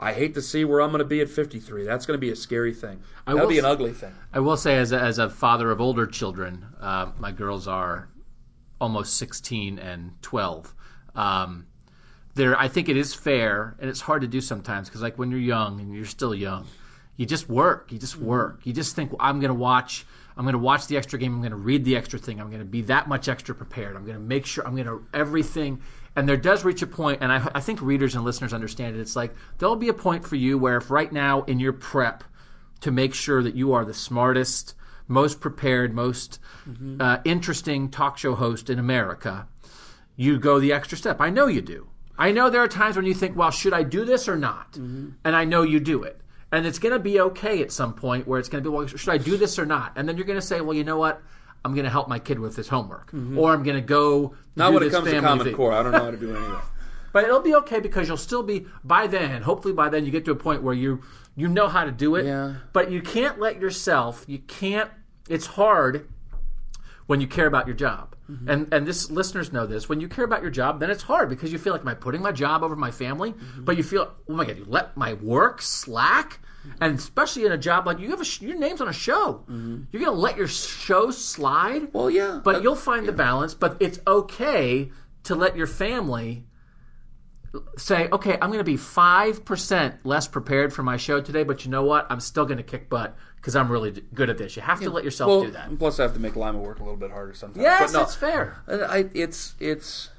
I 0.00 0.12
hate 0.14 0.34
to 0.34 0.42
see 0.42 0.64
where 0.64 0.80
I'm 0.80 0.90
going 0.90 1.00
to 1.00 1.04
be 1.04 1.20
at 1.20 1.28
53 1.28 1.84
that's 1.84 2.06
going 2.06 2.16
to 2.16 2.20
be 2.20 2.30
a 2.30 2.36
scary 2.36 2.72
thing 2.72 3.00
that'll 3.26 3.46
be 3.48 3.58
an 3.58 3.64
ugly 3.66 3.92
thing 3.92 4.12
I 4.32 4.40
will 4.40 4.56
say, 4.56 4.76
as 4.76 4.92
a, 4.92 5.00
as 5.00 5.18
a 5.18 5.28
father 5.28 5.70
of 5.70 5.80
older 5.80 6.06
children, 6.06 6.64
uh, 6.80 7.10
my 7.18 7.32
girls 7.32 7.66
are 7.66 8.08
almost 8.80 9.16
16 9.16 9.78
and 9.78 10.12
12. 10.22 10.74
Um, 11.14 11.66
there, 12.34 12.58
I 12.58 12.68
think 12.68 12.88
it 12.88 12.96
is 12.96 13.12
fair, 13.12 13.76
and 13.80 13.90
it's 13.90 14.00
hard 14.00 14.22
to 14.22 14.28
do 14.28 14.40
sometimes 14.40 14.88
because, 14.88 15.02
like, 15.02 15.18
when 15.18 15.30
you're 15.30 15.40
young 15.40 15.80
and 15.80 15.92
you're 15.94 16.04
still 16.04 16.34
young, 16.34 16.66
you 17.16 17.26
just 17.26 17.48
work. 17.48 17.90
You 17.90 17.98
just 17.98 18.16
work. 18.16 18.60
You 18.64 18.72
just 18.72 18.94
think, 18.94 19.10
well, 19.10 19.18
I'm 19.20 19.40
going 19.40 19.48
to 19.48 19.54
watch. 19.54 20.06
I'm 20.40 20.46
going 20.46 20.54
to 20.54 20.58
watch 20.58 20.86
the 20.86 20.96
extra 20.96 21.18
game. 21.18 21.34
I'm 21.34 21.42
going 21.42 21.50
to 21.50 21.56
read 21.58 21.84
the 21.84 21.96
extra 21.96 22.18
thing. 22.18 22.40
I'm 22.40 22.46
going 22.46 22.60
to 22.60 22.64
be 22.64 22.80
that 22.82 23.06
much 23.06 23.28
extra 23.28 23.54
prepared. 23.54 23.94
I'm 23.94 24.06
going 24.06 24.16
to 24.16 24.24
make 24.24 24.46
sure 24.46 24.66
I'm 24.66 24.74
going 24.74 24.86
to 24.86 25.04
everything. 25.12 25.82
And 26.16 26.26
there 26.26 26.38
does 26.38 26.64
reach 26.64 26.80
a 26.80 26.86
point, 26.86 27.18
and 27.20 27.30
I, 27.30 27.46
I 27.54 27.60
think 27.60 27.82
readers 27.82 28.14
and 28.14 28.24
listeners 28.24 28.54
understand 28.54 28.96
it. 28.96 29.00
It's 29.00 29.14
like 29.14 29.34
there'll 29.58 29.76
be 29.76 29.90
a 29.90 29.92
point 29.92 30.26
for 30.26 30.36
you 30.36 30.56
where, 30.56 30.78
if 30.78 30.90
right 30.90 31.12
now 31.12 31.42
in 31.42 31.60
your 31.60 31.74
prep, 31.74 32.24
to 32.80 32.90
make 32.90 33.12
sure 33.12 33.42
that 33.42 33.54
you 33.54 33.74
are 33.74 33.84
the 33.84 33.92
smartest, 33.92 34.74
most 35.08 35.42
prepared, 35.42 35.92
most 35.92 36.38
uh, 37.02 37.18
interesting 37.26 37.90
talk 37.90 38.16
show 38.16 38.34
host 38.34 38.70
in 38.70 38.78
America, 38.78 39.46
you 40.16 40.38
go 40.38 40.58
the 40.58 40.72
extra 40.72 40.96
step. 40.96 41.20
I 41.20 41.28
know 41.28 41.48
you 41.48 41.60
do. 41.60 41.88
I 42.16 42.32
know 42.32 42.48
there 42.48 42.62
are 42.62 42.68
times 42.68 42.96
when 42.96 43.04
you 43.04 43.12
think, 43.12 43.36
well, 43.36 43.50
should 43.50 43.74
I 43.74 43.82
do 43.82 44.06
this 44.06 44.26
or 44.26 44.36
not? 44.36 44.74
And 45.22 45.36
I 45.36 45.44
know 45.44 45.64
you 45.64 45.80
do 45.80 46.02
it. 46.02 46.19
And 46.52 46.66
it's 46.66 46.78
going 46.78 46.92
to 46.92 46.98
be 46.98 47.20
okay 47.20 47.62
at 47.62 47.70
some 47.70 47.94
point 47.94 48.26
where 48.26 48.40
it's 48.40 48.48
going 48.48 48.64
to 48.64 48.70
be, 48.70 48.74
well, 48.74 48.86
should 48.86 49.08
I 49.08 49.18
do 49.18 49.36
this 49.36 49.58
or 49.58 49.66
not? 49.66 49.92
And 49.96 50.08
then 50.08 50.16
you're 50.16 50.26
going 50.26 50.40
to 50.40 50.44
say, 50.44 50.60
well, 50.60 50.76
you 50.76 50.84
know 50.84 50.98
what? 50.98 51.22
I'm 51.64 51.74
going 51.74 51.84
to 51.84 51.90
help 51.90 52.08
my 52.08 52.18
kid 52.18 52.38
with 52.38 52.56
his 52.56 52.68
homework, 52.68 53.08
mm-hmm. 53.08 53.38
or 53.38 53.52
I'm 53.52 53.62
going 53.62 53.76
to 53.76 53.82
go 53.82 54.34
not 54.56 54.72
when 54.72 54.82
it 54.82 54.90
comes 54.90 55.10
to 55.10 55.20
Common 55.20 55.44
thing. 55.44 55.54
Core 55.54 55.72
I 55.72 55.82
don't 55.82 55.92
know 55.92 56.04
how 56.04 56.10
to 56.10 56.16
do 56.16 56.34
any 56.34 56.44
of 56.44 56.52
that 56.52 56.64
But 57.12 57.24
it'll 57.24 57.40
be 57.40 57.54
okay 57.56 57.80
because 57.80 58.08
you'll 58.08 58.16
still 58.16 58.42
be 58.42 58.66
by 58.84 59.06
then. 59.06 59.42
Hopefully, 59.42 59.74
by 59.74 59.88
then 59.88 60.04
you 60.04 60.12
get 60.12 60.24
to 60.26 60.30
a 60.30 60.36
point 60.36 60.62
where 60.62 60.74
you 60.74 61.02
you 61.36 61.48
know 61.48 61.68
how 61.68 61.84
to 61.84 61.90
do 61.90 62.14
it. 62.14 62.24
Yeah. 62.24 62.54
But 62.72 62.90
you 62.90 63.02
can't 63.02 63.40
let 63.40 63.60
yourself. 63.60 64.24
You 64.28 64.38
can't. 64.38 64.90
It's 65.28 65.46
hard 65.46 66.08
when 67.06 67.20
you 67.20 67.26
care 67.26 67.46
about 67.46 67.66
your 67.66 67.74
job. 67.74 68.14
Mm-hmm. 68.30 68.48
And 68.48 68.72
and 68.72 68.86
this 68.86 69.10
listeners 69.10 69.52
know 69.52 69.66
this. 69.66 69.88
When 69.88 70.00
you 70.00 70.08
care 70.08 70.24
about 70.24 70.42
your 70.42 70.50
job, 70.50 70.78
then 70.78 70.90
it's 70.90 71.02
hard 71.02 71.28
because 71.28 71.52
you 71.52 71.58
feel 71.58 71.72
like 71.72 71.82
am 71.82 71.88
I 71.88 71.94
putting 71.94 72.22
my 72.22 72.32
job 72.32 72.62
over 72.62 72.76
my 72.76 72.90
family? 72.90 73.32
Mm-hmm. 73.32 73.64
But 73.64 73.76
you 73.76 73.82
feel 73.82 74.14
oh 74.28 74.32
my 74.32 74.44
god, 74.44 74.58
you 74.58 74.64
let 74.66 74.96
my 74.96 75.14
work 75.14 75.62
slack. 75.62 76.40
And 76.80 76.98
especially 76.98 77.46
in 77.46 77.52
a 77.52 77.58
job 77.58 77.86
like 77.86 77.98
you 77.98 78.10
have 78.10 78.20
a 78.20 78.24
sh- 78.24 78.42
your 78.42 78.58
name's 78.58 78.82
on 78.82 78.88
a 78.88 78.92
show, 78.92 79.44
you're 79.48 80.02
gonna 80.04 80.12
let 80.12 80.36
your 80.36 80.46
show 80.46 81.10
slide. 81.10 81.82
Mm-hmm. 81.82 81.98
Well, 81.98 82.10
yeah, 82.10 82.40
but 82.44 82.62
you'll 82.62 82.76
find 82.76 83.06
the 83.06 83.12
balance. 83.12 83.54
But 83.54 83.78
it's 83.80 83.98
okay 84.06 84.90
to 85.24 85.34
let 85.34 85.56
your 85.56 85.66
family 85.66 86.44
say, 87.76 88.08
okay, 88.12 88.34
I'm 88.34 88.50
going 88.50 88.58
to 88.58 88.64
be 88.64 88.76
5% 88.76 89.98
less 90.04 90.28
prepared 90.28 90.72
for 90.72 90.82
my 90.82 90.96
show 90.96 91.20
today, 91.20 91.42
but 91.42 91.64
you 91.64 91.70
know 91.70 91.82
what? 91.82 92.06
I'm 92.10 92.20
still 92.20 92.44
going 92.44 92.58
to 92.58 92.62
kick 92.62 92.88
butt 92.88 93.16
because 93.40 93.56
I'm 93.56 93.72
really 93.72 93.90
d- 93.90 94.02
good 94.14 94.28
at 94.28 94.38
this. 94.38 94.54
You 94.56 94.62
have 94.62 94.80
to 94.80 94.90
let 94.90 95.02
yourself 95.02 95.28
well, 95.28 95.42
do 95.44 95.50
that. 95.52 95.78
Plus, 95.78 95.98
I 95.98 96.02
have 96.02 96.14
to 96.14 96.20
make 96.20 96.36
Lima 96.36 96.58
work 96.58 96.78
a 96.78 96.82
little 96.82 96.98
bit 96.98 97.10
harder 97.10 97.32
sometimes. 97.32 97.62
Yes, 97.62 97.90
but 97.90 97.98
no, 97.98 98.04
that's 98.04 98.14
fair. 98.14 98.62
I, 98.68 99.08
it's 99.14 99.54
it's. 99.58 100.10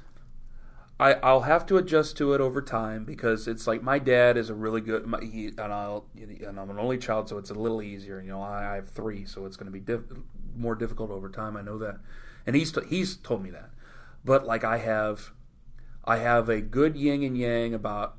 I, 1.00 1.14
I'll 1.14 1.40
have 1.40 1.66
to 1.66 1.78
adjust 1.78 2.16
to 2.18 2.32
it 2.32 2.40
over 2.40 2.62
time 2.62 3.04
because 3.04 3.48
it's 3.48 3.66
like 3.66 3.82
my 3.82 3.98
dad 3.98 4.36
is 4.36 4.50
a 4.50 4.54
really 4.54 4.80
good 4.80 5.04
my, 5.04 5.20
he, 5.20 5.46
and 5.46 5.60
I'll 5.60 6.04
and 6.14 6.60
I'm 6.60 6.70
an 6.70 6.78
only 6.78 6.96
child 6.96 7.28
so 7.28 7.38
it's 7.38 7.50
a 7.50 7.54
little 7.54 7.82
easier 7.82 8.20
you 8.20 8.28
know 8.28 8.40
I, 8.40 8.72
I 8.72 8.74
have 8.76 8.88
three 8.88 9.24
so 9.24 9.44
it's 9.46 9.56
going 9.56 9.66
to 9.66 9.72
be 9.72 9.80
diff, 9.80 10.02
more 10.54 10.76
difficult 10.76 11.10
over 11.10 11.28
time 11.28 11.56
I 11.56 11.62
know 11.62 11.76
that 11.78 11.96
and 12.46 12.54
he's 12.54 12.70
t- 12.70 12.82
he's 12.88 13.16
told 13.16 13.42
me 13.42 13.50
that 13.50 13.70
but 14.24 14.46
like 14.46 14.62
I 14.62 14.78
have 14.78 15.32
I 16.04 16.18
have 16.18 16.48
a 16.48 16.60
good 16.60 16.94
yin 16.94 17.24
and 17.24 17.36
yang 17.36 17.74
about 17.74 18.16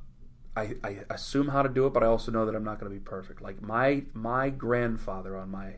I, 0.56 0.76
I 0.84 0.98
assume 1.10 1.48
how 1.50 1.64
to 1.64 1.70
do 1.70 1.88
it 1.88 1.94
but 1.94 2.04
I 2.04 2.08
also 2.08 2.32
know 2.32 2.46
that 2.46 2.56
I'm 2.56 2.64
not 2.64 2.80
going 2.80 2.92
to 2.92 2.98
be 2.98 3.04
perfect. 3.04 3.42
Like 3.42 3.62
my 3.62 4.04
my 4.14 4.50
grandfather 4.50 5.38
on 5.38 5.50
my 5.50 5.76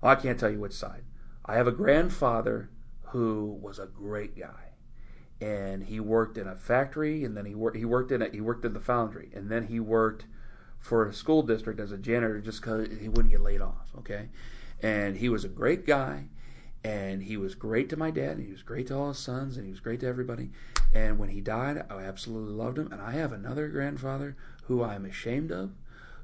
well, 0.00 0.12
I 0.12 0.16
can't 0.16 0.38
tell 0.38 0.50
you 0.50 0.60
which 0.60 0.72
side. 0.72 1.04
I 1.44 1.54
have 1.54 1.66
a 1.66 1.72
grandfather 1.72 2.70
who 3.08 3.58
was 3.60 3.78
a 3.78 3.86
great 3.86 4.38
guy 4.38 4.72
and 5.40 5.84
he 5.84 6.00
worked 6.00 6.38
in 6.38 6.46
a 6.46 6.54
factory 6.54 7.24
and 7.24 7.36
then 7.36 7.46
he 7.46 7.54
worked 7.54 7.76
he 7.76 7.84
worked 7.84 8.12
in 8.12 8.22
a, 8.22 8.28
he 8.28 8.40
worked 8.40 8.64
in 8.64 8.72
the 8.72 8.80
foundry 8.80 9.30
and 9.34 9.50
then 9.50 9.66
he 9.66 9.80
worked 9.80 10.26
for 10.78 11.06
a 11.06 11.12
school 11.12 11.42
district 11.42 11.80
as 11.80 11.92
a 11.92 11.98
janitor 11.98 12.40
just 12.40 12.60
because 12.60 12.88
he 13.00 13.08
wouldn't 13.08 13.30
get 13.30 13.40
laid 13.40 13.60
off 13.60 13.90
okay? 13.98 14.28
And 14.82 15.16
he 15.16 15.28
was 15.28 15.44
a 15.44 15.48
great 15.48 15.86
guy 15.86 16.26
and 16.84 17.22
he 17.22 17.36
was 17.36 17.54
great 17.54 17.88
to 17.88 17.96
my 17.96 18.10
dad 18.10 18.36
and 18.36 18.44
he 18.44 18.52
was 18.52 18.62
great 18.62 18.88
to 18.88 18.94
all 18.94 19.08
his 19.08 19.18
sons 19.18 19.56
and 19.56 19.64
he 19.64 19.70
was 19.70 19.80
great 19.80 20.00
to 20.00 20.06
everybody. 20.06 20.50
And 20.94 21.18
when 21.18 21.30
he 21.30 21.40
died 21.40 21.84
i 21.90 22.02
absolutely 22.02 22.52
loved 22.54 22.78
him. 22.78 22.92
And 22.92 23.00
i 23.00 23.12
have 23.12 23.32
another 23.32 23.68
grandfather 23.68 24.36
who 24.64 24.82
i'm 24.84 25.04
ashamed 25.04 25.50
of 25.50 25.72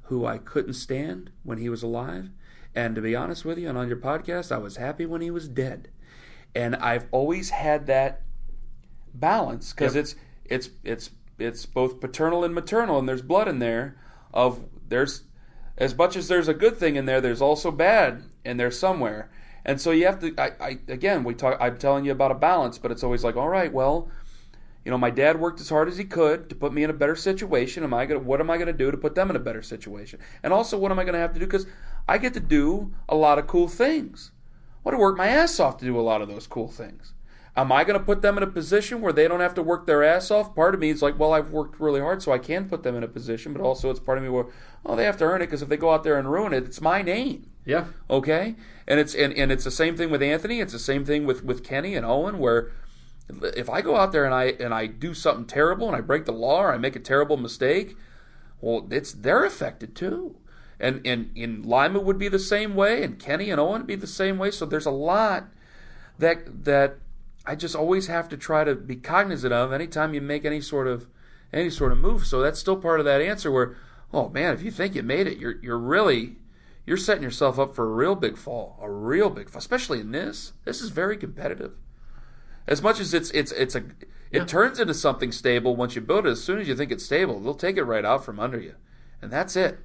who 0.04 0.26
i 0.26 0.38
couldn't 0.38 0.74
stand 0.74 1.30
when 1.42 1.58
he 1.58 1.68
was 1.68 1.82
alive. 1.82 2.28
And 2.74 2.94
to 2.94 3.00
be 3.00 3.16
honest 3.16 3.44
with 3.44 3.58
you 3.58 3.68
and 3.68 3.78
on 3.78 3.88
your 3.88 3.96
podcast 3.96 4.52
i 4.52 4.58
was 4.58 4.76
happy 4.76 5.06
when 5.06 5.22
he 5.22 5.30
was 5.30 5.48
dead. 5.48 5.88
And 6.54 6.76
i've 6.76 7.06
always 7.10 7.50
had 7.50 7.86
that 7.86 8.22
balance 9.14 9.72
because 9.72 9.94
Yep. 9.94 10.02
it's 10.02 10.14
it's 10.44 10.70
it's 10.84 11.10
it's 11.38 11.66
both 11.66 12.00
paternal 12.00 12.44
and 12.44 12.54
maternal 12.54 12.98
and 12.98 13.08
there's 13.08 13.22
blood 13.22 13.48
in 13.48 13.58
there 13.60 13.96
of 14.32 14.64
there's 14.88 15.22
as 15.78 15.96
much 15.96 16.14
as 16.16 16.28
there's 16.28 16.48
a 16.48 16.54
good 16.54 16.76
thing 16.76 16.96
in 16.96 17.06
there 17.06 17.20
there's 17.20 17.40
also 17.40 17.70
bad 17.70 18.24
in 18.44 18.56
there 18.56 18.70
somewhere 18.70 19.30
and 19.64 19.80
so 19.80 19.90
you 19.90 20.06
have 20.06 20.20
to 20.20 20.34
I, 20.38 20.52
I 20.60 20.78
again 20.88 21.24
we 21.24 21.34
talk 21.34 21.56
i'm 21.60 21.76
telling 21.78 22.04
you 22.04 22.12
about 22.12 22.30
a 22.30 22.34
balance 22.34 22.78
but 22.78 22.90
it's 22.90 23.02
always 23.02 23.24
like 23.24 23.36
all 23.36 23.48
right 23.48 23.72
well 23.72 24.08
you 24.84 24.90
know 24.90 24.98
my 24.98 25.10
dad 25.10 25.38
worked 25.38 25.60
as 25.60 25.68
hard 25.68 25.88
as 25.88 25.98
he 25.98 26.04
could 26.04 26.48
to 26.48 26.54
put 26.54 26.72
me 26.72 26.82
in 26.82 26.90
a 26.90 26.94
better 26.94 27.16
situation. 27.16 27.84
Am 27.84 27.92
i 27.92 28.06
to 28.06 28.18
what 28.18 28.40
am 28.40 28.50
i 28.50 28.56
going 28.56 28.66
to 28.66 28.72
do 28.72 28.90
to 28.90 28.96
put 28.96 29.14
them 29.14 29.30
in 29.30 29.36
a 29.36 29.40
better 29.40 29.62
situation? 29.62 30.18
And 30.42 30.52
also 30.52 30.78
what 30.78 30.90
am 30.90 30.98
i 30.98 31.04
going 31.04 31.14
to 31.14 31.20
have 31.20 31.34
to 31.34 31.40
do? 31.40 31.46
Because 31.46 31.66
i 32.08 32.18
get 32.18 32.34
to 32.34 32.40
do 32.40 32.92
a 33.08 33.14
lot 33.14 33.38
of 33.38 33.46
cool 33.46 33.68
things. 33.68 34.32
I 34.78 34.88
want 34.88 34.94
to 34.94 35.00
work 35.00 35.18
my 35.18 35.28
ass 35.28 35.60
off 35.60 35.76
to 35.78 35.84
do 35.84 35.98
a 35.98 36.00
lot 36.00 36.22
of 36.22 36.28
those 36.28 36.46
cool 36.46 36.68
things 36.68 37.12
Am 37.56 37.72
I 37.72 37.82
going 37.84 37.98
to 37.98 38.04
put 38.04 38.22
them 38.22 38.36
in 38.36 38.42
a 38.42 38.46
position 38.46 39.00
where 39.00 39.12
they 39.12 39.26
don't 39.26 39.40
have 39.40 39.54
to 39.54 39.62
work 39.62 39.86
their 39.86 40.04
ass 40.04 40.30
off? 40.30 40.54
Part 40.54 40.74
of 40.74 40.80
me 40.80 40.90
is 40.90 41.02
like, 41.02 41.18
well, 41.18 41.32
I've 41.32 41.50
worked 41.50 41.80
really 41.80 42.00
hard, 42.00 42.22
so 42.22 42.32
I 42.32 42.38
can 42.38 42.68
put 42.68 42.84
them 42.84 42.94
in 42.94 43.02
a 43.02 43.08
position, 43.08 43.52
but 43.52 43.60
also 43.60 43.90
it's 43.90 43.98
part 44.00 44.18
of 44.18 44.24
me 44.24 44.30
where, 44.30 44.46
oh, 44.86 44.94
they 44.94 45.04
have 45.04 45.16
to 45.18 45.24
earn 45.24 45.42
it 45.42 45.46
because 45.46 45.62
if 45.62 45.68
they 45.68 45.76
go 45.76 45.90
out 45.90 46.04
there 46.04 46.16
and 46.16 46.30
ruin 46.30 46.52
it, 46.52 46.64
it's 46.64 46.80
my 46.80 47.02
name. 47.02 47.50
Yeah. 47.64 47.86
Okay, 48.08 48.56
and 48.86 48.98
it's 48.98 49.14
and, 49.14 49.32
and 49.34 49.52
it's 49.52 49.64
the 49.64 49.70
same 49.70 49.96
thing 49.96 50.10
with 50.10 50.22
Anthony. 50.22 50.60
It's 50.60 50.72
the 50.72 50.78
same 50.78 51.04
thing 51.04 51.26
with 51.26 51.44
with 51.44 51.62
Kenny 51.62 51.94
and 51.94 52.06
Owen, 52.06 52.38
where 52.38 52.70
if 53.56 53.68
I 53.68 53.80
go 53.80 53.96
out 53.96 54.12
there 54.12 54.24
and 54.24 54.34
I 54.34 54.44
and 54.58 54.72
I 54.72 54.86
do 54.86 55.14
something 55.14 55.44
terrible 55.44 55.86
and 55.86 55.96
I 55.96 56.00
break 56.00 56.24
the 56.24 56.32
law 56.32 56.62
or 56.62 56.72
I 56.72 56.78
make 56.78 56.96
a 56.96 57.00
terrible 57.00 57.36
mistake, 57.36 57.96
well, 58.60 58.86
it's 58.90 59.12
they're 59.12 59.44
affected 59.44 59.94
too. 59.94 60.36
And 60.78 61.06
and 61.06 61.30
in 61.34 61.62
Lima 61.62 62.00
would 62.00 62.18
be 62.18 62.28
the 62.28 62.38
same 62.38 62.74
way, 62.74 63.02
and 63.02 63.18
Kenny 63.18 63.50
and 63.50 63.60
Owen 63.60 63.82
would 63.82 63.86
be 63.86 63.96
the 63.96 64.06
same 64.06 64.38
way. 64.38 64.50
So 64.50 64.64
there's 64.64 64.86
a 64.86 64.90
lot 64.90 65.48
that 66.18 66.64
that 66.64 66.96
I 67.46 67.54
just 67.56 67.74
always 67.74 68.06
have 68.06 68.28
to 68.28 68.36
try 68.36 68.64
to 68.64 68.74
be 68.74 68.96
cognizant 68.96 69.52
of 69.52 69.72
anytime 69.72 70.14
you 70.14 70.20
make 70.20 70.44
any 70.44 70.60
sort 70.60 70.86
of 70.86 71.06
any 71.52 71.70
sort 71.70 71.92
of 71.92 71.98
move. 71.98 72.26
So 72.26 72.40
that's 72.40 72.60
still 72.60 72.76
part 72.76 73.00
of 73.00 73.06
that 73.06 73.20
answer 73.20 73.50
where, 73.50 73.76
oh 74.12 74.28
man, 74.28 74.54
if 74.54 74.62
you 74.62 74.70
think 74.70 74.94
you 74.94 75.02
made 75.02 75.26
it, 75.26 75.38
you're 75.38 75.56
you're 75.62 75.78
really 75.78 76.36
you're 76.86 76.96
setting 76.96 77.22
yourself 77.22 77.58
up 77.58 77.74
for 77.74 77.84
a 77.84 77.94
real 77.94 78.14
big 78.14 78.36
fall, 78.36 78.78
a 78.80 78.90
real 78.90 79.30
big 79.30 79.48
fall, 79.48 79.58
especially 79.58 80.00
in 80.00 80.12
this. 80.12 80.52
This 80.64 80.80
is 80.80 80.90
very 80.90 81.16
competitive. 81.16 81.72
As 82.66 82.82
much 82.82 83.00
as 83.00 83.14
it's 83.14 83.30
it's 83.30 83.52
it's 83.52 83.74
a 83.74 83.84
it 84.30 84.46
turns 84.46 84.78
into 84.78 84.94
something 84.94 85.32
stable 85.32 85.74
once 85.74 85.96
you 85.96 86.00
build 86.00 86.26
it. 86.26 86.30
As 86.30 86.42
soon 86.42 86.60
as 86.60 86.68
you 86.68 86.76
think 86.76 86.92
it's 86.92 87.04
stable, 87.04 87.40
they'll 87.40 87.54
take 87.54 87.76
it 87.76 87.84
right 87.84 88.04
out 88.04 88.24
from 88.24 88.38
under 88.38 88.60
you, 88.60 88.74
and 89.20 89.30
that's 89.30 89.56
it. 89.56 89.80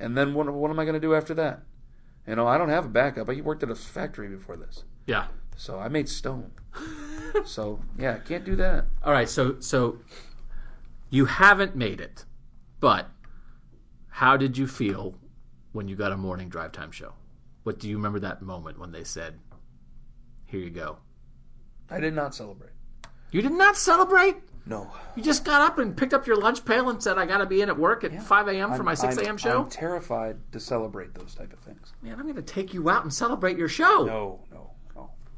And 0.00 0.16
then 0.16 0.34
what 0.34 0.52
what 0.52 0.70
am 0.70 0.78
I 0.78 0.84
going 0.84 0.94
to 0.94 1.00
do 1.00 1.14
after 1.14 1.34
that? 1.34 1.62
You 2.26 2.34
know, 2.34 2.46
I 2.48 2.58
don't 2.58 2.68
have 2.68 2.86
a 2.86 2.88
backup. 2.88 3.28
I 3.30 3.40
worked 3.40 3.62
at 3.62 3.70
a 3.70 3.76
factory 3.76 4.28
before 4.28 4.56
this, 4.56 4.82
Yeah. 5.06 5.26
So 5.56 5.78
I 5.78 5.88
made 5.88 6.08
stone. 6.08 6.50
so 7.44 7.80
yeah, 7.98 8.18
can't 8.18 8.44
do 8.44 8.56
that. 8.56 8.86
All 9.02 9.12
right. 9.12 9.28
So 9.28 9.60
so 9.60 9.98
you 11.10 11.24
haven't 11.26 11.74
made 11.76 12.00
it, 12.00 12.24
but 12.80 13.08
how 14.08 14.36
did 14.36 14.56
you 14.56 14.66
feel 14.66 15.14
when 15.72 15.88
you 15.88 15.96
got 15.96 16.12
a 16.12 16.16
morning 16.16 16.48
drive 16.48 16.72
time 16.72 16.90
show? 16.90 17.12
What 17.64 17.78
do 17.78 17.88
you 17.88 17.96
remember 17.96 18.20
that 18.20 18.42
moment 18.42 18.78
when 18.78 18.92
they 18.92 19.04
said, 19.04 19.38
"Here 20.44 20.60
you 20.60 20.70
go"? 20.70 20.98
I 21.90 22.00
did 22.00 22.14
not 22.14 22.34
celebrate. 22.34 22.70
You 23.30 23.42
did 23.42 23.52
not 23.52 23.76
celebrate. 23.76 24.36
No. 24.68 24.90
You 25.14 25.22
just 25.22 25.44
got 25.44 25.60
up 25.60 25.78
and 25.78 25.96
picked 25.96 26.12
up 26.12 26.26
your 26.26 26.36
lunch 26.36 26.64
pail 26.64 26.88
and 26.90 27.00
said, 27.00 27.18
"I 27.18 27.26
got 27.26 27.38
to 27.38 27.46
be 27.46 27.60
in 27.62 27.68
at 27.68 27.78
work 27.78 28.02
at 28.02 28.20
5 28.22 28.48
a.m. 28.48 28.74
for 28.74 28.82
my 28.82 28.94
6 28.94 29.18
I'm- 29.18 29.36
show." 29.36 29.62
I'm 29.62 29.70
terrified 29.70 30.38
to 30.52 30.58
celebrate 30.60 31.14
those 31.14 31.34
type 31.34 31.52
of 31.52 31.60
things. 31.60 31.92
Man, 32.02 32.14
I'm 32.14 32.22
going 32.24 32.34
to 32.36 32.42
take 32.42 32.74
you 32.74 32.88
out 32.88 33.02
and 33.04 33.12
celebrate 33.14 33.56
your 33.58 33.68
show. 33.68 34.04
No, 34.04 34.40
no. 34.50 34.70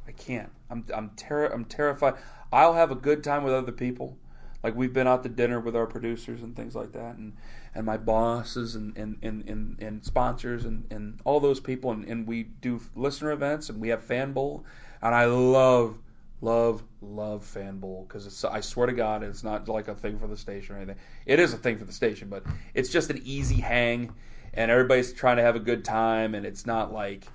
I 0.09 0.13
can't. 0.13 0.51
I'm 0.71 0.85
I'm 0.95 1.11
terri- 1.11 1.53
I'm 1.53 1.65
terrified. 1.67 2.15
I'll 2.53 2.75
have 2.75 2.91
a 2.91 2.97
good 2.97 3.23
time 3.23 3.45
with 3.45 3.53
other 3.53 3.73
people. 3.73 4.17
Like 4.63 4.75
we've 4.75 4.93
been 4.93 5.07
out 5.07 5.23
to 5.23 5.29
dinner 5.29 5.61
with 5.61 5.77
our 5.77 5.87
producers 5.87 6.43
and 6.43 6.57
things 6.57 6.75
like 6.75 6.93
that 6.93 7.17
and, 7.17 7.35
and 7.75 7.87
my 7.87 7.97
bosses 7.97 8.75
and, 8.75 8.97
and, 8.97 9.17
and, 9.23 9.49
and, 9.49 9.81
and 9.81 10.05
sponsors 10.05 10.65
and, 10.65 10.85
and 10.91 11.21
all 11.25 11.39
those 11.39 11.61
people 11.61 11.93
and, 11.93 12.05
and 12.05 12.27
we 12.27 12.43
do 12.43 12.81
listener 12.97 13.31
events 13.31 13.69
and 13.69 13.81
we 13.81 13.89
have 13.89 14.03
fan 14.03 14.33
bowl 14.33 14.65
and 15.01 15.15
I 15.15 15.27
love 15.27 15.99
love 16.41 16.83
love 17.01 17.45
fan 17.45 17.79
bowl 17.79 18.05
because 18.09 18.27
it's 18.27 18.45
I 18.45 18.61
swear 18.61 18.87
to 18.89 18.93
God 18.93 19.23
it's 19.23 19.45
not 19.45 19.69
like 19.69 19.87
a 19.87 19.95
thing 19.95 20.19
for 20.19 20.27
the 20.27 20.37
station 20.37 20.75
or 20.75 20.79
anything. 20.79 20.97
It 21.25 21.39
is 21.39 21.55
a 21.55 21.57
thing 21.57 21.79
for 21.79 21.85
the 21.85 21.93
station, 21.93 22.29
but 22.29 22.43
it's 22.75 22.89
just 22.89 23.11
an 23.11 23.21
easy 23.25 23.61
hang 23.61 24.13
and 24.55 24.73
everybody's 24.73 25.13
trying 25.13 25.37
to 25.37 25.43
have 25.43 25.55
a 25.55 25.61
good 25.61 25.85
time 25.85 26.35
and 26.35 26.45
it's 26.45 26.67
not 26.67 26.93
like 26.93 27.27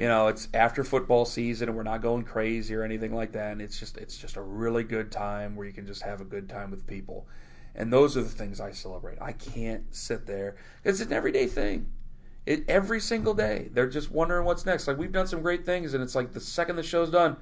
you 0.00 0.08
know 0.08 0.28
it's 0.28 0.48
after 0.54 0.82
football 0.82 1.26
season 1.26 1.68
and 1.68 1.76
we're 1.76 1.82
not 1.82 2.00
going 2.00 2.24
crazy 2.24 2.74
or 2.74 2.82
anything 2.82 3.14
like 3.14 3.32
that. 3.32 3.52
And 3.52 3.60
it's 3.60 3.78
just 3.78 3.98
it's 3.98 4.16
just 4.16 4.36
a 4.36 4.40
really 4.40 4.82
good 4.82 5.12
time 5.12 5.56
where 5.56 5.66
you 5.66 5.74
can 5.74 5.86
just 5.86 6.02
have 6.04 6.22
a 6.22 6.24
good 6.24 6.48
time 6.48 6.70
with 6.70 6.86
people. 6.86 7.28
And 7.74 7.92
those 7.92 8.16
are 8.16 8.22
the 8.22 8.30
things 8.30 8.60
i 8.60 8.72
celebrate. 8.72 9.18
I 9.20 9.32
can't 9.32 9.94
sit 9.94 10.26
there 10.26 10.56
it's 10.84 11.00
an 11.00 11.12
everyday 11.12 11.46
thing. 11.46 11.92
It, 12.46 12.64
every 12.66 12.98
single 12.98 13.34
day 13.34 13.68
they're 13.74 13.90
just 13.90 14.10
wondering 14.10 14.46
what's 14.46 14.64
next. 14.64 14.88
Like 14.88 14.96
we've 14.96 15.12
done 15.12 15.26
some 15.26 15.42
great 15.42 15.66
things 15.66 15.92
and 15.92 16.02
it's 16.02 16.14
like 16.14 16.32
the 16.32 16.40
second 16.40 16.76
the 16.76 16.82
show's 16.82 17.10
done 17.10 17.36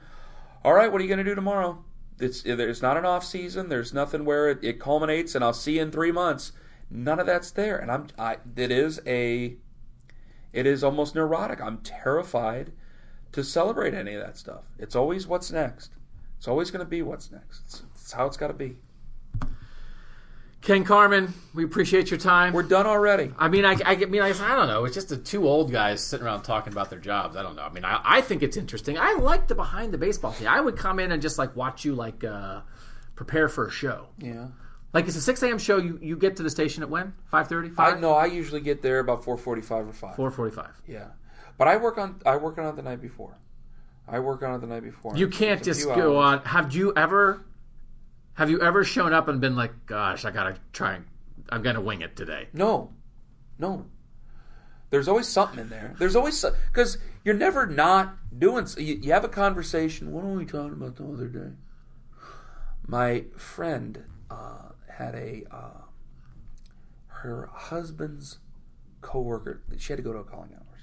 all 0.64 0.72
right 0.72 0.90
what 0.90 1.00
are 1.00 1.04
you 1.04 1.08
going 1.08 1.18
to 1.18 1.30
do 1.30 1.36
tomorrow? 1.36 1.84
It's 2.18 2.42
there's 2.42 2.82
not 2.82 2.96
an 2.96 3.04
off 3.04 3.24
season. 3.24 3.68
There's 3.68 3.94
nothing 3.94 4.24
where 4.24 4.50
it, 4.50 4.58
it 4.62 4.80
culminates 4.80 5.36
and 5.36 5.44
i'll 5.44 5.52
see 5.52 5.76
you 5.76 5.82
in 5.82 5.92
three 5.92 6.10
months. 6.10 6.50
None 6.90 7.20
of 7.20 7.26
that's 7.26 7.52
there. 7.52 7.78
And 7.78 7.92
i'm 7.92 8.08
i 8.18 8.38
it 8.56 8.72
is 8.72 9.00
a 9.06 9.58
it 10.52 10.66
is 10.66 10.82
almost 10.82 11.14
neurotic. 11.14 11.60
I'm 11.60 11.78
terrified 11.78 12.72
to 13.32 13.44
celebrate 13.44 13.94
any 13.94 14.14
of 14.14 14.22
that 14.22 14.36
stuff. 14.36 14.64
It's 14.78 14.96
always 14.96 15.26
what's 15.26 15.50
next. 15.50 15.92
It's 16.38 16.48
always 16.48 16.70
going 16.70 16.84
to 16.84 16.88
be 16.88 17.02
what's 17.02 17.30
next. 17.30 17.62
It's, 17.66 17.82
it's 17.94 18.12
how 18.12 18.26
it's 18.26 18.36
got 18.36 18.48
to 18.48 18.54
be. 18.54 18.76
Ken 20.60 20.84
Carman, 20.84 21.32
we 21.54 21.64
appreciate 21.64 22.10
your 22.10 22.18
time. 22.18 22.52
We're 22.52 22.64
done 22.64 22.86
already. 22.86 23.32
I 23.38 23.48
mean, 23.48 23.64
I, 23.64 23.74
I, 23.84 23.92
I 23.92 23.96
mean, 23.96 24.22
I, 24.22 24.28
I 24.28 24.56
don't 24.56 24.66
know. 24.66 24.84
It's 24.84 24.94
just 24.94 25.08
the 25.08 25.16
two 25.16 25.46
old 25.46 25.70
guys 25.70 26.02
sitting 26.02 26.26
around 26.26 26.42
talking 26.42 26.72
about 26.72 26.90
their 26.90 26.98
jobs. 26.98 27.36
I 27.36 27.42
don't 27.42 27.54
know. 27.54 27.62
I 27.62 27.70
mean, 27.70 27.84
I, 27.84 28.00
I 28.04 28.20
think 28.22 28.42
it's 28.42 28.56
interesting. 28.56 28.98
I 28.98 29.14
like 29.14 29.46
the 29.46 29.54
behind 29.54 29.92
the 29.94 29.98
baseball 29.98 30.32
thing. 30.32 30.48
I 30.48 30.60
would 30.60 30.76
come 30.76 30.98
in 30.98 31.12
and 31.12 31.22
just 31.22 31.38
like 31.38 31.54
watch 31.54 31.84
you 31.84 31.94
like 31.94 32.24
uh, 32.24 32.62
prepare 33.14 33.48
for 33.48 33.68
a 33.68 33.70
show. 33.70 34.08
Yeah. 34.18 34.48
Like 34.92 35.06
it's 35.06 35.16
a 35.16 35.20
six 35.20 35.42
a.m. 35.42 35.58
show. 35.58 35.76
You 35.76 35.98
you 36.00 36.16
get 36.16 36.36
to 36.36 36.42
the 36.42 36.50
station 36.50 36.82
at 36.82 36.88
when 36.90 37.12
five 37.26 37.48
thirty. 37.48 37.70
I 37.76 37.94
know. 37.98 38.12
I 38.14 38.26
usually 38.26 38.60
get 38.62 38.80
there 38.82 39.00
about 39.00 39.22
four 39.22 39.36
forty-five 39.36 39.86
or 39.86 39.92
five. 39.92 40.16
four 40.16 40.30
forty 40.30 40.54
five. 40.54 40.80
Yeah, 40.86 41.08
but 41.58 41.68
I 41.68 41.76
work 41.76 41.98
on 41.98 42.20
I 42.24 42.36
work 42.36 42.56
on 42.58 42.66
it 42.66 42.76
the 42.76 42.82
night 42.82 43.00
before. 43.02 43.36
I 44.08 44.18
work 44.20 44.42
on 44.42 44.54
it 44.54 44.60
the 44.60 44.66
night 44.66 44.82
before. 44.82 45.14
You 45.16 45.28
can't 45.28 45.60
It's 45.60 45.68
a 45.68 45.70
just 45.72 45.82
few 45.84 45.94
go 45.94 46.18
hours. 46.18 46.40
on. 46.40 46.46
Have 46.46 46.74
you 46.74 46.92
ever? 46.96 47.44
Have 48.34 48.48
you 48.48 48.62
ever 48.62 48.82
shown 48.84 49.12
up 49.12 49.28
and 49.28 49.40
been 49.40 49.56
like, 49.56 49.72
"Gosh, 49.86 50.24
I 50.24 50.30
gotta 50.30 50.56
try. 50.72 50.94
and- 50.94 51.04
I'm 51.50 51.62
gonna 51.62 51.80
wing 51.82 52.00
it 52.00 52.16
today." 52.16 52.48
No, 52.54 52.92
no. 53.58 53.86
There's 54.90 55.08
always 55.08 55.28
something 55.28 55.58
in 55.58 55.68
there. 55.68 55.94
There's 55.98 56.16
always 56.16 56.42
because 56.72 56.96
you're 57.24 57.34
never 57.34 57.66
not 57.66 58.16
doing. 58.38 58.64
s- 58.64 58.78
You, 58.78 58.94
you 59.02 59.12
have 59.12 59.24
a 59.24 59.28
conversation. 59.28 60.12
What 60.12 60.24
were 60.24 60.32
we 60.32 60.46
talking 60.46 60.72
about 60.72 60.96
the 60.96 61.04
other 61.04 61.26
day? 61.28 61.50
My 62.86 63.24
friend 63.36 64.04
uh, 64.30 64.67
had 64.98 65.14
a 65.14 65.44
uh, 65.50 65.82
her 67.06 67.48
husband's 67.52 68.38
coworker. 69.00 69.62
She 69.78 69.92
had 69.92 69.96
to 69.96 70.02
go 70.02 70.12
to 70.12 70.18
a 70.18 70.24
calling 70.24 70.50
hours, 70.54 70.82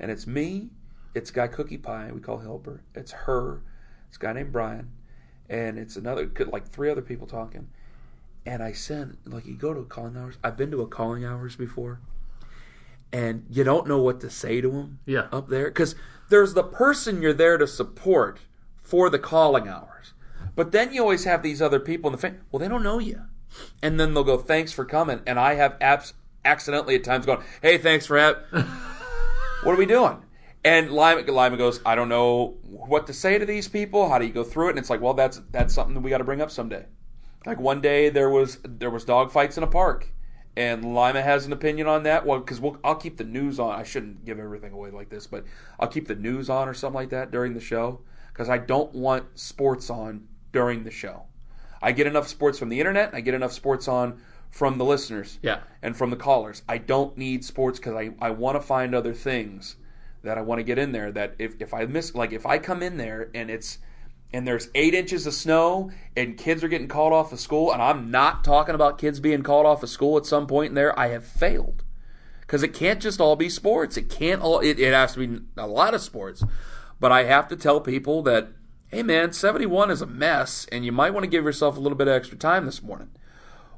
and 0.00 0.10
it's 0.10 0.26
me. 0.26 0.70
It's 1.14 1.30
guy 1.30 1.46
Cookie 1.46 1.78
Pie. 1.78 2.10
We 2.12 2.20
call 2.20 2.38
Helper. 2.38 2.82
It's 2.94 3.12
her. 3.12 3.62
It's 4.08 4.16
a 4.16 4.20
guy 4.20 4.32
named 4.32 4.52
Brian, 4.52 4.90
and 5.48 5.78
it's 5.78 5.96
another 5.96 6.30
like 6.46 6.68
three 6.68 6.90
other 6.90 7.02
people 7.02 7.26
talking. 7.26 7.68
And 8.44 8.62
I 8.62 8.72
said, 8.72 9.16
like, 9.24 9.44
you 9.44 9.54
go 9.54 9.74
to 9.74 9.80
a 9.80 9.84
calling 9.84 10.16
hours. 10.16 10.36
I've 10.44 10.56
been 10.56 10.70
to 10.70 10.80
a 10.80 10.86
calling 10.86 11.24
hours 11.24 11.56
before, 11.56 12.00
and 13.12 13.44
you 13.50 13.64
don't 13.64 13.88
know 13.88 14.00
what 14.00 14.20
to 14.20 14.30
say 14.30 14.60
to 14.60 14.70
them. 14.70 15.00
Yeah. 15.04 15.26
up 15.32 15.48
there 15.48 15.66
because 15.66 15.94
there's 16.28 16.54
the 16.54 16.62
person 16.62 17.20
you're 17.20 17.32
there 17.32 17.58
to 17.58 17.66
support 17.66 18.40
for 18.80 19.10
the 19.10 19.18
calling 19.18 19.68
hours, 19.68 20.12
but 20.56 20.72
then 20.72 20.92
you 20.92 21.02
always 21.02 21.24
have 21.24 21.42
these 21.42 21.62
other 21.62 21.78
people 21.78 22.08
in 22.08 22.12
the 22.12 22.18
family. 22.18 22.40
Well, 22.50 22.58
they 22.58 22.68
don't 22.68 22.82
know 22.82 22.98
you, 22.98 23.22
and 23.82 24.00
then 24.00 24.14
they'll 24.14 24.24
go, 24.24 24.38
"Thanks 24.38 24.72
for 24.72 24.84
coming." 24.84 25.20
And 25.26 25.38
I 25.38 25.54
have 25.54 25.78
apps 25.78 26.14
accidentally 26.44 26.96
at 26.96 27.04
times 27.04 27.26
going, 27.26 27.42
"Hey, 27.62 27.78
thanks 27.78 28.06
for 28.06 28.18
having." 28.18 28.42
what 29.62 29.72
are 29.72 29.76
we 29.76 29.86
doing? 29.86 30.22
And 30.66 30.90
Lima, 30.90 31.22
Lima 31.30 31.56
goes, 31.56 31.80
I 31.86 31.94
don't 31.94 32.08
know 32.08 32.56
what 32.64 33.06
to 33.06 33.12
say 33.12 33.38
to 33.38 33.46
these 33.46 33.68
people. 33.68 34.08
How 34.08 34.18
do 34.18 34.26
you 34.26 34.32
go 34.32 34.42
through 34.42 34.66
it? 34.66 34.70
And 34.70 34.80
it's 34.80 34.90
like, 34.90 35.00
well, 35.00 35.14
that's 35.14 35.40
that's 35.52 35.72
something 35.72 35.94
that 35.94 36.00
we 36.00 36.10
got 36.10 36.18
to 36.18 36.24
bring 36.24 36.40
up 36.40 36.50
someday. 36.50 36.86
Like 37.46 37.60
one 37.60 37.80
day 37.80 38.08
there 38.08 38.28
was 38.28 38.58
there 38.64 38.90
was 38.90 39.04
dog 39.04 39.30
fights 39.30 39.56
in 39.56 39.62
a 39.62 39.68
park, 39.68 40.08
and 40.56 40.92
Lima 40.92 41.22
has 41.22 41.46
an 41.46 41.52
opinion 41.52 41.86
on 41.86 42.02
that. 42.02 42.26
Well, 42.26 42.40
because 42.40 42.60
we'll, 42.60 42.78
I'll 42.82 42.96
keep 42.96 43.16
the 43.16 43.22
news 43.22 43.60
on. 43.60 43.78
I 43.78 43.84
shouldn't 43.84 44.24
give 44.24 44.40
everything 44.40 44.72
away 44.72 44.90
like 44.90 45.08
this, 45.08 45.28
but 45.28 45.44
I'll 45.78 45.86
keep 45.86 46.08
the 46.08 46.16
news 46.16 46.50
on 46.50 46.68
or 46.68 46.74
something 46.74 46.96
like 46.96 47.10
that 47.10 47.30
during 47.30 47.54
the 47.54 47.60
show 47.60 48.00
because 48.32 48.48
I 48.48 48.58
don't 48.58 48.92
want 48.92 49.38
sports 49.38 49.88
on 49.88 50.26
during 50.56 50.84
the 50.84 50.90
show. 50.90 51.24
I 51.82 51.92
get 51.92 52.06
enough 52.06 52.26
sports 52.28 52.58
from 52.58 52.70
the 52.70 52.80
internet. 52.80 53.10
I 53.14 53.20
get 53.20 53.34
enough 53.34 53.52
sports 53.52 53.86
on 53.86 54.18
from 54.50 54.78
the 54.78 54.86
listeners 54.86 55.38
Yeah. 55.42 55.58
and 55.82 55.94
from 55.94 56.08
the 56.08 56.16
callers. 56.16 56.62
I 56.66 56.78
don't 56.78 57.18
need 57.18 57.44
sports 57.44 57.78
because 57.78 57.94
I, 57.94 58.10
I 58.20 58.30
want 58.30 58.56
to 58.56 58.62
find 58.66 58.94
other 58.94 59.12
things 59.12 59.76
that 60.22 60.38
I 60.38 60.40
want 60.40 60.60
to 60.60 60.62
get 60.62 60.78
in 60.78 60.92
there. 60.92 61.12
That 61.12 61.34
if, 61.38 61.60
if 61.60 61.74
I 61.74 61.84
miss, 61.84 62.14
like 62.14 62.32
if 62.32 62.46
I 62.46 62.56
come 62.58 62.82
in 62.82 62.96
there 62.96 63.28
and 63.34 63.50
it's 63.50 63.76
and 64.32 64.48
there's 64.48 64.70
eight 64.74 64.94
inches 64.94 65.26
of 65.26 65.34
snow 65.34 65.90
and 66.16 66.38
kids 66.38 66.64
are 66.64 66.68
getting 66.68 66.88
called 66.88 67.12
off 67.12 67.32
of 67.34 67.38
school, 67.38 67.70
and 67.70 67.82
I'm 67.82 68.10
not 68.10 68.42
talking 68.42 68.74
about 68.74 68.96
kids 68.98 69.20
being 69.20 69.42
called 69.42 69.66
off 69.66 69.82
of 69.82 69.90
school 69.90 70.16
at 70.16 70.24
some 70.24 70.46
point 70.46 70.70
in 70.70 70.74
there, 70.74 70.98
I 70.98 71.08
have 71.08 71.24
failed 71.26 71.84
because 72.40 72.62
it 72.62 72.72
can't 72.72 73.00
just 73.02 73.20
all 73.20 73.36
be 73.36 73.50
sports. 73.50 73.98
It 73.98 74.08
can't 74.08 74.40
all. 74.40 74.60
It, 74.60 74.80
it 74.80 74.94
has 74.94 75.12
to 75.14 75.26
be 75.26 75.40
a 75.58 75.66
lot 75.66 75.92
of 75.92 76.00
sports, 76.00 76.42
but 76.98 77.12
I 77.12 77.24
have 77.24 77.46
to 77.48 77.56
tell 77.56 77.78
people 77.80 78.22
that, 78.22 78.48
hey 78.88 79.02
man, 79.02 79.32
71 79.32 79.90
is 79.90 80.02
a 80.02 80.06
mess, 80.06 80.66
and 80.70 80.84
you 80.84 80.92
might 80.92 81.12
want 81.12 81.24
to 81.24 81.30
give 81.30 81.44
yourself 81.44 81.76
a 81.76 81.80
little 81.80 81.98
bit 81.98 82.08
of 82.08 82.14
extra 82.14 82.38
time 82.38 82.66
this 82.66 82.82
morning. 82.82 83.10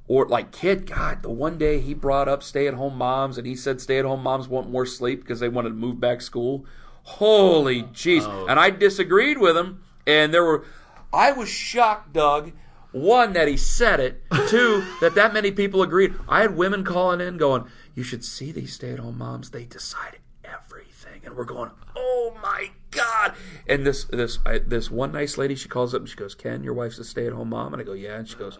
Or 0.06 0.26
like 0.26 0.52
kid, 0.52 0.86
God, 0.86 1.22
the 1.22 1.30
one 1.30 1.59
day 1.59 1.80
he 1.80 1.92
brought 1.92 2.28
up 2.28 2.42
stay-at-home 2.42 2.96
moms, 2.96 3.36
and 3.36 3.46
he 3.46 3.54
said 3.54 3.80
stay-at-home 3.80 4.22
moms 4.22 4.48
want 4.48 4.70
more 4.70 4.86
sleep 4.86 5.20
because 5.20 5.40
they 5.40 5.48
wanted 5.48 5.70
to 5.70 5.74
move 5.74 6.00
back 6.00 6.22
school. 6.22 6.64
Holy 7.02 7.82
oh, 7.82 7.86
jeez! 7.92 8.22
Oh. 8.22 8.46
And 8.48 8.59
I 8.59 8.70
disagreed 8.70 9.38
with 9.38 9.56
him, 9.56 9.82
and 10.06 10.32
there 10.32 10.44
were, 10.44 10.64
I 11.12 11.32
was 11.32 11.48
shocked, 11.48 12.12
Doug. 12.12 12.52
One 12.92 13.34
that 13.34 13.48
he 13.48 13.59
said 13.59 14.00
it. 14.00 14.22
Two 14.48 14.82
that 15.02 15.14
that 15.14 15.34
many 15.34 15.50
people 15.50 15.82
agreed. 15.82 16.14
I 16.26 16.40
had 16.40 16.56
women 16.56 16.84
calling 16.84 17.20
in 17.20 17.36
going, 17.36 17.66
"You 17.94 18.02
should 18.02 18.24
see 18.24 18.50
these 18.50 18.72
stay-at-home 18.72 19.18
moms. 19.18 19.50
They 19.50 19.64
decide 19.64 20.18
everything," 20.42 21.20
and 21.24 21.36
we're 21.36 21.44
going, 21.44 21.70
"Oh 21.94 22.34
my 22.42 22.70
god!" 22.91 23.34
And 23.66 23.86
this 23.86 24.05
this 24.05 24.39
I, 24.45 24.59
this 24.59 24.91
one 24.91 25.12
nice 25.12 25.39
lady, 25.39 25.55
she 25.55 25.68
calls 25.68 25.95
up 25.95 26.01
and 26.01 26.09
she 26.09 26.16
goes, 26.16 26.34
"Ken, 26.34 26.62
your 26.62 26.74
wife's 26.74 26.99
a 26.99 27.05
stay-at-home 27.05 27.51
mom," 27.51 27.72
and 27.72 27.80
I 27.82 27.84
go, 27.84 27.93
"Yeah," 27.93 28.16
and 28.16 28.28
she 28.28 28.36
goes 28.36 28.59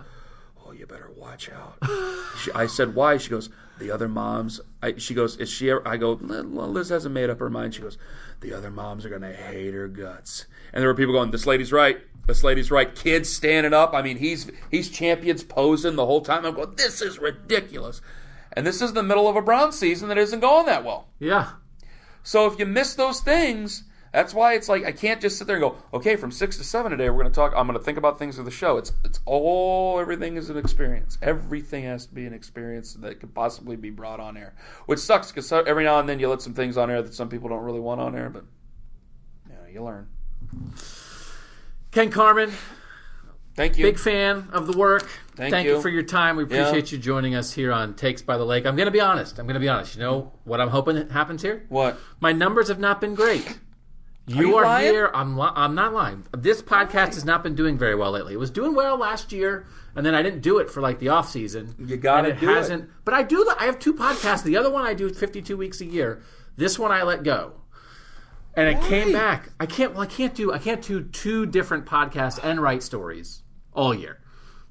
oh, 0.69 0.73
you 0.73 0.87
better 0.87 1.11
watch 1.17 1.51
out. 1.51 1.79
She, 2.43 2.53
I 2.53 2.67
said, 2.67 2.95
why? 2.95 3.17
She 3.17 3.31
goes, 3.31 3.51
the 3.81 3.91
other 3.91 4.07
moms. 4.07 4.61
I, 4.81 4.97
she 4.97 5.13
goes, 5.13 5.37
is 5.39 5.51
she? 5.51 5.71
Ever, 5.71 5.83
I 5.89 5.97
go, 5.97 6.13
Liz 6.13 6.91
hasn't 6.91 7.13
made 7.13 7.31
up 7.31 7.41
her 7.41 7.51
mind. 7.51 7.75
She 7.75 7.83
goes, 7.83 7.99
the 8.41 8.53
other 8.53 8.71
moms 8.71 9.05
are 9.05 9.09
gonna 9.09 9.33
hate 9.33 9.75
her 9.75 9.89
guts. 9.89 10.47
And 10.73 10.81
there 10.81 10.89
were 10.89 10.95
people 10.95 11.15
going, 11.15 11.33
this 11.33 11.47
lady's 11.47 11.73
right. 11.73 11.99
This 12.29 12.45
lady's 12.45 12.71
right. 12.71 12.95
Kids 12.95 13.29
standing 13.29 13.75
up. 13.75 13.93
I 13.93 14.03
mean, 14.03 14.19
he's 14.19 14.53
he's 14.71 14.89
champions 14.89 15.43
posing 15.43 15.97
the 15.97 16.07
whole 16.07 16.21
time. 16.21 16.47
I'm 16.47 16.55
going, 16.55 16.77
this 16.77 17.03
is 17.03 17.19
ridiculous. 17.19 18.01
And 18.53 18.65
this 18.65 18.81
is 18.81 18.93
the 18.93 19.03
middle 19.03 19.27
of 19.27 19.35
a 19.35 19.43
Brown 19.43 19.73
season 19.73 20.09
that 20.11 20.19
isn't 20.19 20.39
going 20.39 20.67
that 20.67 20.85
well. 20.85 21.09
Yeah. 21.19 21.53
So 22.23 22.47
if 22.47 22.57
you 22.61 22.67
miss 22.67 22.95
those 22.95 23.21
things, 23.21 23.83
that's 24.13 24.33
why 24.35 24.55
it's 24.55 24.69
like 24.69 24.85
I 24.85 24.93
can't 24.93 25.21
just 25.21 25.39
sit 25.39 25.47
there 25.47 25.57
and 25.57 25.63
go, 25.63 25.77
okay, 25.93 26.17
from 26.17 26.31
six 26.31 26.57
to 26.59 26.65
seven 26.65 26.91
today, 26.91 27.11
we're 27.11 27.23
going 27.23 27.33
to 27.33 27.35
talk. 27.35 27.53
I'm 27.57 27.67
going 27.67 27.79
to 27.79 27.85
think 27.85 27.99
about 27.99 28.19
things 28.19 28.39
of 28.39 28.45
the 28.45 28.51
show. 28.51 28.77
It's 28.79 28.93
it's 29.05 29.21
all 29.25 29.99
everything 30.01 30.37
is 30.37 30.51
an 30.51 30.57
experience. 30.57 31.19
Everything 31.23 31.85
has 31.85 32.07
to 32.07 32.15
be 32.15 32.27
an 32.27 32.33
experience 32.33 32.95
that 32.95 33.21
could 33.21 33.35
possibly 33.35 33.77
be 33.77 33.91
brought 33.91 34.21
on 34.21 34.37
air, 34.37 34.55
which 34.87 34.99
sucks 34.99 35.31
because 35.31 35.51
every 35.53 35.85
now 35.85 35.99
and 35.99 36.09
then 36.09 36.21
you 36.21 36.29
let 36.29 36.43
some 36.43 36.55
things 36.55 36.77
on 36.77 36.91
air 36.91 37.03
that 37.03 37.15
some 37.15 37.29
people 37.29 37.49
don't 37.49 37.63
really 37.63 37.81
want 37.81 38.01
on 38.01 38.15
air, 38.17 38.31
but 38.31 38.45
yeah, 39.49 39.57
you 39.73 39.83
learn. 39.83 40.09
Ken 41.91 42.11
Carman, 42.11 42.53
Thank 43.55 43.79
you. 43.79 43.85
big 43.85 43.99
fan 43.99 44.49
of 44.53 44.67
the 44.67 44.77
work. 44.77 45.09
Thank 45.37 45.67
you. 45.67 45.77
you. 45.77 45.81
for 45.81 45.89
your 45.89 46.03
time. 46.03 46.37
We 46.37 46.45
Yeah. 46.45 46.61
appreciate 46.69 46.93
you 46.93 46.99
joining 46.99 47.35
us 47.35 47.53
here 47.53 47.73
on 47.73 47.95
Takes 47.95 48.23
by 48.23 48.37
the 48.37 48.45
Lake. 48.45 48.67
I'm 48.67 48.77
going 48.77 48.87
to 48.87 48.93
be 48.93 49.01
honest. 49.01 49.39
I'm 49.39 49.47
going 49.47 49.55
to 49.55 49.61
be 49.61 49.69
honest. 49.69 49.95
You 49.95 50.03
know 50.03 50.33
what 50.45 50.61
I'm 50.61 50.69
hoping 50.69 51.09
happens 51.11 51.43
here? 51.43 51.65
what? 51.69 51.99
My 52.21 52.33
numbers 52.33 52.69
have 52.69 52.79
not 52.79 53.01
been 53.01 53.15
great. 53.15 53.59
You 54.29 54.49
you 54.49 54.57
are, 54.57 54.65
lying? 54.65 54.93
here. 54.93 55.11
I'm. 55.15 55.37
Li- 55.39 55.51
I'm 55.55 55.75
not 55.75 55.93
lying. 55.95 56.27
This 56.37 56.61
podcast 56.63 57.15
has 57.15 57.25
not 57.25 57.43
been 57.43 57.55
doing 57.55 57.79
very 57.79 57.95
well 57.95 58.13
lately. 58.13 58.35
It 58.35 58.39
was 58.39 58.51
doing 58.51 58.75
well 58.75 58.97
last 58.99 59.33
year, 59.33 59.67
and 59.97 60.05
then 60.05 60.15
I 60.15 60.23
didn't 60.23 60.41
do 60.43 60.59
it 60.59 60.71
for 60.71 60.81
like 60.81 60.99
the 60.99 61.09
off 61.09 61.29
season. 61.31 61.75
You 61.79 61.97
gotta 61.97 62.31
it 62.31 62.41
do 62.41 62.51
it. 62.51 62.55
hasn't. 62.55 62.91
But 63.05 63.15
I 63.15 63.23
do. 63.23 63.51
I 63.59 63.65
have 63.65 63.79
two 63.79 63.95
podcasts. 63.95 64.43
The 64.43 64.57
other 64.57 64.71
one 64.71 64.85
I 64.85 64.95
do 64.95 65.09
52 65.09 65.57
weeks 65.57 65.81
a 65.81 65.87
year. 65.87 66.23
This 66.57 66.79
one 66.79 66.93
I 66.93 67.03
let 67.05 67.23
go, 67.23 67.55
and 68.55 68.69
it 68.69 68.81
came 68.83 69.09
Why? 69.09 69.13
back. 69.19 69.49
I 69.61 69.67
can't. 69.67 69.93
Well, 69.93 70.03
I 70.03 70.07
can't 70.07 70.35
do. 70.35 70.53
I 70.53 70.59
can't 70.59 70.83
do 70.83 71.03
two 71.05 71.47
different 71.47 71.87
podcasts 71.87 72.39
and 72.43 72.61
write 72.61 72.83
stories 72.83 73.43
all 73.73 73.95
year. 73.95 74.21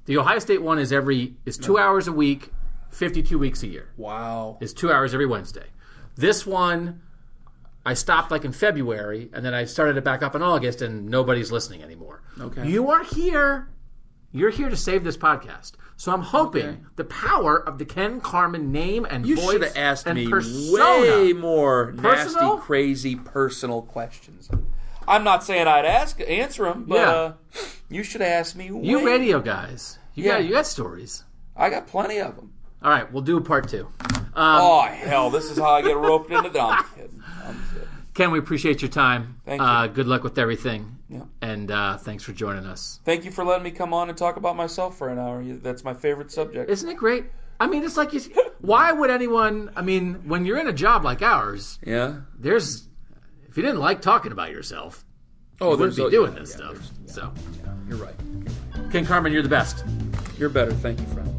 The 0.04 0.18
Ohio 0.18 0.38
State 0.38 0.62
one 0.62 0.78
is 0.78 0.92
every 0.92 1.36
is 1.44 1.58
two 1.58 1.78
hours 1.78 2.06
a 2.08 2.12
week, 2.12 2.50
52 2.90 3.38
weeks 3.38 3.62
a 3.62 3.66
year 3.66 3.88
Wow. 3.96 4.56
is 4.60 4.72
two 4.72 4.90
hours 4.92 5.12
every 5.14 5.26
Wednesday. 5.26 5.66
This 6.16 6.46
one, 6.46 7.02
I 7.88 7.94
stopped 7.94 8.30
like 8.30 8.44
in 8.44 8.52
February, 8.52 9.30
and 9.32 9.42
then 9.42 9.54
I 9.54 9.64
started 9.64 9.96
it 9.96 10.04
back 10.04 10.22
up 10.22 10.34
in 10.34 10.42
August, 10.42 10.82
and 10.82 11.08
nobody's 11.08 11.50
listening 11.50 11.82
anymore. 11.82 12.20
Okay. 12.38 12.68
You 12.68 12.90
are 12.90 13.02
here. 13.02 13.68
You're 14.30 14.50
here 14.50 14.68
to 14.68 14.76
save 14.76 15.04
this 15.04 15.16
podcast. 15.16 15.72
So 15.96 16.12
I'm 16.12 16.20
hoping 16.20 16.66
Okay. 16.66 16.78
the 16.96 17.04
power 17.04 17.56
of 17.56 17.78
the 17.78 17.86
Ken 17.86 18.20
Carman 18.20 18.70
name 18.72 19.06
and 19.08 19.26
You 19.26 19.36
voice 19.36 19.52
should 19.52 19.62
have 19.62 19.76
asked 19.76 20.06
and 20.06 20.16
me 20.16 20.28
persona. 20.28 21.00
way 21.00 21.32
more 21.32 21.94
Personal? 21.96 22.56
nasty, 22.56 22.62
crazy, 22.66 23.16
personal 23.16 23.80
questions. 23.80 24.50
I'm 25.08 25.24
not 25.24 25.42
saying 25.42 25.66
I'd 25.66 25.86
ask 25.86 26.20
answer 26.20 26.64
them, 26.64 26.84
but 26.86 26.94
Yeah. 26.96 27.10
uh, 27.10 27.32
you 27.88 28.02
should 28.02 28.20
ask 28.20 28.54
me. 28.54 28.66
You 28.82 29.06
radio 29.06 29.40
guys, 29.40 29.98
you 30.14 30.24
Yeah. 30.24 30.32
got 30.34 30.44
you 30.44 30.50
got 30.50 30.66
stories. 30.66 31.24
I 31.56 31.70
got 31.70 31.86
plenty 31.86 32.18
of 32.18 32.36
them. 32.36 32.52
All 32.82 32.90
right, 32.90 33.10
we'll 33.10 33.22
do 33.22 33.38
a 33.38 33.40
part 33.40 33.66
two. 33.68 33.88
oh 34.36 34.82
hell, 34.82 35.30
this 35.30 35.50
is 35.50 35.56
how 35.58 35.70
I 35.70 35.80
get 35.82 35.96
roped 35.96 36.30
into 36.30 36.50
the. 36.50 36.60
I'm 36.74 36.84
kidding. 36.94 37.22
I'm 37.44 37.60
kidding. 37.72 37.88
Ken, 38.18 38.32
we 38.32 38.40
appreciate 38.40 38.82
your 38.82 38.88
time. 38.88 39.40
Thank 39.46 39.60
you. 39.60 39.64
Uh, 39.64 39.86
good 39.86 40.08
luck 40.08 40.24
with 40.24 40.38
everything. 40.38 40.98
Yeah. 41.08 41.22
And 41.40 41.70
uh, 41.70 41.98
thanks 41.98 42.24
for 42.24 42.32
joining 42.32 42.66
us. 42.66 42.98
Thank 43.04 43.24
you 43.24 43.30
for 43.30 43.44
letting 43.44 43.62
me 43.62 43.70
come 43.70 43.94
on 43.94 44.08
and 44.08 44.18
talk 44.18 44.34
about 44.36 44.56
myself 44.56 44.98
for 44.98 45.08
an 45.08 45.20
hour. 45.20 45.40
That's 45.44 45.84
my 45.84 45.94
favorite 45.94 46.32
subject. 46.32 46.68
Isn't 46.68 46.88
it 46.88 46.96
great? 46.96 47.26
I 47.60 47.68
mean, 47.68 47.84
it's 47.84 47.96
like 47.96 48.12
you. 48.12 48.20
Why 48.60 48.90
would 48.90 49.10
anyone? 49.10 49.70
I 49.76 49.82
mean, 49.82 50.14
when 50.28 50.44
you're 50.44 50.58
in 50.58 50.66
a 50.66 50.72
job 50.72 51.04
like 51.04 51.22
ours, 51.22 51.78
yeah. 51.86 52.22
there's 52.36 52.88
if 53.48 53.56
you 53.56 53.62
didn't 53.62 53.78
like 53.78 54.02
talking 54.02 54.32
about 54.32 54.50
yourself, 54.50 55.04
Oh, 55.60 55.70
you 55.70 55.78
wouldn't 55.78 55.94
be 55.96 56.02
there's- 56.02 56.10
doing 56.12 56.32
yeah, 56.32 56.40
this 56.40 56.56
yeah, 56.58 56.72
stuff. 56.72 56.90
So, 57.06 57.32
You're 57.88 57.98
right. 57.98 58.16
Ken 58.90 59.06
Carman, 59.06 59.32
you're 59.32 59.44
the 59.44 59.48
best. 59.48 59.84
You're 60.36 60.48
better. 60.48 60.72
Thank 60.72 60.98
you, 60.98 61.06
friend. 61.06 61.37